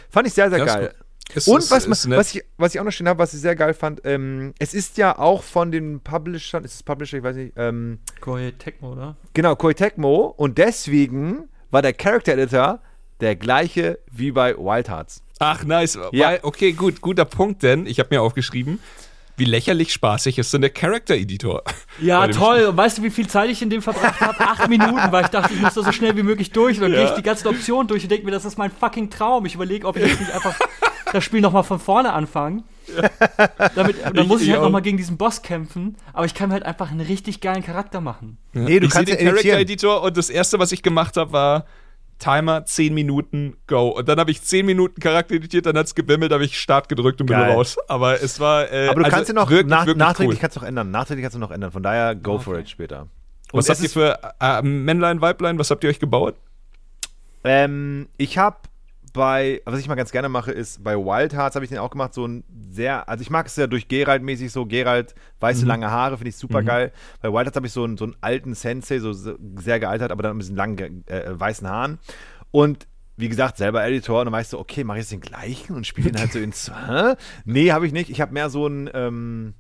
Fand 0.09 0.27
ich 0.27 0.33
sehr, 0.33 0.49
sehr 0.49 0.59
ist 0.59 0.65
geil. 0.65 0.87
gut. 0.87 1.05
Ist- 1.33 1.47
Und 1.47 1.59
ist- 1.59 1.71
was, 1.71 1.85
ist 1.85 2.09
was, 2.09 2.33
ich, 2.35 2.43
was 2.57 2.73
ich 2.73 2.79
auch 2.79 2.85
noch 2.85 2.91
stehen 2.91 3.07
habe, 3.07 3.19
was 3.19 3.33
ich 3.33 3.39
sehr 3.41 3.55
geil 3.55 3.73
fand, 3.73 4.01
ähm, 4.03 4.53
es 4.59 4.73
ist 4.73 4.97
ja 4.97 5.17
auch 5.17 5.43
von 5.43 5.71
den 5.71 5.99
Publishern, 5.99 6.63
ist 6.63 6.75
es 6.75 6.83
Publisher, 6.83 7.17
ich 7.17 7.23
weiß 7.23 7.35
nicht, 7.35 7.53
ähm, 7.55 7.99
Koei 8.19 8.51
Tecmo, 8.57 8.93
oder? 8.93 9.15
genau, 9.33 9.55
Koei 9.55 9.73
Tecmo 9.73 10.33
und 10.37 10.57
deswegen 10.57 11.47
war 11.71 11.81
der 11.81 11.93
Character 11.93 12.33
Editor 12.33 12.79
der 13.21 13.35
gleiche 13.35 13.99
wie 14.11 14.31
bei 14.31 14.55
Wild 14.57 14.89
Hearts. 14.89 15.21
Ach, 15.39 15.63
nice. 15.63 15.97
Ja. 16.11 16.37
Okay, 16.41 16.71
gut, 16.73 16.99
guter 17.01 17.25
Punkt, 17.25 17.63
denn 17.63 17.85
ich 17.85 17.99
habe 17.99 18.09
mir 18.11 18.21
aufgeschrieben, 18.21 18.79
wie 19.37 19.45
lächerlich 19.45 19.93
spaßig 19.93 20.37
ist 20.37 20.53
denn 20.53 20.61
der 20.61 20.69
Character 20.71 21.13
Editor? 21.15 21.63
Ja, 22.01 22.27
toll. 22.29 22.63
Und 22.65 22.77
weißt 22.77 22.97
du, 22.97 23.03
wie 23.03 23.09
viel 23.09 23.27
Zeit 23.27 23.49
ich 23.49 23.61
in 23.61 23.69
dem 23.69 23.81
verbracht 23.81 24.19
habe? 24.21 24.39
Acht 24.39 24.69
Minuten, 24.69 25.11
weil 25.11 25.25
ich 25.25 25.29
dachte, 25.29 25.53
ich 25.53 25.59
muss 25.61 25.73
da 25.73 25.83
so 25.83 25.91
schnell 25.91 26.15
wie 26.15 26.23
möglich 26.23 26.51
durch. 26.51 26.77
Und 26.77 26.83
dann 26.83 26.91
gehe 26.93 27.03
ich 27.05 27.11
die 27.11 27.21
ganzen 27.23 27.47
Optionen 27.49 27.87
durch 27.87 28.03
und 28.03 28.09
denke 28.09 28.25
mir, 28.25 28.31
das 28.31 28.45
ist 28.45 28.57
mein 28.57 28.71
fucking 28.71 29.09
Traum. 29.09 29.45
Ich 29.45 29.55
überlege, 29.55 29.85
ob 29.85 29.97
ich 29.97 30.05
jetzt 30.07 30.19
nicht 30.21 30.31
einfach 30.31 30.57
das 31.11 31.23
Spiel 31.23 31.41
nochmal 31.41 31.63
von 31.63 31.79
vorne 31.79 32.13
anfange. 32.13 32.63
Damit, 33.75 33.97
dann 34.13 34.27
muss 34.27 34.41
ich, 34.41 34.47
Ich 34.47 34.53
halt 34.53 34.63
nochmal 34.63 34.81
gegen 34.81 34.97
diesen 34.97 35.17
Boss 35.17 35.41
kämpfen. 35.41 35.95
Aber 36.13 36.25
ich 36.25 36.33
kann 36.33 36.51
halt 36.51 36.63
einfach 36.63 36.91
einen 36.91 37.01
richtig 37.01 37.41
geilen 37.41 37.63
Charakter 37.63 38.01
machen. 38.01 38.37
Nee, 38.53 38.79
du 38.79 38.87
ich 38.87 38.93
sehe 38.93 39.05
kannst 39.05 39.11
den 39.11 39.25
ja 39.25 39.31
editieren. 39.31 39.33
Character 39.35 39.59
Editor 39.59 40.01
und 40.03 40.17
das 40.17 40.29
erste, 40.29 40.59
was 40.59 40.71
ich 40.71 40.81
gemacht 40.81 41.17
habe, 41.17 41.31
war 41.31 41.65
Timer 42.17 42.65
10 42.65 42.93
Minuten, 42.93 43.55
go. 43.67 43.89
Und 43.89 44.09
dann 44.09 44.19
habe 44.19 44.31
ich 44.31 44.41
10 44.41 44.65
Minuten 44.65 44.99
Charakter 44.99 45.35
editiert, 45.35 45.65
dann 45.65 45.77
hat 45.77 45.85
es 45.85 45.95
gebimmelt, 45.95 46.31
habe 46.33 46.43
ich 46.43 46.59
Start 46.59 46.89
gedrückt 46.89 47.21
und 47.21 47.27
bin 47.27 47.37
Geil. 47.37 47.51
raus. 47.51 47.77
Aber 47.87 48.21
es 48.21 48.39
war. 48.39 48.71
Äh, 48.71 48.87
Aber 48.89 48.99
du 49.01 49.05
also 49.05 49.15
kannst 49.15 49.29
ja 49.29 49.35
noch 49.35 49.49
wirklich, 49.49 49.67
nach, 49.69 49.85
wirklich 49.85 49.97
nachträglich 49.97 50.37
cool. 50.37 50.41
kannst 50.41 50.55
du 50.57 50.59
noch 50.61 50.67
ändern. 50.67 50.91
Nachträglich 50.91 51.23
kannst 51.23 51.35
du 51.35 51.39
noch 51.39 51.51
ändern. 51.51 51.71
Von 51.71 51.83
daher 51.83 52.15
go 52.15 52.37
for 52.37 52.57
it 52.57 52.69
später. 52.69 53.07
Was 53.51 53.65
es 53.65 53.69
habt 53.71 53.81
ihr 53.83 53.89
für 53.89 54.19
äh, 54.39 54.61
Männlein, 54.61 55.21
Weiblein, 55.21 55.57
was 55.57 55.71
habt 55.71 55.83
ihr 55.83 55.89
euch 55.89 55.99
gebaut? 55.99 56.35
Ähm, 57.43 58.07
ich 58.17 58.37
habe 58.37 58.57
bei, 59.13 59.61
was 59.65 59.79
ich 59.79 59.87
mal 59.87 59.95
ganz 59.95 60.11
gerne 60.11 60.29
mache, 60.29 60.51
ist 60.51 60.83
bei 60.83 60.95
Wild 60.95 61.33
Hearts 61.33 61.55
habe 61.55 61.65
ich 61.65 61.69
den 61.69 61.79
auch 61.79 61.89
gemacht, 61.89 62.13
so 62.13 62.25
ein 62.25 62.43
sehr, 62.69 63.07
also 63.09 63.21
ich 63.21 63.29
mag 63.29 63.47
es 63.47 63.55
ja 63.55 63.67
durch 63.67 63.87
Geralt 63.87 64.23
mäßig 64.23 64.51
so, 64.51 64.65
Geralt, 64.65 65.15
weiße 65.39 65.65
lange 65.65 65.89
Haare, 65.89 66.17
finde 66.17 66.29
ich 66.29 66.37
super 66.37 66.63
geil. 66.63 66.91
Bei 67.21 67.29
Wild 67.31 67.45
Hearts 67.45 67.55
habe 67.55 67.67
ich 67.67 67.73
so 67.73 67.83
einen, 67.83 67.97
so 67.97 68.05
einen 68.05 68.15
alten 68.21 68.53
Sensei, 68.53 68.99
so 68.99 69.13
sehr 69.13 69.79
gealtert, 69.79 70.11
aber 70.11 70.23
dann 70.23 70.37
mit 70.37 70.43
diesen 70.43 70.55
langen 70.55 71.03
äh, 71.07 71.19
äh, 71.19 71.39
weißen 71.39 71.67
Haaren. 71.67 71.99
Und 72.51 72.87
wie 73.17 73.29
gesagt, 73.29 73.57
selber 73.57 73.85
Editor 73.85 74.19
und 74.19 74.25
dann 74.27 74.33
weißt 74.33 74.53
du, 74.53 74.59
okay, 74.59 74.83
mache 74.83 74.97
ich 74.97 75.03
jetzt 75.03 75.11
den 75.11 75.21
gleichen 75.21 75.75
und 75.75 75.85
spiele 75.85 76.09
ihn 76.09 76.17
halt 76.17 76.31
so 76.31 76.39
ins. 76.39 76.71
Hä? 76.87 77.15
Nee, 77.45 77.71
habe 77.71 77.85
ich 77.85 77.91
nicht. 77.93 78.09
Ich 78.09 78.21
habe 78.21 78.33
mehr 78.33 78.49
so 78.49 78.65
ein 78.67 78.89
ähm, 78.93 79.53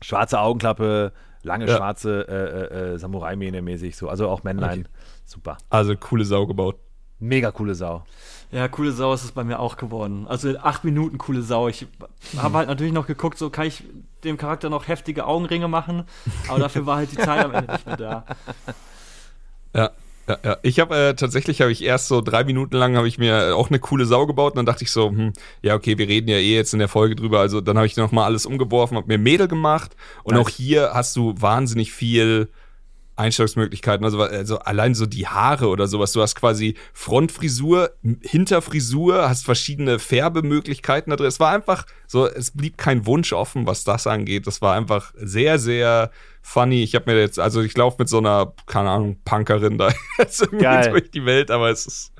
schwarze 0.00 0.38
Augenklappe, 0.38 1.12
lange 1.42 1.66
Ja. 1.66 1.76
schwarze 1.76 2.26
äh, 2.28 2.34
äh, 2.34 2.94
äh, 2.94 2.98
Samurai-Mähne 2.98 3.62
mäßig 3.62 3.96
so. 3.96 4.08
Also 4.08 4.28
auch 4.28 4.44
Männlein. 4.44 4.86
Super. 5.24 5.58
Also 5.70 5.96
coole 5.96 6.24
Sau 6.24 6.46
gebaut. 6.46 6.76
Mega 7.24 7.50
coole 7.50 7.74
Sau. 7.74 8.04
Ja, 8.52 8.68
coole 8.68 8.92
Sau 8.92 9.12
ist 9.14 9.24
es 9.24 9.32
bei 9.32 9.44
mir 9.44 9.58
auch 9.58 9.76
geworden. 9.76 10.26
Also 10.28 10.50
in 10.50 10.58
acht 10.58 10.84
Minuten 10.84 11.18
coole 11.18 11.42
Sau. 11.42 11.68
Ich 11.68 11.86
habe 12.36 12.58
halt 12.58 12.68
natürlich 12.68 12.92
noch 12.92 13.06
geguckt, 13.06 13.38
so 13.38 13.50
kann 13.50 13.66
ich 13.66 13.82
dem 14.22 14.36
Charakter 14.36 14.68
noch 14.70 14.88
heftige 14.88 15.26
Augenringe 15.26 15.66
machen. 15.66 16.04
Aber 16.48 16.58
dafür 16.58 16.86
war 16.86 16.96
halt 16.96 17.12
die 17.12 17.16
Zeit 17.16 17.44
am 17.44 17.54
Ende 17.54 17.72
nicht 17.72 17.86
mehr 17.86 17.96
da. 17.96 18.24
Ja. 19.74 19.90
Ja, 20.26 20.38
ja. 20.42 20.56
Ich 20.62 20.80
habe 20.80 20.96
äh, 20.96 21.14
tatsächlich 21.14 21.60
habe 21.60 21.70
ich 21.70 21.82
erst 21.82 22.08
so 22.08 22.22
drei 22.22 22.44
Minuten 22.44 22.76
lang 22.76 22.96
habe 22.96 23.06
ich 23.08 23.18
mir 23.18 23.54
auch 23.56 23.68
eine 23.68 23.78
coole 23.78 24.06
Sau 24.06 24.24
gebaut 24.24 24.52
und 24.52 24.56
dann 24.56 24.64
dachte 24.66 24.82
ich 24.82 24.90
so, 24.90 25.10
hm, 25.10 25.34
ja 25.60 25.74
okay, 25.74 25.98
wir 25.98 26.08
reden 26.08 26.28
ja 26.28 26.36
eh 26.36 26.54
jetzt 26.54 26.72
in 26.72 26.78
der 26.78 26.88
Folge 26.88 27.14
drüber, 27.14 27.40
also 27.40 27.60
dann 27.60 27.76
habe 27.76 27.86
ich 27.86 27.94
noch 27.98 28.10
mal 28.10 28.24
alles 28.24 28.46
umgeworfen, 28.46 28.96
habe 28.96 29.06
mir 29.06 29.18
Mädel 29.18 29.48
gemacht 29.48 29.94
und 30.22 30.36
Nice. 30.36 30.46
auch 30.46 30.48
hier 30.48 30.92
hast 30.94 31.14
du 31.16 31.34
wahnsinnig 31.36 31.92
viel 31.92 32.48
Einstellungsmöglichkeiten, 33.16 34.04
also, 34.04 34.20
also 34.22 34.58
allein 34.58 34.94
so 34.94 35.06
die 35.06 35.26
Haare 35.26 35.68
oder 35.68 35.86
sowas. 35.86 36.12
Du 36.12 36.20
hast 36.20 36.34
quasi 36.34 36.74
Frontfrisur, 36.92 37.92
Hinterfrisur, 38.22 39.28
hast 39.28 39.44
verschiedene 39.44 39.98
Färbemöglichkeiten 39.98 41.10
da 41.10 41.16
drin. 41.16 41.26
Es 41.26 41.40
war 41.40 41.52
einfach 41.52 41.86
so, 42.06 42.26
es 42.26 42.50
blieb 42.50 42.76
kein 42.76 43.06
Wunsch 43.06 43.32
offen, 43.32 43.66
was 43.66 43.84
das 43.84 44.06
angeht. 44.06 44.46
Das 44.46 44.62
war 44.62 44.74
einfach 44.74 45.12
sehr, 45.16 45.58
sehr 45.58 46.10
funny. 46.42 46.82
Ich 46.82 46.94
habe 46.94 47.12
mir 47.12 47.20
jetzt, 47.20 47.38
also 47.38 47.62
ich 47.62 47.76
laufe 47.76 47.96
mit 48.00 48.08
so 48.08 48.18
einer, 48.18 48.52
keine 48.66 48.90
Ahnung, 48.90 49.18
Punkerin 49.24 49.78
da 49.78 49.92
jetzt 50.18 50.42
irgendwie 50.42 50.64
Geil. 50.64 50.90
durch 50.90 51.10
die 51.10 51.24
Welt, 51.24 51.50
aber 51.50 51.70
es 51.70 51.86
ist, 51.86 52.12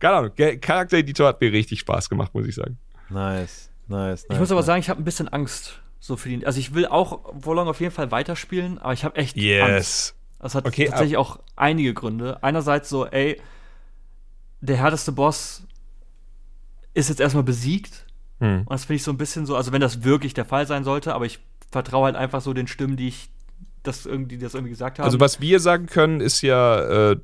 keine 0.00 0.14
Ahnung, 0.16 0.32
Charaktereditor 0.60 1.28
hat 1.28 1.40
mir 1.40 1.52
richtig 1.52 1.80
Spaß 1.80 2.08
gemacht, 2.08 2.34
muss 2.34 2.46
ich 2.46 2.56
sagen. 2.56 2.78
Nice, 3.08 3.70
nice, 3.88 4.22
nice. 4.22 4.26
Ich 4.30 4.38
muss 4.38 4.50
aber 4.50 4.62
sagen, 4.62 4.80
ich 4.80 4.90
habe 4.90 5.00
ein 5.00 5.04
bisschen 5.04 5.28
Angst. 5.28 5.80
So 6.02 6.16
für 6.16 6.30
den. 6.30 6.46
Also 6.46 6.58
ich 6.58 6.72
will 6.72 6.86
auch 6.86 7.20
Wolong 7.34 7.68
auf 7.68 7.80
jeden 7.80 7.92
Fall 7.92 8.10
weiterspielen, 8.10 8.78
aber 8.78 8.94
ich 8.94 9.04
habe 9.04 9.16
echt 9.16 9.36
Angst. 9.36 10.16
Das 10.40 10.54
hat 10.54 10.66
Okay, 10.66 10.86
tatsächlich 10.86 11.16
auch 11.16 11.38
einige 11.56 11.92
Gründe. 11.94 12.42
Einerseits 12.42 12.88
so, 12.88 13.06
ey, 13.06 13.40
der 14.60 14.76
härteste 14.76 15.12
Boss 15.12 15.62
ist 16.94 17.08
jetzt 17.08 17.20
erstmal 17.20 17.44
besiegt. 17.44 18.06
Hm. 18.40 18.60
Und 18.60 18.70
das 18.70 18.84
finde 18.84 18.96
ich 18.96 19.02
so 19.02 19.10
ein 19.10 19.18
bisschen 19.18 19.46
so, 19.46 19.54
also 19.56 19.72
wenn 19.72 19.80
das 19.80 20.02
wirklich 20.02 20.34
der 20.34 20.44
Fall 20.46 20.66
sein 20.66 20.82
sollte, 20.84 21.14
aber 21.14 21.26
ich 21.26 21.38
vertraue 21.70 22.06
halt 22.06 22.16
einfach 22.16 22.40
so 22.40 22.52
den 22.54 22.66
Stimmen, 22.66 22.96
die 22.96 23.08
ich 23.08 23.30
das 23.82 24.06
irgendwie, 24.06 24.36
die 24.36 24.42
das 24.44 24.54
irgendwie 24.54 24.70
gesagt 24.70 24.98
haben. 24.98 25.04
Also 25.06 25.20
was 25.20 25.40
wir 25.40 25.60
sagen 25.60 25.86
können, 25.86 26.20
ist 26.20 26.42
ja, 26.42 27.10
äh, 27.12 27.16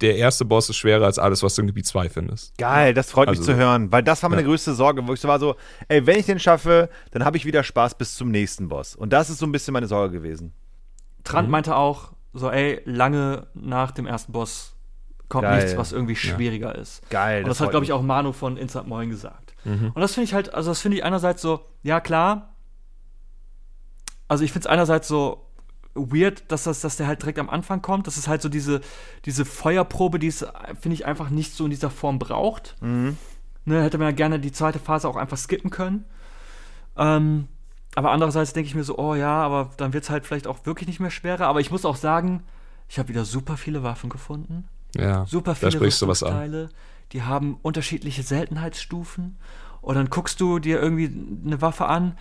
der 0.00 0.16
erste 0.16 0.44
Boss 0.44 0.68
ist 0.68 0.76
schwerer 0.76 1.04
als 1.04 1.18
alles, 1.18 1.42
was 1.42 1.54
du 1.54 1.60
in 1.62 1.68
Gebiet 1.68 1.86
2 1.86 2.08
findest. 2.08 2.56
Geil, 2.58 2.92
das 2.92 3.10
freut 3.10 3.28
mich 3.30 3.38
Also- 3.38 3.52
zu 3.52 3.56
hören, 3.58 3.92
weil 3.92 4.02
das 4.02 4.22
war 4.22 4.30
meine 4.30 4.42
Ja. 4.42 4.48
größte 4.48 4.74
Sorge, 4.74 5.06
wo 5.06 5.12
ich 5.14 5.20
so 5.20 5.28
war 5.28 5.38
so, 5.38 5.56
ey, 5.88 6.04
wenn 6.06 6.18
ich 6.18 6.26
den 6.26 6.38
schaffe, 6.40 6.88
dann 7.12 7.24
habe 7.24 7.36
ich 7.36 7.44
wieder 7.44 7.62
Spaß 7.62 7.96
bis 7.96 8.14
zum 8.16 8.30
nächsten 8.30 8.68
Boss. 8.68 8.94
Und 8.96 9.12
das 9.12 9.30
ist 9.30 9.38
so 9.38 9.46
ein 9.46 9.52
bisschen 9.52 9.72
meine 9.72 9.86
Sorge 9.86 10.12
gewesen. 10.18 10.52
Trant 11.24 11.48
Mhm. 11.48 11.52
meinte 11.52 11.76
auch, 11.76 12.12
so, 12.32 12.50
ey, 12.50 12.80
lange 12.84 13.46
nach 13.54 13.90
dem 13.90 14.06
ersten 14.06 14.32
Boss 14.32 14.74
kommt 15.28 15.42
Geil. 15.44 15.62
nichts, 15.62 15.76
was 15.76 15.92
irgendwie 15.92 16.16
schwieriger 16.16 16.74
ist. 16.74 17.08
Geil, 17.08 17.42
Und 17.42 17.48
das, 17.48 17.58
freut 17.58 17.66
hat, 17.66 17.70
glaube 17.72 17.84
ich, 17.84 17.92
auch 17.92 18.02
Manu 18.02 18.32
von 18.32 18.56
Instant 18.56 18.88
Moin 18.88 19.08
gesagt. 19.10 19.54
Mhm. 19.64 19.92
Und 19.94 20.00
das 20.00 20.14
finde 20.14 20.24
ich 20.24 20.34
halt, 20.34 20.52
also 20.52 20.70
das 20.70 20.80
finde 20.80 20.98
ich 20.98 21.04
einerseits 21.04 21.40
so, 21.40 21.60
ja 21.82 22.00
klar, 22.00 22.54
also 24.28 24.44
ich 24.44 24.52
finde 24.52 24.66
es 24.66 24.70
einerseits 24.72 25.08
so 25.08 25.46
weird, 25.94 26.50
dass, 26.50 26.64
das, 26.64 26.80
dass 26.80 26.96
der 26.96 27.06
halt 27.06 27.22
direkt 27.22 27.38
am 27.38 27.50
Anfang 27.50 27.82
kommt. 27.82 28.06
Das 28.06 28.16
ist 28.16 28.28
halt 28.28 28.42
so 28.42 28.48
diese, 28.48 28.80
diese 29.24 29.44
Feuerprobe, 29.44 30.18
die 30.18 30.28
es, 30.28 30.46
finde 30.80 30.94
ich, 30.94 31.06
einfach 31.06 31.30
nicht 31.30 31.54
so 31.54 31.64
in 31.64 31.70
dieser 31.70 31.90
Form 31.90 32.18
braucht. 32.18 32.76
Mhm. 32.80 33.16
Ne, 33.64 33.82
hätte 33.82 33.98
man 33.98 34.08
ja 34.08 34.12
gerne 34.12 34.40
die 34.40 34.52
zweite 34.52 34.78
Phase 34.78 35.08
auch 35.08 35.16
einfach 35.16 35.36
skippen 35.36 35.70
können. 35.70 36.04
Ähm, 36.96 37.48
aber 37.94 38.10
andererseits 38.10 38.52
denke 38.52 38.68
ich 38.68 38.74
mir 38.74 38.84
so, 38.84 38.98
oh 38.98 39.14
ja, 39.14 39.42
aber 39.42 39.70
dann 39.76 39.92
wird 39.92 40.04
es 40.04 40.10
halt 40.10 40.26
vielleicht 40.26 40.46
auch 40.46 40.64
wirklich 40.64 40.88
nicht 40.88 41.00
mehr 41.00 41.10
schwerer. 41.10 41.46
Aber 41.46 41.60
ich 41.60 41.70
muss 41.70 41.84
auch 41.84 41.96
sagen, 41.96 42.42
ich 42.88 42.98
habe 42.98 43.08
wieder 43.08 43.24
super 43.24 43.56
viele 43.56 43.82
Waffen 43.82 44.10
gefunden. 44.10 44.68
Ja, 44.96 45.26
Super 45.26 45.52
da 45.52 45.54
viele 45.54 45.72
sprichst 45.72 46.02
du 46.02 46.08
was 46.08 46.22
an. 46.22 46.68
Die 47.12 47.22
haben 47.22 47.58
unterschiedliche 47.62 48.22
Seltenheitsstufen. 48.22 49.36
Und 49.80 49.94
dann 49.96 50.10
guckst 50.10 50.40
du 50.40 50.58
dir 50.58 50.80
irgendwie 50.80 51.10
eine 51.44 51.60
Waffe 51.60 51.86
an 51.86 52.16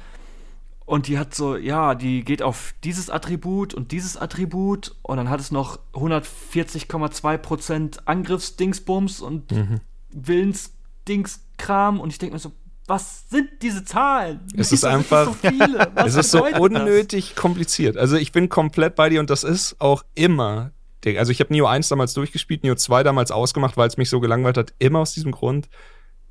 Und 0.85 1.07
die 1.07 1.19
hat 1.19 1.35
so, 1.35 1.55
ja, 1.55 1.95
die 1.95 2.23
geht 2.25 2.41
auf 2.41 2.73
dieses 2.83 3.09
Attribut 3.09 3.73
und 3.73 3.91
dieses 3.91 4.17
Attribut 4.17 4.95
und 5.03 5.17
dann 5.17 5.29
hat 5.29 5.39
es 5.39 5.51
noch 5.51 5.79
140,2% 5.93 7.99
Angriffsdingsbums 8.05 9.21
und 9.21 9.51
Mhm. 9.51 9.79
Willensdingskram 10.09 11.99
und 11.99 12.09
ich 12.09 12.17
denke 12.19 12.33
mir 12.33 12.39
so, 12.39 12.51
was 12.91 13.29
sind 13.29 13.49
diese 13.61 13.83
Zahlen? 13.83 14.41
Es 14.55 14.71
ist 14.71 14.83
einfach- 14.85 15.25
so 15.25 15.33
viele? 15.33 15.89
Was 15.95 16.07
Es 16.07 16.15
ist 16.25 16.31
so 16.31 16.39
bedeutet 16.43 16.53
das? 16.55 16.61
unnötig 16.81 17.35
kompliziert. 17.35 17.97
Also 17.97 18.17
ich 18.17 18.31
bin 18.31 18.49
komplett 18.49 18.95
bei 18.95 19.09
dir 19.09 19.19
und 19.19 19.29
das 19.29 19.43
ist 19.43 19.75
auch 19.79 20.03
immer. 20.15 20.71
Also 21.17 21.31
ich 21.31 21.39
habe 21.39 21.51
Neo 21.53 21.65
1 21.65 21.87
damals 21.87 22.13
durchgespielt, 22.13 22.63
Neo 22.63 22.75
2 22.75 23.03
damals 23.03 23.31
ausgemacht, 23.31 23.75
weil 23.77 23.87
es 23.87 23.97
mich 23.97 24.09
so 24.09 24.19
gelangweilt 24.19 24.57
hat. 24.57 24.73
Immer 24.79 24.99
aus 24.99 25.13
diesem 25.13 25.31
Grund. 25.31 25.67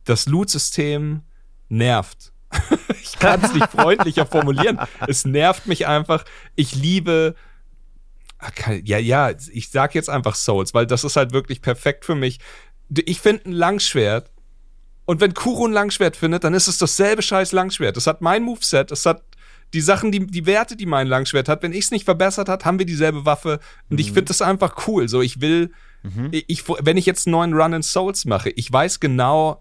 Das 0.05 0.27
Loot-System 0.27 1.23
nervt. 1.69 2.33
ich 3.03 3.19
kann 3.19 3.43
es 3.43 3.53
nicht 3.55 3.69
freundlicher 3.71 4.27
formulieren. 4.27 4.79
Es 5.09 5.25
nervt 5.25 5.67
mich 5.67 5.87
einfach. 5.87 6.25
Ich 6.57 6.75
liebe. 6.75 7.35
Ah, 8.39 8.51
Ja, 8.85 8.99
ja, 8.99 9.31
ich 9.53 9.71
sag 9.71 9.95
jetzt 9.95 10.09
einfach 10.11 10.35
Souls, 10.35 10.73
weil 10.75 10.87
das 10.87 11.05
ist 11.05 11.17
halt 11.17 11.33
wirklich 11.33 11.63
perfekt 11.63 12.05
für 12.05 12.15
mich. 12.15 12.39
Ich 12.91 13.21
finde 13.21 13.49
ein 13.51 13.53
Langschwert 13.53 14.31
und 15.11 15.21
wenn 15.21 15.35
Kuro 15.35 15.67
ein 15.67 15.73
Langschwert 15.73 16.17
findet, 16.17 16.45
dann 16.45 16.55
ist 16.55 16.69
es 16.69 16.79
dasselbe 16.79 17.21
scheiß 17.21 17.51
Langschwert. 17.51 17.97
Das 17.97 18.07
hat 18.07 18.21
mein 18.21 18.45
Moveset, 18.45 18.93
es 18.93 19.05
hat 19.07 19.25
die 19.73 19.81
Sachen, 19.81 20.13
die, 20.13 20.25
die 20.25 20.47
Werte, 20.47 20.77
die 20.77 20.87
mein 20.87 21.09
Langschwert 21.09 21.49
hat. 21.49 21.65
Wenn 21.65 21.73
ich 21.73 21.87
es 21.87 21.91
nicht 21.91 22.05
verbessert 22.05 22.49
hat, 22.49 22.65
haben 22.65 22.79
wir 22.79 22.87
dieselbe 22.87 23.25
Waffe. 23.25 23.59
Und 23.89 23.99
ich 23.99 24.13
finde 24.13 24.27
das 24.27 24.41
einfach 24.41 24.87
cool. 24.87 25.09
So, 25.09 25.21
ich 25.21 25.41
will, 25.41 25.73
ich, 26.31 26.63
wenn 26.69 26.97
ich 26.97 27.07
jetzt 27.07 27.27
einen 27.27 27.33
neuen 27.33 27.55
Run 27.55 27.73
in 27.73 27.83
Souls 27.83 28.25
mache, 28.25 28.51
ich 28.51 28.73
weiß 28.73 29.01
genau, 29.01 29.61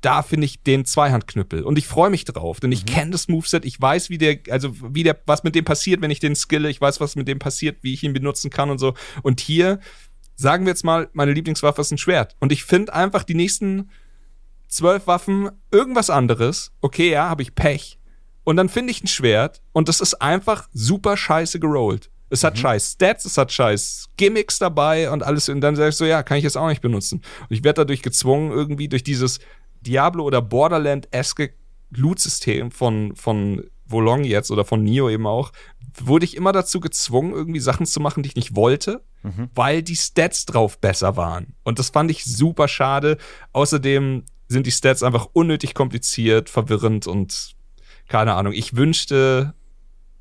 da 0.00 0.22
finde 0.22 0.46
ich 0.46 0.62
den 0.62 0.86
Zweihandknüppel. 0.86 1.64
Und 1.64 1.76
ich 1.76 1.86
freue 1.86 2.08
mich 2.08 2.24
drauf, 2.24 2.58
denn 2.58 2.72
ich 2.72 2.86
kenne 2.86 3.10
das 3.10 3.28
Moveset, 3.28 3.66
ich 3.66 3.78
weiß, 3.78 4.08
wie 4.08 4.16
der, 4.16 4.38
also 4.48 4.72
wie 4.94 5.02
der, 5.02 5.20
was 5.26 5.44
mit 5.44 5.54
dem 5.54 5.66
passiert, 5.66 6.00
wenn 6.00 6.10
ich 6.10 6.20
den 6.20 6.34
skille, 6.34 6.70
ich 6.70 6.80
weiß, 6.80 6.98
was 6.98 7.14
mit 7.14 7.28
dem 7.28 7.38
passiert, 7.38 7.76
wie 7.82 7.92
ich 7.92 8.04
ihn 8.04 8.14
benutzen 8.14 8.48
kann 8.48 8.70
und 8.70 8.78
so. 8.78 8.94
Und 9.22 9.42
hier, 9.42 9.80
sagen 10.34 10.64
wir 10.64 10.70
jetzt 10.70 10.84
mal, 10.84 11.10
meine 11.12 11.34
Lieblingswaffe 11.34 11.82
ist 11.82 11.92
ein 11.92 11.98
Schwert. 11.98 12.36
Und 12.40 12.52
ich 12.52 12.64
finde 12.64 12.94
einfach 12.94 13.22
die 13.22 13.34
nächsten 13.34 13.90
zwölf 14.68 15.06
Waffen 15.06 15.50
irgendwas 15.70 16.10
anderes. 16.10 16.72
Okay, 16.80 17.10
ja, 17.10 17.28
habe 17.28 17.42
ich 17.42 17.54
Pech. 17.54 17.98
Und 18.44 18.56
dann 18.56 18.68
finde 18.68 18.92
ich 18.92 19.02
ein 19.02 19.08
Schwert 19.08 19.60
und 19.72 19.88
das 19.88 20.00
ist 20.00 20.14
einfach 20.22 20.68
super 20.72 21.16
scheiße 21.16 21.60
gerollt. 21.60 22.10
Es 22.30 22.44
hat 22.44 22.58
scheiß 22.58 22.92
Stats, 22.92 23.24
es 23.24 23.38
hat 23.38 23.52
scheiß 23.52 24.10
Gimmicks 24.16 24.58
dabei 24.58 25.10
und 25.10 25.22
alles. 25.22 25.48
Und 25.48 25.60
dann 25.62 25.76
sag 25.76 25.88
ich 25.88 25.96
so, 25.96 26.04
ja, 26.04 26.22
kann 26.22 26.36
ich 26.36 26.44
jetzt 26.44 26.56
auch 26.56 26.68
nicht 26.68 26.82
benutzen. 26.82 27.22
Und 27.40 27.56
ich 27.56 27.64
werde 27.64 27.82
dadurch 27.82 28.02
gezwungen, 28.02 28.50
irgendwie 28.52 28.88
durch 28.88 29.02
dieses 29.02 29.38
Diablo- 29.80 30.24
oder 30.24 30.42
Borderland-eske 30.42 31.50
Loot-System 31.90 32.70
von, 32.70 33.14
von 33.16 33.64
Volong 33.86 34.24
jetzt 34.24 34.50
oder 34.50 34.66
von 34.66 34.82
Nio 34.82 35.08
eben 35.08 35.26
auch, 35.26 35.52
wurde 35.98 36.26
ich 36.26 36.36
immer 36.36 36.52
dazu 36.52 36.80
gezwungen, 36.80 37.32
irgendwie 37.32 37.60
Sachen 37.60 37.86
zu 37.86 37.98
machen, 38.00 38.22
die 38.22 38.28
ich 38.28 38.36
nicht 38.36 38.54
wollte, 38.54 39.02
weil 39.54 39.82
die 39.82 39.96
Stats 39.96 40.44
drauf 40.44 40.78
besser 40.78 41.16
waren. 41.16 41.54
Und 41.64 41.78
das 41.78 41.90
fand 41.90 42.10
ich 42.10 42.24
super 42.24 42.68
schade. 42.68 43.16
Außerdem 43.52 44.24
sind 44.48 44.66
die 44.66 44.70
Stats 44.70 45.02
einfach 45.02 45.28
unnötig 45.32 45.74
kompliziert, 45.74 46.48
verwirrend 46.48 47.06
und 47.06 47.54
keine 48.08 48.34
Ahnung. 48.34 48.52
Ich 48.52 48.76
wünschte, 48.76 49.54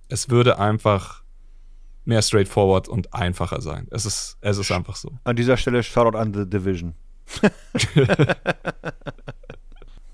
es 0.10 0.30
würde 0.30 0.60
einfach 0.60 1.24
mehr 2.06 2.22
straightforward 2.22 2.88
und 2.88 3.14
einfacher 3.14 3.62
sein. 3.62 3.88
Es 3.92 4.06
ist, 4.06 4.38
es 4.42 4.58
ist 4.58 4.72
einfach 4.72 4.96
so. 4.96 5.12
An 5.24 5.36
dieser 5.36 5.58
Stelle 5.58 5.84
Shoutout 5.84 6.18
an 6.18 6.34
The 6.34 6.50
Division. 6.50 6.94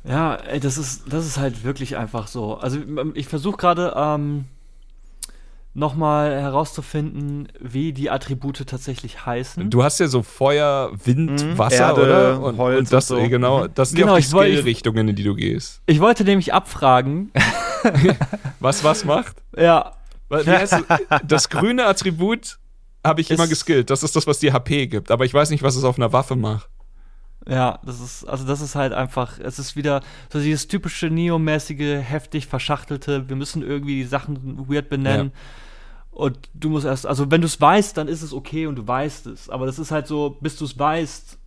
Ja, 0.06 0.36
ey, 0.36 0.60
das 0.60 0.78
ist, 0.78 1.04
das 1.12 1.26
ist 1.26 1.38
halt 1.38 1.64
wirklich 1.64 1.96
einfach 1.96 2.28
so. 2.28 2.56
Also 2.56 2.80
ich 3.14 3.28
versuche 3.28 3.58
gerade 3.58 3.94
ähm, 3.96 4.46
nochmal 5.76 6.32
herauszufinden, 6.40 7.48
wie 7.60 7.94
die 7.94 8.10
Attribute 8.12 8.66
tatsächlich 8.68 9.26
heißen. 9.26 9.70
Du 9.70 9.84
hast 9.84 10.00
ja 10.00 10.08
so 10.08 10.22
Feuer, 10.22 10.92
Wind, 11.04 11.44
Mhm. 11.44 11.58
Wasser, 11.58 11.88
Erde, 11.90 12.02
oder? 12.04 12.42
Und, 12.42 12.58
Holz 12.58 12.80
und 12.80 12.94
das, 12.94 13.10
und 13.12 13.18
so. 13.20 13.24
eh, 13.24 13.30
genau, 13.30 13.68
das 13.68 13.90
sind 13.90 13.98
ja 14.00 14.06
Genau, 14.06 14.14
auch 14.16 14.20
die 14.20 14.24
Skill-Richtungen, 14.24 15.08
in 15.08 15.16
die 15.16 15.24
du 15.24 15.34
gehst. 15.36 15.82
Ich 15.88 16.00
wollte 16.00 16.24
nämlich 16.24 16.54
abfragen, 16.54 17.32
Was 18.60 18.84
was 18.84 19.04
macht? 19.06 19.36
ja, 19.58 19.94
Wie 20.30 20.50
heißt 20.50 20.74
es? 20.74 20.84
das 21.28 21.50
grüne 21.50 21.86
Attribut 21.86 22.60
habe 23.04 23.22
ich 23.22 23.30
immer 23.32 23.44
Ist- 23.46 23.50
geskillt. 23.50 23.90
Das 23.90 24.04
ist 24.04 24.16
das, 24.16 24.26
was 24.28 24.40
dir 24.40 24.54
HP 24.54 24.88
gibt. 24.88 25.12
Aber 25.12 25.26
ich 25.26 25.34
weiß 25.34 25.50
nicht, 25.50 25.64
was 25.64 25.76
es 25.76 25.84
auf 25.84 25.98
einer 25.98 26.14
Waffe 26.14 26.36
macht. 26.36 26.70
Ja, 27.48 27.80
das 27.86 28.00
ist, 28.00 28.26
also 28.26 28.46
das 28.46 28.62
ist 28.62 28.76
halt 28.76 28.94
einfach, 28.94 29.40
es 29.40 29.60
ist 29.60 29.76
wieder 29.76 30.02
so 30.32 30.40
dieses 30.40 30.68
typische 30.68 31.08
Neo-mäßige, 31.10 32.02
heftig 32.02 32.48
verschachtelte, 32.48 33.28
wir 33.30 33.36
müssen 33.36 33.62
irgendwie 33.62 33.96
die 33.96 34.06
Sachen 34.06 34.70
weird 34.70 34.90
benennen. 34.90 35.32
Und 36.12 36.38
du 36.54 36.70
musst 36.70 36.86
erst, 36.86 37.08
also 37.08 37.32
wenn 37.32 37.42
du 37.42 37.48
es 37.48 37.60
weißt, 37.60 37.98
dann 37.98 38.08
ist 38.08 38.22
es 38.22 38.34
okay 38.34 38.68
und 38.68 38.76
du 38.76 38.88
weißt 38.88 39.26
es. 39.28 39.50
Aber 39.50 39.66
das 39.66 39.80
ist 39.80 39.92
halt 39.92 40.06
so, 40.08 40.38
bis 40.42 40.56
du 40.58 40.66
es 40.66 40.78
weißt, 40.78 41.40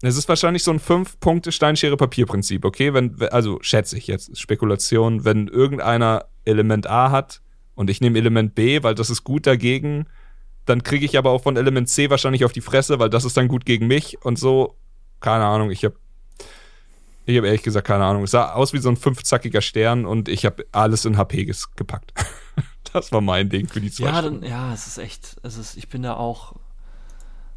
Es 0.00 0.16
ist 0.16 0.28
wahrscheinlich 0.28 0.62
so 0.62 0.70
ein 0.70 0.78
Fünf-Punkte-Steinschere-Papier-Prinzip, 0.78 2.64
okay? 2.64 2.94
Wenn, 2.94 3.20
also 3.32 3.58
schätze 3.62 3.98
ich 3.98 4.06
jetzt, 4.06 4.38
Spekulation, 4.38 5.24
wenn 5.24 5.48
irgendeiner 5.48 6.26
Element 6.44 6.86
A 6.86 7.10
hat 7.10 7.42
und 7.74 7.90
ich 7.90 8.00
nehme 8.00 8.18
Element 8.18 8.54
B, 8.54 8.82
weil 8.84 8.94
das 8.94 9.10
ist 9.10 9.24
gut 9.24 9.46
dagegen, 9.46 10.06
dann 10.64 10.84
kriege 10.84 11.04
ich 11.04 11.18
aber 11.18 11.30
auch 11.30 11.42
von 11.42 11.56
Element 11.56 11.88
C 11.88 12.10
wahrscheinlich 12.10 12.44
auf 12.44 12.52
die 12.52 12.60
Fresse, 12.60 13.00
weil 13.00 13.10
das 13.10 13.24
ist 13.24 13.36
dann 13.36 13.48
gut 13.48 13.64
gegen 13.64 13.88
mich 13.88 14.24
und 14.24 14.38
so. 14.38 14.76
Keine 15.20 15.44
Ahnung, 15.44 15.70
ich 15.70 15.84
habe 15.84 15.96
ich 17.26 17.36
habe 17.36 17.46
ehrlich 17.46 17.62
gesagt 17.62 17.86
keine 17.86 18.04
Ahnung. 18.04 18.22
Es 18.24 18.30
sah 18.30 18.52
aus 18.52 18.72
wie 18.72 18.78
so 18.78 18.88
ein 18.88 18.96
fünfzackiger 18.96 19.60
Stern 19.60 20.06
und 20.06 20.28
ich 20.28 20.46
habe 20.46 20.64
alles 20.72 21.04
in 21.04 21.16
HP 21.18 21.44
gepackt. 21.76 22.12
das 22.92 23.12
war 23.12 23.20
mein 23.20 23.50
Ding 23.50 23.68
für 23.68 23.80
die 23.80 23.90
zwei 23.90 24.12
Ja, 24.12 24.18
Stunden. 24.20 24.40
dann, 24.40 24.50
ja, 24.50 24.72
es 24.72 24.86
ist 24.86 24.98
echt, 24.98 25.36
es 25.42 25.58
ist, 25.58 25.76
ich 25.76 25.88
bin 25.88 26.02
da 26.02 26.14
auch, 26.14 26.54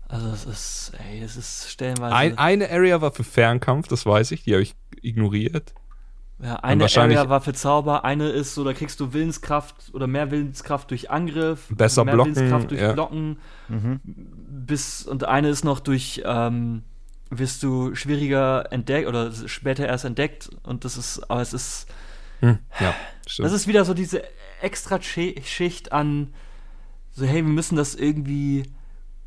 also 0.09 0.27
es 0.29 0.45
ist, 0.45 0.91
ey, 1.09 1.21
es 1.21 1.37
ist 1.37 1.69
stellenweise, 1.69 2.13
Ein, 2.13 2.37
eine 2.37 2.69
Area 2.69 3.01
war 3.01 3.13
für 3.13 3.23
Fernkampf, 3.23 3.87
das 3.87 4.05
weiß 4.05 4.31
ich, 4.31 4.43
die 4.43 4.51
habe 4.53 4.63
ich 4.63 4.75
ignoriert. 5.01 5.73
ja, 6.43 6.55
eine 6.57 6.85
Area 6.93 7.29
war 7.29 7.39
für 7.39 7.53
Zauber, 7.53 8.03
eine 8.03 8.27
ist 8.29 8.55
so, 8.55 8.65
da 8.65 8.73
kriegst 8.73 8.99
du 8.99 9.13
Willenskraft 9.13 9.91
oder 9.93 10.07
mehr 10.07 10.31
Willenskraft 10.31 10.91
durch 10.91 11.09
Angriff, 11.09 11.67
Besser 11.69 12.03
mehr 12.03 12.13
blocken, 12.15 12.35
Willenskraft 12.35 12.71
durch 12.71 12.81
ja. 12.81 12.91
Blocken, 12.91 13.39
bis, 13.67 15.05
und 15.05 15.23
eine 15.23 15.47
ist 15.49 15.63
noch 15.63 15.79
durch, 15.79 16.21
ähm, 16.25 16.83
wirst 17.31 17.63
du 17.63 17.95
schwieriger 17.95 18.71
entdeckt 18.71 19.07
oder 19.07 19.31
später 19.47 19.87
erst 19.87 20.05
entdeckt 20.05 20.49
und 20.63 20.85
das 20.85 20.97
ist, 20.97 21.19
aber 21.31 21.41
es 21.41 21.53
ist, 21.53 21.87
Hm, 22.41 22.59
ja, 22.79 22.93
stimmt. 23.27 23.45
Das 23.45 23.53
ist 23.53 23.67
wieder 23.67 23.85
so 23.85 23.93
diese 23.93 24.21
extra 24.61 24.95
Schi- 24.97 25.41
Schicht 25.43 25.91
an, 25.91 26.33
so, 27.11 27.25
hey, 27.25 27.37
wir 27.45 27.51
müssen 27.51 27.75
das 27.75 27.95
irgendwie 27.95 28.63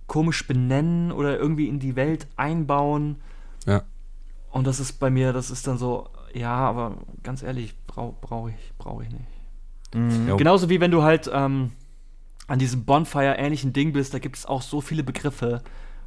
komisch 0.07 0.47
benennen 0.47 1.13
oder 1.13 1.39
irgendwie 1.39 1.67
in 1.69 1.79
die 1.81 1.97
Welt 1.97 2.27
einbauen. 2.37 3.17
ja. 3.67 3.83
Und 4.51 4.69
das 4.69 4.79
ist 4.79 4.95
bei 5.01 5.11
mir, 5.11 5.33
das 5.33 5.51
ist 5.51 5.67
dann 5.67 5.79
so, 5.79 6.09
ja, 6.33 6.55
aber 6.55 6.99
ganz 7.25 7.43
ehrlich, 7.43 7.75
brauche 7.89 8.15
brauch 8.21 8.49
ich, 8.49 8.73
brauche 8.79 9.03
ich 9.03 9.11
nicht. 9.11 10.29
Jo. 10.29 10.37
Genauso 10.37 10.69
wie 10.69 10.81
wenn 10.81 10.91
du 10.93 11.03
halt 11.03 11.29
ähm, 11.33 11.73
an 12.47 12.59
diesem 12.61 12.85
Bonfire-ähnlichen 12.85 13.73
Ding 13.73 13.93
bist, 13.93 14.13
da 14.15 14.19
gibt 14.21 14.37
es 14.37 14.47
auch 14.47 14.63
so 14.63 14.81
viele 14.81 15.03
Begriffe, 15.03 15.63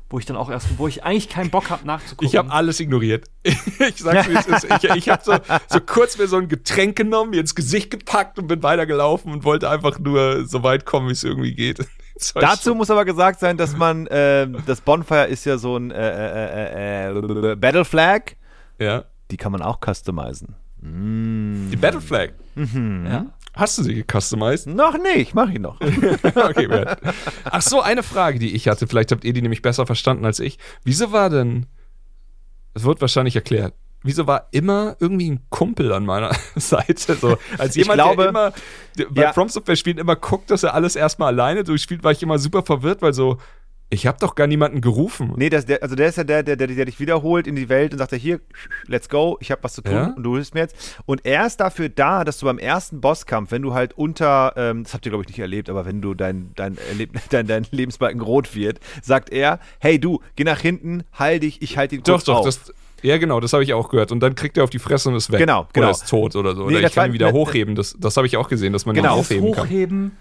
wo 0.09 0.19
ich 0.19 0.25
dann 0.25 0.37
auch 0.37 0.49
erst, 0.49 0.77
wo 0.77 0.87
ich 0.87 1.03
eigentlich 1.03 1.29
keinen 1.29 1.49
Bock 1.49 1.69
habe 1.69 1.85
nachzugucken. 1.85 2.27
Ich 2.27 2.35
habe 2.37 2.51
alles 2.51 2.79
ignoriert. 2.79 3.25
ich 3.43 3.97
sag's 3.97 4.29
wie 4.29 4.35
es 4.35 4.45
ist. 4.45 4.67
Ich, 4.83 4.89
ich 4.95 5.09
habe 5.09 5.21
so, 5.23 5.35
so 5.67 5.79
kurz 5.81 6.17
mir 6.17 6.27
so 6.27 6.37
ein 6.37 6.47
Getränk 6.47 6.95
genommen, 6.95 7.31
mir 7.31 7.41
ins 7.41 7.55
Gesicht 7.55 7.91
gepackt 7.91 8.39
und 8.39 8.47
bin 8.47 8.63
weitergelaufen 8.63 9.31
und 9.31 9.43
wollte 9.43 9.69
einfach 9.69 9.99
nur 9.99 10.45
so 10.47 10.63
weit 10.63 10.85
kommen, 10.85 11.09
wie 11.09 11.13
es 11.13 11.23
irgendwie 11.23 11.53
geht. 11.53 11.85
Dazu 12.35 12.73
muss 12.73 12.89
aber 12.89 13.05
gesagt 13.05 13.39
sein, 13.39 13.57
dass 13.57 13.75
man, 13.75 14.07
ähm, 14.09 14.57
das 14.65 14.81
Bonfire 14.81 15.27
ist 15.27 15.45
ja 15.45 15.57
so 15.57 15.77
ein 15.77 15.91
äh, 15.91 16.09
äh, 16.09 17.11
äh, 17.11 17.51
äh, 17.51 17.55
Battle 17.55 17.85
Flag. 17.85 18.35
Ja. 18.79 19.05
Die 19.29 19.37
kann 19.37 19.51
man 19.51 19.61
auch 19.61 19.79
customizen. 19.85 20.55
Die 20.79 21.75
Battle 21.75 22.01
Flag. 22.01 22.29
ja. 22.55 23.25
Hast 23.57 23.77
du 23.77 23.83
sie 23.83 23.95
gecustomized? 23.95 24.67
Noch 24.67 24.97
nicht, 24.97 25.33
mach 25.33 25.49
ich 25.49 25.59
noch. 25.59 25.79
okay, 25.81 26.69
wert. 26.69 26.99
Ach 27.45 27.61
so, 27.61 27.81
eine 27.81 28.03
Frage, 28.03 28.39
die 28.39 28.55
ich 28.55 28.67
hatte. 28.67 28.87
Vielleicht 28.87 29.11
habt 29.11 29.23
ihr 29.23 29.33
die 29.33 29.41
nämlich 29.41 29.61
besser 29.61 29.85
verstanden 29.85 30.25
als 30.25 30.39
ich. 30.39 30.57
Wieso 30.83 31.11
war 31.11 31.29
denn, 31.29 31.65
das 32.73 32.83
wird 32.83 33.01
wahrscheinlich 33.01 33.35
erklärt, 33.35 33.73
wieso 34.03 34.27
war 34.27 34.47
immer 34.51 34.95
irgendwie 34.99 35.29
ein 35.31 35.41
Kumpel 35.49 35.91
an 35.91 36.05
meiner 36.05 36.31
Seite? 36.55 37.15
So, 37.15 37.37
als 37.57 37.75
Ich 37.75 37.83
jemand, 37.83 37.99
glaube- 37.99 38.21
der 38.23 38.29
immer, 38.29 38.53
bei 39.09 39.21
Ja. 39.23 39.33
From 39.33 39.49
Software 39.49 39.75
Spielen 39.75 39.97
immer 39.97 40.15
guckt, 40.15 40.51
dass 40.51 40.63
er 40.63 40.73
alles 40.73 40.95
erstmal 40.95 41.29
alleine 41.33 41.63
durchspielt, 41.63 42.03
war 42.03 42.11
ich 42.11 42.21
immer 42.23 42.39
super 42.39 42.63
verwirrt, 42.63 43.01
weil 43.01 43.13
so, 43.13 43.37
ich 43.89 44.05
habe 44.05 44.17
doch 44.19 44.35
gar 44.35 44.47
niemanden 44.47 44.81
gerufen. 44.81 45.33
Nee, 45.37 45.49
das, 45.49 45.65
der, 45.65 45.81
also 45.81 45.95
der 45.95 46.09
ist 46.09 46.17
ja 46.17 46.23
der, 46.25 46.43
der, 46.43 46.57
der, 46.57 46.67
der 46.67 46.85
dich 46.85 46.99
wiederholt 46.99 47.47
in 47.47 47.55
die 47.55 47.69
Welt 47.69 47.93
und 47.93 47.99
sagt 47.99 48.11
ja, 48.11 48.17
hier, 48.17 48.41
let's 48.87 49.07
go, 49.07 49.37
ich 49.39 49.49
habe 49.51 49.63
was 49.63 49.73
zu 49.75 49.81
tun 49.81 49.93
Ja? 49.93 50.13
und 50.15 50.23
du 50.23 50.35
hilfst 50.35 50.53
mir 50.53 50.61
jetzt. 50.61 50.99
Und 51.05 51.25
er 51.25 51.45
ist 51.47 51.57
dafür 51.61 51.87
da, 51.87 52.23
dass 52.25 52.37
du 52.39 52.45
beim 52.47 52.57
ersten 52.59 52.99
Bosskampf, 52.99 53.51
wenn 53.51 53.61
du 53.61 53.73
halt 53.73 53.93
unter, 53.93 54.53
ähm, 54.57 54.83
das 54.83 54.93
habt 54.93 55.05
ihr 55.05 55.11
glaube 55.11 55.23
ich 55.23 55.29
nicht 55.29 55.39
erlebt, 55.39 55.69
aber 55.69 55.85
wenn 55.85 56.01
du 56.01 56.13
dein, 56.13 56.51
dein, 56.55 56.77
Erleb 56.89 57.11
dein, 57.29 57.47
dein 57.47 57.65
Lebensbalken 57.71 58.19
rot 58.21 58.55
wird, 58.55 58.79
sagt 59.01 59.29
er, 59.31 59.59
hey 59.79 59.99
du, 59.99 60.19
geh 60.35 60.43
nach 60.43 60.59
hinten, 60.59 61.03
heil 61.17 61.39
dich, 61.39 61.61
ich 61.61 61.77
halte 61.77 61.97
Doch, 61.99 62.15
kurz 62.15 62.23
doch, 62.25 62.39
auf. 62.39 62.45
das, 62.45 62.73
Ja, 63.03 63.17
genau, 63.17 63.39
das 63.39 63.53
habe 63.53 63.63
ich 63.63 63.73
auch 63.73 63.87
gehört. 63.87 64.11
Und 64.11 64.19
dann 64.19 64.35
kriegt 64.35 64.57
er 64.57 64.65
auf 64.65 64.69
die 64.69 64.79
Fresse 64.79 65.07
und 65.09 65.15
ist 65.15 65.31
weg. 65.31 65.39
Genau, 65.39 65.67
genau. 65.71 65.87
Oder 65.87 65.91
ist 65.95 66.09
tot 66.09 66.35
oder 66.35 66.55
so. 66.55 66.67
Nee, 66.67 66.77
oder 66.79 66.87
ich 66.87 66.93
kann 66.93 67.11
ihn 67.11 67.13
wieder 67.13 67.27
ne- 67.27 67.33
hochheben. 67.37 67.75
Das, 67.75 67.95
das 67.97 68.17
habe 68.17 68.27
ich 68.27 68.35
auch 68.35 68.49
gesehen, 68.49 68.73
dass 68.73 68.85
man 68.85 68.95
Genau. 68.95 69.13
ihn 69.15 69.19
aufheben 69.21 69.51
kann. 69.53 69.63
Hochheben. 69.65 70.11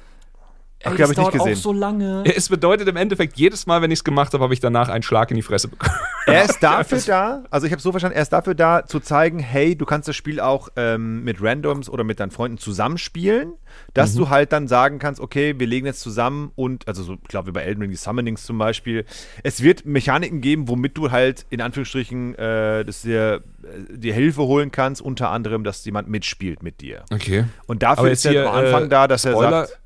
Ey, 0.81 0.93
Okay, 0.93 0.99
das 0.99 1.09
hab 1.09 1.13
ich 1.13 1.19
nicht 1.19 1.33
gesehen. 1.33 1.53
auch 1.55 1.57
so 1.63 1.73
lange. 1.73 2.23
Es 2.37 2.49
bedeutet 2.49 2.87
im 2.87 2.97
Endeffekt, 2.97 3.37
jedes 3.39 3.67
Mal, 3.67 3.81
wenn 3.83 3.91
ich 3.91 4.01
es 4.01 4.05
gemacht 4.05 4.33
habe, 4.35 4.45
habe 4.45 4.53
ich 4.55 4.61
danach 4.61 4.89
einen 4.89 5.03
Schlag 5.03 5.31
in 5.31 5.37
die 5.37 5.43
Fresse 5.43 5.69
bekommen. 5.69 5.95
Er 6.29 6.45
ist 6.45 6.59
dafür 6.63 7.01
da, 7.07 7.45
also 7.51 7.67
ich 7.69 7.73
habe 7.73 7.81
so 7.81 7.93
verstanden, 7.93 8.17
er 8.17 8.23
ist 8.23 8.33
dafür 8.33 8.55
da, 8.57 8.85
zu 8.85 8.99
zeigen, 8.99 9.39
hey, 9.39 9.77
du 9.77 9.85
kannst 9.87 10.09
das 10.09 10.17
Spiel 10.17 10.41
auch 10.41 10.69
ähm, 10.75 11.23
mit 11.23 11.41
Randoms 11.41 11.89
oder 11.89 12.03
mit 12.03 12.19
deinen 12.19 12.33
Freunden 12.33 12.59
zusammenspielen, 12.59 13.53
dass 13.95 14.15
Mhm. 14.15 14.19
du 14.19 14.29
halt 14.31 14.53
dann 14.53 14.67
sagen 14.67 14.99
kannst, 14.99 15.21
okay, 15.21 15.55
wir 15.57 15.69
legen 15.69 15.87
jetzt 15.87 16.01
zusammen 16.01 16.51
und, 16.57 16.89
also 16.89 17.05
so, 17.05 17.13
ich 17.15 17.29
glaube, 17.29 17.47
wie 17.49 17.53
bei 17.53 17.63
Elden 17.63 17.81
Ring, 17.81 17.91
die 17.91 17.97
Summonings 17.97 18.45
zum 18.45 18.59
Beispiel, 18.59 19.05
es 19.45 19.63
wird 19.63 19.87
Mechaniken 19.87 20.41
geben, 20.41 20.69
womit 20.69 20.99
du 20.99 21.13
halt 21.13 21.47
in 21.51 21.61
Anführungsstrichen 21.61 22.35
äh, 22.35 22.85
das 22.85 23.03
dir, 23.03 23.45
äh, 23.63 23.97
dir 23.97 24.13
Hilfe 24.13 24.43
holen 24.43 24.73
kannst, 24.73 25.01
unter 25.01 25.31
anderem, 25.31 25.63
dass 25.63 25.85
jemand 25.85 26.09
mitspielt 26.09 26.61
mit 26.63 26.81
dir. 26.81 27.05
Okay. 27.13 27.45
Und 27.67 27.85
dafür 27.85 28.11
ist 28.11 28.27
er 28.27 28.49
am 28.49 28.55
Anfang 28.65 28.85
äh, 28.87 28.89
da, 28.89 29.07
dass 29.07 29.23
Spoiler- 29.23 29.45
er 29.63 29.67
sagt, 29.69 29.79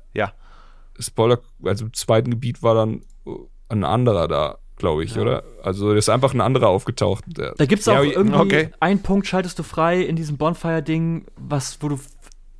Spoiler, 1.01 1.39
also 1.63 1.85
im 1.85 1.93
zweiten 1.93 2.31
Gebiet 2.31 2.61
war 2.63 2.75
dann 2.75 3.01
äh, 3.25 3.31
ein 3.69 3.83
anderer 3.83 4.27
da, 4.27 4.57
glaube 4.77 5.03
ich, 5.03 5.17
oder? 5.17 5.43
Also 5.63 5.91
ist 5.93 6.09
einfach 6.09 6.33
ein 6.33 6.41
anderer 6.41 6.67
aufgetaucht. 6.69 7.23
Der, 7.27 7.53
Da 7.57 7.65
gibt 7.65 7.81
es 7.81 7.85
Ja, 7.85 7.93
auch 7.93 7.97
aber- 7.99 8.13
irgendwie 8.13 8.39
okay. 8.39 8.69
einen 8.79 9.01
Punkt, 9.01 9.27
schaltest 9.27 9.59
du 9.59 9.63
frei 9.63 10.01
in 10.01 10.15
diesem 10.15 10.37
Bonfire-Ding, 10.37 11.25
was, 11.37 11.77
wo 11.81 11.89
du, 11.89 11.99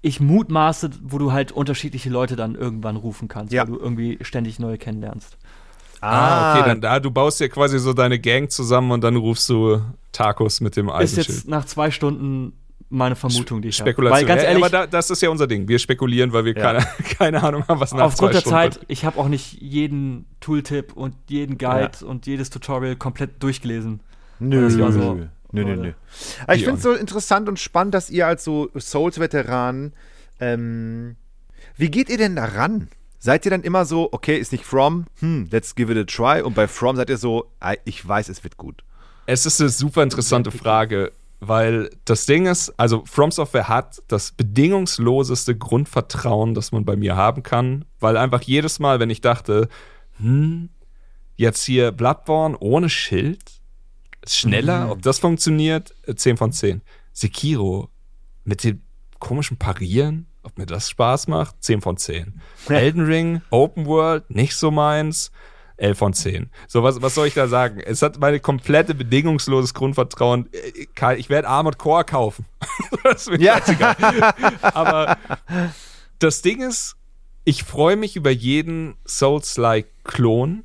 ich 0.02 0.20
mutmaße, 0.20 0.90
wo 1.04 1.18
du 1.18 1.32
halt 1.32 1.52
unterschiedliche 1.52 2.10
Leute 2.10 2.36
dann 2.36 2.56
irgendwann 2.56 2.96
rufen 2.96 3.28
kannst, 3.28 3.54
Ja. 3.54 3.64
weil 3.64 3.74
du 3.76 3.80
irgendwie 3.80 4.18
ständig 4.22 4.60
neue 4.60 4.78
kennenlernst. 4.78 5.38
Ah, 6.04 6.56
okay, 6.58 6.68
dann 6.68 6.82
da, 6.82 7.00
du 7.00 7.12
baust 7.12 7.40
ja 7.42 7.48
quasi 7.48 7.78
so 7.78 7.94
deine 7.94 8.18
Gang 8.20 8.50
zusammen 8.50 8.90
und 8.92 9.04
dann 9.04 9.16
rufst 9.16 9.48
du 9.50 9.82
Tacos 10.12 10.60
mit 10.60 10.76
dem 10.76 10.88
Ist 10.88 10.94
Eisenschild. 10.96 11.38
jetzt 11.38 11.48
nach 11.48 11.66
zwei 11.66 11.92
Stunden 11.92 12.54
meine 12.92 13.16
Vermutung, 13.16 13.62
die 13.62 13.70
ich 13.70 13.80
habe. 13.80 13.90
Spekulation. 13.90 14.20
Weil 14.20 14.26
ganz 14.28 14.42
Ja, 14.44 14.50
ehrlich, 14.50 14.64
aber 14.64 14.70
da, 14.72 14.88
das 14.88 15.10
ist 15.10 15.22
ja 15.22 15.30
unser 15.30 15.48
Ding. 15.48 15.68
Wir 15.68 15.80
spekulieren, 15.80 16.34
weil 16.34 16.46
wir 16.46 16.56
Ja. 16.56 16.62
keine, 16.62 16.86
keine 17.18 17.44
Ahnung 17.44 17.68
haben, 17.68 17.80
was 17.80 17.94
nach 17.94 18.02
aufgrund 18.06 18.34
zwei 18.34 18.40
der 18.42 18.50
Zeit, 18.52 18.76
wird. 18.76 18.86
ich 18.90 19.06
habe 19.06 19.18
auch 19.20 19.28
nicht 19.28 19.54
jeden 19.62 20.26
Tooltip 20.42 20.94
und 20.94 21.16
jeden 21.28 21.58
Guide 21.58 22.06
und 22.06 22.28
jedes 22.28 22.50
Tutorial 22.50 22.96
komplett 22.96 23.42
durchgelesen. 23.42 24.02
Nö, 24.40 24.62
Das 24.64 24.78
war 24.80 24.92
so- 24.92 25.14
nö, 25.16 25.28
nö, 25.64 25.76
nö. 25.76 25.94
Aber 26.44 26.56
ich 26.56 26.62
Ja. 26.62 26.66
finde 26.66 26.78
es 26.78 26.84
so 26.84 26.94
interessant 26.94 27.48
und 27.50 27.60
spannend, 27.60 27.94
dass 27.94 28.10
ihr 28.10 28.28
als 28.28 28.44
so 28.44 28.70
Souls-Veteranen, 28.78 29.94
ähm, 30.40 31.16
wie 31.78 31.90
geht 31.90 32.10
ihr 32.10 32.18
denn 32.18 32.36
da 32.36 32.46
ran? 32.46 32.90
Seid 33.20 33.46
ihr 33.46 33.52
dann 33.52 33.62
immer 33.62 33.86
so, 33.86 34.10
okay, 34.12 34.38
ist 34.38 34.52
nicht 34.52 34.66
From, 34.66 35.06
hm, 35.20 35.48
let's 35.52 35.76
give 35.76 35.92
it 35.92 35.98
a 35.98 36.04
try. 36.04 36.42
Und 36.42 36.56
bei 36.56 36.68
From 36.68 36.96
seid 36.96 37.10
ihr 37.10 37.18
so, 37.18 37.52
ich 37.86 38.08
weiß, 38.08 38.30
es 38.30 38.44
wird 38.44 38.58
gut. 38.58 38.84
Es 39.28 39.46
ist 39.46 39.62
eine 39.62 39.70
super 39.70 40.02
interessante 40.02 40.50
Frage, 40.50 41.12
weil 41.42 41.90
das 42.06 42.26
Ding 42.28 42.46
ist, 42.46 42.70
also 42.80 43.04
From 43.06 43.32
Software 43.32 43.68
hat 43.68 44.02
das 44.08 44.32
bedingungsloseste 44.32 45.58
Grundvertrauen, 45.58 46.54
das 46.54 46.72
man 46.72 46.86
bei 46.86 46.96
mir 46.96 47.16
haben 47.16 47.42
kann, 47.44 47.84
weil 48.00 48.16
einfach 48.16 48.42
jedes 48.44 48.80
Mal, 48.80 49.00
wenn 49.00 49.10
ich 49.10 49.22
dachte, 49.22 49.68
hm, 50.18 50.70
jetzt 51.36 51.64
hier 51.66 51.92
Bloodborne 51.92 52.56
ohne 52.60 52.90
Schild, 52.90 53.42
schneller, 54.28 54.86
Mhm. 54.86 54.92
ob 54.92 55.02
das 55.02 55.18
funktioniert, 55.20 55.96
äh, 56.06 56.14
10 56.14 56.38
von 56.38 56.52
10. 56.52 56.82
Sekiro 57.12 57.90
mit 58.44 58.64
dem 58.64 58.82
komischen 59.20 59.58
Parieren, 59.58 60.28
ob 60.44 60.60
mir 60.60 60.68
das 60.68 60.90
Spaß 60.90 61.28
macht, 61.28 61.56
10 61.64 61.82
von 61.82 61.98
10. 61.98 62.40
Elden 62.70 63.04
Ring, 63.06 63.42
Open 63.50 63.88
World, 63.88 64.30
nicht 64.30 64.56
so 64.56 64.70
meins, 64.70 65.32
11 65.82 65.98
von 65.98 66.14
10. 66.14 66.50
So, 66.68 66.84
was, 66.84 67.02
was 67.02 67.16
soll 67.16 67.28
ich 67.28 67.34
da 67.34 67.48
sagen? 67.48 67.80
Es 67.80 68.02
hat 68.02 68.20
meine 68.20 68.40
komplette 68.40 68.94
bedingungsloses 68.94 69.74
Grundvertrauen. 69.74 70.48
Äh, 70.54 71.16
Ich 71.16 71.30
werde 71.30 71.48
Armored 71.48 71.78
Core 71.78 72.04
kaufen. 72.06 72.46
das 73.04 73.24
ist 73.28 73.32
mir 73.32 73.40
Ja. 73.40 73.58
scheißegal. 73.58 73.96
Aber 74.62 75.18
das 76.20 76.42
Ding 76.44 76.62
ist, 76.62 76.96
ich 77.46 77.64
freue 77.64 77.96
mich 77.96 78.16
über 78.16 78.30
jeden 78.30 78.96
Souls-like-Klon 79.08 80.64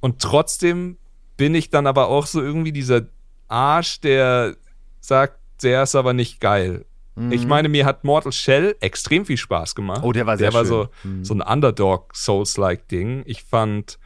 und 0.00 0.20
trotzdem 0.22 0.96
bin 1.36 1.54
ich 1.54 1.70
dann 1.70 1.86
aber 1.86 2.08
auch 2.08 2.26
so 2.26 2.40
irgendwie 2.42 2.72
dieser 2.72 3.02
Arsch, 3.46 4.00
der 4.00 4.56
sagt, 5.00 5.38
der 5.62 5.84
ist 5.84 5.94
aber 5.94 6.12
nicht 6.12 6.40
geil. 6.40 6.84
Ich 7.30 7.46
meine, 7.46 7.68
mir 7.68 7.84
hat 7.84 8.04
Mortal 8.04 8.30
Shell 8.30 8.76
extrem 8.78 9.26
viel 9.26 9.36
Spaß 9.36 9.74
gemacht. 9.74 10.02
Mhm. 10.02 10.04
Oh, 10.08 10.12
der 10.12 10.24
war 10.26 10.36
sehr 10.38 10.50
Der 10.50 10.54
war 10.54 10.64
schön. 10.64 10.68
so, 10.68 10.88
Mhm. 11.08 11.24
so 11.24 11.34
ein 11.34 11.40
Underdog-Souls-like-Ding. 11.42 13.24
Ich 13.26 13.42
fand, 13.42 13.98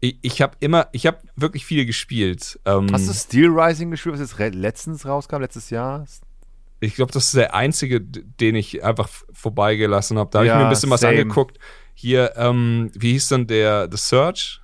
ich, 0.00 0.18
ich 0.22 0.42
habe 0.42 0.56
immer, 0.60 0.88
ich 0.92 1.06
habe 1.06 1.18
wirklich 1.36 1.64
viel 1.66 1.84
gespielt. 1.86 2.58
Ähm, 2.64 2.88
Hast 2.92 3.08
du 3.08 3.12
Steel 3.14 3.48
Rising 3.48 3.90
gespielt, 3.90 4.18
was 4.18 4.20
jetzt 4.20 4.54
letztens 4.54 5.06
rauskam, 5.06 5.40
letztes 5.40 5.70
Jahr? 5.70 6.04
ich 6.80 6.94
glaube, 6.94 7.10
das 7.12 7.24
ist 7.26 7.34
der 7.34 7.54
einzige, 7.54 8.00
den 8.00 8.54
ich 8.54 8.84
einfach 8.84 9.08
vorbeigelassen 9.32 10.16
habe. 10.18 10.30
Da 10.30 10.38
habe 10.38 10.46
ich 10.46 10.50
Ja, 10.50 10.58
mir 10.58 10.64
ein 10.64 10.70
bisschen 10.70 10.90
was 10.90 11.00
same. 11.00 11.20
angeguckt. 11.22 11.58
Hier, 11.94 12.34
ähm, 12.36 12.90
wie 12.94 13.12
hieß 13.12 13.28
denn 13.30 13.48
der 13.48 13.88
The 13.90 13.96
Search? 13.96 14.60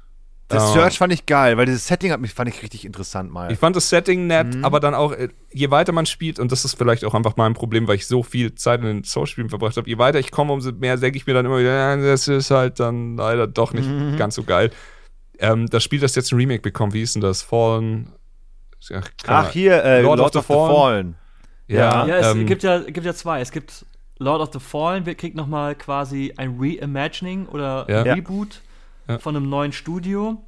Das 0.47 0.63
Ähm, 0.69 0.75
Search 0.75 0.99
fand 0.99 1.13
ich 1.13 1.27
geil, 1.27 1.57
weil 1.57 1.67
dieses 1.67 1.89
Setting 1.89 2.13
hat 2.13 2.21
mich, 2.21 2.33
fand 2.33 2.49
ich 2.51 2.63
richtig 2.63 2.85
interessant 2.85 3.33
mal. 3.33 3.51
Ich 3.51 3.59
fand 3.59 3.75
das 3.75 3.89
Setting 3.89 4.29
nett, 4.29 4.55
Mhm. 4.55 4.65
aber 4.65 4.79
dann 4.79 4.95
auch, 4.95 5.11
äh, 5.13 5.29
je 5.53 5.71
weiter 5.73 5.91
man 5.91 6.07
spielt, 6.07 6.39
und 6.39 6.53
das 6.53 6.65
ist 6.65 6.75
vielleicht 6.79 7.05
auch 7.05 7.15
einfach 7.15 7.37
mein 7.37 7.55
Problem, 7.55 7.89
weil 7.89 7.97
ich 7.97 8.07
so 8.07 8.23
viel 8.23 8.55
Zeit 8.55 8.81
in 8.83 8.87
den 8.87 9.05
Souls-Spielen 9.05 9.49
verbracht 9.49 9.77
habe, 9.77 9.89
je 9.89 9.99
weiter 9.99 10.21
ich 10.21 10.31
komme, 10.31 10.53
umso 10.53 10.71
mehr 10.71 10.97
denke 10.99 11.17
ich 11.17 11.27
mir 11.27 11.33
dann 11.35 11.47
immer 11.47 11.59
wieder, 11.59 11.75
ja, 11.75 11.97
das 11.97 12.29
ist 12.29 12.53
halt 12.53 12.79
dann 12.79 13.17
leider 13.17 13.49
doch 13.49 13.73
nicht 13.73 13.89
Mhm. 13.89 14.17
ganz 14.17 14.37
so 14.37 14.45
geil. 14.45 14.71
Ähm, 15.39 15.67
das 15.69 15.83
Spiel, 15.83 16.01
das 16.01 16.15
jetzt 16.15 16.33
ein 16.33 16.37
Remake 16.37 16.63
bekommt, 16.63 16.95
wie 16.95 16.99
hieß 17.01 17.15
denn 17.15 17.23
das? 17.23 17.43
Fallen? 17.43 18.13
Ach, 18.93 19.09
Ahnung. 19.27 19.51
hier, 19.53 19.83
äh, 19.83 20.03
Lord 20.03 20.19
Lord, 20.19 20.37
of 20.37 20.41
of 20.41 20.47
the 20.47 20.53
the 20.53 20.55
Fallen. 20.55 20.75
Fallen. 20.77 21.15
Ja, 21.69 22.07
Ja, 22.07 22.17
es 22.19 22.35
ähm, 22.35 22.47
gibt 22.47 22.63
ja, 22.63 22.79
gibt 22.81 23.07
ja 23.07 23.15
zwei. 23.15 23.41
Es 23.41 23.51
gibt 23.51 23.87
Lord 24.19 24.41
of 24.43 24.51
the 24.53 24.61
Fallen, 24.61 25.07
wir 25.07 25.15
kriegt 25.15 25.37
noch 25.37 25.47
mal 25.47 25.75
quasi 25.75 26.35
ein 26.37 26.57
Reimagining 26.61 27.47
oder 27.47 27.87
Ja. 27.89 28.03
Reboot 28.03 28.61
Ja. 29.09 29.19
von 29.19 29.37
einem 29.37 29.49
neuen 29.49 29.73
Studio. 29.73 30.43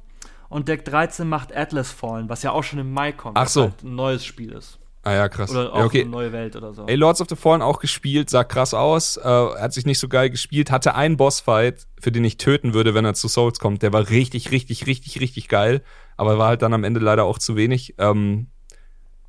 Und 0.49 0.67
Deck 0.69 0.85
13 0.85 1.27
macht 1.27 1.53
Atlas 1.55 1.91
Fallen, 1.91 2.29
was 2.29 2.43
ja 2.43 2.51
auch 2.51 2.63
schon 2.63 2.79
im 2.79 2.93
Mai 2.93 3.11
kommt. 3.11 3.37
Ach 3.37 3.45
was 3.45 3.53
so. 3.53 3.63
Halt 3.63 3.83
ein 3.83 3.95
neues 3.95 4.23
Spiel 4.23 4.51
ist. 4.53 4.79
Ah 5.07 5.13
ja, 5.13 5.29
krass. 5.29 5.51
Oder 5.51 5.71
auch 5.71 5.79
ja, 5.79 5.85
okay. 5.85 6.01
eine 6.01 6.09
neue 6.09 6.33
Welt 6.33 6.57
oder 6.57 6.73
so. 6.73 6.85
Ey, 6.85 6.95
Lords 6.95 7.21
of 7.21 7.29
the 7.29 7.37
Fallen 7.37 7.61
auch 7.61 7.79
gespielt, 7.79 8.29
sah 8.29 8.43
krass 8.43 8.73
aus, 8.73 9.15
äh, 9.15 9.21
hat 9.23 9.71
sich 9.71 9.85
nicht 9.85 9.99
so 9.99 10.09
geil 10.09 10.29
gespielt, 10.29 10.69
hatte 10.69 10.95
einen 10.95 11.15
Bossfight, 11.15 11.87
für 11.97 12.11
den 12.11 12.25
ich 12.25 12.35
töten 12.35 12.73
würde, 12.73 12.93
wenn 12.93 13.05
er 13.05 13.13
zu 13.13 13.29
Souls 13.29 13.59
kommt. 13.59 13.83
Der 13.83 13.93
war 13.93 14.09
richtig, 14.09 14.51
richtig, 14.51 14.85
richtig, 14.85 15.21
richtig 15.21 15.47
geil, 15.47 15.81
aber 16.17 16.37
war 16.37 16.49
halt 16.49 16.61
dann 16.61 16.73
am 16.73 16.83
Ende 16.83 16.99
leider 16.99 17.23
auch 17.23 17.39
zu 17.39 17.55
wenig. 17.55 17.95
Ähm, 17.99 18.47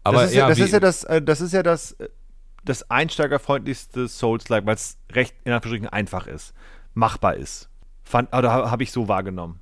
aber 0.02 0.22
das 0.22 0.30
ist 0.30 0.34
ja, 0.34 0.42
ja, 0.42 0.48
das, 0.48 0.58
ist 0.58 0.72
ja 0.72 0.80
das, 0.80 1.04
äh, 1.04 1.22
das 1.22 1.40
ist 1.40 1.52
ja 1.52 1.62
das, 1.62 1.92
äh, 1.92 2.08
das 2.64 2.90
einsteigerfreundlichste 2.90 4.08
Souls-like, 4.08 4.66
weil 4.66 4.74
es 4.74 4.98
recht 5.12 5.36
in 5.44 5.52
Anführungsstrichen 5.52 5.88
einfach 5.90 6.26
ist, 6.26 6.54
machbar 6.94 7.36
ist. 7.36 7.68
Fand, 8.02 8.34
oder 8.34 8.50
habe 8.50 8.68
hab 8.68 8.80
ich 8.80 8.90
so 8.90 9.06
wahrgenommen. 9.06 9.60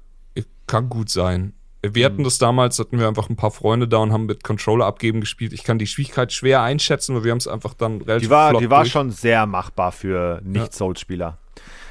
kann 0.66 0.88
gut 0.88 1.10
sein. 1.10 1.52
Wir 1.94 2.08
Mhm. 2.08 2.12
hatten 2.12 2.24
das 2.24 2.38
damals, 2.38 2.78
hatten 2.78 2.98
wir 2.98 3.08
einfach 3.08 3.28
ein 3.30 3.36
paar 3.36 3.50
Freunde 3.50 3.86
da 3.88 3.98
und 3.98 4.12
haben 4.12 4.26
mit 4.26 4.42
Controller 4.44 4.86
abgeben 4.86 5.20
gespielt. 5.20 5.52
Ich 5.52 5.64
kann 5.64 5.78
die 5.78 5.86
Schwierigkeit 5.86 6.32
schwer 6.32 6.62
einschätzen, 6.62 7.14
weil 7.14 7.24
wir 7.24 7.30
haben 7.32 7.38
es 7.38 7.48
einfach 7.48 7.74
dann 7.74 8.00
relativ 8.02 8.28
Die 8.28 8.30
war, 8.30 8.50
flott 8.50 8.62
die 8.62 8.70
war 8.70 8.82
durch. 8.82 8.92
schon 8.92 9.10
sehr 9.10 9.46
machbar 9.46 9.92
für 9.92 10.40
Nicht-Souls-Spieler. 10.44 11.38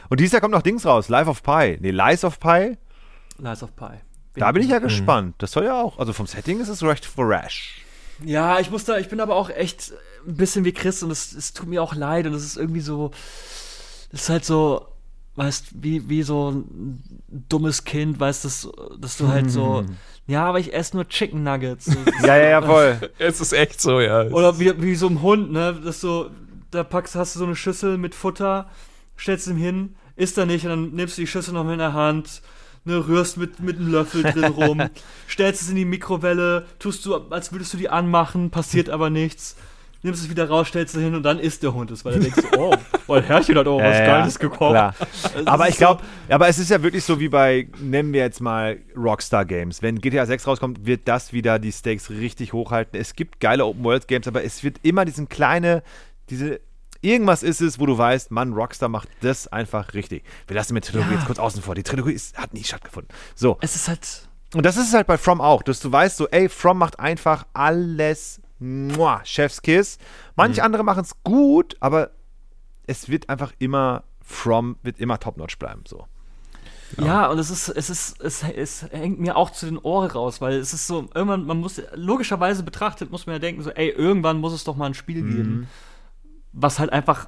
Und 0.10 0.20
dieses 0.20 0.34
Jahr 0.34 0.42
kommt 0.42 0.54
noch 0.54 0.62
Dings 0.62 0.86
raus, 0.86 1.10
Life 1.10 1.30
of 1.30 1.42
Pi. 1.44 1.78
Nee, 1.80 1.92
Lies 1.92 2.24
of 2.24 2.40
Pi. 2.40 2.78
Lies 3.40 3.64
of 3.64 3.76
Pi. 3.76 3.86
Da 4.36 4.52
bin 4.52 4.62
ich 4.62 4.68
Mhm. 4.68 4.74
ja 4.74 4.80
gespannt. 4.80 5.36
Das 5.40 5.52
soll 5.52 5.66
ja 5.66 5.82
auch, 5.82 5.98
also 6.00 6.14
vom 6.14 6.28
Setting 6.28 6.60
ist 6.60 6.70
es 6.70 6.84
recht 6.84 7.06
fresh. 7.06 7.82
Ja, 8.24 8.60
ich 8.60 8.70
muss 8.72 8.86
da, 8.86 8.98
ich 8.98 9.10
bin 9.10 9.20
aber 9.20 9.36
auch 9.36 9.50
echt 9.50 9.92
ein 10.28 10.36
bisschen 10.38 10.64
wie 10.66 10.72
Chris 10.74 11.04
und 11.04 11.12
es, 11.12 11.34
es 11.34 11.54
tut 11.54 11.68
mir 11.68 11.82
auch 11.84 11.96
leid 11.96 12.26
und 12.28 12.34
es 12.34 12.44
ist 12.46 12.58
irgendwie 12.58 12.80
so, 12.82 13.12
es 14.12 14.22
ist 14.22 14.30
halt 14.30 14.46
so, 14.46 14.88
weißt, 15.36 15.68
wie, 15.82 16.10
wie 16.10 16.24
so 16.24 16.52
ein 16.52 17.22
dummes 17.50 17.84
Kind, 17.84 18.20
weißt 18.20 18.46
dass, 18.46 18.70
dass 19.00 19.18
du 19.18 19.28
halt 19.28 19.52
so, 19.52 19.84
ja, 20.28 20.46
aber 20.46 20.60
ich 20.60 20.74
esse 20.74 20.96
nur 20.96 21.08
Chicken 21.08 21.44
Nuggets. 21.44 21.86
So, 22.22 22.28
Ja, 22.28 22.38
ja, 22.38 22.50
ja, 22.50 22.62
voll. 22.62 22.98
Es 23.20 23.42
ist 23.42 23.54
echt 23.54 23.82
so, 23.82 24.00
ja. 24.00 24.24
Oder 24.28 24.60
wie, 24.60 24.82
wie 24.82 24.96
so 24.96 25.08
ein 25.08 25.22
Hund, 25.22 25.52
ne, 25.52 25.80
dass 25.84 26.02
du, 26.02 26.30
da 26.72 26.84
packst, 26.84 27.16
hast 27.16 27.36
du 27.36 27.40
so 27.40 27.46
eine 27.46 27.56
Schüssel 27.56 27.98
mit 27.98 28.16
Futter, 28.16 28.70
stellst 29.18 29.48
ihm 29.48 29.58
hin, 29.58 29.96
isst 30.16 30.38
er 30.38 30.46
nicht 30.46 30.64
und 30.66 30.70
dann 30.72 30.92
nimmst 30.92 31.18
du 31.18 31.22
die 31.22 31.28
Schüssel 31.28 31.54
noch 31.54 31.64
mit 31.64 31.74
in 31.74 31.80
der 31.80 31.94
Hand, 31.94 32.42
ne, 32.86 33.06
rührst 33.08 33.38
mit, 33.38 33.60
mit 33.60 33.78
einem 33.78 33.92
Löffel 33.92 34.24
drin 34.24 34.46
rum, 34.46 34.82
stellst 35.30 35.62
es 35.62 35.70
in 35.70 35.76
die 35.76 35.86
Mikrowelle, 35.86 36.66
tust 36.80 37.06
du, 37.06 37.16
als 37.16 37.52
würdest 37.52 37.74
du 37.74 37.78
die 37.78 37.90
anmachen, 37.90 38.52
passiert 38.52 38.90
aber 38.90 39.10
nichts. 39.10 39.58
Nimmst 40.06 40.22
es 40.24 40.30
wieder 40.30 40.48
raus, 40.48 40.68
stellst 40.68 40.94
es 40.96 41.02
hin 41.02 41.16
und 41.16 41.24
dann 41.24 41.40
isst 41.40 41.64
der 41.64 41.74
Hund 41.74 41.90
es, 41.90 42.06
weil 42.06 42.14
er 42.14 42.20
denkt 42.20 42.40
so, 42.40 42.48
oh, 42.60 42.76
weil 43.08 43.24
Herrchen 43.24 43.58
hat 43.58 43.66
auch 43.66 43.80
was 43.80 43.98
Ja, 43.98 44.06
Geiles 44.06 44.38
gekocht. 44.38 44.70
Klar. 44.72 44.94
Es 45.36 45.48
Aber 45.48 45.68
ich 45.68 45.78
glaube, 45.78 46.04
aber 46.30 46.48
es 46.48 46.60
ist 46.60 46.70
ja 46.70 46.84
wirklich 46.84 47.04
so 47.04 47.20
wie 47.20 47.28
bei, 47.28 47.68
nennen 47.80 48.14
wir 48.14 48.22
jetzt 48.22 48.40
mal 48.40 48.78
Rockstar 48.96 49.46
Games. 49.46 49.82
Wenn 49.82 50.00
GTA 50.00 50.28
6 50.28 50.46
rauskommt, 50.46 50.86
wird 50.86 51.08
das 51.08 51.34
wieder 51.34 51.58
die 51.58 51.72
Stakes 51.72 52.12
richtig 52.12 52.54
hochhalten. 52.54 53.02
Es 53.02 53.16
gibt 53.16 53.40
geile 53.40 53.66
Open 53.66 53.84
World 53.84 54.08
Games, 54.08 54.28
aber 54.28 54.44
es 54.44 54.64
wird 54.64 54.78
immer 54.84 55.06
diesen 55.06 55.28
kleine, 55.28 55.82
diese, 56.30 56.60
irgendwas 57.02 57.42
ist 57.42 57.62
es, 57.62 57.80
wo 57.80 57.88
du 57.88 57.98
weißt, 57.98 58.30
Mann, 58.30 58.54
Rockstar 58.54 58.90
macht 58.90 59.10
das 59.22 59.48
einfach 59.48 59.96
richtig. 59.96 60.24
Wir 60.46 60.56
lassen 60.56 60.76
mit 60.76 60.86
Trilogie 60.86 61.14
Ja. 61.14 61.16
jetzt 61.16 61.26
kurz 61.26 61.40
außen 61.40 61.64
vor. 61.64 61.74
Die 61.74 61.82
Trilogie 61.82 62.14
ist, 62.14 62.38
hat 62.38 62.54
nie 62.54 62.64
stattgefunden. 62.64 63.10
So. 63.34 63.58
es 63.62 63.76
ist 63.76 63.88
halt, 63.88 64.30
Und 64.54 64.68
das 64.68 64.78
ist 64.78 64.90
es 64.90 64.94
halt 64.94 65.08
bei 65.08 65.18
From 65.18 65.42
auch, 65.42 65.64
dass 65.64 65.80
du 65.80 65.92
weißt, 65.92 66.16
so, 66.18 66.28
ey, 66.30 66.48
From 66.48 66.78
macht 66.78 67.00
einfach 67.00 67.48
alles 67.54 68.40
muah, 68.66 69.22
Chefskiss. 69.24 69.98
Manche 70.36 70.64
andere 70.64 70.84
machen 70.84 71.02
es 71.02 71.16
gut, 71.24 71.78
aber 71.80 72.12
es 72.88 73.10
wird 73.10 73.30
einfach 73.30 73.54
immer 73.60 74.04
From, 74.22 74.78
wird 74.82 75.00
immer 75.00 75.20
top-notch 75.20 75.60
bleiben, 75.60 75.84
so. 75.88 76.08
Ja, 76.98 77.28
und 77.28 77.40
es 77.40 77.50
ist, 77.50 77.70
es 77.70 77.90
ist, 77.90 78.22
es, 78.22 78.44
es 78.44 78.84
hängt 78.92 79.20
mir 79.20 79.36
auch 79.36 79.50
zu 79.50 79.66
den 79.66 79.78
Ohren 79.78 80.10
raus, 80.10 80.40
weil 80.40 80.54
es 80.54 80.74
ist 80.74 80.88
so, 80.88 81.08
irgendwann, 81.14 81.46
man 81.46 81.60
muss, 81.60 81.82
logischerweise 81.94 82.64
betrachtet, 82.64 83.12
muss 83.12 83.26
man 83.26 83.36
ja 83.36 83.40
denken, 83.40 83.62
so, 83.62 83.70
ey, 83.72 83.90
irgendwann 83.90 84.40
muss 84.40 84.54
es 84.54 84.64
doch 84.64 84.76
mal 84.76 84.86
ein 84.86 84.94
Spiel 84.94 85.24
geben, 85.24 85.68
was 86.54 86.80
halt 86.80 86.92
einfach 86.92 87.28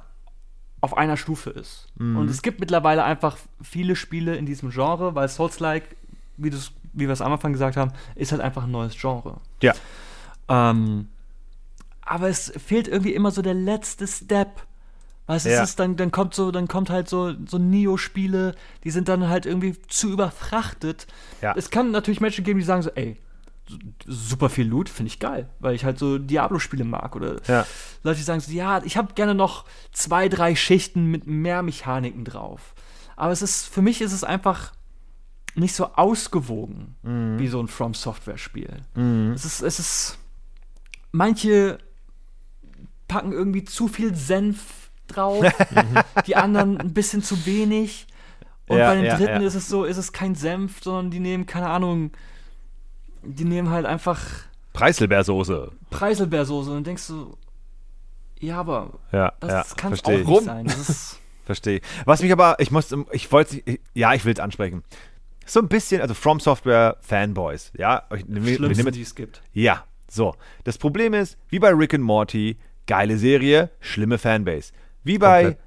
auf 0.80 0.96
einer 0.96 1.16
Stufe 1.16 1.50
ist. 1.50 1.88
Und 1.98 2.30
es 2.30 2.42
gibt 2.42 2.60
mittlerweile 2.60 3.04
einfach 3.04 3.36
viele 3.60 3.96
Spiele 3.96 4.36
in 4.36 4.46
diesem 4.46 4.70
Genre, 4.70 5.14
weil 5.14 5.28
Souls-like, 5.28 5.96
wie, 6.36 6.52
wie 6.92 7.06
wir 7.06 7.10
es 7.10 7.20
am 7.20 7.32
Anfang 7.32 7.52
gesagt 7.52 7.76
haben, 7.76 7.92
ist 8.14 8.32
halt 8.32 8.40
einfach 8.40 8.64
ein 8.64 8.70
neues 8.70 8.96
Genre. 8.96 9.40
Ja. 9.60 9.74
Ähm, 10.48 11.08
aber 12.08 12.28
es 12.28 12.52
fehlt 12.56 12.88
irgendwie 12.88 13.14
immer 13.14 13.30
so 13.30 13.42
der 13.42 13.54
letzte 13.54 14.06
Step. 14.06 14.62
Weißt 15.26 15.44
du, 15.44 15.50
Ja. 15.50 15.62
es 15.62 15.70
ist 15.70 15.78
dann, 15.78 15.96
dann 15.96 16.10
kommt 16.10 16.34
so, 16.34 16.50
dann 16.50 16.68
kommt 16.68 16.88
halt 16.88 17.08
so, 17.08 17.34
so 17.46 17.58
Neo-Spiele, 17.58 18.54
die 18.84 18.90
sind 18.90 19.08
dann 19.08 19.28
halt 19.28 19.44
irgendwie 19.44 19.76
zu 19.88 20.10
überfrachtet. 20.10 21.06
Ja. 21.42 21.54
Es 21.56 21.68
kann 21.70 21.90
natürlich 21.90 22.20
Menschen 22.22 22.44
geben, 22.44 22.58
die 22.58 22.64
sagen 22.64 22.80
so, 22.82 22.90
ey, 22.94 23.18
super 24.06 24.48
viel 24.48 24.66
Loot, 24.66 24.88
finde 24.88 25.08
ich 25.08 25.18
geil, 25.20 25.50
weil 25.60 25.74
ich 25.74 25.84
halt 25.84 25.98
so 25.98 26.16
Diablo-Spiele 26.16 26.84
mag. 26.84 27.14
Oder 27.14 27.36
Ja. 27.46 27.66
Leute, 28.02 28.16
die 28.16 28.22
sagen 28.24 28.40
so, 28.40 28.50
ja, 28.50 28.82
ich 28.84 28.96
habe 28.96 29.12
gerne 29.12 29.34
noch 29.34 29.66
zwei, 29.92 30.30
drei 30.30 30.54
Schichten 30.56 31.04
mit 31.04 31.26
mehr 31.26 31.62
Mechaniken 31.62 32.24
drauf. 32.24 32.74
Aber 33.14 33.30
es 33.32 33.42
ist, 33.42 33.66
für 33.68 33.82
mich 33.82 34.00
ist 34.00 34.12
es 34.14 34.24
einfach 34.24 34.72
nicht 35.54 35.74
so 35.74 35.86
ausgewogen 35.94 36.94
wie 37.38 37.48
so 37.48 37.60
ein 37.60 37.68
From 37.68 37.92
Software-Spiel. 37.92 38.80
Es 39.34 39.44
ist, 39.44 39.60
es 39.60 39.78
ist, 39.78 40.18
manche 41.12 41.78
packen 43.08 43.32
irgendwie 43.32 43.64
zu 43.64 43.88
viel 43.88 44.14
Senf 44.14 44.90
drauf, 45.08 45.44
die 46.26 46.36
anderen 46.36 46.78
ein 46.78 46.92
bisschen 46.94 47.22
zu 47.22 47.46
wenig. 47.46 48.06
Und 48.68 48.76
Ja, 48.78 48.90
bei 48.90 48.96
den 48.96 49.04
ja, 49.06 49.16
dritten 49.16 49.40
ja. 49.40 49.46
ist 49.48 49.54
es 49.54 49.68
so, 49.68 49.84
ist 49.84 49.96
es 49.96 50.12
kein 50.12 50.34
Senf, 50.34 50.82
sondern 50.82 51.10
die 51.10 51.20
nehmen, 51.20 51.46
keine 51.46 51.68
Ahnung, 51.70 52.10
die 53.22 53.44
nehmen 53.44 53.70
halt 53.70 53.86
einfach 53.86 54.20
Preiselbeersoße. 54.74 55.72
Preiselbeersoße 55.90 56.70
und 56.70 56.76
dann 56.76 56.84
denkst 56.84 57.06
du, 57.08 57.36
ja, 58.40 58.60
aber 58.60 58.92
Ja, 59.10 59.32
das 59.40 59.74
kann 59.76 59.92
auch 59.94 60.06
nicht 60.08 60.42
sein. 60.44 60.66
Das 60.66 60.88
ist, 60.88 61.18
Verstehe. 61.44 61.80
Was 62.04 62.22
mich 62.22 62.30
aber, 62.30 62.56
ich 62.60 62.70
muss, 62.70 62.94
ich 63.12 63.32
wollte, 63.32 63.62
ja, 63.94 64.12
ich 64.14 64.24
will 64.26 64.34
es 64.34 64.38
ansprechen. 64.40 64.84
So 65.46 65.60
ein 65.60 65.68
bisschen, 65.68 66.02
also 66.02 66.12
From 66.12 66.38
Software 66.40 66.98
Fanboys, 67.00 67.72
ja. 67.76 68.02
Ich- 68.14 68.26
Wir, 68.28 68.44
wir 68.44 68.54
Schlimmste, 68.56 68.82
nehmen 68.84 68.92
die 68.94 69.00
es 69.02 69.14
gibt. 69.14 69.42
Ja, 69.54 69.84
so. 70.10 70.34
Das 70.64 70.76
Problem 70.76 71.14
ist, 71.14 71.38
wie 71.48 71.58
bei 71.58 71.70
Rick 71.70 71.94
and 71.94 72.04
Morty, 72.04 72.58
geile 72.88 73.16
Serie, 73.18 73.70
schlimme 73.78 74.18
Fanbase. 74.18 74.72
Wie 75.04 75.18
bei 75.18 75.42
Komplett. 75.44 75.62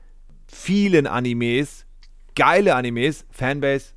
vielen 0.47 1.07
Animes, 1.07 1.85
geile 2.35 2.75
Animes, 2.75 3.25
Fanbase, 3.31 3.93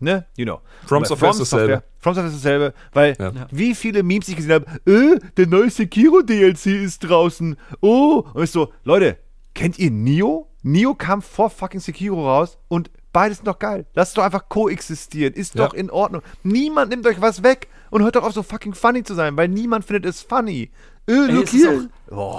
ne, 0.00 0.26
you 0.36 0.44
know. 0.44 0.60
From 0.86 1.04
Software 1.04 1.30
ist 1.30 1.40
dasselbe. 1.40 1.82
From 1.98 2.14
Software 2.14 2.32
ist 2.34 2.44
dasselbe, 2.44 2.74
weil 2.92 3.16
Ja. 3.18 3.32
Wie 3.50 3.74
viele 3.74 4.02
Memes 4.02 4.28
ich 4.28 4.36
gesehen 4.36 4.52
habe, 4.52 4.66
äh, 4.90 5.18
der 5.36 5.46
neue 5.46 5.70
Sekiro 5.70 6.22
DLC 6.22 6.66
ist 6.82 7.00
draußen, 7.00 7.56
oh, 7.80 8.24
und 8.34 8.42
ich 8.44 8.50
so, 8.50 8.72
Leute, 8.84 9.18
kennt 9.54 9.78
ihr 9.78 9.90
Nio? 9.90 10.48
Nio 10.62 10.94
kam 10.94 11.22
vor 11.22 11.50
fucking 11.50 11.80
Sekiro 11.80 12.24
raus 12.26 12.58
und 12.68 12.90
beides 13.12 13.42
noch 13.44 13.58
geil. 13.58 13.86
Lasst 13.94 14.10
es 14.10 14.14
doch 14.14 14.24
einfach 14.24 14.48
koexistieren, 14.48 15.32
ist 15.32 15.54
Ja. 15.54 15.66
doch 15.66 15.74
in 15.74 15.90
Ordnung. 15.90 16.22
Niemand 16.42 16.90
nimmt 16.90 17.06
euch 17.06 17.20
was 17.20 17.42
weg 17.42 17.68
und 17.90 18.02
hört 18.02 18.16
doch 18.16 18.24
auf 18.24 18.32
so 18.32 18.42
fucking 18.42 18.74
funny 18.74 19.02
zu 19.04 19.14
sein, 19.14 19.36
weil 19.36 19.48
niemand 19.48 19.84
findet 19.84 20.04
es 20.06 20.20
funny. 20.22 20.70
Äh, 21.08 21.12
Ey, 21.12 21.42
es 21.42 21.42
ist 21.44 21.50
hier. 21.52 21.88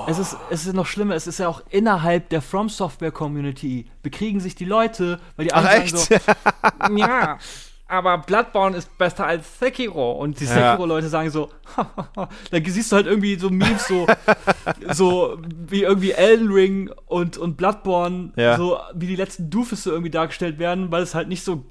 Es 0.07 0.18
ist, 0.19 0.38
es 0.49 0.65
ist 0.65 0.73
noch 0.73 0.85
schlimmer, 0.85 1.15
es 1.15 1.27
ist 1.27 1.39
ja 1.39 1.48
auch 1.48 1.61
innerhalb 1.69 2.30
der 2.30 2.41
From 2.41 2.69
Software 2.69 3.11
Community 3.11 3.85
bekriegen 4.03 4.39
sich 4.39 4.56
die 4.56 4.65
Leute, 4.65 5.19
weil 5.35 5.45
die 5.45 5.53
Ach 5.53 5.65
einen 5.65 5.81
echt? 5.84 5.98
sagen 5.98 6.22
so, 6.89 6.95
ja, 6.98 7.38
aber 7.89 8.18
Bloodborne 8.19 8.76
ist 8.76 8.98
besser 8.98 9.26
als 9.26 9.60
Sekiro 9.60 10.11
und 10.14 10.39
die 10.39 10.45
Ja. 10.45 10.72
Sekiro-Leute 10.72 11.07
sagen 11.10 11.30
so, 11.30 11.49
dann 12.52 12.65
siehst 12.65 12.91
du 12.91 12.95
halt 12.98 13.07
irgendwie 13.07 13.35
so 13.39 13.49
Memes 13.49 13.88
so, 13.88 14.07
so 14.91 15.38
wie 15.69 15.84
irgendwie 15.84 16.11
Elden 16.11 16.52
Ring 16.52 16.91
und, 17.06 17.38
und 17.38 17.56
Bloodborne, 17.57 18.31
Ja. 18.35 18.57
so 18.57 18.77
wie 18.94 19.07
die 19.07 19.15
letzten 19.15 19.49
Doofus 19.49 19.85
irgendwie 19.85 20.11
dargestellt 20.11 20.60
werden, 20.60 20.91
weil 20.91 21.03
es 21.03 21.15
halt 21.15 21.27
nicht 21.30 21.44
so 21.44 21.64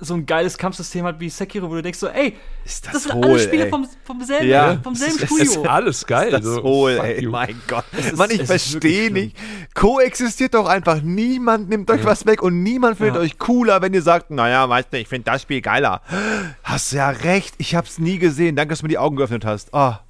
so 0.00 0.14
ein 0.14 0.24
geiles 0.26 0.56
Kampfsystem 0.58 1.04
hat 1.04 1.20
wie 1.20 1.28
Sekiro, 1.28 1.68
wo 1.70 1.74
du 1.74 1.82
denkst 1.82 1.98
so, 1.98 2.08
ey, 2.08 2.34
Ist 2.64 2.86
das, 2.86 2.92
das 2.94 3.02
sind 3.04 3.12
hohl, 3.14 3.24
alle 3.26 3.38
Spiele 3.40 3.64
ey. 3.64 3.70
vom, 3.70 3.86
vom 4.04 4.22
selben, 4.24 4.48
Ja. 4.48 4.78
vom 4.82 4.94
selben 4.94 5.16
Es 5.16 5.26
Studio. 5.26 5.44
ist 5.44 5.66
alles 5.68 6.06
geil. 6.06 6.30
das 6.30 6.44
so, 6.44 6.62
hohl, 6.62 6.92
ey, 7.02 7.22
you. 7.24 7.30
mein 7.30 7.60
Gott. 7.68 7.84
ist- 7.96 8.16
Mann, 8.16 8.30
ich 8.30 8.40
es 8.40 8.50
ist 8.50 8.70
verstehe 8.70 9.10
nicht. 9.10 9.36
Koexistiert 9.74 10.54
doch 10.54 10.66
einfach. 10.68 11.00
Niemand 11.02 11.68
nimmt 11.68 11.90
euch 11.90 12.04
was 12.04 12.26
weg 12.26 12.42
und 12.42 12.62
niemand 12.62 12.96
findet 12.96 13.16
Ja. 13.16 13.20
euch 13.20 13.38
cooler, 13.38 13.80
wenn 13.82 13.94
ihr 13.94 14.02
sagt, 14.02 14.30
naja, 14.30 14.68
weißt 14.68 14.88
du, 14.92 14.98
ich 14.98 15.08
finde 15.08 15.30
das 15.30 15.42
Spiel 15.42 15.60
geiler. 15.60 16.02
Hast 16.62 16.92
ja 16.92 17.10
recht, 17.10 17.54
ich 17.58 17.74
hab's 17.74 17.98
nie 17.98 18.18
gesehen. 18.18 18.56
Danke, 18.56 18.70
dass 18.70 18.80
du 18.80 18.84
mir 18.86 18.90
die 18.90 18.98
Augen 18.98 19.16
geöffnet 19.16 19.44
hast. 19.44 19.72
Ah, 19.74 20.00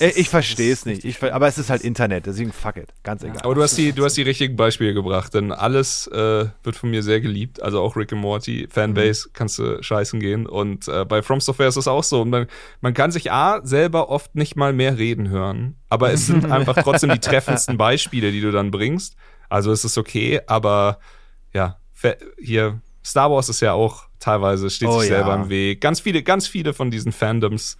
ist- 0.00 0.16
ich 0.18 0.28
verstehe 0.28 0.72
es 0.72 0.86
nicht. 0.86 1.04
Ich, 1.04 1.18
ver- 1.18 1.34
aber 1.34 1.46
es 1.48 1.58
ist 1.58 1.70
halt 1.70 1.82
Internet, 1.82 2.26
deswegen 2.26 2.52
fuck 2.52 2.76
it. 2.76 2.88
Ganz 3.02 3.22
egal. 3.22 3.42
Aber 3.42 3.54
du 3.54 3.62
hast, 3.62 3.76
die, 3.76 3.92
du 3.92 4.04
hast 4.04 4.16
die 4.16 4.22
richtigen 4.22 4.56
Beispiele 4.56 4.94
gebracht, 4.94 5.34
denn 5.34 5.52
alles 5.52 6.06
äh, 6.08 6.46
wird 6.62 6.76
von 6.76 6.90
mir 6.90 7.02
sehr 7.02 7.20
geliebt. 7.20 7.60
Also 7.62 7.80
auch 7.80 7.96
Rick 7.96 8.12
and 8.12 8.20
Morty, 8.22 8.68
Fanbase, 8.70 9.30
kannst 9.32 9.58
du 9.58 9.82
scheißen 9.82 10.20
gehen. 10.20 10.46
Und 10.46 10.88
äh, 10.88 11.04
bei 11.04 11.22
From 11.22 11.40
Software 11.40 11.68
ist 11.68 11.76
es 11.76 11.88
auch 11.88 12.04
so. 12.04 12.22
Und 12.22 12.30
man, 12.30 12.46
man 12.80 12.94
kann 12.94 13.10
sich 13.12 13.30
A, 13.32 13.60
selber 13.64 14.08
oft 14.08 14.34
nicht 14.34 14.56
mal 14.56 14.72
mehr 14.72 14.98
reden 14.98 15.28
hören. 15.28 15.76
Aber 15.88 16.12
es 16.12 16.26
sind 16.26 16.44
einfach 16.50 16.76
trotzdem 16.82 17.10
die 17.10 17.18
treffendsten 17.18 17.76
Beispiele, 17.76 18.32
die 18.32 18.40
du 18.40 18.50
dann 18.50 18.70
bringst. 18.70 19.16
Also 19.48 19.72
es 19.72 19.84
ist 19.84 19.98
okay, 19.98 20.40
aber 20.46 20.98
ja, 21.52 21.78
hier, 22.40 22.80
Star 23.04 23.30
Wars 23.30 23.48
ist 23.48 23.60
ja 23.60 23.72
auch 23.72 24.04
teilweise, 24.18 24.70
steht 24.70 24.88
Oh 24.88 25.00
sich 25.00 25.10
ja. 25.10 25.16
selber 25.16 25.34
im 25.34 25.48
Weg. 25.48 25.80
Ganz 25.80 26.00
viele, 26.00 26.22
ganz 26.22 26.46
viele 26.46 26.72
von 26.72 26.90
diesen 26.90 27.12
Fandoms 27.12 27.76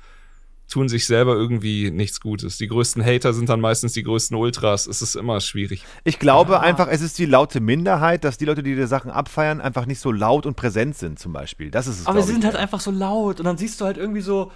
tun 0.68 0.88
sich 0.88 1.06
selber 1.06 1.34
irgendwie 1.34 1.90
nichts 1.90 2.20
Gutes. 2.20 2.56
Die 2.56 2.66
größten 2.66 3.04
Hater 3.04 3.32
sind 3.34 3.48
dann 3.48 3.60
meistens 3.60 3.92
die 3.92 4.02
größten 4.02 4.36
Ultras. 4.36 4.86
Es 4.86 5.02
ist 5.02 5.16
immer 5.16 5.40
schwierig. 5.40 5.84
Ich 6.04 6.18
glaube 6.18 6.60
einfach, 6.60 6.88
es 6.88 7.02
ist 7.02 7.18
die 7.18 7.26
laute 7.26 7.60
Minderheit, 7.60 8.24
dass 8.24 8.38
die 8.38 8.46
Leute, 8.46 8.62
die 8.62 8.74
die 8.74 8.86
Sachen 8.86 9.10
abfeiern, 9.10 9.60
einfach 9.60 9.86
nicht 9.86 10.00
so 10.00 10.10
laut 10.10 10.46
und 10.46 10.56
präsent 10.56 10.96
sind, 10.96 11.18
zum 11.18 11.32
Beispiel. 11.32 11.70
Das 11.70 11.86
ist 11.86 12.00
es. 12.00 12.06
Aber 12.06 12.22
sie 12.22 12.30
ich. 12.30 12.34
sind 12.34 12.44
halt 12.44 12.56
einfach 12.56 12.80
so 12.80 12.90
laut 12.90 13.38
und 13.38 13.44
dann 13.44 13.58
siehst 13.58 13.80
du 13.80 13.84
halt 13.84 13.98
irgendwie 13.98 14.22
so 14.22 14.50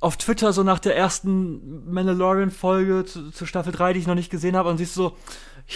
auf 0.00 0.16
Twitter 0.16 0.52
so 0.52 0.62
nach 0.62 0.78
der 0.78 0.96
ersten 0.96 1.90
Mandalorian-Folge 1.92 3.04
zu, 3.04 3.30
zu 3.30 3.46
Staffel 3.46 3.72
3, 3.72 3.92
die 3.92 4.00
ich 4.00 4.06
noch 4.06 4.14
nicht 4.14 4.30
gesehen 4.30 4.56
habe, 4.56 4.70
und 4.70 4.78
siehst 4.78 4.96
du 4.96 5.02
so, 5.02 5.16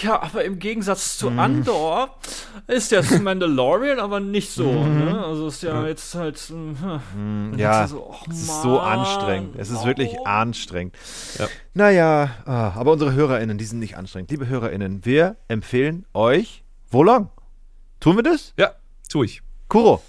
ja, 0.03 0.23
aber 0.23 0.45
im 0.45 0.59
Gegensatz 0.59 1.17
zu 1.19 1.29
Andor 1.31 2.17
ist 2.67 2.91
jetzt 2.91 3.19
Mandalorian 3.23 3.99
aber 4.01 4.21
nicht 4.21 4.51
so, 4.51 4.85
ne? 4.85 5.25
Also 5.25 5.47
ist 5.49 5.63
ja 5.63 5.87
jetzt 5.87 6.15
halt, 6.15 6.39
hm, 6.39 6.77
dann 6.83 7.59
Ja, 7.59 7.79
denkst 7.87 7.93
du 7.93 7.97
so, 7.99 8.07
oh 8.11 8.17
es 8.31 8.37
ist 8.39 8.63
so 8.63 8.81
anstrengend. 8.81 9.57
Es 9.57 9.71
ist 9.71 9.85
wirklich 9.85 10.13
warum? 10.15 10.27
anstrengend. 10.27 10.97
Ja. 11.39 11.49
Naja, 11.75 12.31
ah, 12.45 12.73
aber 12.75 12.93
unsere 12.93 13.13
HörerInnen, 13.13 13.57
die 13.59 13.65
sind 13.65 13.79
nicht 13.79 13.97
anstrengend. 13.97 14.31
Liebe 14.31 14.49
HörerInnen, 14.49 15.05
wir 15.05 15.37
empfehlen 15.49 16.07
euch 16.15 16.65
Wolong. 16.91 17.29
Tun 18.01 18.17
wir 18.17 18.23
das? 18.23 18.53
Ja, 18.57 18.73
tue 19.09 19.27
ich. 19.27 19.43
Kuro. 19.69 20.03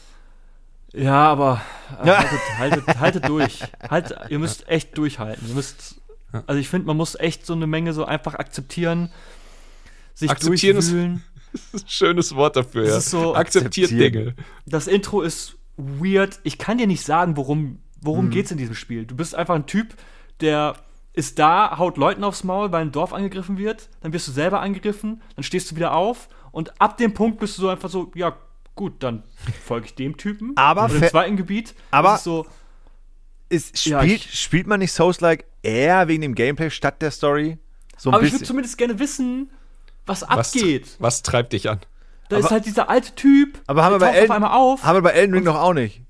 Ja, 0.94 1.28
aber 1.32 1.62
äh, 2.04 2.08
Ja. 2.08 2.18
haltet, 2.20 2.40
haltet, 2.58 2.88
haltet 3.00 3.28
durch. 3.30 3.60
Halt, 3.90 4.16
ihr 4.30 4.40
müsst 4.40 4.68
echt 4.68 4.98
durchhalten. 4.98 5.48
Ihr 5.48 5.56
müsst, 5.56 5.96
also 6.48 6.60
ich 6.60 6.70
finde, 6.70 6.88
man 6.88 6.98
muss 6.98 7.16
echt 7.16 7.46
so 7.46 7.54
eine 7.54 7.68
Menge 7.68 7.94
so 7.94 8.06
einfach 8.06 8.36
akzeptieren, 8.36 9.12
sich 10.16 10.30
Akzeptieren 10.32 10.78
ist- 10.78 10.92
durchwühlen. 10.92 11.24
Schönes 11.88 12.34
Wort 12.36 12.56
dafür. 12.56 12.86
Ja. 12.88 12.98
ist 12.98 13.12
so- 13.12 13.36
Akzeptiert 13.36 13.92
Akzeptieren. 13.92 14.14
Dinge. 14.14 14.36
Das 14.66 14.88
Intro 14.88 15.22
ist 15.22 15.58
weird. 15.78 16.40
Ich 16.44 16.58
kann 16.58 16.78
dir 16.80 16.88
nicht 16.88 17.04
sagen, 17.06 17.38
worum, 17.38 17.60
Mhm. 17.62 17.80
worum 18.02 18.30
geht's 18.32 18.52
in 18.52 18.58
diesem 18.58 18.76
Spiel. 18.76 19.06
Du 19.06 19.16
bist 19.16 19.36
einfach 19.36 19.56
ein 19.56 19.66
Typ, 19.68 19.96
der 20.42 20.76
ist 21.14 21.40
da, 21.40 21.78
haut 21.78 21.96
Leuten 21.98 22.24
aufs 22.26 22.44
Maul, 22.44 22.72
weil 22.74 22.82
ein 22.82 22.92
Dorf 22.92 23.14
angegriffen 23.14 23.58
wird. 23.58 23.88
Dann 24.02 24.12
wirst 24.12 24.28
du 24.28 24.32
selber 24.34 24.60
angegriffen, 24.60 25.22
dann 25.36 25.44
stehst 25.44 25.72
du 25.72 25.76
wieder 25.78 25.94
auf 25.94 26.28
und 26.52 26.82
ab 26.82 26.98
dem 26.98 27.14
Punkt 27.14 27.40
bist 27.40 27.58
du 27.58 27.62
so 27.62 27.70
einfach 27.70 27.90
so, 27.90 28.12
ja, 28.16 28.36
gut, 28.76 29.02
dann 29.02 29.24
folge 29.64 29.86
ich 29.86 29.96
dem 29.96 30.18
Typen. 30.18 30.52
Aber 30.58 30.90
im 30.94 31.02
zweiten 31.08 31.38
Gebiet 31.38 31.74
aber- 31.92 32.14
ist 32.16 32.20
es 32.20 32.24
so, 32.26 32.46
Ist, 33.48 33.86
Ja, 33.86 34.02
spielt, 34.02 34.26
ich- 34.26 34.40
spielt 34.40 34.68
man 34.68 34.80
nicht 34.80 34.92
Souls-like 34.92 35.46
eher 35.62 36.08
wegen 36.08 36.22
dem 36.24 36.34
Gameplay 36.36 36.70
statt 36.72 37.02
der 37.02 37.12
Story? 37.12 37.60
So 37.96 38.10
ein 38.10 38.16
aber 38.16 38.24
ich 38.24 38.30
würde 38.32 38.40
bisschen. 38.40 38.48
zumindest 38.48 38.78
gerne 38.78 38.98
wissen, 39.00 39.52
was 40.06 40.22
Was, 40.22 40.54
abgeht. 40.56 40.88
was 41.00 41.22
treibt 41.24 41.54
dich 41.54 41.70
an? 41.70 41.80
Da 42.30 42.38
aber- 42.38 42.46
ist 42.46 42.52
halt 42.52 42.66
dieser 42.66 42.90
alte 42.90 43.14
Typ, 43.16 43.60
Aber 43.68 43.84
haben 43.84 43.94
wir 43.94 44.00
der 44.00 44.06
bei 44.08 44.12
taucht 44.12 44.16
auf 44.16 44.22
Elden- 44.22 44.32
einmal 44.34 44.52
auf. 44.52 44.84
Haben 44.84 44.98
wir 44.98 45.02
bei 45.02 45.12
Elden 45.12 45.34
Ring 45.36 45.44
noch 45.44 45.56
auch 45.60 45.74
nicht. 45.74 46.02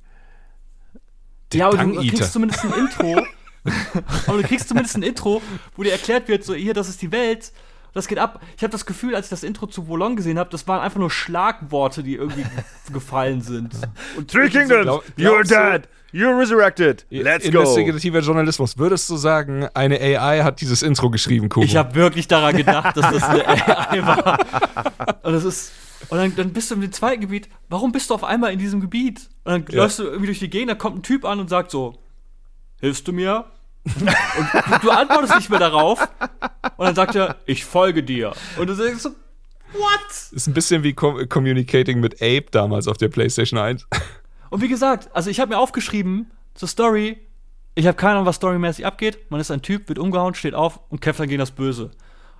Ja, 1.54 1.68
aber 1.68 1.78
du 1.78 1.94
kriegst 2.08 2.34
zumindest 2.34 2.64
ein 2.66 2.74
Intro. 2.74 3.26
aber 4.28 4.42
du 4.42 4.48
kriegst 4.48 4.68
zumindest 4.68 4.96
ein 4.98 5.04
Intro, 5.04 5.42
wo 5.76 5.84
dir 5.84 5.92
erklärt 5.92 6.28
wird, 6.28 6.44
so 6.44 6.54
hier, 6.54 6.74
das 6.74 6.90
ist 6.90 7.02
die 7.02 7.12
Welt. 7.12 7.52
Das 7.96 8.08
geht 8.08 8.20
ab. 8.20 8.42
Ich 8.58 8.62
habe 8.62 8.72
das 8.72 8.86
Gefühl, 8.86 9.16
als 9.16 9.26
ich 9.28 9.30
das 9.32 9.44
Intro 9.44 9.66
zu 9.68 9.88
Wolong 9.88 10.16
gesehen 10.18 10.38
habe, 10.38 10.50
das 10.52 10.68
waren 10.68 10.82
einfach 10.82 11.00
nur 11.00 11.10
Schlagworte, 11.10 12.04
die 12.04 12.16
irgendwie 12.16 12.46
gefallen 12.94 13.42
sind. 13.42 13.74
Und 14.18 14.30
Three 14.30 14.50
Kingdoms, 14.50 14.84
Glaub- 14.84 15.04
you're 15.18 15.44
dead, 15.48 15.88
you're 16.14 16.38
resurrected, 16.38 17.06
let's 17.10 17.46
go. 17.50 17.60
Investigativer 17.62 18.20
Journalismus. 18.20 18.78
Würdest 18.78 19.10
du 19.10 19.16
sagen, 19.16 19.68
eine 19.74 20.00
AI 20.00 20.44
hat 20.44 20.60
dieses 20.62 20.84
Intro 20.84 21.10
geschrieben, 21.10 21.48
Kubo? 21.50 21.66
Ich 21.66 21.76
habe 21.78 21.96
wirklich 21.96 22.28
daran 22.28 22.56
gedacht, 22.58 22.98
dass 22.98 23.12
das 23.14 23.24
eine 23.24 23.48
AI 23.48 24.06
war. 24.06 24.40
Und 25.24 25.34
das 25.34 25.44
ist. 25.46 25.72
Und 26.10 26.18
dann, 26.20 26.36
dann 26.36 26.52
bist 26.54 26.70
du 26.70 26.76
in 26.76 26.82
dem 26.82 26.92
zweiten 26.92 27.22
Gebiet. 27.22 27.48
Warum 27.70 27.92
bist 27.94 28.10
du 28.10 28.14
auf 28.14 28.24
einmal 28.26 28.52
in 28.54 28.60
diesem 28.60 28.82
Gebiet? 28.82 29.30
Und 29.46 29.52
dann 29.52 29.66
Ja. 29.76 29.84
läufst 29.84 29.98
du 30.00 30.04
irgendwie 30.04 30.28
durch 30.28 30.40
die 30.40 30.50
Gegend, 30.50 30.70
da 30.70 30.76
kommt 30.76 30.98
ein 30.98 31.02
Typ 31.04 31.24
an 31.26 31.40
und 31.40 31.50
sagt 31.50 31.72
so: 31.72 31.98
Hilfst 32.82 33.08
du 33.08 33.14
mir? 33.14 33.46
Und 33.86 34.84
du, 34.84 34.90
antwortest 34.90 35.36
nicht 35.36 35.50
mehr 35.50 35.60
darauf. 35.60 36.02
Und 36.78 36.86
dann 36.86 36.96
sagt 36.96 37.16
er: 37.16 37.38
Ich 37.46 37.66
folge 37.66 38.04
dir. 38.04 38.34
Und 38.58 38.68
du 38.68 38.76
denkst 38.76 39.02
so: 39.02 39.10
What? 39.74 40.32
Ist 40.32 40.48
ein 40.48 40.54
bisschen 40.54 40.84
wie 40.84 40.94
Com 40.94 41.30
Communicating 41.30 42.00
mit 42.00 42.16
Ape 42.16 42.46
damals 42.52 42.88
auf 42.88 42.98
der 42.98 43.10
PlayStation 43.10 43.60
1. 43.60 43.88
Und 44.50 44.62
wie 44.62 44.68
gesagt, 44.68 45.10
also 45.14 45.30
ich 45.30 45.40
habe 45.40 45.50
mir 45.50 45.60
aufgeschrieben 45.60 46.32
zur 46.54 46.68
Story, 46.68 47.18
ich 47.76 47.88
habe 47.88 47.98
keine 47.98 48.14
Ahnung, 48.14 48.26
was 48.26 48.38
storymäßig 48.38 48.86
abgeht. 48.86 49.30
Man 49.30 49.42
ist 49.42 49.52
ein 49.52 49.62
Typ, 49.62 49.90
wird 49.90 50.00
umgehauen, 50.00 50.34
steht 50.34 50.54
auf 50.54 50.80
und 50.90 51.02
kämpft 51.02 51.20
dann 51.20 51.28
gegen 51.28 51.40
das 51.40 51.52
Böse. 51.52 51.92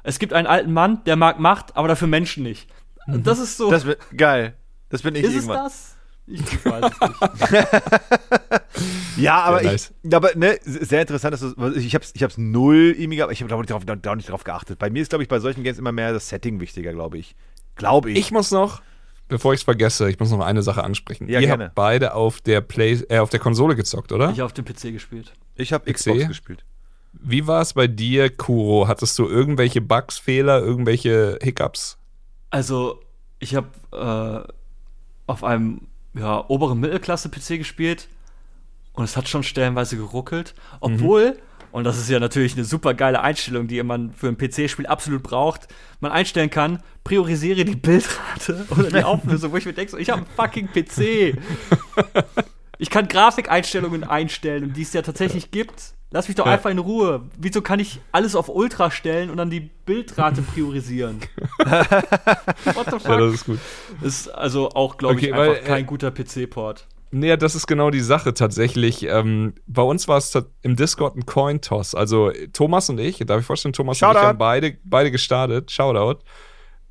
Es 0.04 0.20
gibt 0.20 0.34
einen 0.34 0.48
alten 0.48 0.72
Mann, 0.72 1.04
der 1.06 1.16
mag 1.16 1.40
Macht, 1.40 1.76
aber 1.76 1.88
dafür 1.88 2.08
Menschen 2.08 2.44
nicht. 2.44 2.70
Und 3.08 3.28
das 3.28 3.40
ist 3.40 3.58
so. 3.58 3.70
Das 3.70 3.86
wird 3.86 4.00
geil. 4.16 4.56
Das 4.90 5.02
bin 5.02 5.16
ich 5.16 5.24
ist 5.24 5.34
irgendwann. 5.34 5.66
das? 5.66 5.95
Ich, 6.28 6.66
weiß 6.66 6.92
es 6.92 7.52
nicht. 7.52 7.68
Ja, 9.18 9.44
aber 9.44 9.64
Ja, 9.64 9.74
ich, 9.74 9.90
aber 10.14 10.36
ne, 10.36 10.58
sehr 10.64 11.02
interessant, 11.02 11.34
dass 11.34 11.40
du, 11.42 11.74
ich 11.76 11.96
hab's, 11.96 12.12
ich 12.14 12.24
hab's 12.24 12.38
null 12.38 12.94
irgendwie, 12.98 13.22
aber 13.22 13.32
ich 13.32 13.42
habe 13.42 13.56
nicht 13.56 13.70
drauf, 13.72 13.84
da 13.86 14.16
nicht 14.16 14.30
drauf 14.30 14.44
geachtet. 14.44 14.80
Bei 14.80 14.90
mir 14.90 15.02
ist, 15.02 15.10
glaube 15.10 15.24
ich, 15.24 15.30
bei 15.30 15.40
solchen 15.40 15.64
Games 15.64 15.78
immer 15.80 15.92
mehr 15.94 16.12
das 16.12 16.28
Setting 16.28 16.60
wichtiger, 16.60 16.92
glaube 16.92 17.18
ich. 17.18 17.36
Glaube 17.76 18.12
ich. 18.12 18.18
Ich 18.18 18.32
muss 18.32 18.52
noch, 18.52 18.82
bevor 19.30 19.54
ich 19.54 19.60
es 19.62 19.64
vergesse, 19.64 20.10
ich 20.10 20.20
muss 20.20 20.32
noch 20.32 20.42
eine 20.42 20.62
Sache 20.64 20.84
ansprechen. 20.84 21.30
Ja, 21.30 21.40
Ihr 21.40 21.48
gerne. 21.48 21.66
habt 21.66 21.76
beide 21.76 22.14
auf 22.14 22.42
der 22.42 22.60
Play 22.62 22.94
äh, 23.10 23.20
auf 23.20 23.30
der 23.30 23.40
Konsole 23.40 23.76
gezockt, 23.76 24.12
oder? 24.12 24.26
Ich 24.32 24.40
habe 24.40 24.46
auf 24.46 24.54
dem 24.54 24.66
PC 24.66 24.92
gespielt. 24.92 25.32
ich 25.56 25.72
habe 25.72 25.90
Ich 25.90 25.96
Xbox 25.96 26.18
sehe. 26.20 26.28
gespielt. 26.28 26.66
Wie 27.14 27.48
war 27.48 27.62
es 27.62 27.74
bei 27.74 27.88
dir, 27.88 28.30
Kuro? 28.30 28.90
Hattest 28.90 29.18
du 29.18 29.28
irgendwelche 29.28 29.80
Bugs, 29.80 30.18
Fehler, 30.18 30.60
irgendwelche 30.60 31.40
Hiccups? 31.42 31.98
Also, 32.50 33.00
ich 33.40 33.56
habe 33.56 33.68
äh, 33.94 34.52
auf 35.28 35.44
einem 35.46 35.88
ja, 36.18 36.44
oberen 36.48 36.80
Mittelklasse-PC 36.80 37.58
gespielt 37.58 38.08
und 38.94 39.04
es 39.04 39.18
hat 39.18 39.28
schon 39.28 39.44
stellenweise 39.44 39.98
geruckelt. 39.98 40.56
Obwohl, 40.80 41.38
und 41.72 41.84
das 41.84 41.98
ist 41.98 42.10
ja 42.10 42.20
natürlich 42.20 42.54
eine 42.56 42.64
super 42.64 42.94
geile 42.94 43.22
Einstellung, 43.22 43.68
die 43.68 43.82
man 43.84 44.14
für 44.14 44.28
ein 44.28 44.38
PC-Spiel 44.38 44.88
absolut 44.88 45.24
braucht, 45.24 45.68
man 46.00 46.12
einstellen 46.12 46.50
kann, 46.50 46.82
priorisiere 47.04 47.66
die 47.66 47.76
Bildrate 47.76 48.66
oder 48.78 48.90
die 48.90 49.04
Auflösung, 49.04 49.52
wo 49.52 49.58
ich 49.58 49.66
mir 49.66 49.74
denke, 49.74 49.92
so, 49.92 49.98
ich 49.98 50.10
habe 50.10 50.22
einen 50.22 50.30
fucking 50.36 50.70
PC. 50.70 51.38
Ich 52.78 52.90
kann 52.90 53.08
Grafikeinstellungen 53.08 54.04
einstellen 54.04 54.64
und 54.66 54.74
die 54.78 54.82
es 54.82 54.94
ja 54.94 55.02
tatsächlich 55.02 55.52
gibt. 55.52 55.94
Lass 56.12 56.28
mich 56.28 56.36
doch 56.36 56.46
Ja. 56.46 56.54
einfach 56.54 56.70
in 56.70 56.78
Ruhe. 56.80 57.24
Wieso 57.38 57.62
kann 57.62 57.80
ich 57.80 58.00
alles 58.12 58.36
auf 58.36 58.48
Ultra 58.48 58.90
stellen 58.92 59.30
und 59.30 59.38
dann 59.38 59.50
die 59.50 59.60
Bildrate 59.60 60.42
priorisieren? 60.54 61.20
What 61.60 62.86
the 62.92 63.00
fuck? 63.00 63.06
Ja, 63.06 63.18
das 63.18 63.34
ist 63.34 63.46
gut. 63.46 63.60
Ist 64.02 64.28
also 64.30 64.70
auch, 64.72 64.98
glaube 64.98 65.16
Okay, 65.16 65.28
ich, 65.28 65.32
weil, 65.34 65.50
einfach 65.52 65.64
kein 65.66 65.84
äh, 65.84 65.88
guter 65.88 66.12
PC-Port. 66.12 66.88
Nee, 67.12 67.38
das 67.38 67.56
ist 67.56 67.68
genau 67.68 67.92
die 67.92 68.02
Sache 68.02 68.34
tatsächlich. 68.34 69.04
Ähm, 69.04 69.54
bei 69.68 69.82
uns 69.82 70.08
war 70.08 70.18
es 70.18 70.38
im 70.64 70.76
Discord 70.76 71.16
ein 71.16 71.26
Coin-Toss. 71.26 71.96
Also 71.96 72.32
Thomas 72.52 72.90
und 72.90 73.00
ich, 73.00 73.20
darf 73.20 73.40
ich 73.40 73.46
vorstellen, 73.46 73.74
Thomas 73.74 74.02
und 74.02 74.08
ich 74.10 74.14
Shoutout. 74.14 74.28
haben 74.28 74.38
beide, 74.38 74.78
beide 74.84 75.12
gestartet. 75.12 75.72
Shoutout. 75.72 76.20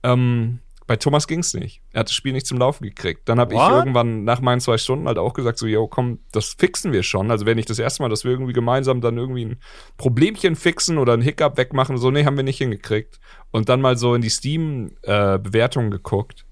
Ähm, 0.02 0.60
bei 0.86 0.96
Thomas 0.96 1.26
ging 1.26 1.40
es 1.40 1.54
nicht. 1.54 1.80
Er 1.92 2.00
hat 2.00 2.08
das 2.08 2.14
Spiel 2.14 2.34
nicht 2.34 2.46
zum 2.46 2.58
Laufen 2.58 2.84
gekriegt. 2.84 3.26
Dann 3.28 3.40
habe 3.40 3.54
ich 3.54 3.60
irgendwann 3.60 4.24
nach 4.24 4.40
meinen 4.42 4.60
zwei 4.60 4.76
Stunden 4.76 5.06
halt 5.06 5.16
auch 5.16 5.32
gesagt, 5.32 5.58
so, 5.58 5.66
yo, 5.66 5.88
komm, 5.88 6.18
das 6.30 6.54
fixen 6.58 6.92
wir 6.92 7.02
schon. 7.02 7.30
Also 7.30 7.46
wäre 7.46 7.56
nicht 7.56 7.70
das 7.70 7.78
erste 7.78 8.02
Mal, 8.02 8.10
dass 8.10 8.24
wir 8.24 8.32
irgendwie 8.32 8.52
gemeinsam 8.52 9.00
dann 9.00 9.16
irgendwie 9.16 9.46
ein 9.46 9.60
Problemchen 9.96 10.56
fixen 10.56 10.98
oder 10.98 11.14
ein 11.14 11.22
Hiccup 11.22 11.56
wegmachen. 11.56 11.96
So, 11.96 12.10
nee, 12.10 12.26
haben 12.26 12.36
wir 12.36 12.44
nicht 12.44 12.58
hingekriegt. 12.58 13.18
Und 13.50 13.70
dann 13.70 13.80
mal 13.80 13.96
so 13.96 14.14
in 14.14 14.20
die 14.20 14.28
Steam-Bewertungen 14.28 15.90
geguckt. 15.90 16.44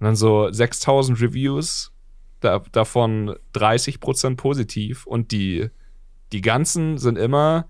Und 0.00 0.06
dann 0.06 0.16
so 0.16 0.50
6000 0.50 1.20
Reviews, 1.20 1.92
da, 2.40 2.60
davon 2.72 3.36
30% 3.54 4.36
positiv. 4.36 5.06
Und 5.06 5.30
die, 5.30 5.68
die 6.32 6.40
ganzen 6.40 6.96
sind 6.96 7.18
immer, 7.18 7.68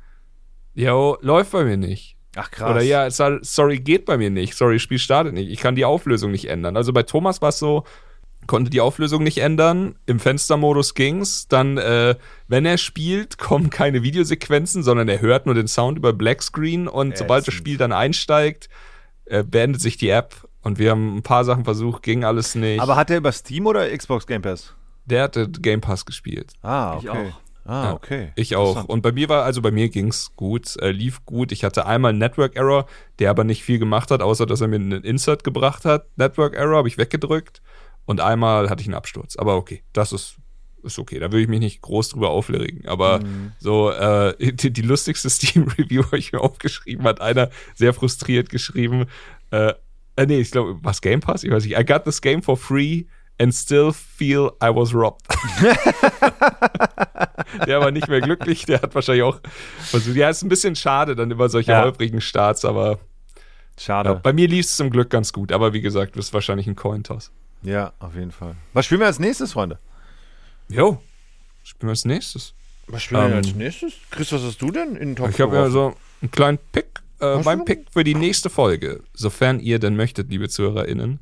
yo, 0.75 1.19
läuft 1.23 1.51
bei 1.51 1.65
mir 1.65 1.77
nicht. 1.77 2.14
Ach 2.37 2.51
krass. 2.51 2.71
Oder 2.71 2.83
ja, 2.83 3.11
so- 3.11 3.39
sorry, 3.43 3.79
geht 3.79 4.05
bei 4.07 4.17
mir 4.19 4.31
nicht. 4.31 4.55
Sorry, 4.55 4.79
Spiel 4.79 4.99
startet 4.99 5.35
nicht. 5.35 5.51
Ich 5.51 5.59
kann 5.61 5.75
die 5.77 5.85
Auflösung 5.85 6.31
nicht 6.33 6.47
ändern. 6.47 6.77
Also 6.77 6.93
bei 6.93 7.03
Thomas 7.05 7.41
war 7.43 7.51
es 7.51 7.59
so, 7.59 7.85
konnte 8.47 8.71
die 8.71 8.81
Auflösung 8.81 9.23
nicht 9.23 9.39
ändern. 9.39 9.95
Im 10.07 10.19
Fenstermodus 10.21 10.95
ging's. 10.95 11.49
Dann, 11.49 11.79
äh, 11.79 12.15
wenn 12.49 12.67
er 12.67 12.77
spielt, 12.79 13.39
kommen 13.39 13.71
keine 13.71 14.03
Videosequenzen, 14.03 14.83
sondern 14.83 15.09
er 15.09 15.21
hört 15.21 15.47
nur 15.47 15.55
den 15.55 15.69
Sound 15.69 15.97
über 15.99 16.13
Blackscreen 16.13 16.89
und 16.89 17.17
sobald 17.17 17.43
das 17.43 17.49
Ätzend. 17.55 17.59
Spiel 17.59 17.77
dann 17.79 17.93
einsteigt, 17.93 18.69
äh, 19.27 19.43
beendet 19.45 19.81
sich 19.81 19.97
die 19.97 20.09
App. 20.11 20.35
Und 20.63 20.79
wir 20.79 20.91
haben 20.93 21.17
ein 21.19 21.23
paar 21.23 21.45
Sachen 21.45 21.65
versucht, 21.65 22.03
ging 22.03 22.25
alles 22.25 22.55
nicht. 22.55 22.81
Aber 22.81 22.97
hat 22.97 23.11
er 23.11 23.19
über 23.19 23.33
Steam 23.33 23.67
oder 23.67 23.89
Xbox 23.97 24.27
Game 24.27 24.43
Pass? 24.43 24.75
der 25.07 25.25
hatte 25.25 25.49
Game 25.51 25.83
Pass 25.83 26.07
gespielt. 26.07 26.53
Ah, 26.63 26.97
Ich 27.03 27.09
okay. 27.11 27.29
auch. 27.29 27.41
Ah, 27.65 27.85
Ja, 27.85 27.93
okay. 27.95 28.33
Ich 28.37 28.57
auch. 28.57 28.85
Und 28.85 29.03
bei 29.03 29.13
mir 29.13 29.29
war, 29.29 29.45
also 29.45 29.63
bei 29.63 29.71
mir 29.71 29.89
ging's 29.89 30.33
gut, 30.37 30.77
äh, 30.83 30.91
lief 30.91 31.25
gut. 31.25 31.51
Ich 31.53 31.65
hatte 31.65 31.87
einmal 31.87 32.11
einen 32.11 32.19
Network 32.19 32.57
Error, 32.57 32.87
der 33.19 33.31
aber 33.31 33.45
nicht 33.45 33.63
viel 33.63 33.79
gemacht 33.79 34.11
hat, 34.11 34.21
außer 34.23 34.45
dass 34.47 34.61
er 34.61 34.69
mir 34.69 34.77
einen 34.77 35.03
Insert 35.05 35.45
gebracht 35.45 35.85
hat. 35.85 36.07
Network 36.17 36.55
Error 36.55 36.77
habe 36.79 36.89
ich 36.89 36.99
weggedrückt. 36.99 37.63
Und 38.07 38.21
einmal 38.21 38.69
hatte 38.69 38.83
ich 38.83 38.87
einen 38.89 38.95
Absturz. 38.97 39.37
Aber 39.37 39.57
okay, 39.57 39.83
das 39.95 40.13
ist, 40.13 40.37
ist 40.83 40.99
okay. 40.99 41.19
Da 41.19 41.33
würde 41.33 41.41
ich 41.41 41.49
mich 41.49 41.61
nicht 41.61 41.81
groß 41.81 42.11
drüber 42.11 42.29
aufregen. 42.31 42.87
Aber 42.87 43.21
Mhm. 43.21 43.53
so, 43.59 43.91
äh, 43.91 44.35
die, 44.53 44.71
die 44.71 44.83
lustigste 44.83 45.31
Steam-Review 45.31 46.05
habe 46.05 46.19
ich 46.19 46.33
mir 46.33 46.41
aufgeschrieben, 46.41 47.07
hat 47.07 47.23
einer 47.23 47.49
sehr 47.75 47.95
frustriert 47.95 48.51
geschrieben. 48.51 49.07
Äh, 49.51 49.73
äh, 50.17 50.27
nee, 50.27 50.39
ich 50.41 50.51
glaube, 50.51 50.79
was 50.83 51.01
Game 51.01 51.21
Pass? 51.21 51.45
Ich 51.45 51.51
weiß 51.51 51.65
nicht. 51.65 51.79
I 51.79 51.85
got 51.85 52.05
this 52.05 52.21
game 52.21 52.43
for 52.43 52.57
free 52.59 53.05
and 53.41 53.53
still 53.55 53.93
feel 53.93 54.51
I 54.63 54.69
was 54.69 54.95
robbed. 54.95 55.23
der 57.67 57.81
war 57.81 57.91
nicht 57.91 58.09
mehr 58.09 58.21
glücklich, 58.21 58.65
der 58.67 58.83
hat 58.83 58.95
wahrscheinlich 58.95 59.23
auch 59.25 59.41
versucht. 59.79 60.17
Ja, 60.17 60.31
ist 60.31 60.43
ein 60.43 60.49
bisschen 60.49 60.77
schade, 60.77 61.15
dann 61.17 61.31
immer 61.31 61.49
solche 61.49 61.73
Ja. 61.73 61.83
holprigen 61.83 62.21
Starts, 62.21 62.65
aber 62.65 62.99
Schade. 63.79 64.11
ja, 64.11 64.15
bei 64.15 64.33
mir 64.33 64.49
lief 64.49 64.67
es 64.67 64.77
zum 64.77 64.91
Glück 64.91 65.11
ganz 65.11 65.33
gut. 65.33 65.53
Aber 65.53 65.73
wie 65.73 65.81
gesagt, 65.81 66.17
das 66.17 66.27
ist 66.27 66.35
wahrscheinlich 66.35 66.67
ein 66.67 66.77
Cointoss. 66.77 67.31
Ja, 67.63 67.93
auf 67.99 68.15
jeden 68.15 68.31
Fall. 68.33 68.57
Was 68.73 68.87
spielen 68.87 69.01
wir 69.01 69.07
als 69.07 69.19
nächstes, 69.19 69.53
Freunde? 69.53 69.79
Jo, 70.69 71.01
spielen 71.63 71.89
wir 71.89 71.91
als 71.91 72.05
nächstes. 72.05 72.55
Was 72.87 73.03
spielen 73.03 73.29
wir 73.31 73.37
als 73.37 73.55
nächstes? 73.55 73.95
Chris, 74.11 74.33
was 74.33 74.43
hast 74.43 74.61
du 74.61 74.71
denn 74.71 74.97
in 74.97 75.11
den 75.11 75.17
Topf 75.17 75.31
Ich 75.31 75.41
habe 75.41 75.57
ja 75.57 75.71
so 75.71 75.97
einen 76.21 76.31
kleinen 76.31 76.59
Pick. 76.73 77.01
Äh, 77.21 77.39
mein? 77.43 77.65
Pick 77.65 77.87
für 77.91 78.05
die 78.05 78.15
nächste 78.15 78.51
Folge, 78.51 79.03
sofern 79.15 79.61
ihr 79.61 79.79
denn 79.79 79.97
möchtet, 79.97 80.31
liebe 80.31 80.49
ZuhörerInnen, 80.49 81.21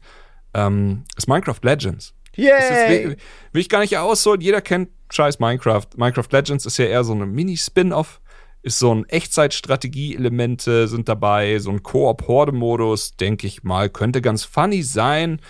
ähm, 0.54 1.04
ist 1.16 1.28
Minecraft 1.28 1.58
Legends. 1.62 2.14
Ist, 2.34 2.38
Yay! 2.44 3.16
will, 3.52 3.60
ich 3.60 3.68
gar 3.68 3.80
nicht 3.80 3.96
ausholen. 3.98 4.40
Jeder 4.40 4.60
kennt 4.62 4.88
scheiß 5.10 5.38
Minecraft. 5.38 5.86
Minecraft 5.96 6.28
Legends 6.30 6.64
ist 6.66 6.78
ja 6.78 6.86
eher 6.86 7.04
so 7.04 7.12
eine 7.12 7.26
Mini-Spin-Off. 7.26 8.20
Ist 8.62 8.78
so 8.78 8.94
ein 8.94 9.04
Echtzeit-Strategie-Elemente 9.08 10.86
sind 10.88 11.08
dabei, 11.08 11.58
so 11.58 11.70
ein 11.70 11.82
Koop-Horde-Modus, 11.82 13.16
denke 13.16 13.46
ich 13.46 13.64
mal, 13.64 13.90
könnte 13.90 14.22
ganz 14.22 14.44
funny 14.44 14.82
sein, 14.82 15.40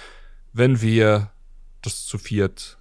wenn 0.52 0.80
wir 0.80 1.30
das 1.82 2.06
zu 2.06 2.16
viert 2.18 2.78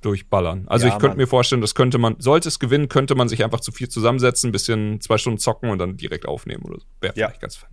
durchballern. 0.00 0.66
Also 0.68 0.86
Ja, 0.86 0.94
ich 0.94 0.98
könnte 0.98 1.16
mir 1.16 1.26
vorstellen, 1.26 1.60
das 1.60 1.74
könnte 1.74 1.98
man, 1.98 2.16
sollte 2.18 2.48
es 2.48 2.58
gewinnen, 2.58 2.88
könnte 2.88 3.14
man 3.14 3.28
sich 3.28 3.44
einfach 3.44 3.60
zu 3.60 3.70
viert 3.70 3.92
zusammensetzen, 3.92 4.48
ein 4.48 4.52
bisschen 4.52 5.00
zwei 5.00 5.18
Stunden 5.18 5.38
zocken 5.38 5.70
und 5.70 5.78
dann 5.78 5.96
direkt 5.96 6.26
aufnehmen 6.26 6.64
oder 6.64 6.80
so. 6.80 6.86
Wäre 7.00 7.14
Ja. 7.16 7.28
vielleicht 7.28 7.42
ganz 7.42 7.56
fun. 7.56 7.68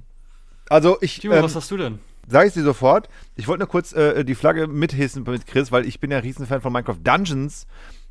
Also 0.69 0.97
ich 1.01 1.19
Timo, 1.19 1.35
ähm, 1.35 1.43
was 1.43 1.55
hast 1.55 1.72
du 1.72 1.77
denn? 1.77 1.99
Sage 2.28 2.48
ich 2.49 2.54
dir 2.54 2.64
sofort. 2.64 3.10
Ich 3.36 3.48
wollte 3.48 3.60
nur 3.60 3.70
kurz 3.70 3.94
äh, 3.94 4.24
die 4.24 4.36
Flagge 4.36 4.68
mithissen 4.68 5.24
mit 5.24 5.48
Chris, 5.48 5.72
weil 5.72 5.86
ich 5.86 5.99
bin 5.99 6.12
ja 6.12 6.20
Riesenfan 6.20 6.62
von 6.62 6.72
Minecraft 6.74 6.99
Dungeons. 7.04 7.66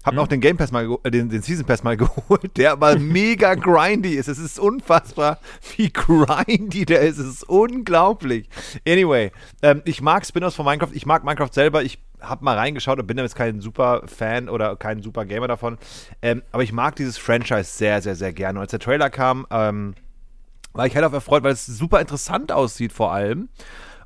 Hab 0.04 0.14
Mhm. 0.14 0.20
auch 0.20 0.28
den 0.28 0.40
Game 0.40 0.56
Pass 0.56 0.70
mal, 0.70 0.88
äh, 1.02 1.10
den, 1.10 1.28
den 1.28 1.42
Season 1.42 1.66
Pass 1.66 1.82
mal 1.82 1.96
geholt, 1.96 2.56
der 2.56 2.72
aber 2.72 2.96
mega 2.98 3.54
grindy 3.54 4.14
ist. 4.14 4.28
Es 4.28 4.38
ist 4.38 4.58
unfassbar, 4.58 5.38
wie 5.76 5.92
grindy 5.92 6.84
der 6.86 7.00
ist. 7.00 7.18
Es 7.18 7.26
ist 7.26 7.44
unglaublich. 7.44 8.48
Anyway, 8.86 9.32
ähm, 9.62 9.82
ich 9.84 10.00
mag 10.00 10.24
Spin-offs 10.24 10.56
von 10.56 10.64
Minecraft. 10.64 10.92
Ich 10.92 11.06
mag 11.06 11.24
Minecraft 11.24 11.52
selber. 11.52 11.82
Ich 11.82 11.98
habe 12.20 12.44
mal 12.44 12.56
reingeschaut 12.56 12.98
und 12.98 13.06
bin 13.06 13.18
jetzt 13.18 13.34
kein 13.36 13.60
super 13.60 14.02
Fan 14.06 14.48
oder 14.48 14.76
kein 14.76 15.02
super 15.02 15.26
Gamer 15.26 15.48
davon. 15.48 15.76
Ähm, 16.22 16.42
aber 16.52 16.62
ich 16.62 16.72
mag 16.72 16.96
dieses 16.96 17.18
Franchise 17.18 17.64
sehr, 17.76 18.00
sehr, 18.00 18.14
sehr 18.16 18.32
gerne. 18.32 18.58
Und 18.58 18.62
als 18.62 18.70
der 18.70 18.80
Trailer 18.80 19.10
kam, 19.10 19.46
ähm, 19.50 19.94
war 20.72 20.86
ich 20.86 20.94
hellauf 20.94 21.12
erfreut, 21.12 21.42
weil 21.42 21.52
es 21.52 21.66
super 21.66 22.00
interessant 22.00 22.52
aussieht 22.52 22.92
vor 22.92 23.12
allem. 23.12 23.48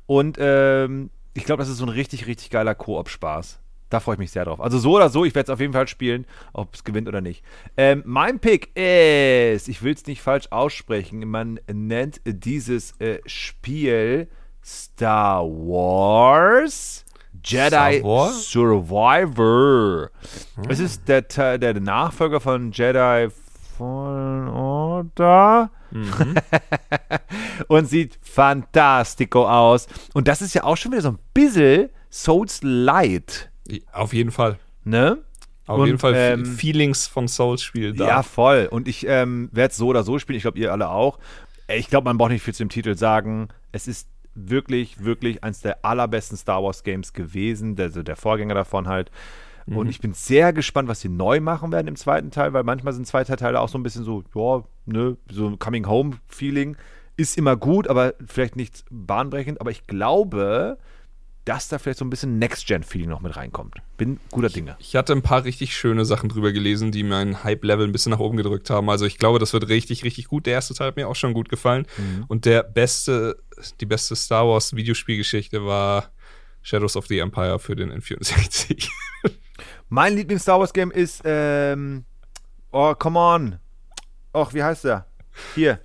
Und 0.05 0.37
ähm, 0.39 1.09
ich 1.33 1.45
glaube, 1.45 1.61
das 1.61 1.69
ist 1.69 1.77
so 1.77 1.85
ein 1.85 1.89
richtig, 1.89 2.27
richtig 2.27 2.49
geiler 2.49 2.75
Koop-Spaß. 2.75 3.59
Da 3.89 3.99
freue 3.99 4.15
ich 4.15 4.19
mich 4.19 4.31
sehr 4.31 4.45
drauf. 4.45 4.61
Also 4.61 4.79
so 4.79 4.95
oder 4.95 5.09
so, 5.09 5.25
ich 5.25 5.35
werde 5.35 5.51
es 5.51 5.53
auf 5.53 5.59
jeden 5.59 5.73
Fall 5.73 5.87
spielen, 5.87 6.25
ob 6.53 6.73
es 6.73 6.83
gewinnt 6.85 7.09
oder 7.09 7.19
nicht. 7.19 7.43
Ähm, 7.75 8.03
mein 8.05 8.39
Pick 8.39 8.75
ist, 8.75 9.67
ich 9.67 9.83
will 9.83 9.93
es 9.93 10.05
nicht 10.07 10.21
falsch 10.21 10.47
aussprechen, 10.49 11.27
man 11.27 11.59
nennt 11.71 12.21
dieses 12.25 12.93
äh, 12.99 13.19
Spiel 13.25 14.29
Star 14.63 15.43
Wars 15.43 17.05
Jedi 17.43 18.03
Wars? 18.03 18.49
Survivor. 18.49 20.09
Es 20.69 20.79
ist 20.79 21.07
der, 21.07 21.23
der 21.57 21.79
Nachfolger 21.79 22.39
von 22.39 22.71
Jedi 22.71 23.29
Fallen 23.77 24.47
Order 24.47 25.71
und 27.67 27.89
sieht 27.89 28.17
fantastico 28.21 29.47
aus. 29.47 29.87
Und 30.13 30.27
das 30.27 30.41
ist 30.41 30.53
ja 30.53 30.63
auch 30.63 30.77
schon 30.77 30.91
wieder 30.91 31.01
so 31.01 31.09
ein 31.09 31.19
bisschen 31.33 31.89
Souls 32.11 32.59
Light, 32.63 33.49
Auf 33.93 34.13
jeden 34.13 34.31
Fall. 34.31 34.59
ne? 34.83 35.19
Auf 35.67 35.79
Und, 35.79 35.85
jeden 35.85 35.99
Fall 35.99 36.13
ähm, 36.15 36.45
Feelings 36.45 37.07
von 37.07 37.27
Souls-Spiel 37.27 37.93
da. 37.93 38.07
Ja, 38.07 38.23
voll. 38.23 38.67
Und 38.69 38.87
ich 38.87 39.05
ähm, 39.07 39.47
werde 39.53 39.71
es 39.71 39.77
so 39.77 39.87
oder 39.87 40.03
so 40.03 40.19
spielen. 40.19 40.35
Ich 40.35 40.43
glaube, 40.43 40.59
ihr 40.59 40.71
alle 40.71 40.89
auch. 40.89 41.19
Ich 41.73 41.87
glaube, 41.87 42.05
man 42.05 42.17
braucht 42.17 42.31
nicht 42.31 42.43
viel 42.43 42.53
zu 42.53 42.63
dem 42.63 42.69
Titel 42.69 42.95
sagen. 42.97 43.47
Es 43.71 43.87
ist 43.87 44.09
wirklich, 44.35 45.03
wirklich 45.03 45.43
eines 45.43 45.61
der 45.61 45.85
allerbesten 45.85 46.35
Star 46.35 46.61
Wars 46.63 46.83
Games 46.83 47.13
gewesen. 47.13 47.75
Der, 47.75 47.85
also 47.85 48.03
der 48.03 48.17
Vorgänger 48.17 48.55
davon 48.55 48.87
halt. 48.89 49.11
Und 49.77 49.89
ich 49.89 49.99
bin 49.99 50.13
sehr 50.13 50.53
gespannt, 50.53 50.87
was 50.87 51.01
sie 51.01 51.09
neu 51.09 51.39
machen 51.39 51.71
werden 51.71 51.87
im 51.87 51.95
zweiten 51.95 52.31
Teil, 52.31 52.53
weil 52.53 52.63
manchmal 52.63 52.93
sind 52.93 53.07
zweite 53.07 53.35
Teile 53.35 53.59
auch 53.59 53.69
so 53.69 53.77
ein 53.77 53.83
bisschen 53.83 54.03
so, 54.03 54.23
ja, 54.35 54.63
ne, 54.85 55.17
so 55.29 55.47
ein 55.47 55.59
Coming-Home-Feeling. 55.59 56.77
Ist 57.17 57.37
immer 57.37 57.55
gut, 57.55 57.87
aber 57.87 58.13
vielleicht 58.25 58.55
nicht 58.55 58.83
bahnbrechend. 58.89 59.61
Aber 59.61 59.71
ich 59.71 59.87
glaube, 59.87 60.77
dass 61.45 61.67
da 61.67 61.79
vielleicht 61.79 61.99
so 61.99 62.05
ein 62.05 62.09
bisschen 62.09 62.37
Next-Gen-Feeling 62.37 63.09
noch 63.09 63.21
mit 63.21 63.35
reinkommt. 63.35 63.75
Bin 63.97 64.19
guter 64.31 64.49
Dinge. 64.49 64.75
Ich 64.79 64.95
hatte 64.95 65.13
ein 65.13 65.23
paar 65.23 65.43
richtig 65.43 65.75
schöne 65.75 66.05
Sachen 66.05 66.29
drüber 66.29 66.51
gelesen, 66.51 66.91
die 66.91 67.03
mein 67.03 67.43
Hype-Level 67.43 67.87
ein 67.87 67.91
bisschen 67.91 68.11
nach 68.11 68.19
oben 68.19 68.37
gedrückt 68.37 68.69
haben. 68.69 68.89
Also 68.89 69.05
ich 69.05 69.17
glaube, 69.17 69.39
das 69.39 69.53
wird 69.53 69.67
richtig, 69.67 70.03
richtig 70.03 70.27
gut. 70.27 70.45
Der 70.45 70.53
erste 70.53 70.73
Teil 70.73 70.87
hat 70.87 70.97
mir 70.97 71.07
auch 71.07 71.15
schon 71.15 71.33
gut 71.33 71.49
gefallen. 71.49 71.87
Und 72.27 72.45
der 72.45 72.63
beste, 72.63 73.37
die 73.79 73.85
beste 73.85 74.15
Star 74.15 74.47
Wars 74.47 74.75
Videospielgeschichte 74.75 75.65
war 75.65 76.11
Shadows 76.61 76.95
of 76.95 77.07
the 77.07 77.19
Empire 77.19 77.57
für 77.59 77.75
den 77.75 77.91
N64. 77.91 78.87
Mein 79.89 80.15
Lieblings-Star 80.15 80.59
Wars-Game 80.59 80.91
ist, 80.91 81.21
ähm, 81.25 82.05
oh, 82.71 82.93
come 82.95 83.19
on. 83.19 83.59
Och, 84.33 84.53
wie 84.53 84.63
heißt 84.63 84.85
der? 84.85 85.05
Hier. 85.55 85.79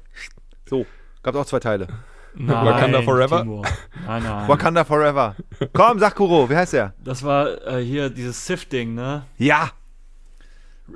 So, 0.68 0.86
gab 1.22 1.34
auch 1.34 1.46
zwei 1.46 1.60
Teile. 1.60 1.88
Nein, 2.34 2.66
Wakanda 2.66 3.02
Forever? 3.02 3.40
Timur. 3.40 3.62
Nein, 4.06 4.22
nein. 4.22 4.48
Wakanda 4.48 4.84
Forever. 4.84 5.36
Komm, 5.72 5.98
sag 5.98 6.14
Kuro, 6.14 6.48
wie 6.50 6.56
heißt 6.56 6.74
der? 6.74 6.92
Das 7.02 7.22
war 7.22 7.66
äh, 7.66 7.82
hier 7.82 8.10
dieses 8.10 8.46
Sith-Ding, 8.46 8.94
ne? 8.94 9.24
Ja. 9.38 9.70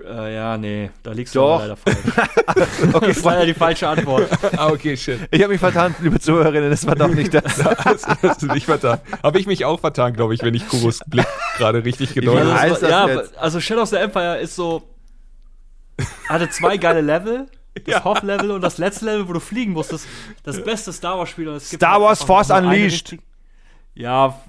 Äh, 0.09 0.35
ja, 0.37 0.57
nee, 0.57 0.91
da 1.03 1.11
liegst 1.11 1.35
Doch. 1.35 1.59
du 1.59 1.63
leider 1.65 1.77
falsch. 1.77 1.97
Okay, 2.95 3.07
Das 3.09 3.17
ist 3.17 3.25
leider 3.25 3.47
die 3.47 3.55
falsche 3.55 3.89
Antwort. 3.89 4.29
ah, 4.57 4.69
okay, 4.69 4.97
shit. 4.97 5.19
ich 5.31 5.41
habe 5.43 5.53
mich 5.53 5.61
vertan, 5.61 5.95
liebe 6.01 6.19
Zuhörerinnen, 6.21 6.71
das 6.71 6.87
war 6.87 6.95
doch 6.95 7.09
nicht 7.09 7.35
das. 7.35 7.43
Das 7.85 8.07
hast 8.23 8.43
du 8.43 8.47
nicht 8.47 8.67
vertan. 8.67 9.01
Habe 9.23 9.41
ich 9.41 9.47
mich 9.47 9.65
auch 9.65 9.81
vertan, 9.81 10.13
glaube 10.13 10.35
ich, 10.35 10.43
wenn 10.43 10.55
ich 10.55 10.67
Kuros 10.69 11.01
Blick 11.07 11.27
gerade 11.59 11.85
richtig 11.85 12.15
gedeutet 12.15 12.49
Also, 12.53 12.75
habe. 12.77 12.83
war, 12.83 13.09
ja, 13.11 13.21
jetzt? 13.21 13.37
also 13.39 13.61
Shadow 13.61 13.83
of 13.83 13.89
the 13.89 13.97
Empire 13.97 14.39
ist 14.39 14.55
so. 14.55 14.83
Hatte 16.29 16.49
zwei 16.51 16.77
geile 16.77 17.01
Level. 17.01 17.47
Das 17.75 17.85
Ja. 17.87 18.05
Hoff-Level 18.05 18.51
und 18.53 18.63
das 18.63 18.79
letzte 18.79 19.05
Level, 19.07 19.29
wo 19.29 19.33
du 19.33 19.41
fliegen 19.41 19.73
musstest. 19.73 20.07
Das 20.45 20.63
beste 20.63 20.93
Star 20.93 21.19
Wars-Spiel. 21.19 21.59
Star 21.61 22.01
Wars 22.01 22.23
Force 22.23 22.51
Unleashed. 22.51 23.17
Ja, 23.95 24.41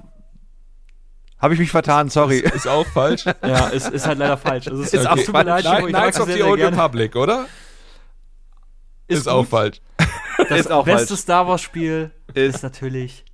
Habe 1.42 1.54
ich 1.56 1.60
mich 1.60 1.72
vertan, 1.72 2.10
sorry. 2.10 2.40
Ist 2.40 2.68
auch 2.68 2.86
falsch. 2.86 3.26
ja, 3.44 3.68
ist, 3.70 3.90
ist 3.90 4.06
halt 4.06 4.20
leider 4.20 4.38
falsch. 4.38 4.68
Es 4.68 4.74
ist, 4.80 4.94
Ist 4.94 5.02
es 5.02 5.06
auch 5.08 5.16
leid, 5.16 5.64
Knights 5.88 6.18
das 6.18 6.28
of 6.28 6.34
the 6.34 6.44
Old. 6.44 6.62
Republic, 6.62 7.16
oder? 7.16 7.48
Ist, 9.08 9.28
auch 9.28 9.40
gut. 9.42 9.50
falsch. 9.50 9.82
Das 10.50 10.60
Ist 10.62 10.72
auch 10.72 10.86
beste 10.86 11.08
falsch. 11.10 11.20
Star 11.22 11.48
Wars-Spiel 11.48 12.12
Ist- 12.34 12.56
ist 12.56 12.64
natürlich 12.64 13.26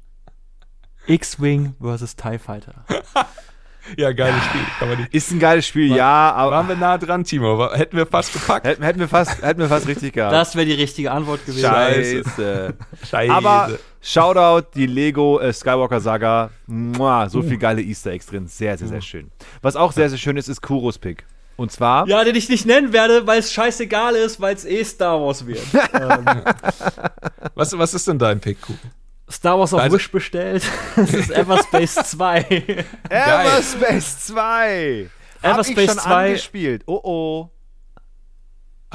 X-Wing 1.06 1.76
vs. 1.80 2.16
TIE 2.16 2.38
Fighter. 2.40 2.74
Ja, 3.96 4.12
geiles 4.12 4.44
Spiel. 4.44 4.62
Kann 4.80 4.90
man 4.90 4.98
nicht. 5.00 5.14
Ist 5.14 5.32
ein 5.32 5.40
geiles 5.40 5.66
Spiel, 5.66 5.96
ja, 5.96 6.34
aber 6.34 6.52
Waren 6.58 6.68
wir 6.68 6.76
nah 6.76 6.98
dran, 6.98 7.24
Timo? 7.24 7.58
War- 7.58 7.78
Hätten 7.78 7.96
wir 7.96 8.06
fast 8.06 8.34
gepackt. 8.34 8.66
hätten, 8.68 8.84
hätten, 8.84 9.00
wir 9.00 9.08
fast, 9.08 9.42
hätten 9.42 9.62
wir 9.62 9.70
fast 9.70 9.88
richtig 9.88 10.12
gehabt. 10.12 10.34
Das 10.34 10.58
wäre 10.58 10.66
die 10.66 10.74
richtige 10.74 11.10
Antwort 11.10 11.46
gewesen. 11.46 11.62
Scheiße. 11.70 12.74
Scheiße. 13.10 13.34
Aber 13.34 13.70
Shoutout, 14.10 14.70
die 14.74 14.86
Lego 14.86 15.38
äh, 15.42 15.52
Skywalker 15.52 16.00
Saga. 16.00 16.50
Mua, 16.66 17.28
so 17.28 17.42
viel 17.42 17.58
geile 17.58 17.82
Easter 17.82 18.12
Eggs 18.12 18.26
drin. 18.28 18.48
Sehr, 18.48 18.78
sehr, 18.78 18.88
sehr 18.88 19.02
schön. 19.02 19.32
Was 19.62 19.76
auch 19.76 19.92
sehr, 19.92 20.08
sehr 20.10 20.18
schön 20.18 20.38
ist, 20.38 20.48
ist 20.48 20.62
Kuros 20.62 20.98
Pick. 20.98 21.26
Und 21.58 21.74
zwar. 21.74 22.08
Ja, 22.08 22.24
den 22.24 22.34
ich 22.36 22.48
nicht 22.48 22.66
nennen 22.66 22.94
werde, 22.94 23.28
weil 23.28 23.40
es 23.40 23.52
scheißegal 23.52 24.16
ist, 24.16 24.40
weil 24.40 24.56
es 24.56 24.64
eh 24.64 24.82
Star 24.86 25.20
Wars 25.20 25.46
wird. 25.46 25.60
ähm, 25.94 26.26
was, 27.54 27.78
was 27.78 27.94
ist 27.94 28.08
denn 28.08 28.18
dein 28.18 28.40
Pick, 28.40 28.62
Kuh? 28.62 28.76
Star 29.30 29.60
Wars 29.60 29.74
auf 29.74 29.82
Also- 29.82 29.98
Wish 29.98 30.10
bestellt. 30.10 30.64
Es 30.96 31.14
ist 31.14 31.30
Everspace 31.32 31.96
2. 32.06 32.86
Everspace 33.10 34.26
2. 34.28 35.10
Hab 35.44 35.54
Everspace 35.56 35.78
ich 35.84 35.90
schon 35.90 36.00
2. 36.00 36.28
angespielt. 36.28 36.84
Oh 36.86 37.02
oh. 37.04 37.50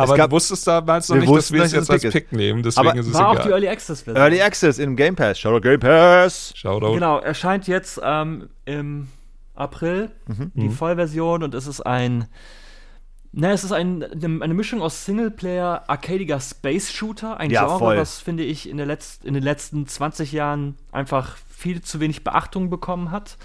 Aber 0.03 0.17
gab- 0.17 0.31
du 0.31 0.37
wusstest 0.37 0.67
damals 0.67 1.09
noch 1.09 1.17
Wir 1.17 1.21
nicht, 1.21 1.29
dass 1.31 1.37
wussten, 1.37 1.55
wir 1.55 1.63
es 1.65 1.73
jetzt 1.73 1.91
als 1.91 2.03
Pick 2.03 2.09
ist. 2.09 2.13
Pick 2.13 2.33
nehmen. 2.33 2.63
Deswegen 2.63 2.89
Aber 2.89 2.99
ist 2.99 3.07
es 3.07 3.15
War 3.15 3.29
auch 3.29 3.35
die 3.35 3.41
egal. 3.41 3.53
Early 3.53 3.69
Access 3.69 4.03
Version. 4.03 4.23
Early 4.23 4.41
Access 4.43 4.79
in 4.79 4.97
Game 4.97 5.17
Pass. 5.17 5.39
Shoutout 5.39 5.61
Game 5.61 5.81
Pass. 5.81 6.53
Shoutout. 6.57 6.95
Genau, 6.95 7.19
erscheint 7.19 7.67
jetzt 7.69 8.01
ähm, 8.03 8.49
im 8.65 9.09
April 9.55 10.11
die 10.55 10.69
Vollversion 10.71 11.43
und 11.43 11.55
es 11.55 11.67
ist 11.67 11.81
ein. 11.83 12.27
Na, 13.35 13.51
es 13.53 13.65
ist 13.65 13.73
ein, 13.73 14.05
eine, 14.05 14.53
Mischung 14.53 14.83
aus 14.83 15.07
Singleplayer, 15.07 15.85
arcadiger 15.87 16.39
Space 16.39 16.93
Shooter, 16.93 17.39
ein 17.39 17.51
Ja, 17.51 17.65
Genre, 17.65 17.79
voll. 17.79 17.97
was 17.97 18.19
finde 18.21 18.43
ich 18.43 18.69
in, 18.69 18.77
der 18.77 18.85
letzt, 18.85 19.25
in 19.25 19.33
den 19.33 19.43
letzten 19.43 19.87
20 19.87 20.33
Jahren 20.33 20.77
einfach 20.91 21.39
viel 21.49 21.81
zu 21.81 21.99
wenig 21.99 22.25
Beachtung 22.25 22.69
bekommen 22.69 23.11
hat. 23.11 23.39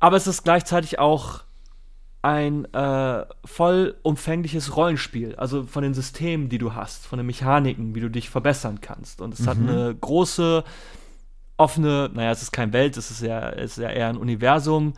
Aber 0.00 0.16
es 0.16 0.26
ist 0.26 0.44
gleichzeitig 0.44 0.98
auch 0.98 1.40
ein 2.22 2.64
äh, 2.74 3.24
vollumfängliches 3.44 4.76
Rollenspiel, 4.76 5.36
also 5.36 5.64
von 5.64 5.82
den 5.82 5.94
Systemen, 5.94 6.48
die 6.48 6.58
du 6.58 6.74
hast, 6.74 7.06
von 7.06 7.18
den 7.18 7.26
Mechaniken, 7.26 7.94
wie 7.94 8.00
du 8.00 8.10
dich 8.10 8.28
verbessern 8.28 8.80
kannst. 8.80 9.20
Und 9.20 9.34
es 9.34 9.46
hat 9.46 9.56
eine 9.56 9.94
große, 9.94 10.64
offene, 11.56 12.10
naja, 12.12 12.30
es 12.30 12.42
ist 12.42 12.52
kein 12.52 12.72
Welt, 12.72 12.96
es 12.96 13.10
ist 13.10 13.22
ja, 13.22 13.50
es 13.50 13.72
ist 13.72 13.82
ja 13.82 13.90
eher 13.90 14.08
ein 14.08 14.16
Universum 14.16 14.94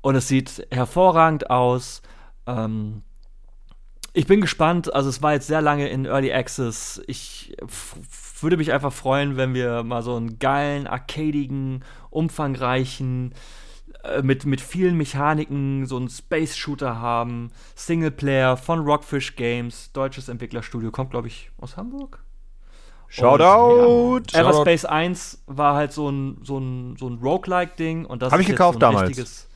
und 0.00 0.14
es 0.14 0.28
sieht 0.28 0.66
hervorragend 0.70 1.50
aus. 1.50 2.02
Ähm, 2.46 3.02
ich 4.14 4.26
bin 4.26 4.40
gespannt, 4.40 4.92
also 4.92 5.08
es 5.08 5.22
war 5.22 5.32
jetzt 5.32 5.46
sehr 5.46 5.62
lange 5.62 5.88
in 5.88 6.04
Early 6.04 6.32
Access. 6.32 7.02
Ich 7.06 7.56
würde 8.40 8.58
mich 8.58 8.72
einfach 8.72 8.92
freuen, 8.92 9.36
wenn 9.36 9.54
wir 9.54 9.82
mal 9.84 10.02
so 10.02 10.16
einen 10.16 10.38
geilen, 10.38 10.86
arcadigen, 10.86 11.82
umfangreichen, 12.10 13.32
mit, 14.22 14.44
mit 14.46 14.60
vielen 14.60 14.96
Mechaniken, 14.96 15.86
so 15.86 15.96
einen 15.96 16.08
Space-Shooter 16.08 16.98
haben. 17.00 17.50
Singleplayer 17.74 18.56
von 18.56 18.80
Rockfish 18.80 19.36
Games, 19.36 19.90
deutsches 19.92 20.28
Entwicklerstudio, 20.28 20.90
kommt, 20.90 21.10
glaube 21.10 21.28
ich, 21.28 21.50
aus 21.58 21.76
Hamburg. 21.76 22.22
Shoutout. 23.08 24.22
Everspace 24.32 24.84
1 24.86 25.42
war 25.46 25.74
halt 25.76 25.92
so 25.92 26.08
ein, 26.08 26.38
so 26.42 26.58
ein, 26.58 26.96
so 26.98 27.08
ein 27.08 27.18
Roguelike-Ding 27.18 28.06
und 28.06 28.22
das 28.22 28.32
Hab 28.32 28.40
ist 28.40 28.46
ich 28.46 28.50
gekauft 28.52 28.80
so 28.80 28.86
ein 28.86 28.92
damals. 28.92 29.08
richtiges, 29.10 29.48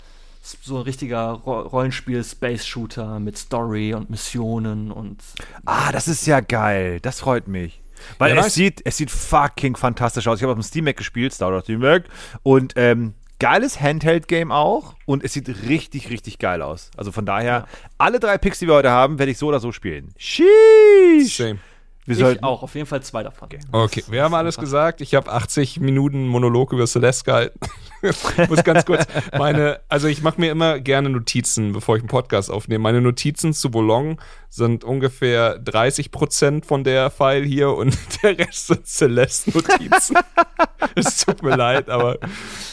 so 0.43 0.77
ein 0.77 0.83
richtiger 0.83 1.31
Ro 1.31 1.61
Rollenspiel-Space-Shooter 1.63 3.19
mit 3.19 3.39
Story 3.39 3.95
und 3.95 4.11
Missionen 4.11 4.93
und 4.93 5.23
Ah, 5.65 5.91
das 5.91 6.07
ist 6.07 6.27
ja 6.27 6.41
geil. 6.41 7.01
Das 7.01 7.21
freut 7.21 7.49
mich. 7.49 7.81
Weil 8.19 8.37
Ja, 8.37 8.45
es 8.45 8.53
sieht, 8.55 8.83
es 8.85 8.99
sieht 8.99 9.11
fucking 9.11 9.75
fantastisch 9.75 10.29
aus. 10.29 10.39
Ich 10.39 10.43
habe 10.43 10.53
auf 10.53 10.59
dem 10.59 10.63
Steam 10.63 10.85
Deck 10.85 10.99
gespielt, 10.99 11.33
Star 11.33 11.51
Wars 11.51 11.65
Steam 11.65 11.81
Deck. 11.81 12.05
Und 12.43 12.75
ähm, 12.77 13.15
geiles 13.39 13.81
Handheld-Game 13.81 14.51
auch. 14.53 14.95
Und 15.05 15.25
es 15.25 15.33
sieht 15.33 15.49
richtig, 15.69 16.11
richtig 16.11 16.39
geil 16.39 16.63
aus. 16.63 16.91
Also 16.97 17.13
von 17.13 17.27
daher, 17.27 17.67
alle 17.99 18.21
drei 18.21 18.39
Picks, 18.39 18.59
die 18.59 18.67
wir 18.67 18.75
heute 18.75 18.91
haben, 18.91 19.19
werde 19.19 19.33
ich 19.33 19.39
so 19.39 19.49
oder 19.49 19.61
so 19.61 19.73
spielen. 19.73 20.13
Sheesh. 20.17 21.37
Same. 21.37 21.59
Wir 22.07 22.13
ich 22.15 22.21
sollten, 22.21 22.45
auch, 22.45 22.63
auf 22.63 22.75
jeden 22.77 22.87
Fall 22.87 23.03
zwei 23.03 23.25
davon. 23.25 23.49
Okay, 23.73 24.05
wir 24.09 24.23
haben 24.23 24.35
alles 24.35 24.57
gesagt. 24.59 25.01
Ich 25.01 25.15
habe 25.17 25.33
80 25.33 25.81
Minuten 25.81 26.29
Monolog 26.29 26.73
über 26.73 26.87
Celeste 26.87 27.25
gehalten. 27.25 27.59
ich 28.03 28.49
muss 28.49 28.63
ganz 28.63 28.85
kurz 28.85 29.07
meine, 29.37 29.81
also 29.89 30.07
ich 30.07 30.23
mache 30.23 30.41
mir 30.41 30.53
immer 30.53 30.79
gerne 30.79 31.11
Notizen, 31.11 31.73
bevor 31.73 31.97
ich 31.97 32.03
einen 32.03 32.09
Podcast 32.09 32.49
aufnehme. 32.49 32.81
Meine 32.81 33.01
Notizen 33.01 33.53
zu 33.53 33.73
Bolong 33.73 34.21
sind 34.49 34.85
ungefähr 34.85 35.59
30 35.59 36.13
Prozent 36.13 36.65
von 36.65 36.85
der 36.85 37.11
File 37.11 37.45
hier 37.45 37.71
und 37.71 37.99
der 38.23 38.39
Rest 38.39 38.69
sind 38.69 38.87
Celeste-Notizen. 38.87 40.17
es 40.95 41.25
tut 41.25 41.43
mir 41.43 41.57
leid, 41.57 41.91
aber 41.91 42.19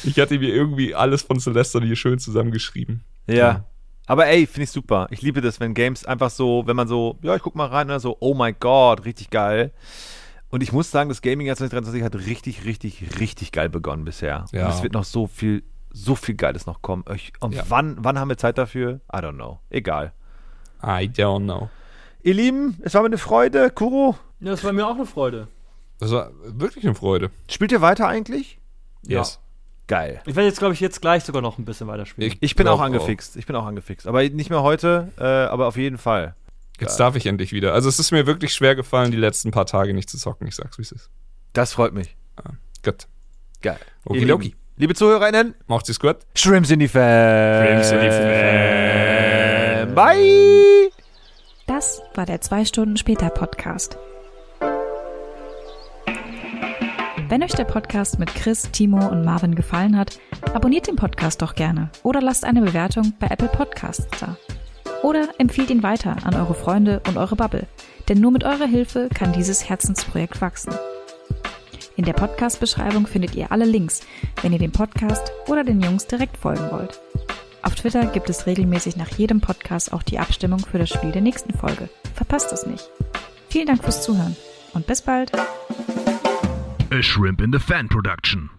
ich 0.03 0.19
hatte 0.19 0.37
mir 0.37 0.53
irgendwie 0.53 0.93
alles 0.93 1.23
von 1.23 1.39
Celeste 1.39 1.81
hier 1.81 1.95
schön 1.95 2.19
zusammengeschrieben. 2.19 3.03
Ja. 3.25 3.65
Aber 4.05 4.27
ey, 4.27 4.45
finde 4.45 4.63
ich 4.63 4.71
super. 4.71 5.07
Ich 5.11 5.21
liebe 5.21 5.39
das, 5.41 5.59
wenn 5.59 5.73
Games 5.73 6.05
einfach 6.05 6.29
so, 6.29 6.63
wenn 6.65 6.75
man 6.75 6.87
so, 6.87 7.17
ja, 7.21 7.35
ich 7.35 7.41
guck 7.41 7.55
mal 7.55 7.67
rein 7.67 7.87
oder 7.87 7.99
so, 7.99 8.17
oh 8.19 8.33
mein 8.33 8.55
Gott, 8.59 9.05
richtig 9.05 9.29
geil. 9.29 9.71
Und 10.49 10.61
ich 10.61 10.71
muss 10.71 10.91
sagen, 10.91 11.09
das 11.09 11.21
Gaming-Jahr 11.21 11.55
2023 11.55 12.03
hat 12.03 12.15
richtig, 12.27 12.65
richtig, 12.65 13.19
richtig 13.19 13.51
geil 13.51 13.69
begonnen 13.69 14.05
bisher. 14.05 14.45
Ja. 14.51 14.65
Und 14.67 14.73
es 14.73 14.83
wird 14.83 14.93
noch 14.93 15.03
so 15.05 15.25
viel, 15.27 15.63
so 15.91 16.15
viel 16.15 16.35
Geiles 16.35 16.65
noch 16.65 16.81
kommen. 16.81 17.03
Und 17.39 17.55
Ja. 17.55 17.63
wann, 17.69 17.95
wann 17.99 18.19
haben 18.19 18.29
wir 18.29 18.37
Zeit 18.37 18.57
dafür? 18.57 18.99
I 19.11 19.17
don't 19.17 19.33
know. 19.35 19.59
Egal. 19.69 20.11
I 20.83 21.07
don't 21.09 21.43
know. 21.45 21.69
Ihr 22.23 22.33
Lieben, 22.33 22.77
es 22.83 22.93
war 22.93 23.01
mir 23.01 23.07
eine 23.07 23.17
Freude. 23.17 23.69
Kuro, 23.71 24.15
Ja, 24.41 24.51
das 24.51 24.63
war 24.63 24.73
mir 24.73 24.85
auch 24.85 24.95
eine 24.95 25.05
Freude. 25.05 25.47
Das 25.99 26.11
war 26.11 26.31
wirklich 26.45 26.83
eine 26.85 26.95
Freude. 26.95 27.31
spielt 27.49 27.71
ihr 27.71 27.81
weiter 27.81 28.07
eigentlich? 28.07 28.59
Yes. 29.07 29.39
Geil. 29.87 30.21
Ich 30.25 30.35
werde 30.35 30.47
jetzt, 30.47 30.59
glaube 30.59 30.73
ich, 30.73 30.79
jetzt 30.79 31.01
gleich 31.01 31.23
sogar 31.23 31.41
noch 31.41 31.57
ein 31.57 31.65
bisschen 31.65 31.87
weiterspielen. 31.87 32.35
Ich 32.39 32.55
bin 32.55 32.65
glaub 32.65 32.79
auch 32.79 32.83
angefixt. 32.83 33.35
Ich 33.35 33.45
bin 33.45 33.55
auch 33.55 33.65
angefixt. 33.65 34.07
Aber 34.07 34.23
nicht 34.23 34.49
mehr 34.49 34.63
heute, 34.63 35.11
äh, 35.19 35.23
aber 35.23 35.67
auf 35.67 35.77
jeden 35.77 35.97
Fall. 35.97 36.35
Jetzt 36.79 36.99
darf 36.99 37.15
ich 37.15 37.25
endlich 37.25 37.51
wieder. 37.53 37.73
Also 37.73 37.87
es 37.89 37.99
ist 37.99 38.11
mir 38.11 38.25
wirklich 38.25 38.53
schwer 38.53 38.75
gefallen, 38.75 39.11
die 39.11 39.17
letzten 39.17 39.51
paar 39.51 39.65
Tage 39.65 39.93
nicht 39.93 40.09
zu 40.09 40.17
zocken. 40.17 40.47
Ich 40.47 40.55
sag's, 40.55 40.77
wie 40.77 40.81
es 40.81 40.91
ist. 40.91 41.09
Das 41.53 41.73
freut 41.73 41.93
mich. 41.93 42.15
Gut. 42.83 43.07
Geil. 43.61 43.77
Okidoki. 44.05 44.47
Lieben, 44.47 44.57
Liebe 44.75 44.95
ZuhörerInnen, 44.95 45.53
Macht's 45.67 45.89
es 45.89 45.99
gut. 45.99 46.17
Shrimps 46.35 46.71
in 46.71 46.79
die 46.79 46.87
Fans. 46.87 47.87
Shrimps 47.87 47.91
in 47.91 47.99
die 48.01 48.09
Fans. 48.09 49.95
Bye. 49.95 50.89
Das 51.67 52.01
war 52.15 52.25
der 52.25 52.41
2 52.41 52.65
Stunden 52.65 52.97
später 52.97 53.29
Podcast. 53.29 53.97
Wenn 57.33 57.41
euch 57.41 57.55
der 57.55 57.63
Podcast 57.63 58.19
mit 58.19 58.35
Chris, 58.35 58.69
Timo 58.71 59.07
und 59.07 59.25
Marvin 59.25 59.55
gefallen 59.55 59.97
hat, 59.97 60.19
abonniert 60.53 60.85
den 60.85 60.95
Podcast 60.95 61.41
doch 61.41 61.55
gerne 61.55 61.89
oder 62.03 62.21
lasst 62.21 62.45
eine 62.45 62.61
Bewertung 62.61 63.13
bei 63.19 63.25
Apple 63.25 63.47
Podcasts 63.47 64.05
da. 64.19 64.37
Oder 65.01 65.29
empfiehlt 65.39 65.71
ihn 65.71 65.81
weiter 65.81 66.15
an 66.25 66.35
eure 66.35 66.53
Freunde 66.53 67.01
und 67.07 67.17
eure 67.17 67.35
Bubble, 67.35 67.65
denn 68.07 68.21
nur 68.21 68.29
mit 68.29 68.43
eurer 68.43 68.67
Hilfe 68.67 69.09
kann 69.11 69.33
dieses 69.33 69.67
Herzensprojekt 69.67 70.41
wachsen. 70.41 70.75
In 71.95 72.05
der 72.05 72.13
Podcast-Beschreibung 72.13 73.07
findet 73.07 73.33
ihr 73.33 73.51
alle 73.51 73.65
Links, 73.65 74.01
wenn 74.43 74.53
ihr 74.53 74.59
dem 74.59 74.71
Podcast 74.71 75.31
oder 75.47 75.63
den 75.63 75.81
Jungs 75.81 76.05
direkt 76.05 76.37
folgen 76.37 76.69
wollt. 76.69 77.01
Auf 77.63 77.73
Twitter 77.73 78.05
gibt 78.05 78.29
es 78.29 78.45
regelmäßig 78.45 78.95
nach 78.95 79.09
jedem 79.17 79.41
Podcast 79.41 79.91
auch 79.91 80.03
die 80.03 80.19
Abstimmung 80.19 80.59
für 80.59 80.77
das 80.77 80.91
Spiel 80.91 81.11
der 81.11 81.23
nächsten 81.23 81.55
Folge. 81.55 81.89
Verpasst 82.13 82.51
es 82.51 82.67
nicht. 82.67 82.87
Vielen 83.49 83.65
Dank 83.65 83.83
fürs 83.83 84.03
Zuhören 84.03 84.35
und 84.75 84.85
bis 84.85 85.01
bald. 85.01 85.31
A 86.93 87.01
Shrimp 87.01 87.41
in 87.41 87.49
the 87.49 87.59
Fan 87.59 87.87
production. 87.87 88.51